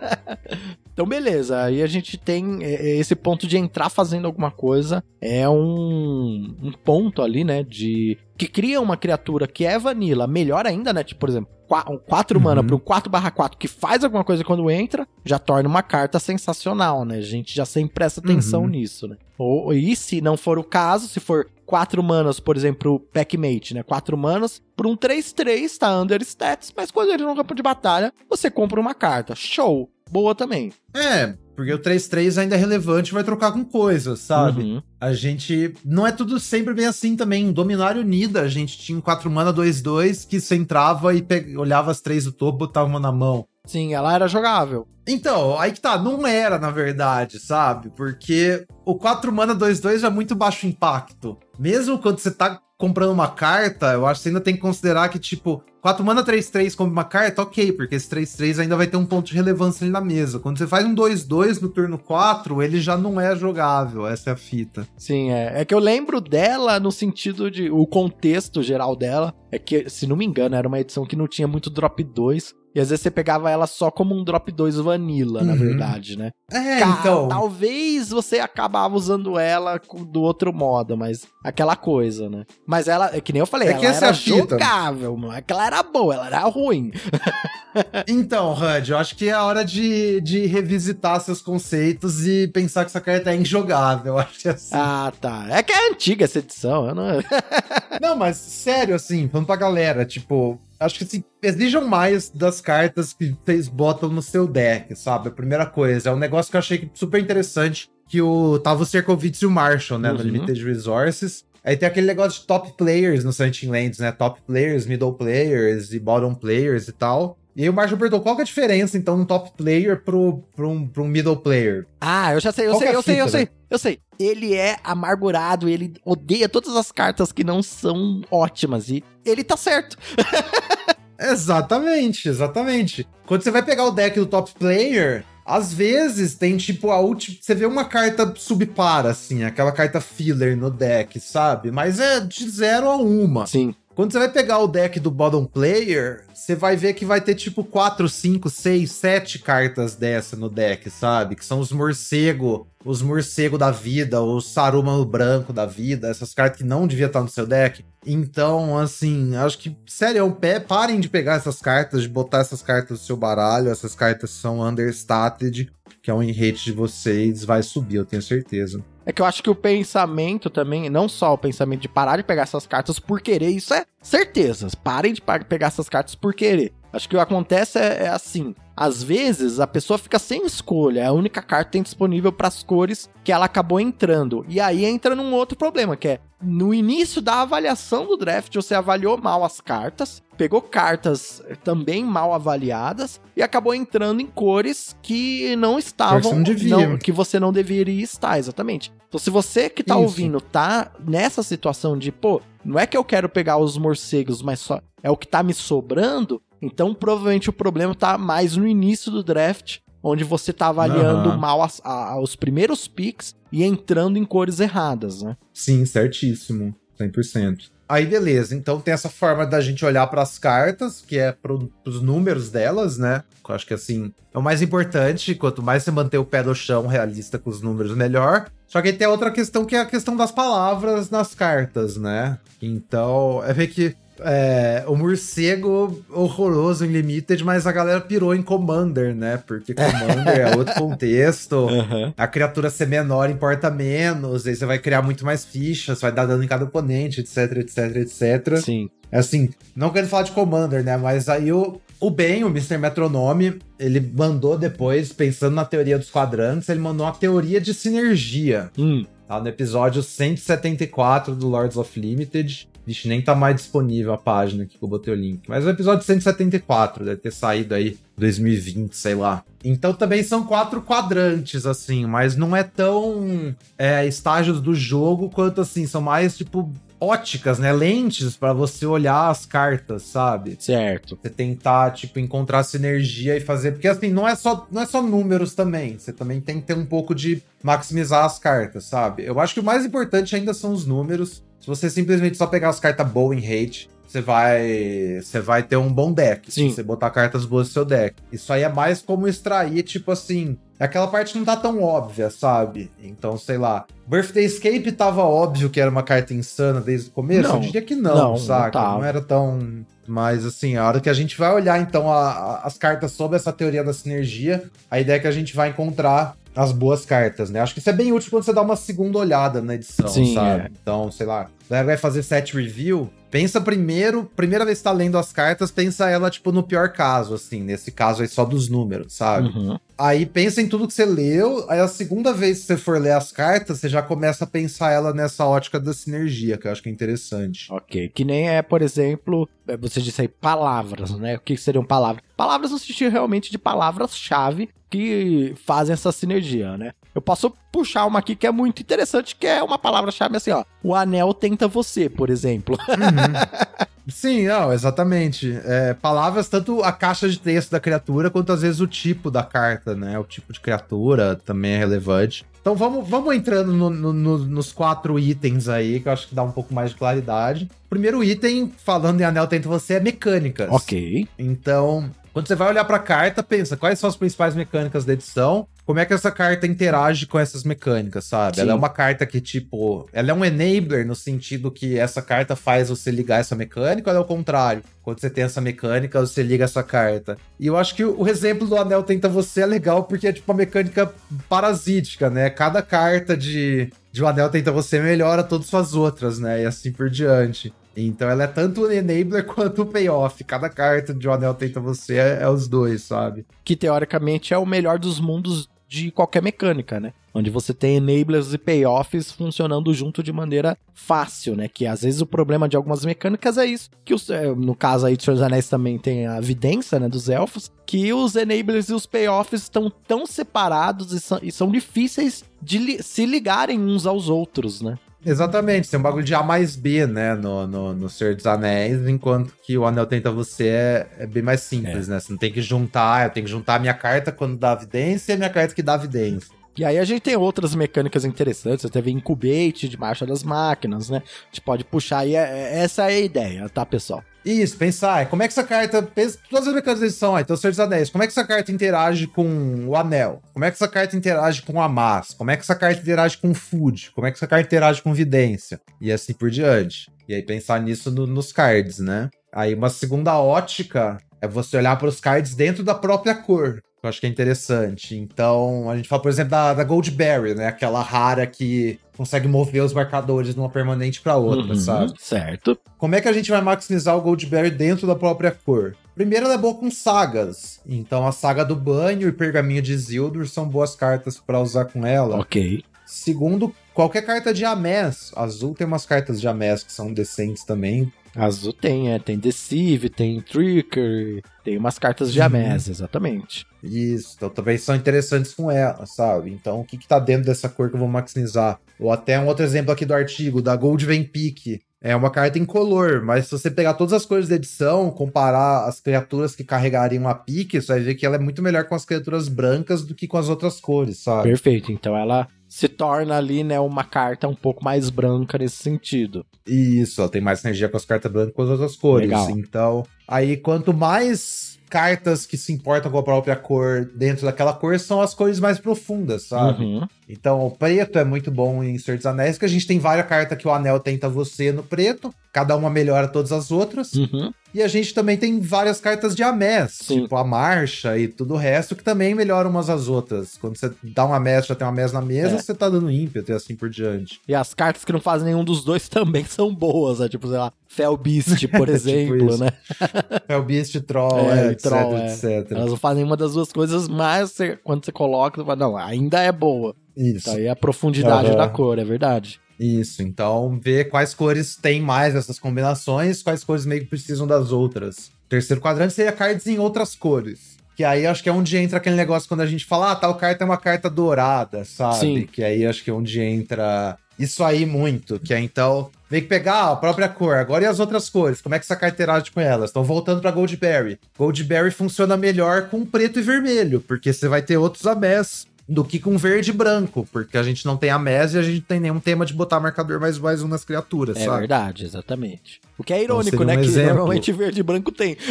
então, 0.91 1.05
beleza. 1.05 1.63
Aí 1.63 1.83
a 1.83 1.87
gente 1.87 2.17
tem 2.17 2.65
é, 2.65 2.73
é, 2.73 2.97
esse 2.97 3.15
ponto 3.15 3.47
de 3.47 3.59
entrar 3.59 3.91
fazendo 3.91 4.25
alguma 4.25 4.51
coisa. 4.51 5.05
É 5.21 5.47
um, 5.47 6.57
um 6.63 6.73
ponto 6.73 7.21
ali, 7.21 7.45
né? 7.45 7.63
De. 7.63 8.17
Que 8.39 8.49
cria 8.49 8.81
uma 8.81 8.97
criatura 8.97 9.47
que 9.47 9.67
é 9.67 9.79
vanilla. 9.79 10.27
Melhor 10.27 10.67
ainda, 10.67 10.91
né? 10.91 11.05
Tipo, 11.05 11.21
por 11.21 11.29
exemplo, 11.29 11.51
4 11.83 12.39
Uhum. 12.39 12.45
mana 12.45 12.63
pro 12.65 12.79
4/4 12.79 13.57
que 13.59 13.67
faz 13.69 14.05
alguma 14.05 14.23
coisa 14.25 14.45
quando 14.45 14.71
entra, 14.71 15.07
já 15.25 15.39
torna 15.39 15.69
uma 15.69 15.83
carta 15.83 16.19
sensacional, 16.19 17.05
né? 17.05 17.17
A 17.19 17.23
gente 17.23 17.55
já 17.55 17.65
sempre 17.65 17.95
presta 17.95 18.21
atenção 18.21 18.63
Uhum. 18.63 18.69
nisso, 18.69 19.09
né? 19.09 19.17
Ou, 19.39 19.73
e 19.73 19.97
se 19.97 20.21
não 20.21 20.37
for 20.37 20.59
o 20.59 20.65
caso, 20.65 21.09
se 21.09 21.19
for 21.21 21.49
4 21.67 22.03
manas, 22.03 22.39
por 22.39 22.57
exemplo, 22.57 23.01
Packmate, 23.13 23.75
né? 23.75 23.83
4 23.83 24.17
manas, 24.17 24.63
por 24.77 24.87
um 24.87 24.97
3-3, 24.97 25.77
tá 25.79 25.99
under 26.01 26.21
stats, 26.23 26.73
mas 26.77 26.91
quando 26.91 27.11
ele 27.11 27.25
no 27.25 27.35
campo 27.35 27.55
de 27.55 27.63
batalha, 27.63 28.13
você 28.29 28.51
compra 28.51 28.81
uma 28.81 28.95
carta. 28.95 29.35
Show! 29.35 29.89
Boa 30.11 30.35
também. 30.35 30.71
É, 30.95 31.35
porque 31.55 31.73
o 31.73 31.79
3-3 31.79 32.39
ainda 32.41 32.55
é 32.55 32.59
relevante 32.59 33.11
e 33.11 33.15
vai 33.15 33.25
trocar 33.25 33.53
com 33.53 33.65
coisas, 33.65 34.21
sabe? 34.21 34.63
Uhum. 34.63 34.83
A 35.01 35.13
gente. 35.13 35.75
Não 35.85 36.07
é 36.07 36.13
tudo 36.13 36.39
sempre 36.41 36.75
bem 36.75 36.87
assim 36.87 37.17
também. 37.17 37.45
Em 37.47 37.53
Dominário 37.53 38.01
Unida, 38.01 38.41
a 38.43 38.49
gente 38.49 38.79
tinha 38.79 38.97
um 38.99 39.01
4 39.01 39.31
mana 39.31 39.53
2-2 39.53 40.27
que 40.27 40.41
você 40.41 40.57
entrava 40.57 41.15
e 41.15 41.23
pe- 41.23 41.57
olhava 41.57 41.91
as 41.91 42.01
três 42.01 42.25
do 42.25 42.33
topo, 42.33 42.59
botava 42.59 42.87
uma 42.89 43.01
na 43.01 43.13
mão. 43.13 43.47
Sim, 43.67 43.95
ela 43.95 44.13
era 44.15 44.29
jogável. 44.29 44.87
Então, 45.07 45.59
aí 45.59 45.73
que 45.73 45.81
tá, 45.81 45.97
não 45.99 46.27
era 46.27 46.59
na 46.59 46.71
verdade, 46.71 47.39
sabe? 47.39 47.91
Porque 47.97 48.67
o 48.85 48.95
4 48.95 49.33
mana 49.33 49.55
2-2 49.55 49.99
já 49.99 50.07
é 50.09 50.11
muito 50.11 50.35
baixo 50.35 50.67
impacto. 50.67 51.37
Mesmo 51.59 51.99
quando 51.99 52.19
você 52.19 52.31
tá 52.31 52.59
comprando 52.79 53.13
uma 53.13 53.29
carta, 53.29 53.93
eu 53.93 54.07
acho 54.07 54.21
que 54.21 54.25
você 54.25 54.29
ainda 54.31 54.41
tem 54.41 54.55
que 54.55 54.61
considerar 54.61 55.09
que, 55.09 55.19
tipo, 55.19 55.63
4 55.85 56.03
mana 56.03 56.25
3-3 56.25 56.75
como 56.75 56.91
uma 56.91 57.05
carta, 57.05 57.43
ok, 57.43 57.71
porque 57.73 57.95
esse 57.95 58.09
3-3 58.09 58.61
ainda 58.61 58.75
vai 58.75 58.87
ter 58.87 58.97
um 58.97 59.05
ponto 59.05 59.27
de 59.27 59.35
relevância 59.35 59.85
ali 59.85 59.93
na 59.93 60.01
mesa. 60.01 60.39
Quando 60.39 60.57
você 60.57 60.67
faz 60.67 60.83
um 60.87 60.95
2-2 60.95 61.61
no 61.61 61.69
turno 61.69 61.99
4, 61.99 62.63
ele 62.63 62.81
já 62.81 62.97
não 62.97 63.21
é 63.21 63.37
jogável, 63.37 64.07
essa 64.07 64.31
é 64.31 64.33
a 64.33 64.37
fita. 64.37 64.89
Sim, 64.97 65.31
é. 65.31 65.61
É 65.61 65.65
que 65.67 65.75
eu 65.75 65.79
lembro 65.79 66.23
dela 66.23 66.81
no 66.81 66.91
sentido 66.91 67.51
de. 67.51 67.71
O 67.71 67.87
contexto 67.87 68.63
geral 68.63 68.97
dela 68.97 69.35
é 69.55 69.59
que, 69.59 69.89
se 69.89 70.07
não 70.07 70.17
me 70.17 70.25
engano, 70.25 70.55
era 70.57 70.67
uma 70.69 70.81
edição 70.81 71.05
que 71.07 71.17
não 71.17 71.27
tinha 71.29 71.47
muito 71.49 71.71
drop 71.71 72.03
2. 72.03 72.53
E 72.75 72.81
às 72.81 72.89
vezes 72.91 73.03
você 73.05 73.11
pegava 73.11 73.49
ela 73.51 73.69
só 73.69 73.89
como 73.89 74.15
um 74.17 74.25
drop 74.25 74.51
2 74.51 74.77
vanilla, 74.79 75.45
na 75.45 75.53
Uhum. 75.53 75.59
verdade, 75.59 76.19
né? 76.19 76.33
É, 76.51 76.81
Ca- 76.81 76.97
então. 77.01 77.29
Talvez 77.29 78.11
você 78.11 78.41
acabava 78.41 78.97
usando 78.97 79.39
ela 79.39 79.81
do 80.09 80.21
outro 80.23 80.53
modo, 80.53 80.97
mas 80.97 81.25
aquela 81.45 81.77
coisa, 81.77 82.29
né? 82.29 82.45
Mas 82.67 82.89
ela, 82.89 83.15
é 83.15 83.21
que 83.21 83.33
nem 83.33 83.39
eu 83.41 83.47
falei, 83.47 83.69
É 83.69 83.73
ela 83.73 83.87
era 83.87 84.13
fita. 84.13 84.59
jogável, 84.59 85.17
não 85.17 85.33
é 85.33 85.41
que 85.41 85.53
ela 85.53 85.67
era 85.67 85.83
boa, 85.85 86.15
ela 86.15 86.27
era 86.27 86.41
ruim. 86.49 86.91
Então, 88.07 88.53
Hud, 88.55 88.91
eu 88.91 88.99
acho 88.99 89.17
que 89.17 89.29
é 89.29 89.33
a 89.33 89.43
hora 89.45 89.65
de, 89.65 90.21
de 90.21 90.47
revisitar 90.47 91.21
seus 91.21 91.41
conceitos 91.41 92.27
e 92.27 92.49
pensar 92.49 92.85
que 92.85 92.91
essa 92.91 93.01
carta 93.01 93.33
é 93.33 93.37
injogável. 93.37 94.19
Acho 94.19 94.39
que 94.41 94.49
é 94.49 94.53
assim. 94.53 94.75
Ah, 94.75 95.13
tá. 95.21 95.47
É 95.51 95.63
que 95.63 95.73
é 95.73 95.91
antiga 95.91 96.25
essa 96.25 96.39
edição, 96.39 96.89
eu 96.89 96.95
não... 96.95 97.05
Não, 98.01 98.17
mas 98.17 98.37
sério, 98.37 98.95
assim, 98.95 99.29
falando 99.29 99.47
pra 99.47 99.57
galera, 99.57 100.05
tipo, 100.05 100.59
acho 100.81 100.99
que 100.99 101.05
assim, 101.05 101.23
exijam 101.43 101.87
mais 101.87 102.29
das 102.29 102.61
cartas 102.61 103.13
que 103.13 103.35
vocês 103.45 103.69
botam 103.69 104.09
no 104.09 104.21
seu 104.21 104.47
deck, 104.49 104.95
sabe? 104.97 105.29
A 105.29 105.31
primeira 105.31 105.65
coisa, 105.65 106.11
é 106.11 106.13
um 106.13 106.17
negócio 106.19 106.51
que 106.51 106.57
eu 106.57 106.59
achei 106.59 106.91
super 106.93 107.21
interessante, 107.21 107.89
que 108.09 108.21
o 108.21 108.59
tava 108.59 108.83
o 108.83 108.87
Cerkovitz 108.87 109.41
e 109.43 109.47
o 109.47 109.51
Marshall, 109.51 109.99
né, 110.01 110.11
no 110.13 110.19
Uhum. 110.19 110.25
Limited 110.25 110.65
Resources. 110.65 111.45
Aí 111.65 111.77
tem 111.77 111.89
aquele 111.89 112.07
negócio 112.07 112.41
de 112.43 112.47
top 112.47 112.77
players 112.77 113.25
no 113.25 113.33
Searching 113.33 113.71
Lands, 113.71 113.99
né? 113.99 114.13
Top 114.13 114.39
players, 114.47 114.85
middle 114.87 115.15
players 115.15 115.93
e 115.95 115.99
bottom 115.99 116.35
players 116.35 116.89
e 116.89 116.93
tal. 116.93 117.39
E 117.57 117.63
aí 117.63 117.69
o 117.69 117.73
Marshall 117.73 117.99
perguntou 117.99 118.21
qual 118.21 118.35
que 118.35 118.43
é 118.43 118.45
a 118.45 118.47
diferença, 118.47 118.99
então, 118.99 119.21
um 119.21 119.25
top 119.25 119.53
player 119.57 120.03
pro, 120.03 120.43
pro, 120.57 120.69
um, 120.69 120.89
pro 120.89 121.05
um 121.05 121.09
middle 121.09 121.37
player. 121.37 121.87
Ah, 122.01 122.33
eu 122.33 122.41
já 122.41 122.51
sei, 122.51 122.67
eu 122.67 122.73
Qual 122.73 122.81
sei, 122.81 122.89
é 122.89 122.95
eu 122.95 123.03
sei, 123.03 123.21
eu 123.21 123.27
fita, 123.27 123.39
sei, 123.39 123.49
eu 123.71 123.79
sei. 123.79 123.99
Ele 124.19 124.55
é 124.55 124.77
amargurado, 124.83 125.69
ele 125.69 125.95
odeia 126.05 126.49
todas 126.49 126.75
as 126.77 126.91
cartas 126.91 127.31
que 127.31 127.45
não 127.45 127.63
são 127.63 128.23
ótimas 128.31 128.89
e 128.89 129.05
ele 129.25 129.45
tá 129.45 129.57
certo. 129.57 129.97
Exatamente, 131.19 132.29
exatamente. 132.29 133.07
Quando 133.25 133.43
você 133.43 133.51
vai 133.51 133.63
pegar 133.63 133.85
o 133.85 133.93
deck 133.93 134.19
do 134.19 134.27
top 134.27 134.51
player, 134.59 135.25
às 135.45 135.73
vezes 135.73 136.35
tem 136.35 136.57
tipo 136.57 136.91
a 136.91 136.99
última. 136.99 137.37
Você 137.41 137.55
vê 137.55 137.67
uma 137.67 137.85
carta 137.85 138.33
subpara, 138.37 139.11
assim, 139.11 139.45
aquela 139.45 139.73
carta 139.73 140.01
filler 140.01 140.57
no 140.57 140.71
deck, 140.71 141.21
sabe? 141.21 141.71
Mas 141.71 142.01
é 142.01 142.21
de 142.21 142.49
zero 142.49 142.89
a 142.89 142.97
uma. 142.97 143.47
Sim. 143.47 143.75
Quando 143.95 144.11
você 144.11 144.19
vai 144.19 144.29
pegar 144.29 144.59
o 144.59 144.67
deck 144.67 144.99
do 144.99 145.11
bottom 145.11 145.45
player, 145.45 146.25
você 146.35 146.57
vai 146.57 146.77
ver 146.77 146.95
que 146.95 147.05
vai 147.05 147.21
ter 147.21 147.37
tipo 147.37 147.63
4, 147.63 148.09
5, 148.09 148.51
6, 148.51 148.91
7 148.91 149.39
cartas 149.39 149.95
dessa 149.95 150.35
no 150.35 150.49
deck, 150.49 150.91
sabe? 150.91 151.37
Que 151.37 151.45
são 151.45 151.61
os 151.61 151.71
morcego, 151.71 152.67
os 152.85 153.01
morcego 153.01 153.57
da 153.57 153.71
vida, 153.71 154.21
os 154.21 154.53
Saruman 154.53 155.05
branco 155.05 155.53
da 155.53 155.65
vida, 155.65 156.09
essas 156.09 156.35
cartas 156.35 156.59
que 156.59 156.65
não 156.65 156.87
devia 156.87 157.07
estar 157.07 157.23
no 157.23 157.29
seu 157.29 157.47
deck. 157.47 157.85
Então, 158.07 158.79
assim, 158.79 159.35
acho 159.37 159.59
que, 159.59 159.75
sério, 159.87 160.19
é 160.19 160.23
um 160.23 160.33
pé, 160.33 160.61
parem 160.61 161.01
de 161.01 161.09
pegar 161.09 161.37
essas 161.37 161.61
cartas, 161.61 162.03
de 162.03 162.09
botar 162.09 162.41
essas 162.41 162.61
cartas 162.61 162.91
no 162.91 163.05
seu 163.05 163.17
baralho, 163.17 163.71
essas 163.71 163.95
cartas 163.95 164.31
são 164.31 164.61
understated, 164.61 165.73
que 166.03 166.11
é 166.11 166.15
o 166.15 166.19
rate 166.19 166.65
de 166.65 166.73
vocês 166.73 167.45
vai 167.45 167.63
subir, 167.63 167.97
eu 167.97 168.05
tenho 168.05 168.21
certeza. 168.21 168.85
É 169.07 169.13
que 169.13 169.21
eu 169.23 169.27
acho 169.27 169.43
que 169.43 169.51
o 169.51 169.55
pensamento 169.55 170.51
também, 170.51 170.89
não 170.91 171.09
só 171.09 171.33
o 171.33 171.39
pensamento 171.39 171.83
de 171.83 171.89
parar 171.89 172.19
de 172.19 172.23
pegar 172.23 172.43
essas 172.43 172.67
cartas 172.67 172.99
por 172.99 173.21
querer, 173.21 173.51
isso 173.51 173.73
é 173.73 173.85
certeza. 174.03 174.69
Parem 174.83 175.13
de 175.13 175.23
pegar 175.49 175.69
essas 175.69 175.89
cartas 175.89 176.15
por 176.15 176.35
querer. 176.35 176.73
Acho 176.93 177.09
que 177.09 177.17
o 177.17 177.19
que 177.19 177.23
acontece 177.23 177.79
é, 177.79 178.05
é 178.05 178.09
assim. 178.09 178.55
Às 178.77 179.03
vezes 179.03 179.61
a 179.61 179.67
pessoa 179.67 179.99
fica 179.99 180.19
sem 180.19 180.45
escolha, 180.45 181.01
é 181.01 181.07
a 181.07 181.13
única 181.13 181.41
carta 181.41 181.67
que 181.67 181.73
tem 181.73 181.83
disponível 181.83 182.33
para 182.33 182.49
as 182.49 182.63
cores 182.63 183.09
que 183.23 183.31
ela 183.31 183.45
acabou 183.47 183.79
entrando. 183.79 184.45
E 184.49 184.59
aí 184.61 184.85
entra 184.85 185.15
num 185.15 185.33
outro 185.33 185.57
problema, 185.57 185.97
que 185.97 186.09
é 186.09 186.21
no 186.43 186.75
início 186.75 187.23
da 187.23 187.41
avaliação 187.43 188.07
do 188.07 188.17
draft, 188.17 188.55
você 188.55 188.75
avaliou 188.75 189.17
mal 189.17 189.45
as 189.45 189.61
cartas, 189.61 190.23
pegou 190.37 190.61
cartas 190.61 191.41
também 191.63 192.05
mal 192.05 192.35
avaliadas 192.35 193.21
e 193.37 193.43
acabou 193.43 193.75
entrando 193.75 194.21
em 194.21 194.27
cores 194.27 194.95
que 195.01 195.57
não 195.57 195.79
estavam. 195.79 196.43
Que 196.43 196.69
não- 196.69 196.99
que 196.99 197.13
você 197.13 197.39
não 197.41 197.53
deveria 197.53 198.03
estar, 198.03 198.39
exatamente. 198.39 198.93
Então, 199.09 199.19
se 199.19 199.31
você 199.31 199.71
que 199.71 199.83
tá 199.83 199.95
Isso. 199.95 200.03
ouvindo 200.03 200.41
tá 200.41 200.91
nessa 201.07 201.43
situação 201.43 201.97
de, 201.97 202.11
pô, 202.13 202.43
não 202.65 202.79
é 202.79 202.87
que 202.87 202.97
eu 202.97 203.05
quero 203.05 203.29
pegar 203.29 203.57
os 203.57 203.79
morcegos, 203.79 204.43
mas 204.43 204.59
só 204.61 204.81
é 205.03 205.11
o 205.11 205.17
que 205.17 205.29
tá 205.29 205.43
me 205.43 205.55
sobrando, 205.55 206.43
então 206.65 206.95
provavelmente 206.95 207.51
o 207.51 207.53
problema 207.53 207.95
tá 207.95 208.17
mais 208.19 208.57
no 208.57 208.67
início 208.67 209.11
do 209.11 209.23
draft, 209.23 209.79
onde 210.03 210.25
você 210.25 210.53
tá 210.53 210.69
avaliando 210.69 211.31
Aham. 211.31 211.39
mal 211.39 211.63
as- 211.63 211.81
a- 211.85 212.21
os 212.21 212.35
primeiros 212.37 212.87
picks 212.89 213.35
e 213.53 213.63
entrando 213.65 214.19
em 214.19 214.25
cores 214.25 214.61
erradas, 214.61 215.23
né? 215.23 215.37
Sim, 215.53 215.85
certíssimo. 215.87 216.75
100%. 216.99 217.73
Aí, 217.89 218.07
beleza. 218.07 218.55
Então 218.55 218.81
tem 218.81 218.95
essa 218.95 219.09
forma 219.09 219.45
da 219.45 219.61
gente 219.61 219.85
olhar 219.85 220.07
para 220.07 220.23
as 220.23 220.39
cartas, 220.39 221.03
que 221.07 221.19
é 221.19 221.33
pro, 221.33 221.71
pros 221.83 222.01
números 222.01 222.51
delas, 222.51 222.97
né? 222.99 223.23
Eu 223.47 223.55
acho 223.55 223.67
que 223.67 223.75
assim, 223.75 224.13
é 224.33 224.39
o 224.39 224.43
mais 224.43 224.63
importante. 224.63 225.35
Quanto 225.35 225.63
mais 225.63 225.83
você 225.83 225.91
manter 225.91 226.17
o 226.19 226.25
pé 226.25 226.43
no 226.43 226.55
chão 226.55 226.87
realista 226.87 227.39
com 227.39 227.51
os 227.51 227.61
números, 227.61 227.95
melhor. 227.95 228.47
Só 228.67 228.81
que 228.81 228.89
aí 228.89 228.95
tem 228.95 229.07
outra 229.07 229.31
questão 229.31 229.65
que 229.67 229.77
é 229.77 229.81
a 229.81 229.87
questão 229.87 230.17
das 230.17 230.33
palavras 230.33 231.11
nas 231.11 231.35
cartas, 231.35 231.97
né? 231.97 232.39
Então, 232.61 233.43
é 233.45 233.53
ver 233.53 233.67
que 233.69 233.95
é, 234.25 234.85
o 234.87 234.97
morcego 234.97 236.03
horroroso 236.11 236.85
em 236.85 236.89
Limited, 236.89 237.45
mas 237.45 237.67
a 237.67 237.73
galera 237.73 238.01
pirou 238.01 238.35
em 238.35 238.43
Commander, 238.43 239.15
né? 239.15 239.37
Porque 239.47 239.75
Commander 239.75 240.41
é 240.41 240.57
outro 240.57 240.75
contexto. 240.79 241.69
A 242.17 242.27
criatura 242.27 242.71
ser 242.71 242.89
menor 242.89 243.31
importa 243.31 243.71
menos, 243.71 244.47
aí 244.47 244.57
você 244.57 244.67
vai 244.67 244.79
criar 244.79 245.03
muito 245.03 245.25
mais 245.25 245.45
fichas, 245.45 246.01
vai 246.01 246.13
dar 246.13 246.27
dano 246.27 246.43
em 246.43 246.49
cada 246.49 246.65
oponente, 246.65 247.21
etc, 247.21 247.59
etc, 247.59 247.97
etc. 247.97 248.57
Sim. 248.59 248.89
É 249.13 249.19
Assim, 249.19 249.51
não 249.77 249.91
querendo 249.91 250.09
falar 250.09 250.25
de 250.25 250.33
Commander, 250.33 250.83
né? 250.83 250.97
Mas 250.97 251.29
aí 251.29 251.53
o, 251.53 251.81
o 252.01 252.11
Ben, 252.11 252.43
o 252.43 252.49
Mr. 252.49 252.79
Metronome, 252.79 253.59
ele 253.79 254.01
mandou 254.01 254.59
depois, 254.59 255.13
pensando 255.13 255.55
na 255.55 255.65
teoria 255.65 255.99
dos 255.99 256.11
quadrantes, 256.11 256.69
ele 256.69 256.81
mandou 256.81 257.07
uma 257.07 257.13
teoria 257.13 257.61
de 257.61 257.73
sinergia. 257.73 258.71
Hum, 258.77 259.05
Tá 259.27 259.41
no 259.41 259.49
episódio 259.49 260.03
174 260.03 261.35
do 261.35 261.49
Lords 261.49 261.77
of 261.79 261.99
Limited. 261.99 262.69
Vixe, 262.87 263.09
nem 263.09 263.23
tá 263.23 263.35
mais 263.35 263.57
disponível 263.57 264.13
a 264.13 264.19
página 264.19 264.65
aqui 264.65 264.79
que 264.79 264.85
eu 264.85 264.89
botei 264.89 265.13
o 265.13 265.17
link. 265.17 265.49
Mas 265.49 265.65
o 265.65 265.71
episódio 265.71 266.05
174, 266.05 267.05
deve 267.05 267.21
ter 267.21 267.33
saído 267.33 267.75
aí 267.75 267.97
2020, 268.17 268.95
sei 268.95 269.15
lá. 269.15 269.43
Então 269.65 269.95
também 269.95 270.23
são 270.23 270.45
quatro 270.45 270.83
quadrantes, 270.83 271.65
assim, 271.65 272.05
mas 272.07 272.37
não 272.37 272.55
é 272.55 272.63
tão 272.63 273.55
é, 273.79 274.07
estágios 274.07 274.61
do 274.61 274.75
jogo 274.75 275.31
quanto 275.31 275.61
assim, 275.63 275.87
são 275.87 276.03
mais 276.03 276.37
tipo 276.37 276.71
óticas, 277.05 277.59
né? 277.59 277.73
Lentes 277.73 278.37
para 278.37 278.53
você 278.53 278.87
olhar 278.87 279.29
as 279.29 279.45
cartas, 279.45 280.03
sabe? 280.03 280.57
Certo. 280.59 281.19
Você 281.21 281.29
tentar, 281.29 281.91
tipo, 281.93 282.19
encontrar 282.19 282.63
sinergia 282.63 283.37
e 283.37 283.41
fazer. 283.41 283.73
Porque 283.73 283.89
assim, 283.89 284.11
não 284.11 284.27
é 284.27 284.35
só, 284.35 284.67
não 284.71 284.83
é 284.83 284.87
só 284.87 285.03
números 285.03 285.55
também. 285.55 285.99
Você 285.99 286.13
também 286.13 286.41
tem 286.41 286.61
que 286.61 286.67
ter 286.67 286.77
um 286.77 286.87
pouco 286.87 287.15
de 287.15 287.43
maximizar 287.63 288.25
as 288.25 288.39
cartas, 288.39 288.85
sabe? 288.85 289.25
Eu 289.25 289.39
acho 289.41 289.55
que 289.55 289.61
o 289.61 289.65
mais 289.65 289.85
importante 289.85 290.35
ainda 290.35 290.55
são 290.55 290.73
os 290.73 290.87
números. 290.87 291.43
Se 291.61 291.67
você 291.67 291.89
simplesmente 291.89 292.37
só 292.37 292.47
pegar 292.47 292.69
as 292.69 292.81
cartas 292.81 293.09
boa 293.09 293.35
em 293.35 293.39
hate, 293.39 293.89
você 294.07 294.21
vai 294.21 295.21
você 295.21 295.41
vai 295.41 295.63
ter 295.63 295.77
um 295.77 295.93
bom 295.93 296.13
deck. 296.13 296.53
Sim. 296.53 296.69
Se 296.69 296.77
você 296.77 296.83
botar 296.83 297.11
cartas 297.11 297.45
boas 297.45 297.69
no 297.69 297.73
seu 297.73 297.85
deck. 297.85 298.15
Isso 298.31 298.53
aí 298.53 298.63
é 298.63 298.69
mais 298.69 299.03
como 299.03 299.27
extrair, 299.27 299.83
tipo 299.83 300.13
assim. 300.13 300.57
Aquela 300.79 301.07
parte 301.07 301.37
não 301.39 301.45
tá 301.45 301.57
tão 301.57 301.83
óbvia, 301.83 302.31
sabe? 302.31 302.91
Então, 303.03 303.39
sei 303.39 303.57
lá. 303.59 303.85
Birthday 304.07 304.45
Escape 304.45 304.91
tava 304.93 305.23
óbvio 305.23 305.71
que 305.71 305.81
era 305.81 305.91
uma 305.91 306.03
carta 306.03 306.35
insana 306.35 306.81
desde 306.81 307.09
o 307.09 307.13
começo? 307.13 307.49
Não. 307.49 307.55
Eu 307.57 307.61
diria 307.61 307.83
que 307.83 307.95
não, 307.95 308.15
Não, 308.17 308.37
saca? 308.37 308.81
não 308.81 308.99
Não, 308.99 309.05
era 309.05 309.21
tão. 309.21 309.85
Mas 310.07 310.45
assim, 310.45 310.77
a 310.77 310.87
hora 310.87 311.01
que 311.01 311.09
a 311.09 311.15
gente 311.15 311.39
vai 311.39 311.53
olhar 311.55 311.81
então 311.81 312.13
a- 312.13 312.31
a- 312.33 312.61
as 312.67 312.77
cartas 312.77 313.13
sobre 313.13 313.37
essa 313.37 313.53
teoria 313.53 313.83
da 313.85 313.93
sinergia, 313.93 314.65
a 314.91 315.01
ideia 315.01 315.17
é 315.17 315.21
que 315.21 315.27
a 315.29 315.33
gente 315.33 315.55
vai 315.57 315.71
encontrar 315.71 316.37
as 316.55 316.71
boas 316.73 317.05
cartas, 317.07 317.51
né? 317.51 317.61
Acho 317.61 317.73
que 317.73 317.81
isso 317.81 317.91
é 317.91 317.93
bem 317.93 318.13
útil 318.13 318.31
quando 318.31 318.45
você 318.45 318.53
dá 318.53 318.63
uma 318.63 318.77
segunda 318.77 319.19
olhada 319.19 319.61
na 319.63 319.75
edição, 319.75 320.07
Sim, 320.09 320.35
sabe? 320.35 320.61
é. 320.67 320.71
Então, 320.83 321.11
sei 321.11 321.27
lá, 321.27 321.49
vai 321.69 321.97
fazer 321.97 322.23
set 322.23 322.55
review, 322.55 323.11
pensa 323.35 323.61
primeiro, 323.61 324.31
primeira 324.37 324.65
vez 324.65 324.79
que 324.79 324.85
tá 324.85 324.93
lendo 324.93 325.19
as 325.19 325.33
cartas, 325.33 325.73
pensa 325.73 326.09
ela, 326.09 326.31
tipo, 326.31 326.53
no 326.53 326.63
pior 326.63 326.93
caso, 326.93 327.35
assim, 327.35 327.65
nesse 327.65 327.91
caso 327.91 328.23
aí 328.23 328.29
só 328.29 328.45
dos 328.45 328.69
números, 328.69 329.13
sabe? 329.13 329.49
Uhum. 329.49 329.77
Aí 329.99 330.25
pensa 330.25 330.63
em 330.63 330.69
tudo 330.69 330.87
que 330.87 330.95
você 330.95 331.05
leu, 331.05 331.69
aí 331.69 331.81
a 331.81 331.89
segunda 331.89 332.33
vez 332.33 332.61
que 332.61 332.67
você 332.67 332.77
for 332.77 333.01
ler 333.01 333.11
as 333.11 333.33
cartas, 333.33 333.81
você 333.81 333.89
já 333.89 334.01
começa 334.01 334.45
a 334.45 334.47
pensar 334.47 334.93
ela 334.93 335.13
nessa 335.13 335.45
ótica 335.45 335.81
da 335.81 335.93
sinergia, 335.93 336.57
que 336.57 336.69
eu 336.69 336.71
acho 336.71 336.81
que 336.81 336.89
é 336.89 336.93
interessante. 336.93 337.67
Ok. 337.73 338.09
Que 338.11 338.25
nem 338.25 338.49
é, 338.51 338.63
por 338.63 338.81
exemplo, 338.81 339.49
é, 339.67 339.77
você 339.77 340.01
disse 340.01 340.21
aí 340.21 340.29
palavras, 340.29 341.11
né? 341.19 341.35
O 341.35 341.41
que 341.41 341.57
seriam 341.57 341.85
palavras? 341.85 342.23
Palavras 342.37 342.71
no 342.71 342.79
sentido 342.79 343.11
realmente 343.11 343.51
de 343.51 343.59
palavras-chave 343.59 344.69
que 344.95 345.55
fazem 345.67 345.93
essa 345.93 346.13
sinergia, 346.13 346.77
né? 346.79 346.93
Eu 347.15 347.21
posso 347.21 347.53
puxar 347.73 348.07
uma 348.07 348.21
aqui 348.21 348.37
que 348.37 348.47
é 348.47 348.51
muito 348.51 348.81
interessante, 348.81 349.35
que 349.37 349.47
é 349.47 349.63
uma 349.63 349.79
palavra-chave 349.79 350.37
assim, 350.37 350.51
ó. 350.53 350.65
O 350.83 350.95
anel 350.95 351.35
tenta 351.35 351.67
você, 351.67 352.09
por 352.09 352.31
exemplo. 352.31 352.77
Sim, 354.07 354.47
não, 354.47 354.73
exatamente. 354.73 355.59
É, 355.65 355.95
palavras, 355.95 356.49
tanto 356.49 356.83
a 356.83 356.93
caixa 356.93 357.29
de 357.29 357.39
texto 357.39 357.71
da 357.71 357.81
criatura, 357.81 358.31
quanto 358.31 358.53
às 358.53 358.63
vezes 358.63 358.81
o 358.81 358.87
tipo 358.87 359.31
da 359.31 359.43
carta, 359.43 359.95
né? 359.97 360.19
O 360.19 360.25
tipo 360.25 360.53
de 360.53 360.61
criatura 360.61 361.37
também 361.45 361.73
é 361.73 361.79
relevante. 361.79 362.45
Então 362.61 362.75
vamos, 362.75 363.09
vamos 363.09 363.35
entrando 363.35 363.73
no- 363.73 363.91
no- 363.91 364.13
no- 364.13 364.39
nos 364.39 364.73
quatro 364.73 365.19
itens 365.19 365.69
aí, 365.69 366.01
que 366.01 366.09
eu 366.09 366.13
acho 366.13 366.29
que 366.29 366.35
dá 366.35 366.43
um 366.43 366.51
pouco 366.53 366.73
mais 366.75 366.91
de 366.91 366.97
claridade. 366.97 367.69
O 367.87 367.89
primeiro 367.91 368.23
item, 368.23 368.73
falando 368.77 369.21
em 369.21 369.25
Anel 369.25 369.47
Tenta 369.47 369.69
Você, 369.69 369.95
é 369.95 370.01
mecânicas. 370.01 370.69
ok. 370.71 371.27
Então, 371.39 372.11
quando 372.35 372.49
você 372.49 372.57
vai 372.57 372.69
olhar 372.69 372.85
pra 372.85 372.99
carta, 372.99 373.45
pensa 373.45 373.77
quais 373.77 373.97
são 373.97 374.11
as 374.11 374.17
principais 374.17 374.57
mecânicas 374.57 375.05
da 375.05 375.13
edição, 375.13 375.69
como 375.87 376.01
é 376.01 376.05
que 376.05 376.13
essa 376.13 376.33
carta 376.33 376.67
interage 376.67 377.27
com 377.27 377.39
essas 377.39 377.63
mecânicas, 377.63 378.25
sabe? 378.25 378.57
Sim. 378.57 378.63
Ela 378.63 378.73
é 378.73 378.75
uma 378.75 378.89
carta 378.89 379.25
que, 379.25 379.41
tipo, 379.41 380.09
ela 380.13 380.33
é 380.33 380.35
um 380.35 380.45
enabler 380.45 381.07
no 381.07 381.15
sentido 381.15 381.71
que 381.71 381.97
essa 381.97 382.21
carta 382.21 382.57
faz 382.57 382.89
você 382.89 383.13
ligar 383.13 383.39
essa 383.39 383.55
mecânica, 383.55 384.11
ou 384.11 384.17
é 384.17 384.19
o 384.19 384.25
contrário? 384.25 384.83
Quando 385.05 385.21
você 385.21 385.31
tem 385.31 385.45
essa 385.45 385.61
mecânica, 385.61 386.19
você 386.19 386.43
liga 386.43 386.65
essa 386.65 386.83
carta. 386.83 387.39
E 387.61 387.69
eu 387.69 387.77
acho 387.77 387.95
que 387.95 388.05
o 388.05 388.27
exemplo 388.27 388.67
do 388.67 388.77
Anel 388.77 389.05
Tenta 389.05 389.29
Você 389.29 389.61
é 389.61 389.67
legal 389.67 390.03
porque 390.03 390.27
é, 390.27 390.33
tipo, 390.33 390.51
uma 390.51 390.59
mecânica 390.59 391.15
parasítica, 391.49 392.29
né? 392.29 392.51
Cada 392.51 392.83
carta 392.83 393.37
de, 393.37 393.93
de 394.11 394.25
um 394.25 394.27
Anel 394.27 394.51
Tenta 394.51 394.73
Você 394.73 394.99
melhora 394.99 395.45
todas 395.45 395.69
suas 395.69 395.95
outras, 395.95 396.41
né? 396.41 396.63
E 396.63 396.67
assim 396.67 396.91
por 396.91 397.09
diante. 397.09 397.73
Então 397.97 398.29
ela 398.29 398.45
é 398.45 398.49
tanto 398.49 398.83
o 398.83 398.91
enabler 398.93 399.45
quanto 399.47 399.83
o 399.83 399.87
payoff. 399.87 400.43
Cada 400.45 400.69
carta 400.69 401.13
de 401.15 401.29
um 401.29 401.33
anel 401.33 401.55
tenta 401.55 401.81
você 401.81 402.17
é, 402.17 402.39
é 402.43 402.49
os 402.49 402.67
dois, 402.69 403.03
sabe? 403.03 403.45
Que 403.65 403.77
teoricamente 403.77 404.53
é 404.53 404.59
o 404.59 404.67
melhor 404.67 404.99
dos 404.99 405.21
mundos 405.21 405.69
de 405.87 406.11
qualquer 406.11 406.43
mecânica, 406.43 406.99
né? 406.99 407.13
Onde 407.33 407.51
você 407.51 407.73
tem 407.75 407.97
enablers 407.97 408.53
e 408.53 408.59
payoffs 408.59 409.31
funcionando 409.31 409.93
junto 409.93 410.23
de 410.23 410.33
maneira 410.33 410.77
fácil, 410.93 411.55
né? 411.55 411.69
Que 411.69 411.87
às 411.87 412.03
vezes 412.03 412.21
o 412.21 412.27
problema 412.27 412.69
de 412.69 412.77
algumas 412.77 413.05
mecânicas 413.05 413.59
é 413.59 413.67
isso. 413.67 413.91
Que 414.05 414.15
os, 414.15 414.29
é, 414.31 414.47
no 414.55 414.75
caso 414.75 415.07
aí 415.07 415.17
de 415.17 415.23
Senhor 415.25 415.35
dos 415.35 415.43
Anéis 415.43 415.69
também 415.69 415.99
tem 415.99 416.27
a 416.27 416.39
evidência, 416.39 416.99
né? 416.99 417.09
Dos 417.09 417.29
elfos. 417.29 417.71
Que 417.87 418.13
os 418.13 418.35
enablers 418.35 418.89
e 418.89 418.95
os 418.95 419.07
payoffs 419.07 419.63
estão 419.63 419.93
tão 420.09 420.27
separados 420.27 421.13
e 421.13 421.21
são, 421.21 421.39
e 421.43 421.53
são 421.53 421.71
difíceis 421.71 422.45
de 422.63 422.79
li- 422.79 423.03
se 423.03 423.27
ligarem 423.27 423.79
uns 423.81 424.07
aos 424.07 424.29
outros, 424.29 424.81
né? 424.81 424.99
Exatamente, 425.27 425.91
tem 425.91 425.99
um 425.99 426.03
bagulho 426.03 426.25
de 426.25 426.35
A 426.35 426.43
mais 426.43 426.77
B, 426.77 427.07
né, 427.07 427.35
no, 427.35 427.67
no, 427.67 427.95
no 427.95 428.11
Senhor 428.11 428.35
dos 428.35 428.47
Anéis, 428.47 429.07
enquanto 429.09 429.55
que 429.63 429.77
o 429.79 429.87
Anel 429.87 430.07
Tenta 430.07 430.31
Você 430.31 430.69
é, 430.69 431.07
é 431.21 431.27
bem 431.27 431.43
mais 431.43 431.61
simples, 431.61 432.09
né? 432.09 432.21
Você 432.21 432.33
não 432.33 432.39
tem 432.39 432.53
que 432.53 432.61
juntar, 432.61 433.27
eu 433.27 433.31
tenho 433.31 433.47
que 433.47 433.51
juntar 433.51 433.77
a 433.77 433.79
minha 433.79 433.95
carta 433.95 434.31
quando 434.31 434.57
dá 434.57 434.73
evidência 434.75 435.33
e 435.33 435.35
a 435.35 435.39
minha 435.39 435.51
carta 435.51 435.75
que 435.75 435.83
dá 435.83 435.95
evidência. 435.95 436.64
E 436.77 436.85
aí 436.85 436.99
a 436.99 437.05
gente 437.05 437.21
tem 437.23 437.37
outras 437.37 437.75
mecânicas 437.75 438.25
interessantes, 438.25 438.83
você 438.83 438.89
teve 438.91 439.11
incubate 439.11 439.89
de 439.89 439.97
marcha 439.99 440.27
das 440.27 440.43
máquinas, 440.43 441.09
né? 441.09 441.19
A 441.25 441.47
gente 441.47 441.61
pode 441.61 441.85
puxar 441.85 442.27
e 442.27 442.35
é- 442.35 442.39
é- 442.41 442.79
essa 442.85 443.03
é 443.11 443.17
a 443.17 443.21
ideia, 443.21 443.69
tá, 443.69 443.87
pessoal? 443.87 444.23
Isso, 444.45 444.77
pensar, 444.77 445.23
é, 445.23 445.25
como 445.25 445.43
é 445.43 445.49
que 445.49 445.53
essa 445.53 445.65
carta. 445.65 446.03
Pensa, 446.03 446.39
todas 446.51 446.69
as 446.69 446.75
mecânicas 446.75 447.23
ah, 447.23 447.41
então 447.41 447.57
Senhor 447.57 447.71
dos 447.71 447.81
Anéis, 447.81 448.11
como 448.11 448.23
é 448.23 448.27
que 448.27 448.33
essa 448.33 448.45
carta 448.45 448.71
interage 448.71 449.27
com 449.27 449.87
o 449.87 449.97
Anel? 449.97 450.43
Como 450.53 450.65
é 450.65 450.71
que 450.71 450.75
essa 450.75 450.87
carta 450.89 451.17
interage 451.17 451.63
com 451.63 451.81
a 451.81 451.89
Mas? 451.89 452.35
Como 452.35 452.51
é 452.51 452.57
que 452.57 452.63
essa 452.63 452.75
carta 452.75 453.01
interage 453.01 453.39
com 453.39 453.53
o 453.53 453.55
Food? 453.55 454.11
Como 454.15 454.27
é 454.27 454.31
que 454.31 454.37
essa 454.37 454.47
carta 454.47 454.67
interage 454.67 455.01
com 455.01 455.15
Vidência? 455.15 455.81
E 455.99 456.13
assim 456.13 456.35
por 456.35 456.51
diante. 456.51 457.11
E 457.27 457.35
aí 457.35 457.43
pensar 457.43 457.81
nisso 457.81 458.11
no- 458.11 458.27
nos 458.27 458.53
cards, 458.53 458.99
né? 458.99 459.31
Aí 459.51 459.75
uma 459.75 459.89
segunda 459.89 460.37
ótica 460.39 461.17
é 461.41 461.49
você 461.49 461.79
olhar 461.79 461.97
para 461.97 462.09
os 462.09 462.21
cards 462.21 462.55
dentro 462.55 462.83
da 462.85 462.95
própria 462.95 463.35
cor. 463.35 463.81
Que 464.05 464.07
Eu 464.07 464.11
acho 464.11 464.21
que 464.21 464.27
é 464.27 464.31
interessante. 464.31 465.17
Então, 465.17 465.89
a 465.91 465.97
gente 465.97 466.09
fala, 466.09 466.21
por 466.23 466.29
exemplo, 466.29 466.51
da, 466.51 466.75
da 466.75 466.85
Goldberry, 466.85 467.55
né? 467.55 467.67
Aquela 467.67 468.03
rara 468.03 468.47
que 468.47 468.99
consegue 469.17 469.49
mover 469.49 469.83
os 469.83 469.93
marcadores 469.93 470.55
de 470.55 470.61
uma 470.61 470.69
permanente 470.69 471.21
para 471.21 471.37
outra, 471.37 471.73
Uhum, 471.73 471.77
sabe? 471.77 472.13
Certo. 472.19 472.79
Como 472.99 473.15
é 473.15 473.21
que 473.21 473.29
a 473.29 473.33
gente 473.33 473.51
vai 473.51 473.61
maximizar 473.61 474.17
o 474.17 474.21
Goldberry 474.21 474.71
dentro 474.71 475.07
da 475.07 475.15
própria 475.15 475.51
cor? 475.51 475.97
Primeiro, 476.15 476.45
ela 476.47 476.55
é 476.55 476.59
boa 476.59 476.75
com 476.75 476.91
sagas. 476.91 477.81
Então, 477.87 478.27
a 478.27 478.33
saga 478.33 478.65
do 478.65 478.77
banho 478.77 479.29
e 479.29 479.33
Pergaminho 479.33 479.83
de 479.83 479.93
Isildur 479.93 480.47
são 480.47 480.69
boas 480.69 480.95
cartas 480.95 481.39
para 481.39 481.61
usar 481.61 481.87
com 481.87 482.07
ela. 482.07 482.39
Ok. 482.39 482.85
Segundo, 483.07 483.75
qualquer 483.93 484.23
carta 484.23 484.53
de 484.53 484.65
Amés. 484.65 485.33
Azul 485.37 485.75
tem 485.75 485.87
umas 485.87 486.07
cartas 486.07 486.41
de 486.41 486.49
Amés 486.49 486.83
que 486.83 486.93
são 486.93 487.13
decentes 487.13 487.65
também. 487.65 488.13
Azul 488.37 488.73
tem, 488.73 489.13
é, 489.13 489.19
tem 489.19 489.39
Deceive, 489.39 490.09
tem 490.09 490.41
Trickery, 490.41 491.43
tem 491.63 491.79
umas 491.79 491.99
cartas 491.99 492.33
de 492.33 492.41
Uhum. 492.41 492.47
Amés, 492.47 492.89
exatamente. 492.89 493.67
Isso, 493.83 494.35
então 494.37 494.51
também 494.51 494.77
são 494.79 494.95
interessantes 494.95 495.55
com 495.55 495.71
ela, 495.71 496.05
sabe? 496.07 496.51
Então, 496.51 496.81
o 496.81 496.85
que, 496.85 496.99
que 496.99 497.07
tá 497.07 497.19
dentro 497.19 497.47
dessa 497.47 497.69
cor 497.69 497.89
que 497.89 497.97
eu 497.97 498.01
vou 498.01 498.09
maximizar? 498.09 498.81
Ou 498.99 499.13
até 499.13 499.39
um 499.39 499.47
outro 499.47 499.65
exemplo 499.65 499.93
aqui 499.93 500.05
do 500.05 500.15
artigo, 500.15 500.63
da 500.63 500.75
Gold 500.75 501.07
Peak. 501.07 501.81
É 502.07 502.15
uma 502.15 502.31
carta 502.31 502.59
incolor, 502.59 503.25
mas 503.25 503.47
se 503.47 503.53
você 503.53 503.71
pegar 503.71 503.95
todas 503.95 504.13
as 504.13 504.27
cores 504.27 504.47
da 504.47 504.57
edição, 504.57 505.11
comparar 505.11 505.89
as 505.89 506.01
criaturas 506.01 506.55
que 506.55 506.63
carregariam 506.63 507.27
a 507.27 507.35
pique, 507.35 507.81
você 507.81 507.95
vai 507.95 508.01
ver 508.01 508.15
que 508.15 508.27
ela 508.27 508.37
é 508.37 508.39
muito 508.39 508.61
melhor 508.61 508.85
com 508.85 508.95
as 508.95 509.07
criaturas 509.07 509.49
brancas 509.49 510.05
do 510.05 510.15
que 510.15 510.27
com 510.27 510.37
as 510.37 510.51
outras 510.51 510.79
cores, 510.79 511.23
sabe? 511.23 511.49
Perfeito. 511.49 511.91
Então 511.91 512.15
ela 512.15 512.47
se 512.69 512.89
torna 512.89 513.37
ali, 513.37 513.63
né, 513.63 513.79
uma 513.79 514.05
carta 514.05 514.49
um 514.49 514.55
pouco 514.55 514.85
mais 514.85 515.11
branca 515.11 515.59
nesse 515.59 515.77
sentido. 515.77 516.45
Isso, 516.67 517.21
ela 517.21 517.31
tem 517.31 517.41
mais 517.41 517.65
energia 517.65 517.89
com 517.89 517.97
as 517.97 518.05
cartas 518.05 518.31
brancas 518.31 518.55
com 518.55 518.63
as 518.63 518.71
outras 518.71 518.97
cores. 518.97 519.29
Legal. 519.29 519.51
Então, 519.51 520.07
aí 520.27 520.57
quanto 520.57 520.93
mais 520.93 521.79
cartas 521.89 522.45
que 522.45 522.57
se 522.57 522.73
importam 522.73 523.11
com 523.11 523.19
a 523.19 523.23
própria 523.23 523.55
cor 523.55 524.11
dentro 524.17 524.47
daquela 524.47 524.73
cor 524.73 524.99
são 524.99 525.21
as 525.21 525.33
cores 525.33 525.61
mais 525.61 525.79
profundas, 525.79 526.49
sabe? 526.49 526.85
Uhum. 526.85 527.07
Então, 527.29 527.65
o 527.67 527.71
preto 527.71 528.19
é 528.19 528.25
muito 528.25 528.51
bom 528.51 528.83
em 528.85 528.99
Senhor 528.99 529.17
dos 529.17 529.27
Anéis, 529.27 529.57
que 529.57 529.65
a 529.65 529.69
gente 529.69 529.87
tem 529.87 529.99
várias 529.99 530.27
cartas 530.27 530.59
que 530.59 530.69
o 530.69 530.71
anel 530.73 531.01
tenta 531.01 531.29
você 531.29 531.73
no 531.73 531.83
preto, 531.83 532.35
cada 532.53 532.77
uma 532.77 532.91
melhora 532.91 533.27
todas 533.29 533.51
as 533.51 533.71
outras. 533.71 534.13
Uhum. 534.13 534.53
E 534.75 534.83
a 534.83 534.89
gente 534.89 535.15
também 535.15 535.37
tem 535.37 535.61
várias 535.61 536.01
cartas 536.01 536.35
de 536.35 536.43
Amés, 536.43 536.99
Sim. 537.03 537.23
tipo 537.23 537.37
a 537.37 537.45
marcha 537.45 538.19
e 538.19 538.27
tudo 538.27 538.55
o 538.55 538.57
resto, 538.57 538.95
que 538.97 539.05
também 539.05 539.35
melhoram 539.35 539.71
umas 539.71 539.89
às 539.89 540.09
outras. 540.09 540.57
Quando 540.61 540.77
você 540.77 540.91
dá 541.03 541.25
um 541.25 541.33
Amés, 541.33 541.65
já 541.67 541.75
tem 541.77 541.87
um 541.87 541.91
Amés 541.91 542.13
na 542.13 542.21
mesa, 542.21 542.57
É. 542.57 542.59
você 542.59 542.75
tá 542.75 542.89
dando 542.89 543.11
ímpeto 543.11 543.53
e 543.53 543.55
assim 543.55 543.75
por 543.77 543.89
diante. 543.89 544.41
E 544.49 544.55
as 544.55 544.75
cartas 544.75 545.05
que 545.05 545.13
não 545.13 545.21
fazem 545.21 545.47
nenhum 545.47 545.65
dos 545.65 545.85
dois 545.85 546.09
também 546.11 546.45
são 546.45 546.75
boas, 546.75 547.21
né? 547.21 547.29
Tipo, 547.29 547.49
sei 547.49 547.57
lá, 547.59 547.73
Fel 547.89 548.17
Beast, 548.17 548.49
por 548.49 548.57
Tipo 548.89 548.91
exemplo, 548.91 549.49
isso. 549.51 549.59
né? 549.65 549.71
Beast 550.67 551.01
Troll, 551.03 551.51
É, 551.53 551.69
é, 551.69 551.73
etc, 551.73 551.83
Troll, 551.83 552.17
é. 552.19 552.27
etc. 552.33 552.73
Elas 552.73 552.91
não 552.91 552.97
fazem 552.97 553.23
uma 553.25 553.37
das 553.37 553.55
duas 553.55 553.73
coisas, 553.73 554.09
mas 554.09 554.57
quando 554.83 555.05
você 555.05 555.13
coloca, 555.13 555.61
você 555.61 555.65
fala, 555.65 555.77
não, 555.77 555.97
ainda 555.97 556.41
é 556.41 556.51
boa. 556.53 556.95
Isso. 557.17 557.47
Tá 557.47 557.57
aí 557.57 557.69
a 557.69 557.77
profundidade 557.77 558.49
Aham. 558.49 558.57
da 558.57 558.69
cor, 558.69 558.99
é 558.99 559.05
verdade. 559.05 559.61
Isso, 559.79 560.23
então 560.23 560.79
ver 560.81 561.09
quais 561.09 561.35
cores 561.35 561.77
tem 561.77 562.01
mais 562.01 562.35
essas 562.35 562.59
combinações, 562.59 563.43
quais 563.43 563.65
cores 563.65 563.85
meio 563.85 564.03
que 564.03 564.07
precisam 564.07 564.47
das 564.47 564.71
outras. 564.71 565.31
Terceiro 565.49 565.81
quadrante 565.81 566.13
seria 566.13 566.33
cards 566.33 566.67
em 566.67 566.79
outras 566.79 567.15
cores. 567.15 567.75
Que 567.97 568.03
aí 568.03 568.27
acho 568.27 568.43
que 568.43 568.49
é 568.49 568.53
onde 568.53 568.77
entra 568.77 568.99
aquele 568.99 569.15
negócio 569.15 569.49
quando 569.49 569.61
a 569.61 569.67
gente 569.67 569.85
fala, 569.85 570.13
ah, 570.13 570.17
tal 570.17 570.35
carta 570.35 570.65
é 570.65 570.67
uma 570.67 570.77
carta 570.77 571.09
dourada, 571.09 571.85
sabe? 571.85 572.19
Sim. 572.19 572.49
Que 572.51 572.63
aí 572.63 572.85
acho 572.85 573.05
que 573.05 573.11
é 573.11 573.13
onde 573.13 573.41
entra 573.41 574.17
isso 574.39 574.65
aí 574.65 574.85
muito. 574.85 575.39
Que 575.39 575.55
é 575.55 575.61
então, 575.61 576.11
vem 576.29 576.41
que 576.41 576.49
pegar 576.49 576.91
a 576.91 576.97
própria 576.97 577.29
cor, 577.29 577.57
agora 577.57 577.85
e 577.85 577.87
as 577.87 578.01
outras 578.01 578.29
cores? 578.29 578.61
Como 578.61 578.75
é 578.75 578.79
que 578.79 578.85
essa 578.85 578.97
carta 578.97 579.15
interage 579.15 579.51
com 579.53 579.61
elas? 579.61 579.91
Estão 579.91 580.03
voltando 580.03 580.41
pra 580.41 580.51
Goldberry. 580.51 581.21
Goldberry 581.39 581.93
funciona 581.93 582.37
melhor 582.37 582.89
com 582.89 583.07
preto 583.07 583.39
e 583.39 583.43
vermelho, 583.43 584.01
porque 584.01 584.33
você 584.33 584.49
vai 584.49 584.63
ter 584.63 584.77
outros 584.77 585.07
amés 585.07 585.67
do 585.87 586.03
que 586.05 586.19
com 586.19 586.39
verde 586.39 586.71
e 586.71 586.73
branco, 586.73 587.29
porque 587.31 587.59
a 587.59 587.63
gente 587.63 587.85
não 587.85 587.97
tem 587.97 588.09
a 588.11 588.19
MES 588.19 588.55
e 588.55 588.59
a 588.59 588.63
gente 588.63 588.77
não 588.79 588.87
tem 588.87 589.01
nenhum 589.01 589.21
tema 589.21 589.45
de 589.45 589.53
botar 589.53 589.79
marcador 589.81 590.19
mais 590.19 590.39
mais 590.39 590.63
um 590.63 590.69
nas 590.69 590.85
criaturas, 590.85 591.37
É 591.37 591.45
sabe? 591.45 591.59
verdade, 591.61 592.05
exatamente. 592.05 592.81
O 592.97 593.05
que 593.05 593.13
é 593.13 593.23
irônico, 593.23 593.59
seria 593.59 593.65
um 593.65 593.67
né? 593.67 593.77
Que 593.77 593.89
exemplo. 593.89 594.09
normalmente 594.15 594.53
verde 594.53 594.81
e 594.81 594.83
branco 594.83 595.13
tem. 595.13 595.37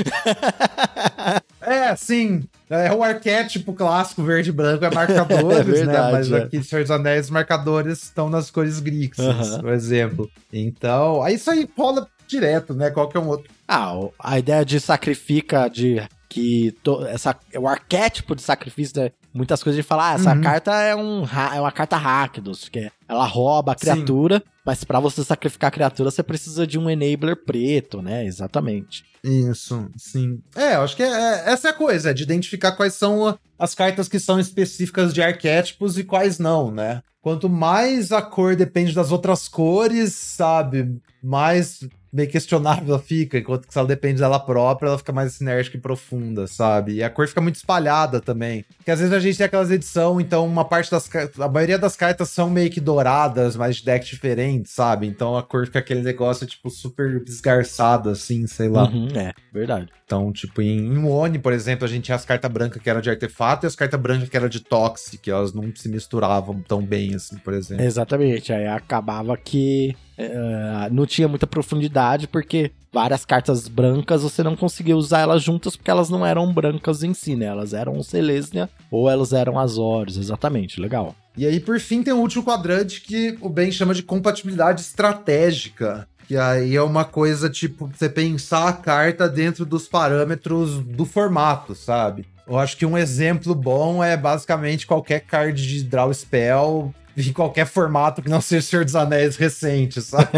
É, 1.62 1.96
sim. 1.96 2.44
É 2.70 2.92
o 2.92 3.02
arquétipo 3.04 3.74
clássico 3.74 4.22
verde 4.24 4.50
e 4.50 4.54
branco, 4.54 4.84
é 4.84 4.94
marcadores, 4.94 5.60
É 5.60 5.64
verdade, 5.64 6.06
né? 6.08 6.12
Mas 6.12 6.32
é. 6.32 6.38
aqui, 6.44 6.64
Senhor 6.64 6.82
dos 6.82 6.92
Anéis, 6.92 7.26
os 7.26 7.32
marcadores 7.32 8.04
estão 8.04 8.30
nas 8.30 8.52
cores 8.52 8.80
grixes, 8.80 9.24
Aham. 9.26 9.62
por 9.62 9.72
exemplo. 9.72 10.30
Então, 10.52 11.22
aí 11.24 11.36
isso 11.36 11.50
aí 11.50 11.68
rola 11.78 12.08
direto, 12.28 12.74
né? 12.74 12.90
Qualquer 12.90 13.20
um 13.20 13.28
outro. 13.28 13.50
Ah, 13.68 13.94
a 14.20 14.40
ideia 14.40 14.66
de 14.66 14.80
sacrifica, 14.80 15.70
de 15.70 16.02
que 16.34 16.72
to- 16.84 17.06
essa, 17.06 17.36
o 17.56 17.68
arquétipo 17.68 18.36
de 18.36 18.42
sacrifício, 18.42 19.00
né? 19.02 19.12
muitas 19.34 19.62
coisas 19.64 19.78
de 19.82 19.88
falar, 19.88 20.12
ah, 20.12 20.14
essa 20.16 20.34
Uhum. 20.34 20.42
carta 20.42 20.72
é, 20.82 20.96
um, 20.96 21.24
é 21.56 21.60
uma 21.60 21.72
carta 21.72 21.96
Rakdos, 21.98 22.70
que 22.70 22.80
é- 22.80 22.92
ela 23.08 23.26
rouba 23.26 23.72
a 23.72 23.76
Sim. 23.76 23.82
criatura, 23.82 24.44
mas 24.66 24.84
pra 24.84 25.00
você 25.00 25.24
sacrificar 25.24 25.68
a 25.70 25.72
criatura, 25.72 26.10
você 26.12 26.22
precisa 26.24 26.66
de 26.68 26.78
um 26.80 26.90
enabler 26.90 27.36
preto, 27.44 28.02
né? 28.02 28.26
Exatamente. 28.26 29.04
Isso, 29.24 29.90
sim. 29.98 30.40
É, 30.56 30.76
eu 30.76 30.82
acho 30.82 30.96
que 30.96 31.04
é, 31.04 31.08
é- 31.08 31.44
essa 31.52 31.68
é 31.70 31.72
a 31.72 31.74
coisa, 31.74 32.10
é 32.12 32.14
de 32.14 32.24
identificar 32.24 32.74
quais 32.74 32.94
são 32.94 33.38
as 33.58 33.74
cartas 33.74 34.08
que 34.08 34.20
são 34.20 34.40
específicas 34.40 35.14
de 35.14 35.22
arquétipos 35.22 35.98
e 35.98 36.04
quais 36.04 36.38
não, 36.40 36.70
né? 36.72 37.02
Quanto 37.22 37.48
mais 37.50 38.12
a 38.12 38.22
cor 38.22 38.56
depende 38.56 38.94
das 38.94 39.12
outras 39.12 39.48
cores, 39.48 40.14
sabe? 40.14 40.98
Mais 41.24 41.80
meio 42.14 42.30
questionável 42.30 42.84
ela 42.88 43.00
fica, 43.00 43.40
enquanto 43.40 43.66
que 43.66 43.74
se 43.74 43.80
ela 43.80 43.88
depende 43.88 44.20
dela 44.20 44.40
própria, 44.40 44.90
ela 44.90 44.98
fica 44.98 45.12
mais 45.12 45.34
sinérgica 45.34 45.78
e 45.78 45.80
profunda, 45.80 46.46
sabe? 46.46 46.94
E 46.94 47.04
a 47.04 47.10
cor 47.10 47.28
fica 47.28 47.42
muito 47.42 47.56
espalhada 47.56 48.22
também. 48.22 48.64
Porque 48.78 48.92
às 48.92 49.00
vezes 49.00 49.14
a 49.14 49.20
gente 49.20 49.38
tem 49.38 49.46
aquelas 49.46 49.72
edições, 49.72 50.24
então 50.24 50.46
uma 50.46 50.64
parte 50.64 50.92
das. 50.92 51.10
A 51.40 51.50
maioria 51.50 51.80
das 51.80 51.96
cartas 51.96 52.30
são 52.30 52.50
meio 52.50 52.70
que 52.70 52.80
douradas, 52.80 53.56
mas 53.56 53.78
de 53.78 53.86
deck 53.86 54.06
diferentes, 54.06 54.72
sabe? 54.72 55.08
Então 55.08 55.36
a 55.36 55.42
cor 55.42 55.66
fica 55.66 55.80
aquele 55.80 56.02
negócio, 56.02 56.46
tipo, 56.46 56.70
super 56.70 57.24
desgarçado, 57.24 58.10
assim, 58.10 58.46
sei 58.46 58.70
lá. 58.70 58.84
Uhum, 58.84 59.08
é, 59.16 59.34
verdade. 59.52 59.90
Então, 60.06 60.32
tipo, 60.32 60.62
em, 60.62 60.78
em 60.78 61.04
One, 61.06 61.40
por 61.40 61.52
exemplo, 61.52 61.86
a 61.86 61.88
gente 61.88 62.04
tinha 62.04 62.16
as 62.16 62.26
cartas 62.26 62.52
brancas 62.52 62.80
que 62.80 62.90
eram 62.90 63.02
de 63.02 63.10
artefato 63.10 63.66
e 63.66 63.68
as 63.68 63.76
cartas 63.76 64.00
brancas 64.00 64.30
que 64.30 64.38
eram 64.38 64.50
de 64.50 64.60
toxic, 64.60 65.28
elas 65.28 65.54
não 65.54 65.74
se 65.76 65.90
misturavam 65.90 66.62
tão 66.62 66.82
bem, 66.82 67.16
assim, 67.16 67.38
por 67.38 67.54
exemplo. 67.54 67.84
Exatamente. 67.84 68.54
Aí 68.54 68.68
acabava 68.68 69.36
que 69.36 69.96
eh, 70.18 70.90
não 70.92 71.06
tinha 71.06 71.28
muita 71.28 71.48
profundidade, 71.48 72.28
porque 72.28 72.72
várias 72.92 73.26
cartas 73.26 73.68
brancas 73.68 74.22
você 74.22 74.44
não 74.44 74.56
conseguia 74.56 74.96
usar 74.96 75.22
elas 75.22 75.42
juntas 75.42 75.76
porque 75.76 75.90
elas 75.90 76.10
não 76.10 76.26
eram 76.26 76.52
brancas 76.54 77.04
em 77.04 77.14
si, 77.14 77.36
né? 77.36 77.46
Elas 77.46 77.74
eram 77.74 78.02
Selesnya 78.04 78.70
ou 78.92 79.10
elas 79.10 79.34
eram 79.34 79.60
Azores, 79.60 80.18
exatamente. 80.18 80.80
Legal. 80.80 81.16
E 81.36 81.48
aí, 81.48 81.60
por 81.60 81.80
fim, 81.80 82.04
tem 82.04 82.14
o 82.14 82.18
último 82.18 82.44
quadrante 82.44 83.02
que 83.02 83.38
o 83.42 83.50
Ben 83.50 83.72
chama 83.72 83.94
de 83.94 84.04
compatibilidade 84.04 84.82
estratégica. 84.82 86.08
Que 86.28 86.38
aí 86.38 86.76
é 86.76 86.82
uma 86.82 87.04
coisa, 87.04 87.50
tipo, 87.50 87.92
você 87.94 88.08
pensar 88.08 88.70
a 88.70 88.74
carta 88.74 89.28
dentro 89.28 89.66
dos 89.66 89.88
parâmetros 89.88 90.82
do 90.84 91.06
formato, 91.06 91.76
sabe? 91.76 92.26
Eu 92.48 92.58
acho 92.58 92.78
que 92.78 92.86
um 92.86 92.98
exemplo 92.98 93.56
bom 93.56 94.04
é 94.04 94.16
basicamente 94.16 94.86
qualquer 94.86 95.22
card 95.22 95.66
de 95.66 95.84
draw 95.84 96.14
spell 96.14 96.94
em 97.16 97.32
qualquer 97.34 97.66
formato 97.66 98.22
que 98.22 98.30
não 98.30 98.42
seja 98.42 98.66
Senhor 98.66 98.86
dos 98.86 98.96
Anéis 98.96 99.36
recente, 99.36 100.02
sabe? 100.02 100.30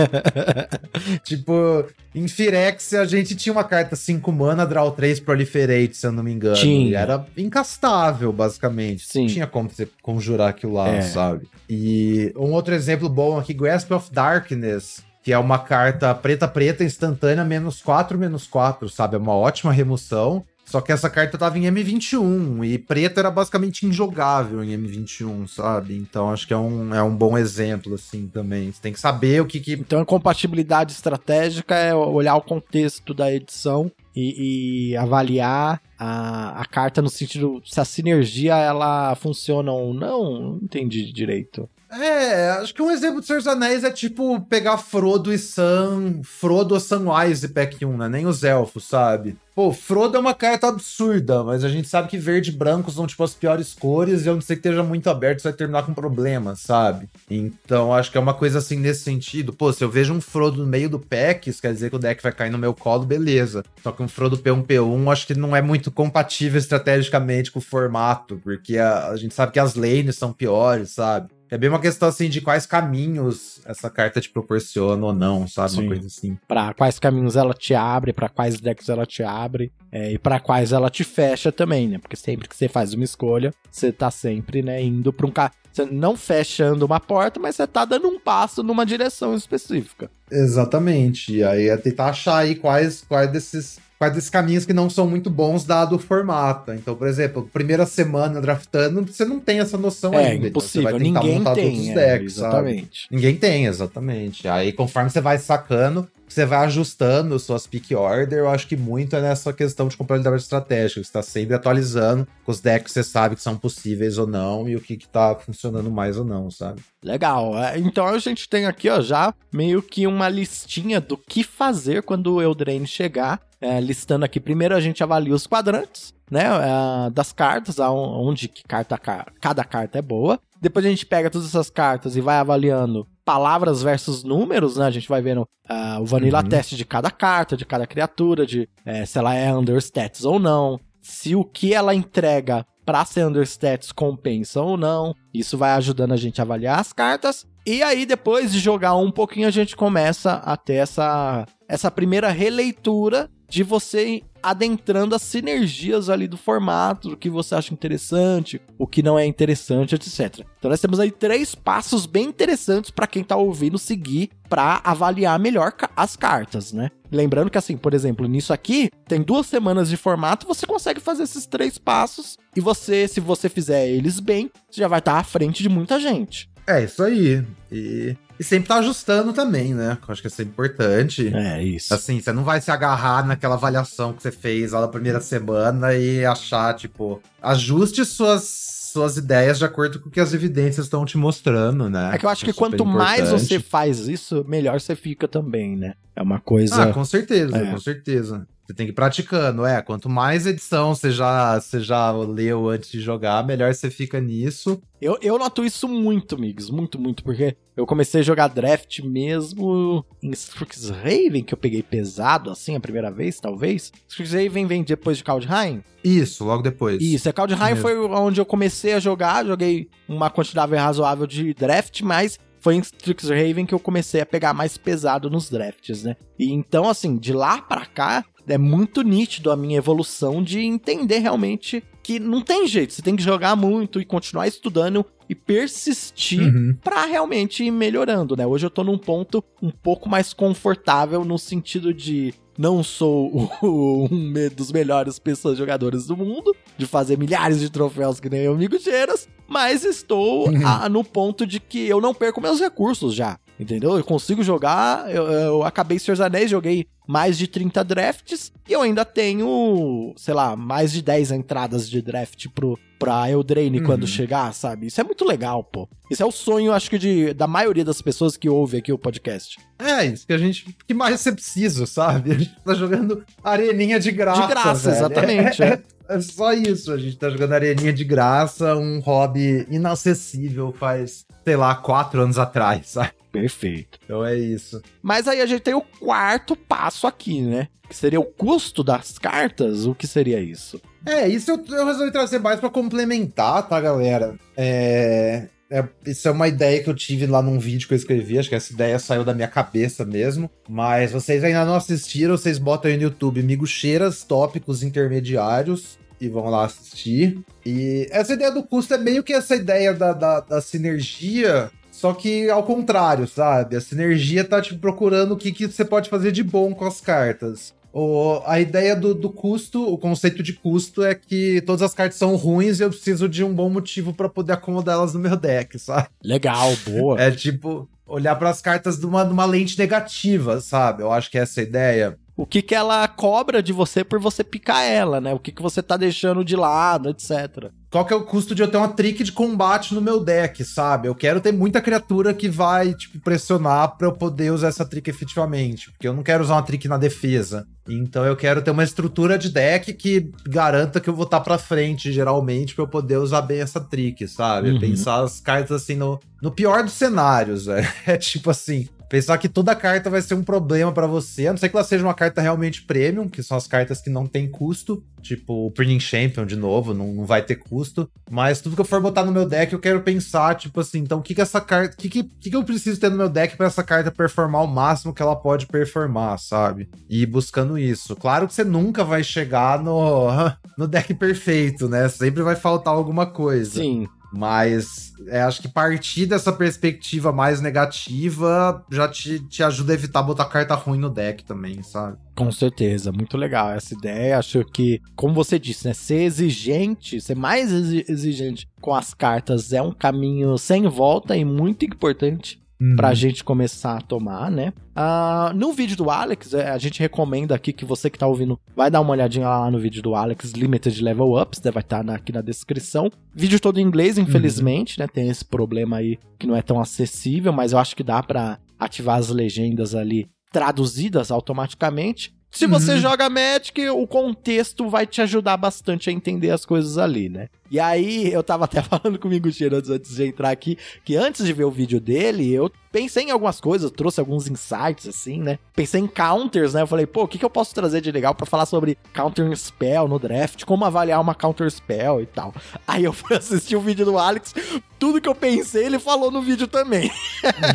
tipo, 1.23 1.85
em 2.13 2.27
Firexia 2.27 3.01
a 3.01 3.05
gente 3.05 3.35
tinha 3.35 3.53
uma 3.53 3.63
carta 3.63 3.95
5 3.95 4.31
mana, 4.31 4.65
draw 4.65 4.91
3 4.91 5.19
proliferate, 5.19 5.95
se 5.97 6.05
eu 6.07 6.11
não 6.11 6.23
me 6.23 6.31
engano. 6.31 6.55
Tinha. 6.55 6.89
E 6.89 6.93
era 6.95 7.25
incastável, 7.37 8.31
basicamente. 8.31 9.05
Sim. 9.05 9.21
Não 9.21 9.27
tinha 9.27 9.47
como 9.47 9.69
você 9.69 9.87
conjurar 10.01 10.49
aquilo 10.49 10.73
lá, 10.73 10.89
É. 10.89 11.01
sabe? 11.01 11.47
E 11.69 12.31
um 12.35 12.51
outro 12.51 12.73
exemplo 12.73 13.09
bom 13.09 13.37
aqui, 13.39 13.53
Grasp 13.53 13.91
of 13.91 14.11
Darkness, 14.11 15.03
que 15.23 15.33
é 15.33 15.37
uma 15.37 15.57
carta 15.57 16.13
preta-preta 16.13 16.83
instantânea, 16.83 17.43
menos 17.43 17.81
4, 17.81 18.17
menos 18.17 18.45
4, 18.45 18.87
sabe? 18.89 19.15
É 19.15 19.17
uma 19.17 19.33
ótima 19.33 19.71
remoção. 19.71 20.45
Só 20.65 20.81
que 20.81 20.91
essa 20.91 21.09
carta 21.09 21.37
tava 21.37 21.59
em 21.59 21.63
M21 21.63 22.65
e 22.65 22.77
preto 22.77 23.19
era 23.19 23.29
basicamente 23.29 23.85
injogável 23.85 24.63
em 24.63 24.75
M21, 24.75 25.47
sabe? 25.47 25.95
Então 25.95 26.31
acho 26.31 26.47
que 26.47 26.53
é 26.53 26.57
um, 26.57 26.93
é 26.93 27.03
um 27.03 27.15
bom 27.15 27.37
exemplo, 27.37 27.93
assim, 27.93 28.27
também. 28.27 28.71
Você 28.71 28.81
tem 28.81 28.91
que 28.91 28.99
saber 28.99 29.41
o 29.41 29.45
que 29.45 29.59
que. 29.59 29.73
Então, 29.73 30.01
a 30.01 30.05
compatibilidade 30.05 30.91
estratégica 30.91 31.75
é 31.75 31.93
olhar 31.93 32.35
o 32.35 32.41
contexto 32.41 33.13
da 33.13 33.31
edição 33.31 33.91
e, 34.15 34.91
e 34.91 34.97
avaliar 34.97 35.81
a, 35.99 36.61
a 36.61 36.65
carta 36.65 37.01
no 37.01 37.09
sentido 37.09 37.61
se 37.63 37.79
a 37.79 37.85
sinergia 37.85 38.55
ela 38.55 39.13
funciona 39.15 39.71
ou 39.71 39.93
não. 39.93 40.41
Não 40.41 40.59
entendi 40.63 41.11
direito. 41.11 41.69
É, 41.97 42.49
acho 42.61 42.73
que 42.73 42.81
um 42.81 42.91
exemplo 42.91 43.21
de 43.21 43.27
Senhor 43.27 43.39
dos 43.39 43.47
Anéis 43.47 43.83
é 43.83 43.91
tipo 43.91 44.41
pegar 44.41 44.77
Frodo 44.77 45.31
e 45.31 45.37
Sam, 45.37 46.21
Frodo 46.23 46.73
ou 46.73 46.79
Samwise 46.79 47.47
Pack 47.47 47.85
1, 47.85 47.97
né? 47.97 48.09
Nem 48.09 48.25
os 48.25 48.43
elfos, 48.43 48.85
sabe? 48.85 49.37
Pô, 49.55 49.71
Frodo 49.71 50.17
é 50.17 50.19
uma 50.19 50.33
carta 50.33 50.67
absurda, 50.67 51.41
mas 51.41 51.63
a 51.63 51.69
gente 51.69 51.87
sabe 51.87 52.09
que 52.09 52.17
verde 52.17 52.51
e 52.51 52.53
branco 52.53 52.91
são 52.91 53.07
tipo 53.07 53.23
as 53.23 53.33
piores 53.33 53.73
cores 53.73 54.25
e 54.25 54.27
eu 54.27 54.33
não 54.33 54.41
sei 54.41 54.57
que 54.57 54.59
esteja 54.59 54.83
muito 54.83 55.09
aberto, 55.09 55.41
você 55.41 55.47
vai 55.47 55.57
terminar 55.57 55.83
com 55.83 55.93
problemas, 55.93 56.59
sabe? 56.59 57.07
Então 57.29 57.93
acho 57.93 58.11
que 58.11 58.17
é 58.17 58.19
uma 58.19 58.33
coisa 58.33 58.57
assim 58.57 58.75
nesse 58.77 59.03
sentido. 59.03 59.53
Pô, 59.53 59.71
se 59.71 59.81
eu 59.81 59.89
vejo 59.89 60.13
um 60.13 60.19
Frodo 60.19 60.61
no 60.61 60.67
meio 60.67 60.89
do 60.89 60.99
pack, 60.99 61.49
isso 61.49 61.61
quer 61.61 61.71
dizer 61.71 61.89
que 61.89 61.95
o 61.95 61.99
deck 61.99 62.21
vai 62.21 62.33
cair 62.33 62.49
no 62.49 62.57
meu 62.57 62.73
colo, 62.73 63.05
beleza. 63.05 63.63
Só 63.81 63.93
que 63.93 64.03
um 64.03 64.09
Frodo 64.09 64.37
P1P1 64.37 65.11
acho 65.13 65.27
que 65.27 65.33
não 65.33 65.55
é 65.55 65.61
muito 65.61 65.89
compatível 65.89 66.59
estrategicamente 66.59 67.49
com 67.49 67.59
o 67.59 67.61
formato, 67.61 68.41
porque 68.43 68.77
a, 68.77 69.07
a 69.07 69.15
gente 69.15 69.33
sabe 69.33 69.53
que 69.53 69.59
as 69.59 69.75
lanes 69.75 70.17
são 70.17 70.33
piores, 70.33 70.89
sabe? 70.91 71.29
É 71.49 71.57
bem 71.57 71.69
uma 71.69 71.79
questão 71.79 72.09
assim 72.09 72.29
de 72.29 72.41
quais 72.41 72.65
caminhos 72.65 73.61
essa 73.65 73.89
carta 73.89 74.19
te 74.19 74.29
proporciona 74.29 75.05
ou 75.05 75.13
não, 75.13 75.47
sabe? 75.47 75.71
Sim. 75.71 75.81
Uma 75.81 75.87
coisa 75.87 76.07
assim. 76.07 76.37
Pra 76.47 76.73
quais 76.73 76.97
caminhos 76.99 77.35
ela 77.35 77.53
te 77.53 77.73
abre, 77.73 78.13
pra 78.13 78.29
quais 78.29 78.59
decks 78.59 78.89
ela 78.89 79.05
te 79.05 79.21
abre 79.23 79.71
é, 79.91 80.13
e 80.13 80.17
pra 80.17 80.39
quais 80.39 80.71
ela 80.71 80.89
te 80.89 81.03
fecha 81.03 81.51
também, 81.51 81.87
né? 81.87 81.99
Porque 81.99 82.15
sempre 82.15 82.47
que 82.49 82.55
você 82.55 82.67
faz 82.67 82.93
uma 82.93 83.03
escolha, 83.03 83.53
você 83.69 83.91
tá 83.91 84.09
sempre, 84.09 84.61
né, 84.61 84.81
indo 84.81 85.13
pra 85.13 85.25
um 85.27 85.31
ca... 85.31 85.51
Você 85.75 85.85
não 85.85 86.15
fechando 86.15 86.85
uma 86.85 87.01
porta, 87.01 87.37
mas 87.37 87.57
você 87.57 87.67
tá 87.67 87.83
dando 87.83 88.07
um 88.07 88.17
passo 88.17 88.63
numa 88.63 88.85
direção 88.85 89.35
específica. 89.35 90.09
Exatamente. 90.31 91.33
E 91.35 91.43
aí 91.43 91.67
é 91.67 91.75
tentar 91.75 92.05
achar 92.07 92.37
aí 92.37 92.55
quais, 92.55 93.03
quais 93.07 93.29
desses. 93.31 93.83
Quais 93.97 94.13
desses 94.13 94.29
caminhos 94.29 94.65
que 94.65 94.73
não 94.73 94.89
são 94.89 95.07
muito 95.07 95.29
bons 95.29 95.63
dado 95.63 95.95
o 95.95 95.99
formato. 95.99 96.73
Então, 96.73 96.95
por 96.97 97.07
exemplo, 97.07 97.49
primeira 97.53 97.85
semana 97.85 98.41
draftando, 98.41 99.01
você 99.05 99.23
não 99.23 99.39
tem 99.39 99.61
essa 99.61 99.77
noção 99.77 100.13
É, 100.13 100.31
ainda. 100.31 100.47
Então, 100.49 100.59
você 100.59 100.79
impossível. 100.79 100.83
vai 100.91 100.99
tentar 100.99 101.19
Ninguém 101.21 101.37
montar 101.39 101.55
todos 101.55 101.69
tem. 101.69 101.79
os 101.79 101.87
é, 101.87 101.93
decks, 101.93 102.33
sabe? 102.33 102.47
exatamente. 102.49 103.07
Ninguém 103.09 103.35
tem, 103.37 103.65
exatamente. 103.67 104.47
Aí, 104.49 104.73
conforme 104.73 105.09
você 105.09 105.21
vai 105.21 105.37
sacando, 105.37 106.05
você 106.35 106.45
vai 106.45 106.65
ajustando 106.65 107.39
suas 107.39 107.65
pick 107.65 107.91
order. 107.91 108.39
Eu 108.39 108.49
acho 108.49 108.67
que 108.67 108.75
muito 108.75 109.15
é 109.15 109.21
nessa 109.21 109.53
questão 109.53 109.87
de 109.87 109.95
compatibilidade 109.95 110.43
estratégica. 110.43 111.01
Você 111.01 111.07
está 111.07 111.21
sempre 111.21 111.55
atualizando 111.55 112.27
com 112.43 112.51
os 112.51 112.59
decks 112.59 112.85
que 112.85 112.91
você 112.91 113.03
sabe 113.03 113.35
que 113.35 113.41
são 113.41 113.57
possíveis 113.57 114.17
ou 114.17 114.27
não 114.27 114.67
e 114.67 114.75
o 114.75 114.81
que, 114.81 114.97
que 114.97 115.07
tá 115.07 115.33
funcionando 115.35 115.89
mais 115.89 116.17
ou 116.17 116.25
não, 116.25 116.51
sabe? 116.51 116.81
Legal. 117.01 117.57
É, 117.57 117.79
Então 117.79 118.05
a 118.05 118.17
gente 118.19 118.49
tem 118.49 118.65
aqui, 118.65 118.89
ó, 118.89 118.99
já 118.99 119.33
meio 119.51 119.81
que 119.81 120.05
uma 120.05 120.27
listinha 120.27 120.99
do 120.99 121.17
que 121.17 121.43
fazer 121.43 122.03
quando 122.03 122.33
o 122.33 122.41
Eldraine 122.41 122.85
chegar. 122.85 123.39
É, 123.65 123.79
listando 123.79 124.25
aqui, 124.25 124.39
primeiro 124.39 124.75
a 124.75 124.79
gente 124.79 125.01
avalia 125.03 125.33
os 125.33 125.47
quadrantes, 125.47 126.13
né, 126.29 126.43
é, 126.43 127.09
das 127.09 127.31
cartas, 127.31 127.79
onde 127.79 128.47
que 128.47 128.63
carta, 128.63 128.97
ca- 128.97 129.25
cada 129.41 129.63
carta 129.63 129.97
é 129.97 130.01
boa. 130.01 130.39
Depois 130.61 130.85
a 130.85 130.89
gente 130.89 131.05
pega 131.05 131.29
todas 131.29 131.47
essas 131.47 131.69
cartas 131.69 132.15
e 132.15 132.21
vai 132.21 132.37
avaliando 132.37 133.07
palavras 133.23 133.81
versus 133.83 134.23
números, 134.23 134.77
né? 134.77 134.85
A 134.85 134.91
gente 134.91 135.07
vai 135.09 135.21
vendo 135.21 135.45
ah, 135.67 135.97
o 135.99 136.05
vanilla 136.05 136.41
Uhum. 136.41 136.49
test 136.49 136.75
de 136.75 136.85
cada 136.85 137.09
carta, 137.11 137.57
de 137.57 137.65
cada 137.65 137.85
criatura, 137.87 138.45
de 138.45 138.67
eh, 138.85 139.05
se 139.05 139.17
ela 139.17 139.33
é 139.35 139.51
understats 139.53 140.23
ou 140.25 140.39
não, 140.39 140.79
se 141.01 141.35
o 141.35 141.43
que 141.43 141.73
ela 141.73 141.93
entrega 141.95 142.65
pra 142.85 143.03
ser 143.03 143.25
understats 143.25 143.91
compensa 143.91 144.61
ou 144.61 144.77
não. 144.77 145.13
Isso 145.33 145.57
vai 145.57 145.71
ajudando 145.71 146.13
a 146.13 146.17
gente 146.17 146.39
a 146.39 146.43
avaliar 146.43 146.79
as 146.79 146.93
cartas. 146.93 147.45
E 147.65 147.81
aí, 147.81 148.05
depois 148.05 148.51
de 148.53 148.59
jogar 148.59 148.95
um 148.95 149.11
pouquinho, 149.11 149.47
a 149.47 149.51
gente 149.51 149.75
começa 149.75 150.33
a 150.35 150.55
ter 150.55 150.75
essa, 150.75 151.45
essa 151.67 151.89
primeira 151.91 152.29
releitura 152.29 153.27
de 153.55 153.63
você 153.63 154.21
adentrando 154.43 155.15
as 155.15 155.21
sinergias 155.21 156.09
ali 156.09 156.27
do 156.27 156.35
formato, 156.35 157.13
o 157.13 157.17
que 157.17 157.29
você 157.29 157.55
acha 157.55 157.73
interessante, 157.73 158.61
o 158.77 158.85
que 158.85 159.01
não 159.01 159.17
é 159.17 159.25
interessante, 159.25 159.95
etc. 159.95 160.45
Então 160.59 160.69
nós 160.69 160.81
temos 160.81 160.99
aí 160.99 161.09
três 161.09 161.55
passos 161.55 162.05
bem 162.05 162.25
interessantes 162.25 162.91
para 162.91 163.07
quem 163.07 163.23
tá 163.23 163.37
ouvindo 163.37 163.79
seguir 163.79 164.29
para 164.49 164.81
avaliar 164.83 165.39
melhor 165.39 165.73
as 165.95 166.17
cartas, 166.17 166.73
né? 166.73 166.91
Lembrando 167.09 167.49
que 167.49 167.57
assim, 167.57 167.77
por 167.77 167.93
exemplo, 167.93 168.27
nisso 168.27 168.51
aqui, 168.51 168.89
tem 169.07 169.21
duas 169.21 169.47
semanas 169.47 169.89
de 169.89 169.95
formato, 169.95 170.45
você 170.45 170.67
consegue 170.67 170.99
fazer 170.99 171.23
esses 171.23 171.45
três 171.45 171.77
passos 171.77 172.37
e 172.57 172.59
você, 172.59 173.07
se 173.07 173.21
você 173.21 173.47
fizer 173.47 173.87
eles 173.87 174.19
bem, 174.19 174.51
você 174.69 174.81
já 174.81 174.89
vai 174.89 174.99
estar 174.99 175.13
tá 175.13 175.19
à 175.19 175.23
frente 175.23 175.63
de 175.63 175.69
muita 175.69 175.97
gente. 175.97 176.49
É 176.67 176.83
isso 176.83 177.03
aí. 177.03 177.45
E 177.71 178.15
e 178.39 178.43
sempre 178.43 178.67
tá 178.67 178.75
ajustando 178.77 179.31
também, 179.31 179.73
né? 179.73 179.97
Eu 180.05 180.11
acho 180.11 180.21
que 180.21 180.27
é 180.27 180.31
sempre 180.31 180.51
importante. 180.51 181.33
É, 181.33 181.63
isso. 181.63 181.93
Assim, 181.93 182.19
você 182.19 182.33
não 182.33 182.43
vai 182.43 182.59
se 182.59 182.69
agarrar 182.69 183.25
naquela 183.25 183.55
avaliação 183.55 184.11
que 184.11 184.21
você 184.21 184.31
fez 184.31 184.73
lá 184.73 184.81
na 184.81 184.87
primeira 184.87 185.21
semana 185.21 185.93
e 185.93 186.25
achar, 186.25 186.73
tipo, 186.75 187.21
ajuste 187.41 188.03
suas 188.05 188.73
suas 188.95 189.17
ideias 189.17 189.57
de 189.59 189.65
acordo 189.65 189.99
com 189.99 190.07
o 190.07 190.11
que 190.11 190.21
as 190.21 190.33
evidências 190.33 190.85
estão 190.85 191.03
te 191.03 191.17
mostrando, 191.17 191.89
né? 191.89 192.11
É 192.13 192.17
que 192.17 192.25
eu 192.25 192.29
acho 192.29 192.45
que 192.45 192.51
é 192.51 192.53
quanto 192.53 192.75
importante. 192.75 192.97
mais 192.97 193.29
você 193.29 193.59
faz 193.59 194.07
isso, 194.07 194.45
melhor 194.47 194.79
você 194.79 194.95
fica 194.95 195.27
também, 195.27 195.75
né? 195.75 195.95
É 196.15 196.21
uma 196.21 196.39
coisa. 196.39 196.83
Ah, 196.83 196.93
com 196.93 197.03
certeza, 197.03 197.57
é. 197.57 197.71
com 197.71 197.79
certeza. 197.79 198.47
Você 198.65 198.73
tem 198.73 198.87
que 198.87 198.91
ir 198.91 198.95
praticando, 198.95 199.63
é. 199.63 199.79
Quanto 199.79 200.09
mais 200.09 200.47
edição 200.47 200.95
você 200.95 201.11
já, 201.11 201.59
você 201.59 201.79
já 201.79 202.11
leu 202.11 202.67
antes 202.67 202.89
de 202.89 202.99
jogar, 202.99 203.45
melhor 203.45 203.71
você 203.71 203.91
fica 203.91 204.19
nisso. 204.19 204.81
Eu, 204.99 205.19
eu 205.21 205.37
noto 205.37 205.63
isso 205.63 205.87
muito, 205.87 206.33
amigos. 206.33 206.71
Muito, 206.71 206.99
muito. 206.99 207.23
Porque 207.23 207.55
eu 207.77 207.85
comecei 207.85 208.21
a 208.21 208.23
jogar 208.23 208.47
draft 208.47 209.01
mesmo 209.01 210.03
em 210.23 210.31
Strixhaven, 210.31 211.43
que 211.43 211.53
eu 211.53 211.57
peguei 211.57 211.83
pesado, 211.83 212.49
assim, 212.49 212.75
a 212.75 212.79
primeira 212.79 213.11
vez, 213.11 213.39
talvez. 213.39 213.91
Strixhaven 214.07 214.65
vem 214.65 214.83
depois 214.83 215.17
de 215.17 215.23
Kaldheim? 215.23 215.83
Isso, 216.03 216.43
logo 216.43 216.63
depois. 216.63 216.99
Isso, 216.99 217.29
é 217.29 217.31
Kaldheim 217.31 217.75
foi 217.75 217.95
onde 217.97 218.41
eu 218.41 218.45
comecei 218.45 218.93
a 218.93 218.99
jogar. 218.99 219.45
Joguei 219.45 219.89
uma 220.07 220.31
quantidade 220.31 220.73
razoável 220.73 221.27
de 221.27 221.53
draft, 221.53 222.01
mas 222.01 222.39
foi 222.65 222.77
em 222.77 222.79
Strixhaven 222.79 223.63
que 223.63 223.75
eu 223.75 223.79
comecei 223.79 224.21
a 224.21 224.25
pegar 224.25 224.51
mais 224.51 224.75
pesado 224.75 225.29
nos 225.29 225.51
drafts, 225.51 226.01
né? 226.01 226.15
E 226.39 226.51
então, 226.51 226.89
assim, 226.89 227.15
de 227.15 227.31
lá 227.31 227.61
para 227.61 227.85
cá, 227.85 228.25
é 228.47 228.57
muito 228.57 229.03
nítido 229.03 229.51
a 229.51 229.55
minha 229.55 229.77
evolução 229.77 230.43
de 230.43 230.61
entender 230.61 231.19
realmente 231.19 231.83
que 232.01 232.19
não 232.19 232.41
tem 232.41 232.65
jeito, 232.65 232.93
você 232.93 233.03
tem 233.03 233.15
que 233.15 233.21
jogar 233.21 233.55
muito 233.55 234.01
e 234.01 234.05
continuar 234.05 234.47
estudando 234.47 235.05
e 235.29 235.35
persistir 235.35 236.41
uhum. 236.41 236.75
para 236.83 237.05
realmente 237.05 237.63
ir 237.63 237.69
melhorando, 237.69 238.35
né? 238.35 238.47
Hoje 238.47 238.65
eu 238.65 238.71
tô 238.71 238.83
num 238.83 238.97
ponto 238.97 239.43
um 239.61 239.69
pouco 239.69 240.09
mais 240.09 240.33
confortável 240.33 241.23
no 241.23 241.37
sentido 241.37 241.93
de 241.93 242.33
não 242.57 242.83
sou 242.83 243.49
um 243.63 244.33
dos 244.55 244.71
melhores 244.71 245.19
pessoas 245.19 245.57
jogadores 245.57 246.05
do 246.05 246.15
mundo, 246.15 246.55
de 246.77 246.85
fazer 246.85 247.17
milhares 247.17 247.59
de 247.59 247.69
troféus 247.69 248.19
que 248.19 248.29
nem 248.29 248.47
o 248.47 248.53
Amigo 248.53 248.79
Cheiras, 248.79 249.27
mas 249.47 249.83
estou 249.83 250.49
uhum. 250.49 250.67
a, 250.67 250.89
no 250.89 251.03
ponto 251.03 251.45
de 251.45 251.59
que 251.59 251.87
eu 251.87 252.01
não 252.01 252.13
perco 252.13 252.41
meus 252.41 252.59
recursos 252.59 253.13
já. 253.13 253.37
Entendeu? 253.59 253.97
Eu 253.97 254.03
consigo 254.03 254.43
jogar. 254.43 255.09
Eu, 255.13 255.25
eu 255.31 255.63
acabei 255.63 255.97
Senhor 255.97 256.15
dos 256.15 256.21
Anéis, 256.21 256.49
joguei 256.49 256.87
mais 257.07 257.37
de 257.37 257.47
30 257.47 257.83
drafts 257.83 258.51
e 258.67 258.73
eu 258.73 258.81
ainda 258.81 259.05
tenho, 259.05 260.13
sei 260.17 260.33
lá, 260.33 260.55
mais 260.55 260.91
de 260.91 261.01
10 261.01 261.31
entradas 261.31 261.89
de 261.89 262.01
draft 262.01 262.47
pro, 262.53 262.77
pra 262.97 263.29
Eldraine 263.29 263.79
uhum. 263.79 263.85
quando 263.85 264.07
chegar, 264.07 264.53
sabe? 264.53 264.87
Isso 264.87 264.99
é 264.99 265.03
muito 265.03 265.23
legal, 265.25 265.63
pô. 265.63 265.87
Isso 266.09 266.23
é 266.23 266.25
o 266.25 266.31
sonho, 266.31 266.73
acho 266.73 266.89
que, 266.89 266.97
de, 266.97 267.33
da 267.33 267.47
maioria 267.47 267.85
das 267.85 268.01
pessoas 268.01 268.37
que 268.37 268.49
ouvem 268.49 268.79
aqui 268.79 268.91
o 268.91 268.97
podcast. 268.97 269.57
É, 269.79 270.05
isso 270.05 270.25
que 270.25 270.33
a 270.33 270.37
gente. 270.37 270.75
que 270.87 270.93
mais 270.93 271.19
você 271.19 271.31
precisa, 271.31 271.85
sabe? 271.85 272.31
A 272.31 272.37
gente 272.37 272.55
tá 272.63 272.73
jogando 272.73 273.23
areninha 273.43 273.99
de 273.99 274.11
graça. 274.11 274.41
De 274.41 274.47
graça, 274.47 274.91
velho. 274.91 274.95
exatamente. 274.95 275.63
É, 275.63 275.67
é, 275.67 275.81
é 276.17 276.21
só 276.21 276.53
isso. 276.53 276.91
A 276.91 276.97
gente 276.97 277.17
tá 277.17 277.29
jogando 277.29 277.53
areninha 277.53 277.93
de 277.93 278.03
graça, 278.03 278.75
um 278.75 278.99
hobby 278.99 279.65
inacessível 279.69 280.71
faz, 280.71 281.25
sei 281.45 281.55
lá, 281.55 281.75
quatro 281.75 282.21
anos 282.21 282.37
atrás, 282.39 282.87
sabe? 282.89 283.11
Perfeito. 283.31 283.99
Então 284.03 284.25
é 284.25 284.35
isso. 284.35 284.81
Mas 285.01 285.27
aí 285.27 285.41
a 285.41 285.45
gente 285.45 285.61
tem 285.61 285.73
o 285.73 285.81
quarto 285.81 286.55
passo 286.55 287.05
aqui, 287.05 287.41
né? 287.41 287.67
Que 287.87 287.95
seria 287.95 288.19
o 288.19 288.25
custo 288.25 288.83
das 288.83 289.19
cartas. 289.19 289.85
O 289.85 289.93
que 289.93 290.07
seria 290.07 290.39
isso? 290.39 290.81
É, 291.05 291.27
isso 291.27 291.51
eu, 291.51 291.63
eu 291.69 291.85
resolvi 291.85 292.11
trazer 292.11 292.39
mais 292.39 292.59
para 292.59 292.69
complementar, 292.69 293.67
tá, 293.67 293.79
galera? 293.79 294.35
É, 294.57 295.47
é, 295.69 295.83
isso 296.05 296.27
é 296.27 296.31
uma 296.31 296.47
ideia 296.47 296.81
que 296.81 296.89
eu 296.89 296.95
tive 296.95 297.27
lá 297.27 297.41
num 297.41 297.59
vídeo 297.59 297.87
que 297.87 297.93
eu 297.93 297.97
escrevi, 297.97 298.39
acho 298.39 298.49
que 298.49 298.55
essa 298.55 298.71
ideia 298.71 298.97
saiu 298.97 299.23
da 299.23 299.33
minha 299.33 299.47
cabeça 299.47 300.05
mesmo. 300.05 300.49
Mas 300.67 301.11
vocês 301.11 301.43
ainda 301.43 301.65
não 301.65 301.75
assistiram, 301.75 302.37
vocês 302.37 302.57
botam 302.57 302.89
aí 302.89 302.97
no 302.97 303.03
YouTube 303.03 303.41
Amigo 303.41 303.67
Cheiras 303.67 304.23
Tópicos 304.23 304.81
Intermediários 304.81 305.99
vão 306.29 306.49
lá 306.49 306.65
assistir. 306.65 307.39
E 307.65 308.07
essa 308.11 308.33
ideia 308.33 308.51
do 308.51 308.63
custo 308.63 308.93
é 308.93 308.97
meio 308.97 309.23
que 309.23 309.33
essa 309.33 309.55
ideia 309.55 309.93
da, 309.93 310.13
da, 310.13 310.39
da 310.39 310.61
sinergia 310.61 311.71
só 311.95 312.13
que 312.13 312.49
ao 312.49 312.61
contrário, 312.61 313.25
sabe? 313.25 313.77
A 313.77 313.81
sinergia 313.81 314.43
tá 314.43 314.61
te 314.61 314.69
tipo, 314.69 314.81
procurando 314.81 315.31
o 315.33 315.37
que, 315.37 315.49
que 315.51 315.65
você 315.65 315.85
pode 315.85 316.09
fazer 316.09 316.33
de 316.33 316.43
bom 316.43 316.75
com 316.75 316.85
as 316.85 316.99
cartas. 316.99 317.73
O, 317.93 318.41
a 318.45 318.59
ideia 318.59 318.93
do, 318.93 319.15
do 319.15 319.29
custo, 319.29 319.81
o 319.81 319.97
conceito 319.97 320.43
de 320.43 320.51
custo 320.51 321.01
é 321.01 321.15
que 321.15 321.61
todas 321.61 321.81
as 321.81 321.93
cartas 321.93 322.17
são 322.17 322.35
ruins 322.35 322.81
e 322.81 322.83
eu 322.83 322.89
preciso 322.89 323.29
de 323.29 323.41
um 323.41 323.53
bom 323.53 323.69
motivo 323.69 324.13
para 324.13 324.27
poder 324.27 324.51
acomodar 324.51 324.95
elas 324.95 325.13
no 325.13 325.21
meu 325.21 325.37
deck, 325.37 325.79
sabe? 325.79 326.09
Legal, 326.21 326.75
boa. 326.85 327.21
É 327.21 327.31
tipo 327.31 327.87
olhar 328.05 328.35
para 328.35 328.49
as 328.49 328.61
cartas 328.61 328.99
de 328.99 329.05
uma, 329.05 329.23
de 329.23 329.31
uma 329.31 329.45
lente 329.45 329.79
negativa, 329.79 330.59
sabe? 330.59 331.01
Eu 331.01 331.13
acho 331.13 331.31
que 331.31 331.37
é 331.37 331.41
essa 331.41 331.61
a 331.61 331.63
ideia 331.63 332.17
o 332.37 332.45
que, 332.45 332.61
que 332.61 332.75
ela 332.75 333.07
cobra 333.07 333.63
de 333.63 333.71
você 333.71 334.03
por 334.03 334.19
você 334.19 334.43
picar 334.43 334.83
ela, 334.83 335.21
né? 335.21 335.33
O 335.33 335.39
que, 335.39 335.51
que 335.51 335.61
você 335.61 335.81
tá 335.81 335.95
deixando 335.95 336.43
de 336.43 336.55
lado, 336.55 337.09
etc. 337.09 337.71
Qual 337.89 338.05
que 338.05 338.11
é 338.11 338.15
o 338.15 338.25
custo 338.25 338.53
de 338.53 338.61
eu 338.61 338.67
ter 338.67 338.75
uma 338.75 338.89
trick 338.89 339.23
de 339.23 339.31
combate 339.31 339.95
no 339.95 340.01
meu 340.01 340.19
deck, 340.19 340.65
sabe? 340.65 341.07
Eu 341.07 341.15
quero 341.15 341.39
ter 341.39 341.53
muita 341.53 341.79
criatura 341.79 342.33
que 342.33 342.49
vai, 342.49 342.93
tipo, 342.93 343.19
pressionar 343.21 343.95
pra 343.97 344.07
eu 344.07 344.11
poder 344.11 344.51
usar 344.51 344.67
essa 344.67 344.83
trick 344.83 345.09
efetivamente. 345.09 345.91
Porque 345.91 346.07
eu 346.07 346.13
não 346.13 346.23
quero 346.23 346.43
usar 346.43 346.55
uma 346.55 346.63
trick 346.63 346.89
na 346.89 346.97
defesa. 346.97 347.65
Então 347.87 348.25
eu 348.25 348.35
quero 348.35 348.61
ter 348.61 348.71
uma 348.71 348.83
estrutura 348.83 349.37
de 349.37 349.49
deck 349.49 349.93
que 349.93 350.29
garanta 350.45 350.99
que 350.99 351.09
eu 351.09 351.15
vou 351.15 351.23
estar 351.23 351.37
tá 351.37 351.43
pra 351.43 351.57
frente, 351.57 352.11
geralmente, 352.11 352.75
pra 352.75 352.83
eu 352.83 352.87
poder 352.87 353.17
usar 353.17 353.43
bem 353.43 353.61
essa 353.61 353.79
trick, 353.79 354.27
sabe? 354.27 354.71
Uhum. 354.71 354.79
Pensar 354.79 355.23
as 355.23 355.39
cartas 355.39 355.83
assim 355.83 355.95
no, 355.95 356.19
no 356.41 356.51
pior 356.51 356.83
dos 356.83 356.93
cenários, 356.93 357.67
velho. 357.67 357.87
É 358.05 358.17
tipo 358.17 358.49
assim, 358.49 358.87
Pensar 359.09 359.37
que 359.37 359.47
toda 359.47 359.75
carta 359.75 360.09
vai 360.09 360.21
ser 360.21 360.33
um 360.33 360.43
problema 360.43 360.91
para 360.91 361.07
você, 361.07 361.47
a 361.47 361.51
não 361.51 361.57
ser 361.57 361.69
que 361.69 361.75
ela 361.75 361.85
seja 361.85 362.03
uma 362.03 362.13
carta 362.13 362.41
realmente 362.41 362.83
premium, 362.83 363.29
que 363.29 363.43
são 363.43 363.55
as 363.55 363.67
cartas 363.67 364.01
que 364.01 364.09
não 364.09 364.25
tem 364.25 364.49
custo, 364.49 365.03
tipo 365.21 365.67
o 365.67 365.71
Printing 365.71 365.99
Champion 365.99 366.45
de 366.45 366.55
novo, 366.55 366.93
não, 366.93 367.13
não 367.13 367.25
vai 367.25 367.41
ter 367.41 367.55
custo. 367.55 368.09
Mas 368.29 368.61
tudo 368.61 368.75
que 368.75 368.81
eu 368.81 368.85
for 368.85 369.01
botar 369.01 369.23
no 369.23 369.31
meu 369.31 369.47
deck, 369.47 369.71
eu 369.73 369.79
quero 369.79 370.01
pensar, 370.01 370.55
tipo 370.55 370.79
assim, 370.79 370.99
então 370.99 371.19
o 371.19 371.21
que 371.21 371.35
que 371.35 371.41
essa 371.41 371.61
carta. 371.61 371.93
O 371.93 371.97
que, 371.97 372.09
que, 372.09 372.23
que, 372.23 372.49
que 372.49 372.55
eu 372.55 372.63
preciso 372.63 372.99
ter 372.99 373.09
no 373.09 373.17
meu 373.17 373.29
deck 373.29 373.55
para 373.55 373.67
essa 373.67 373.83
carta 373.83 374.11
performar 374.11 374.63
o 374.63 374.67
máximo 374.67 375.13
que 375.13 375.21
ela 375.21 375.35
pode 375.35 375.67
performar, 375.67 376.37
sabe? 376.39 376.89
E 377.09 377.23
ir 377.23 377.25
buscando 377.25 377.77
isso. 377.77 378.15
Claro 378.15 378.47
que 378.47 378.53
você 378.53 378.63
nunca 378.63 379.03
vai 379.03 379.23
chegar 379.23 379.81
no, 379.83 380.27
no 380.77 380.87
deck 380.87 381.13
perfeito, 381.13 381.87
né? 381.87 382.07
Sempre 382.09 382.43
vai 382.43 382.55
faltar 382.55 382.93
alguma 382.93 383.25
coisa. 383.25 383.81
Sim. 383.81 384.07
Mas 384.35 385.13
é, 385.27 385.41
acho 385.41 385.61
que 385.61 385.67
partir 385.67 386.25
dessa 386.25 386.51
perspectiva 386.51 387.31
mais 387.31 387.61
negativa 387.61 388.83
já 388.91 389.07
te, 389.07 389.39
te 389.39 389.63
ajuda 389.63 389.93
a 389.93 389.95
evitar 389.95 390.21
botar 390.21 390.45
carta 390.45 390.75
ruim 390.75 390.99
no 390.99 391.09
deck 391.09 391.43
também, 391.45 391.81
sabe? 391.81 392.17
Com 392.35 392.51
certeza, 392.51 393.11
muito 393.11 393.37
legal 393.37 393.71
essa 393.71 393.93
ideia. 393.93 394.37
Acho 394.37 394.65
que, 394.65 395.01
como 395.15 395.33
você 395.33 395.57
disse, 395.57 395.87
né, 395.87 395.93
ser 395.93 396.23
exigente, 396.23 397.21
ser 397.21 397.35
mais 397.35 397.71
exigente 397.71 398.67
com 398.81 398.93
as 398.93 399.13
cartas 399.13 399.71
é 399.71 399.81
um 399.81 399.93
caminho 399.93 400.57
sem 400.57 400.87
volta 400.87 401.37
e 401.37 401.45
muito 401.45 401.85
importante 401.85 402.64
uhum. 402.79 402.95
pra 402.95 403.13
gente 403.13 403.43
começar 403.43 403.97
a 403.97 404.01
tomar, 404.01 404.51
né? 404.51 404.73
Uh, 404.95 405.53
no 405.55 405.73
vídeo 405.73 405.97
do 405.97 406.09
Alex, 406.09 406.53
é, 406.53 406.69
a 406.69 406.77
gente 406.77 406.99
recomenda 406.99 407.53
aqui 407.55 407.73
que 407.73 407.85
você 407.85 408.09
que 408.09 408.17
tá 408.17 408.27
ouvindo 408.27 408.59
vai 408.75 408.89
dar 408.89 409.01
uma 409.01 409.11
olhadinha 409.11 409.47
lá 409.47 409.69
no 409.69 409.79
vídeo 409.79 410.01
do 410.01 410.15
Alex 410.15 410.51
Limited 410.51 411.03
Level 411.03 411.39
Ups, 411.39 411.61
né? 411.61 411.71
vai 411.71 411.81
estar 411.81 412.03
tá 412.03 412.13
aqui 412.13 412.31
na 412.31 412.41
descrição. 412.41 413.11
Vídeo 413.33 413.59
todo 413.59 413.79
em 413.79 413.83
inglês, 413.83 414.17
infelizmente, 414.17 414.97
uhum. 414.97 415.03
né? 415.03 415.07
Tem 415.13 415.29
esse 415.29 415.43
problema 415.43 415.97
aí 415.97 416.17
que 416.39 416.47
não 416.47 416.55
é 416.55 416.61
tão 416.61 416.79
acessível, 416.79 417.51
mas 417.51 417.71
eu 417.71 417.79
acho 417.79 417.95
que 417.95 418.03
dá 418.03 418.21
para 418.21 418.59
ativar 418.79 419.17
as 419.17 419.29
legendas 419.29 419.95
ali 419.95 420.29
traduzidas 420.51 421.31
automaticamente. 421.31 422.33
Se 422.49 422.65
você 422.67 422.93
uhum. 422.93 422.99
joga 422.99 423.29
Magic, 423.29 423.89
o 423.89 424.07
contexto 424.07 424.89
vai 424.89 425.05
te 425.05 425.21
ajudar 425.21 425.57
bastante 425.57 426.09
a 426.09 426.13
entender 426.13 426.51
as 426.51 426.65
coisas 426.65 426.97
ali, 426.97 427.27
né? 427.27 427.49
E 427.69 427.79
aí, 427.79 428.31
eu 428.31 428.43
tava 428.43 428.65
até 428.65 428.81
falando 428.83 429.17
comigo, 429.19 429.51
Cheiro, 429.51 429.77
antes 429.77 430.15
de 430.15 430.25
entrar 430.25 430.49
aqui, 430.49 430.77
que 431.03 431.15
antes 431.15 431.45
de 431.45 431.53
ver 431.53 431.63
o 431.63 431.71
vídeo 431.71 431.99
dele, 431.99 432.53
eu 432.53 432.71
pensei 432.91 433.23
em 433.23 433.31
algumas 433.31 433.59
coisas, 433.59 433.91
trouxe 433.91 434.19
alguns 434.19 434.47
insights, 434.47 435.07
assim, 435.07 435.41
né? 435.41 435.59
Pensei 435.75 435.99
em 435.99 436.07
counters, 436.07 436.73
né? 436.73 436.81
Eu 436.81 436.87
falei, 436.87 437.05
pô, 437.05 437.23
o 437.23 437.27
que, 437.27 437.37
que 437.37 437.43
eu 437.43 437.49
posso 437.49 437.73
trazer 437.75 437.99
de 438.01 438.11
legal 438.11 438.33
para 438.33 438.45
falar 438.45 438.65
sobre 438.65 438.97
counter 439.13 439.53
spell 439.57 440.07
no 440.07 440.17
draft, 440.17 440.63
como 440.63 440.85
avaliar 440.85 441.19
uma 441.19 441.35
counter 441.35 441.69
spell 441.69 442.21
e 442.21 442.25
tal. 442.25 442.53
Aí 442.87 443.03
eu 443.03 443.11
fui 443.13 443.35
assistir 443.35 443.75
o 443.75 443.81
vídeo 443.81 444.05
do 444.05 444.17
Alex, 444.17 444.53
tudo 444.97 445.19
que 445.19 445.27
eu 445.27 445.35
pensei, 445.35 445.85
ele 445.85 445.99
falou 445.99 446.31
no 446.31 446.41
vídeo 446.41 446.67
também. 446.67 447.11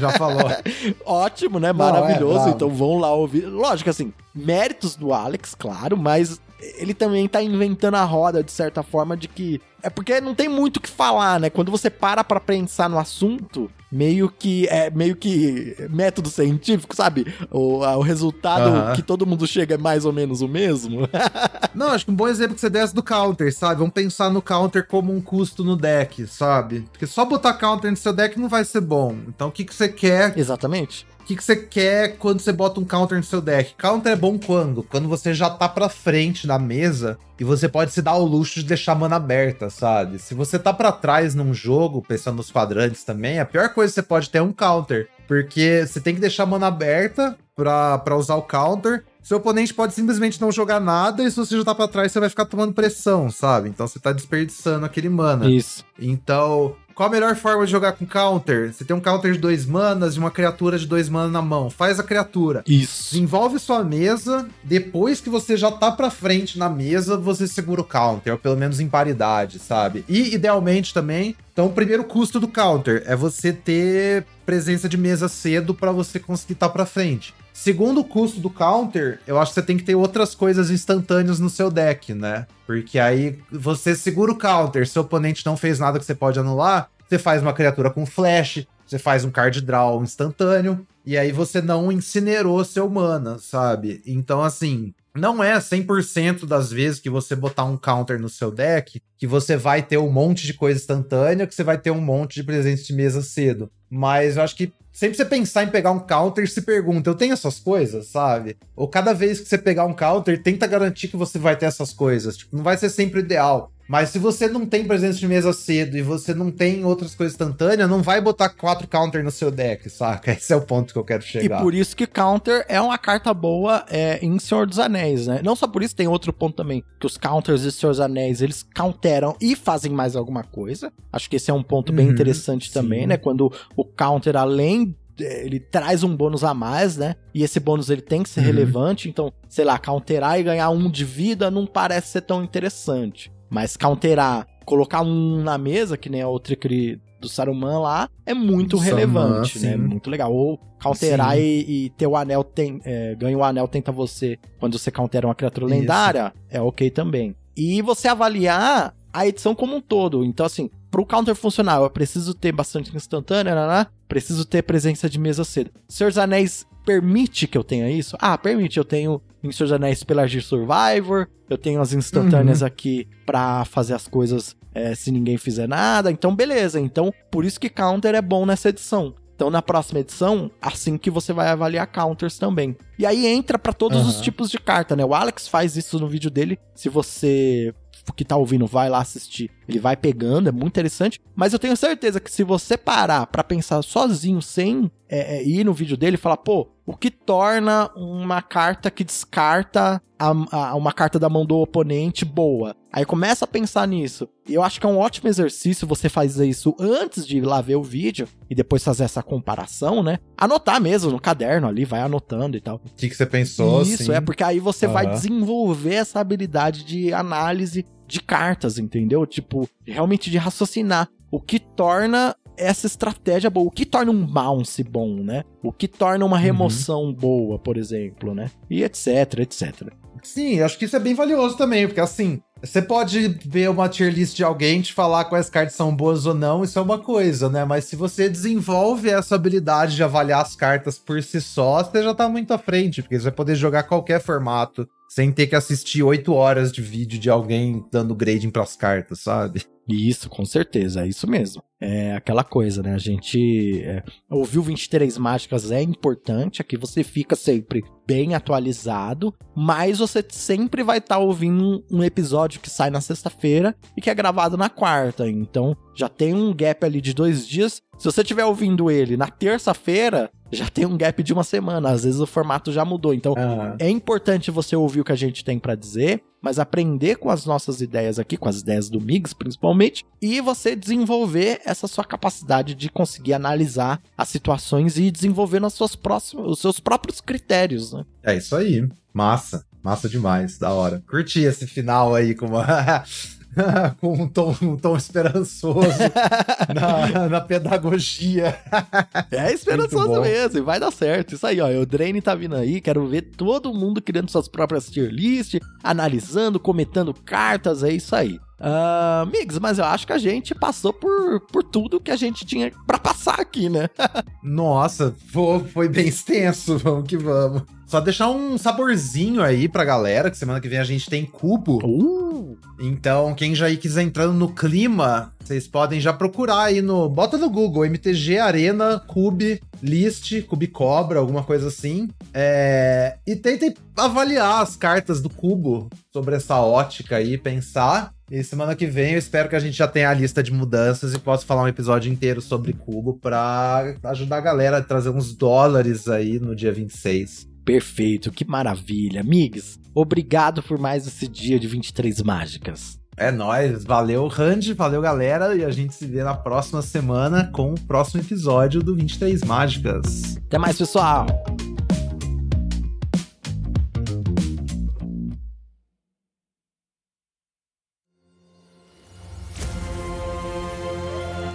Já 0.00 0.10
falou. 0.12 0.50
Ótimo, 1.04 1.60
né? 1.60 1.72
Maravilhoso. 1.72 2.38
Não, 2.38 2.48
é, 2.48 2.50
então 2.50 2.70
vão 2.70 2.98
lá 2.98 3.12
ouvir. 3.12 3.46
Lógico, 3.46 3.90
assim, 3.90 4.12
méritos 4.34 4.96
do 4.96 5.12
Alex, 5.12 5.54
claro, 5.54 5.96
mas 5.96 6.40
ele 6.62 6.94
também 6.94 7.26
tá 7.28 7.42
inventando 7.42 7.94
a 7.94 8.04
roda, 8.04 8.42
de 8.42 8.52
certa 8.52 8.82
forma, 8.82 9.16
de 9.16 9.28
que. 9.28 9.60
É 9.82 9.88
porque 9.88 10.20
não 10.20 10.34
tem 10.34 10.48
muito 10.48 10.76
o 10.76 10.80
que 10.80 10.90
falar, 10.90 11.40
né? 11.40 11.48
Quando 11.48 11.70
você 11.70 11.88
para 11.88 12.22
pra 12.22 12.38
pensar 12.38 12.88
no 12.88 12.98
assunto, 12.98 13.70
meio 13.90 14.30
que 14.30 14.66
é 14.68 14.90
meio 14.90 15.16
que 15.16 15.74
método 15.88 16.28
científico, 16.28 16.94
sabe? 16.94 17.34
O, 17.50 17.78
o 17.78 18.02
resultado 18.02 18.94
que 18.94 19.02
todo 19.02 19.26
mundo 19.26 19.46
chega 19.46 19.76
é 19.76 19.78
mais 19.78 20.04
ou 20.04 20.12
menos 20.12 20.42
o 20.42 20.48
mesmo. 20.48 21.08
não, 21.74 21.88
acho 21.88 22.04
que 22.04 22.10
um 22.10 22.14
bom 22.14 22.28
exemplo 22.28 22.54
que 22.54 22.60
você 22.60 22.68
desse 22.68 22.94
do 22.94 23.02
counter, 23.02 23.54
sabe? 23.54 23.76
Vamos 23.76 23.94
pensar 23.94 24.30
no 24.30 24.42
counter 24.42 24.86
como 24.86 25.14
um 25.14 25.20
custo 25.20 25.64
no 25.64 25.76
deck, 25.76 26.26
sabe? 26.26 26.84
Porque 26.92 27.06
só 27.06 27.24
botar 27.24 27.54
counter 27.54 27.90
no 27.90 27.96
seu 27.96 28.12
deck 28.12 28.38
não 28.38 28.48
vai 28.48 28.64
ser 28.64 28.82
bom. 28.82 29.16
Então 29.28 29.48
o 29.48 29.52
que, 29.52 29.64
que 29.64 29.74
você 29.74 29.88
quer? 29.88 30.38
Exatamente 30.38 31.06
que, 31.30 31.36
que 31.36 31.44
você 31.44 31.54
quer 31.54 32.16
quando 32.16 32.40
você 32.40 32.52
bota 32.52 32.80
um 32.80 32.84
counter 32.84 33.16
no 33.16 33.22
seu 33.22 33.40
deck? 33.40 33.74
Counter 33.78 34.12
é 34.12 34.16
bom 34.16 34.36
quando? 34.36 34.82
Quando 34.82 35.08
você 35.08 35.32
já 35.32 35.48
tá 35.48 35.68
pra 35.68 35.88
frente 35.88 36.46
na 36.46 36.58
mesa 36.58 37.18
e 37.38 37.44
você 37.44 37.68
pode 37.68 37.92
se 37.92 38.02
dar 38.02 38.16
o 38.16 38.24
luxo 38.24 38.60
de 38.60 38.66
deixar 38.66 38.92
a 38.92 38.96
mana 38.96 39.16
aberta, 39.16 39.70
sabe? 39.70 40.18
Se 40.18 40.34
você 40.34 40.58
tá 40.58 40.72
para 40.72 40.90
trás 40.90 41.34
num 41.34 41.54
jogo, 41.54 42.02
pensando 42.06 42.36
nos 42.36 42.50
quadrantes 42.50 43.04
também, 43.04 43.38
a 43.38 43.46
pior 43.46 43.68
coisa 43.68 43.92
que 43.92 43.94
você 43.94 44.02
pode 44.02 44.28
ter 44.28 44.38
é 44.38 44.42
um 44.42 44.52
counter. 44.52 45.08
Porque 45.28 45.86
você 45.86 46.00
tem 46.00 46.14
que 46.14 46.20
deixar 46.20 46.42
a 46.42 46.46
mana 46.46 46.66
aberta 46.66 47.36
pra, 47.54 47.98
pra 47.98 48.16
usar 48.16 48.34
o 48.34 48.42
counter. 48.42 49.04
Seu 49.22 49.36
oponente 49.36 49.72
pode 49.72 49.94
simplesmente 49.94 50.40
não 50.40 50.50
jogar 50.50 50.80
nada 50.80 51.22
e 51.22 51.30
se 51.30 51.36
você 51.36 51.56
já 51.56 51.64
tá 51.64 51.74
pra 51.74 51.86
trás, 51.86 52.10
você 52.10 52.18
vai 52.18 52.28
ficar 52.28 52.46
tomando 52.46 52.72
pressão, 52.72 53.30
sabe? 53.30 53.68
Então 53.68 53.86
você 53.86 54.00
tá 54.00 54.12
desperdiçando 54.12 54.84
aquele 54.84 55.08
mana. 55.08 55.48
Isso. 55.48 55.84
Então, 55.98 56.74
qual 56.94 57.08
a 57.08 57.12
melhor 57.12 57.34
forma 57.36 57.64
de 57.64 57.70
jogar 57.70 57.92
com 57.92 58.06
counter? 58.06 58.72
Você 58.72 58.84
tem 58.84 58.94
um 58.94 59.00
counter 59.00 59.32
de 59.32 59.38
dois 59.38 59.66
manas 59.66 60.14
e 60.14 60.18
uma 60.18 60.30
criatura 60.30 60.78
de 60.78 60.86
dois 60.86 61.08
manas 61.08 61.32
na 61.32 61.42
mão. 61.42 61.70
Faz 61.70 61.98
a 61.98 62.02
criatura. 62.02 62.62
Isso. 62.66 63.12
Desenvolve 63.12 63.58
sua 63.58 63.82
mesa. 63.84 64.48
Depois 64.62 65.20
que 65.20 65.30
você 65.30 65.56
já 65.56 65.70
tá 65.70 65.90
pra 65.90 66.10
frente 66.10 66.58
na 66.58 66.68
mesa, 66.68 67.16
você 67.16 67.46
segura 67.46 67.80
o 67.80 67.84
counter. 67.84 68.32
Ou 68.32 68.38
pelo 68.38 68.56
menos 68.56 68.80
em 68.80 68.88
paridade, 68.88 69.58
sabe? 69.58 70.04
E, 70.08 70.34
idealmente 70.34 70.92
também, 70.92 71.36
então, 71.52 71.66
o 71.66 71.72
primeiro 71.74 72.04
custo 72.04 72.40
do 72.40 72.48
counter 72.48 73.02
é 73.04 73.14
você 73.14 73.52
ter 73.52 74.24
presença 74.46 74.88
de 74.88 74.96
mesa 74.96 75.28
cedo 75.28 75.74
para 75.74 75.92
você 75.92 76.18
conseguir 76.18 76.54
estar 76.54 76.68
tá 76.68 76.72
para 76.72 76.86
frente. 76.86 77.34
Segundo 77.60 78.02
custo 78.02 78.40
do 78.40 78.48
counter, 78.48 79.20
eu 79.26 79.38
acho 79.38 79.50
que 79.50 79.60
você 79.60 79.66
tem 79.66 79.76
que 79.76 79.84
ter 79.84 79.94
outras 79.94 80.34
coisas 80.34 80.70
instantâneas 80.70 81.38
no 81.38 81.50
seu 81.50 81.70
deck, 81.70 82.14
né? 82.14 82.46
Porque 82.66 82.98
aí 82.98 83.38
você 83.52 83.94
segura 83.94 84.32
o 84.32 84.38
counter, 84.38 84.88
seu 84.88 85.02
oponente 85.02 85.44
não 85.44 85.58
fez 85.58 85.78
nada 85.78 85.98
que 85.98 86.06
você 86.06 86.14
pode 86.14 86.38
anular, 86.38 86.88
você 87.06 87.18
faz 87.18 87.42
uma 87.42 87.52
criatura 87.52 87.90
com 87.90 88.06
flash, 88.06 88.66
você 88.86 88.98
faz 88.98 89.26
um 89.26 89.30
card 89.30 89.60
draw 89.60 90.02
instantâneo, 90.02 90.86
e 91.04 91.18
aí 91.18 91.32
você 91.32 91.60
não 91.60 91.92
incinerou 91.92 92.64
seu 92.64 92.88
mana, 92.88 93.38
sabe? 93.38 94.00
Então, 94.06 94.42
assim, 94.42 94.94
não 95.14 95.44
é 95.44 95.58
100% 95.58 96.46
das 96.46 96.72
vezes 96.72 96.98
que 96.98 97.10
você 97.10 97.36
botar 97.36 97.64
um 97.64 97.76
counter 97.76 98.18
no 98.18 98.30
seu 98.30 98.50
deck 98.50 99.02
que 99.18 99.26
você 99.26 99.54
vai 99.54 99.82
ter 99.82 99.98
um 99.98 100.10
monte 100.10 100.46
de 100.46 100.54
coisa 100.54 100.80
instantânea, 100.80 101.46
que 101.46 101.54
você 101.54 101.62
vai 101.62 101.76
ter 101.76 101.90
um 101.90 102.00
monte 102.00 102.36
de 102.36 102.44
presença 102.44 102.84
de 102.84 102.94
mesa 102.94 103.20
cedo. 103.20 103.70
Mas 103.90 104.38
eu 104.38 104.42
acho 104.42 104.56
que 104.56 104.72
sempre 104.92 105.16
você 105.16 105.24
pensar 105.24 105.64
em 105.64 105.70
pegar 105.70 105.90
um 105.92 106.00
counter, 106.00 106.50
se 106.50 106.62
pergunta, 106.62 107.08
eu 107.08 107.14
tenho 107.14 107.32
essas 107.32 107.58
coisas, 107.58 108.08
sabe? 108.08 108.56
Ou 108.76 108.88
cada 108.88 109.12
vez 109.12 109.40
que 109.40 109.48
você 109.48 109.58
pegar 109.58 109.84
um 109.84 109.94
counter, 109.94 110.42
tenta 110.42 110.66
garantir 110.66 111.08
que 111.08 111.16
você 111.16 111.38
vai 111.38 111.56
ter 111.56 111.66
essas 111.66 111.92
coisas. 111.92 112.36
Tipo, 112.36 112.56
não 112.56 112.64
vai 112.64 112.76
ser 112.76 112.90
sempre 112.90 113.20
ideal. 113.20 113.72
Mas 113.90 114.10
se 114.10 114.20
você 114.20 114.46
não 114.46 114.64
tem 114.64 114.84
presença 114.84 115.18
de 115.18 115.26
mesa 115.26 115.52
cedo 115.52 115.96
e 115.96 116.00
você 116.00 116.32
não 116.32 116.48
tem 116.52 116.84
outras 116.84 117.12
coisas 117.12 117.34
instantâneas, 117.34 117.90
não 117.90 118.00
vai 118.00 118.20
botar 118.20 118.48
quatro 118.48 118.86
counter 118.86 119.24
no 119.24 119.32
seu 119.32 119.50
deck, 119.50 119.90
saca? 119.90 120.30
Esse 120.30 120.52
é 120.52 120.56
o 120.56 120.60
ponto 120.60 120.92
que 120.92 120.98
eu 121.00 121.02
quero 121.02 121.24
chegar. 121.24 121.58
E 121.58 121.62
por 121.64 121.74
isso 121.74 121.96
que 121.96 122.06
counter 122.06 122.64
é 122.68 122.80
uma 122.80 122.96
carta 122.96 123.34
boa 123.34 123.84
é, 123.90 124.24
em 124.24 124.38
Senhor 124.38 124.64
dos 124.64 124.78
Anéis, 124.78 125.26
né? 125.26 125.40
Não 125.42 125.56
só 125.56 125.66
por 125.66 125.82
isso, 125.82 125.96
tem 125.96 126.06
outro 126.06 126.32
ponto 126.32 126.54
também, 126.54 126.84
que 127.00 127.06
os 127.06 127.16
counters 127.16 127.62
de 127.62 127.72
Senhor 127.72 127.90
dos 127.90 127.98
Anéis, 127.98 128.40
eles 128.40 128.64
counteram 128.76 129.34
e 129.40 129.56
fazem 129.56 129.90
mais 129.90 130.14
alguma 130.14 130.44
coisa. 130.44 130.92
Acho 131.12 131.28
que 131.28 131.34
esse 131.34 131.50
é 131.50 131.54
um 131.54 131.64
ponto 131.64 131.92
bem 131.92 132.06
uhum, 132.06 132.12
interessante 132.12 132.68
sim. 132.68 132.72
também, 132.72 133.08
né? 133.08 133.16
Quando 133.16 133.52
o 133.74 133.84
counter, 133.84 134.36
além 134.36 134.94
ele 135.18 135.58
traz 135.58 136.04
um 136.04 136.16
bônus 136.16 136.44
a 136.44 136.54
mais, 136.54 136.96
né? 136.96 137.16
E 137.34 137.42
esse 137.42 137.58
bônus 137.58 137.90
ele 137.90 138.02
tem 138.02 138.22
que 138.22 138.28
ser 138.28 138.40
uhum. 138.40 138.46
relevante. 138.46 139.08
Então, 139.08 139.32
sei 139.48 139.64
lá, 139.64 139.76
counterar 139.80 140.38
e 140.38 140.44
ganhar 140.44 140.70
um 140.70 140.88
de 140.88 141.04
vida 141.04 141.50
não 141.50 141.66
parece 141.66 142.12
ser 142.12 142.20
tão 142.20 142.44
interessante. 142.44 143.32
Mas 143.50 143.76
counterar, 143.76 144.46
colocar 144.64 145.02
um 145.02 145.42
na 145.42 145.58
mesa, 145.58 145.96
que 145.96 146.08
nem 146.08 146.20
é 146.20 146.26
o 146.26 146.38
trick 146.38 147.00
do 147.20 147.28
Saruman 147.28 147.80
lá, 147.80 148.08
é 148.24 148.32
muito 148.32 148.78
Saruman, 148.78 148.96
relevante, 148.96 149.58
né? 149.58 149.72
sim. 149.72 149.76
né? 149.76 149.76
Muito 149.76 150.08
legal. 150.08 150.32
Ou 150.32 150.58
counterar 150.82 151.38
e, 151.38 151.86
e, 151.86 151.90
ter 151.90 152.06
o 152.06 152.16
anel, 152.16 152.42
tem, 152.42 152.80
é, 152.84 153.14
ganha 153.14 153.36
o 153.36 153.44
anel, 153.44 153.68
tenta 153.68 153.92
você 153.92 154.38
quando 154.58 154.78
você 154.78 154.90
countera 154.90 155.26
uma 155.26 155.34
criatura 155.34 155.66
Isso. 155.66 155.74
lendária, 155.74 156.32
é 156.48 156.60
ok 156.60 156.90
também. 156.90 157.36
E 157.56 157.82
você 157.82 158.08
avaliar 158.08 158.94
a 159.12 159.26
edição 159.26 159.54
como 159.54 159.76
um 159.76 159.80
todo. 159.80 160.24
Então, 160.24 160.46
assim, 160.46 160.70
pro 160.90 161.04
counter 161.04 161.34
funcionar, 161.34 161.80
eu 161.80 161.90
preciso 161.90 162.32
ter 162.32 162.52
bastante 162.52 162.94
instantânea, 162.96 163.54
né, 163.54 163.66
né? 163.66 163.86
preciso 164.08 164.44
ter 164.44 164.62
presença 164.62 165.08
de 165.08 165.18
mesa 165.18 165.44
cedo. 165.44 165.70
Senhor 165.88 166.10
dos 166.10 166.18
Anéis 166.18 166.66
permite 166.84 167.46
que 167.46 167.56
eu 167.56 167.64
tenha 167.64 167.90
isso? 167.90 168.16
Ah, 168.20 168.36
permite. 168.36 168.78
Eu 168.78 168.84
tenho 168.84 169.20
em 169.42 169.52
Seus 169.52 169.72
Anéis 169.72 170.04
Pelagir 170.04 170.42
Survivor, 170.42 171.26
eu 171.48 171.56
tenho 171.56 171.80
as 171.80 171.92
instantâneas 171.92 172.60
uhum. 172.60 172.66
aqui 172.66 173.08
para 173.24 173.64
fazer 173.64 173.94
as 173.94 174.06
coisas 174.06 174.56
é, 174.74 174.94
se 174.94 175.10
ninguém 175.10 175.36
fizer 175.36 175.66
nada. 175.66 176.10
Então, 176.10 176.34
beleza. 176.34 176.78
Então, 176.78 177.12
por 177.30 177.44
isso 177.44 177.58
que 177.58 177.68
Counter 177.68 178.14
é 178.14 178.22
bom 178.22 178.44
nessa 178.44 178.68
edição. 178.68 179.14
Então, 179.34 179.48
na 179.48 179.62
próxima 179.62 180.00
edição, 180.00 180.50
assim 180.60 180.98
que 180.98 181.10
você 181.10 181.32
vai 181.32 181.48
avaliar 181.48 181.86
counters 181.86 182.36
também. 182.36 182.76
E 182.98 183.06
aí 183.06 183.26
entra 183.26 183.58
para 183.58 183.72
todos 183.72 184.02
uhum. 184.02 184.08
os 184.08 184.20
tipos 184.20 184.50
de 184.50 184.58
carta, 184.58 184.94
né? 184.94 185.02
O 185.02 185.14
Alex 185.14 185.48
faz 185.48 185.78
isso 185.78 185.98
no 185.98 186.06
vídeo 186.06 186.30
dele. 186.30 186.58
Se 186.74 186.90
você 186.90 187.74
que 188.16 188.24
tá 188.24 188.36
ouvindo 188.36 188.66
vai 188.66 188.88
lá 188.88 188.98
assistir, 188.98 189.50
ele 189.68 189.78
vai 189.78 189.96
pegando, 189.96 190.48
é 190.48 190.52
muito 190.52 190.68
interessante. 190.68 191.20
Mas 191.34 191.52
eu 191.52 191.58
tenho 191.58 191.76
certeza 191.76 192.20
que 192.20 192.30
se 192.30 192.42
você 192.42 192.76
parar 192.76 193.26
para 193.26 193.44
pensar 193.44 193.80
sozinho, 193.82 194.42
sem 194.42 194.90
é, 195.10 195.38
é, 195.38 195.44
ir 195.44 195.64
no 195.64 195.74
vídeo 195.74 195.96
dele 195.96 196.14
e 196.14 196.18
falar, 196.18 196.36
pô, 196.36 196.68
o 196.86 196.96
que 196.96 197.10
torna 197.10 197.90
uma 197.96 198.40
carta 198.40 198.90
que 198.90 199.02
descarta 199.02 200.00
a, 200.16 200.28
a, 200.52 200.76
uma 200.76 200.92
carta 200.92 201.18
da 201.18 201.28
mão 201.28 201.44
do 201.44 201.56
oponente 201.56 202.24
boa? 202.24 202.76
Aí 202.92 203.04
começa 203.04 203.44
a 203.44 203.48
pensar 203.48 203.88
nisso. 203.88 204.28
E 204.48 204.54
eu 204.54 204.62
acho 204.62 204.78
que 204.78 204.86
é 204.86 204.88
um 204.88 204.98
ótimo 204.98 205.28
exercício 205.28 205.86
você 205.86 206.08
fazer 206.08 206.46
isso 206.46 206.76
antes 206.78 207.26
de 207.26 207.38
ir 207.38 207.40
lá 207.40 207.60
ver 207.60 207.74
o 207.74 207.82
vídeo 207.82 208.28
e 208.48 208.54
depois 208.54 208.84
fazer 208.84 209.02
essa 209.02 209.22
comparação, 209.22 210.00
né? 210.00 210.20
Anotar 210.38 210.80
mesmo 210.80 211.10
no 211.10 211.20
caderno 211.20 211.66
ali, 211.66 211.84
vai 211.84 212.00
anotando 212.00 212.56
e 212.56 212.60
tal. 212.60 212.76
O 212.76 212.94
que, 212.96 213.08
que 213.08 213.16
você 213.16 213.26
pensou? 213.26 213.82
Isso, 213.82 214.04
sim. 214.04 214.12
é 214.12 214.20
porque 214.20 214.44
aí 214.44 214.60
você 214.60 214.86
uhum. 214.86 214.92
vai 214.92 215.08
desenvolver 215.08 215.94
essa 215.94 216.20
habilidade 216.20 216.84
de 216.84 217.12
análise 217.12 217.84
de 218.06 218.20
cartas, 218.20 218.78
entendeu? 218.78 219.26
Tipo, 219.26 219.68
realmente 219.84 220.30
de 220.30 220.38
raciocinar. 220.38 221.08
O 221.32 221.40
que 221.40 221.60
torna 221.60 222.34
essa 222.60 222.86
estratégia 222.86 223.50
boa. 223.50 223.68
O 223.68 223.70
que 223.70 223.86
torna 223.86 224.12
um 224.12 224.26
bounce 224.26 224.84
bom, 224.84 225.16
né? 225.16 225.42
O 225.62 225.72
que 225.72 225.88
torna 225.88 226.24
uma 226.24 226.36
uhum. 226.36 226.42
remoção 226.42 227.04
uhum. 227.04 227.12
boa, 227.12 227.58
por 227.58 227.76
exemplo, 227.76 228.34
né? 228.34 228.50
E 228.68 228.84
etc, 228.84 229.40
etc. 229.40 229.92
Sim, 230.22 230.60
acho 230.60 230.78
que 230.78 230.84
isso 230.84 230.96
é 230.96 231.00
bem 231.00 231.14
valioso 231.14 231.56
também, 231.56 231.86
porque 231.86 232.00
assim, 232.00 232.42
você 232.62 232.82
pode 232.82 233.26
ver 233.46 233.70
uma 233.70 233.88
tier 233.88 234.12
list 234.12 234.36
de 234.36 234.44
alguém 234.44 234.82
te 234.82 234.92
falar 234.92 235.24
quais 235.24 235.48
cartas 235.48 235.74
são 235.74 235.96
boas 235.96 236.26
ou 236.26 236.34
não, 236.34 236.62
isso 236.62 236.78
é 236.78 236.82
uma 236.82 236.98
coisa, 236.98 237.48
né? 237.48 237.64
Mas 237.64 237.86
se 237.86 237.96
você 237.96 238.28
desenvolve 238.28 239.08
essa 239.08 239.34
habilidade 239.34 239.96
de 239.96 240.02
avaliar 240.02 240.42
as 240.42 240.54
cartas 240.54 240.98
por 240.98 241.22
si 241.22 241.40
só, 241.40 241.82
você 241.82 242.02
já 242.02 242.14
tá 242.14 242.28
muito 242.28 242.52
à 242.52 242.58
frente, 242.58 243.00
porque 243.00 243.18
você 243.18 243.24
vai 243.24 243.32
poder 243.32 243.54
jogar 243.54 243.84
qualquer 243.84 244.20
formato 244.20 244.86
sem 245.10 245.32
ter 245.32 245.48
que 245.48 245.56
assistir 245.56 246.04
oito 246.04 246.32
horas 246.32 246.70
de 246.70 246.80
vídeo 246.80 247.18
de 247.18 247.28
alguém 247.28 247.84
dando 247.90 248.14
grading 248.14 248.48
pras 248.48 248.76
cartas, 248.76 249.18
sabe? 249.18 249.64
Isso, 249.88 250.30
com 250.30 250.44
certeza, 250.44 251.04
é 251.04 251.08
isso 251.08 251.28
mesmo. 251.28 251.60
É 251.80 252.14
aquela 252.14 252.44
coisa, 252.44 252.80
né? 252.80 252.94
A 252.94 252.98
gente 252.98 253.82
é, 253.82 254.04
ouviu 254.30 254.62
23 254.62 255.18
mágicas 255.18 255.72
é 255.72 255.82
importante, 255.82 256.62
aqui 256.62 256.76
você 256.76 257.02
fica 257.02 257.34
sempre 257.34 257.82
bem 258.06 258.36
atualizado, 258.36 259.34
mas 259.56 259.98
você 259.98 260.24
sempre 260.28 260.84
vai 260.84 260.98
estar 260.98 261.16
tá 261.16 261.20
ouvindo 261.20 261.84
um 261.90 262.04
episódio 262.04 262.60
que 262.60 262.70
sai 262.70 262.88
na 262.88 263.00
sexta-feira 263.00 263.74
e 263.96 264.00
que 264.00 264.10
é 264.10 264.14
gravado 264.14 264.56
na 264.56 264.68
quarta. 264.68 265.28
Então 265.28 265.76
já 265.92 266.08
tem 266.08 266.34
um 266.34 266.54
gap 266.54 266.86
ali 266.86 267.00
de 267.00 267.12
dois 267.12 267.44
dias. 267.44 267.82
Se 268.00 268.06
você 268.06 268.22
estiver 268.22 268.46
ouvindo 268.46 268.90
ele 268.90 269.14
na 269.14 269.28
terça-feira, 269.28 270.30
já 270.50 270.66
tem 270.68 270.86
um 270.86 270.96
gap 270.96 271.22
de 271.22 271.32
uma 271.32 271.44
semana. 271.44 271.90
Às 271.90 272.02
vezes 272.02 272.18
o 272.18 272.26
formato 272.26 272.72
já 272.72 272.82
mudou. 272.82 273.12
Então 273.12 273.34
uhum. 273.34 273.76
é 273.78 273.90
importante 273.90 274.50
você 274.50 274.74
ouvir 274.74 275.02
o 275.02 275.04
que 275.04 275.12
a 275.12 275.16
gente 275.16 275.44
tem 275.44 275.58
para 275.58 275.74
dizer 275.74 276.22
mas 276.42 276.58
aprender 276.58 277.16
com 277.16 277.30
as 277.30 277.44
nossas 277.44 277.80
ideias 277.80 278.18
aqui, 278.18 278.36
com 278.36 278.48
as 278.48 278.60
ideias 278.60 278.88
do 278.88 279.00
Migs 279.00 279.32
principalmente, 279.32 280.06
e 280.20 280.40
você 280.40 280.74
desenvolver 280.74 281.60
essa 281.64 281.86
sua 281.86 282.04
capacidade 282.04 282.74
de 282.74 282.88
conseguir 282.88 283.34
analisar 283.34 284.00
as 284.16 284.28
situações 284.28 284.96
e 284.96 285.10
desenvolver 285.10 285.60
nas 285.60 285.74
suas 285.74 285.94
próximas, 285.94 286.46
os 286.46 286.58
seus 286.58 286.80
próprios 286.80 287.20
critérios, 287.20 287.92
né? 287.92 288.04
É 288.22 288.34
isso 288.34 288.56
aí. 288.56 288.88
Massa. 289.12 289.66
Massa 289.82 290.08
demais, 290.08 290.58
da 290.58 290.72
hora. 290.72 291.02
Curti 291.08 291.40
esse 291.40 291.66
final 291.66 292.14
aí 292.14 292.34
com 292.34 292.46
uma 292.46 292.64
com 294.00 294.12
um 294.12 294.28
tom, 294.28 294.54
um 294.62 294.76
tom 294.76 294.96
esperançoso 294.96 295.98
na, 296.74 297.28
na, 297.28 297.40
pedagogia. 297.40 298.58
É 299.30 299.52
esperançoso 299.52 300.20
mesmo, 300.20 300.58
e 300.58 300.62
vai 300.62 300.78
dar 300.78 300.90
certo. 300.90 301.34
Isso 301.34 301.46
aí, 301.46 301.60
ó. 301.60 301.68
O 301.80 301.86
Drain 301.86 302.20
tá 302.20 302.34
vindo 302.34 302.56
aí, 302.56 302.80
quero 302.80 303.06
ver 303.06 303.22
todo 303.22 303.72
mundo 303.72 304.02
criando 304.02 304.30
suas 304.30 304.48
próprias 304.48 304.90
tier 304.90 305.10
list, 305.10 305.56
analisando, 305.82 306.58
comentando 306.58 307.14
cartas, 307.14 307.82
é 307.82 307.92
isso 307.92 308.14
aí. 308.14 308.38
Uh, 308.60 309.24
Migs, 309.26 309.58
mas 309.58 309.78
eu 309.78 309.84
acho 309.86 310.06
que 310.06 310.12
a 310.12 310.18
gente 310.18 310.54
passou 310.54 310.92
por, 310.92 311.40
por 311.40 311.64
tudo 311.64 311.98
que 311.98 312.10
a 312.10 312.16
gente 312.16 312.44
tinha 312.44 312.70
para 312.86 312.98
passar 312.98 313.40
aqui, 313.40 313.70
né? 313.70 313.88
Nossa, 314.44 315.14
foi, 315.32 315.60
foi 315.60 315.88
bem 315.88 316.08
extenso, 316.08 316.76
vamos 316.76 317.08
que 317.08 317.16
vamos. 317.16 317.62
Só 317.86 318.00
deixar 318.00 318.28
um 318.28 318.56
saborzinho 318.56 319.42
aí 319.42 319.68
pra 319.68 319.84
galera, 319.84 320.30
que 320.30 320.38
semana 320.38 320.60
que 320.60 320.68
vem 320.68 320.78
a 320.78 320.84
gente 320.84 321.10
tem 321.10 321.24
cubo. 321.24 321.80
Uh. 321.84 322.56
Então, 322.78 323.34
quem 323.34 323.52
já 323.52 323.66
aí 323.66 323.76
quiser 323.76 324.02
entrando 324.02 324.34
no 324.34 324.54
clima, 324.54 325.32
vocês 325.42 325.66
podem 325.66 325.98
já 325.98 326.12
procurar 326.12 326.64
aí 326.64 326.80
no. 326.80 327.08
Bota 327.08 327.36
no 327.36 327.50
Google, 327.50 327.84
MTG 327.84 328.38
Arena 328.38 329.02
Cube 329.08 329.60
List, 329.82 330.42
Cube 330.42 330.68
Cobra, 330.68 331.18
alguma 331.18 331.42
coisa 331.42 331.66
assim. 331.66 332.08
É... 332.32 333.16
E 333.26 333.34
tentem 333.34 333.74
avaliar 333.96 334.62
as 334.62 334.76
cartas 334.76 335.20
do 335.20 335.28
cubo 335.28 335.90
sobre 336.12 336.36
essa 336.36 336.60
ótica 336.60 337.16
aí, 337.16 337.36
pensar. 337.36 338.12
E 338.30 338.44
semana 338.44 338.76
que 338.76 338.86
vem 338.86 339.14
eu 339.14 339.18
espero 339.18 339.48
que 339.48 339.56
a 339.56 339.60
gente 339.60 339.76
já 339.76 339.88
tenha 339.88 340.08
a 340.08 340.14
lista 340.14 340.40
de 340.40 340.52
mudanças 340.52 341.12
e 341.12 341.18
possa 341.18 341.44
falar 341.44 341.64
um 341.64 341.68
episódio 341.68 342.12
inteiro 342.12 342.40
sobre 342.40 342.72
cubo 342.72 343.18
para 343.18 343.96
ajudar 344.04 344.36
a 344.36 344.40
galera 344.40 344.76
a 344.78 344.82
trazer 344.82 345.10
uns 345.10 345.34
dólares 345.34 346.06
aí 346.06 346.38
no 346.38 346.54
dia 346.54 346.72
26. 346.72 347.48
Perfeito, 347.64 348.30
que 348.30 348.44
maravilha. 348.44 349.24
Migs, 349.24 349.80
obrigado 349.92 350.62
por 350.62 350.78
mais 350.78 351.08
esse 351.08 351.26
dia 351.26 351.58
de 351.58 351.66
23 351.66 352.22
mágicas. 352.22 353.00
É 353.16 353.32
nóis, 353.32 353.84
valeu 353.84 354.28
Randy, 354.28 354.74
valeu 354.74 355.02
galera, 355.02 355.54
e 355.54 355.64
a 355.64 355.70
gente 355.70 355.92
se 355.92 356.06
vê 356.06 356.22
na 356.22 356.34
próxima 356.34 356.80
semana 356.80 357.50
com 357.52 357.72
o 357.72 357.80
próximo 357.80 358.22
episódio 358.22 358.80
do 358.80 358.94
23 358.94 359.42
Mágicas. 359.42 360.38
Até 360.46 360.56
mais, 360.56 360.78
pessoal! 360.78 361.26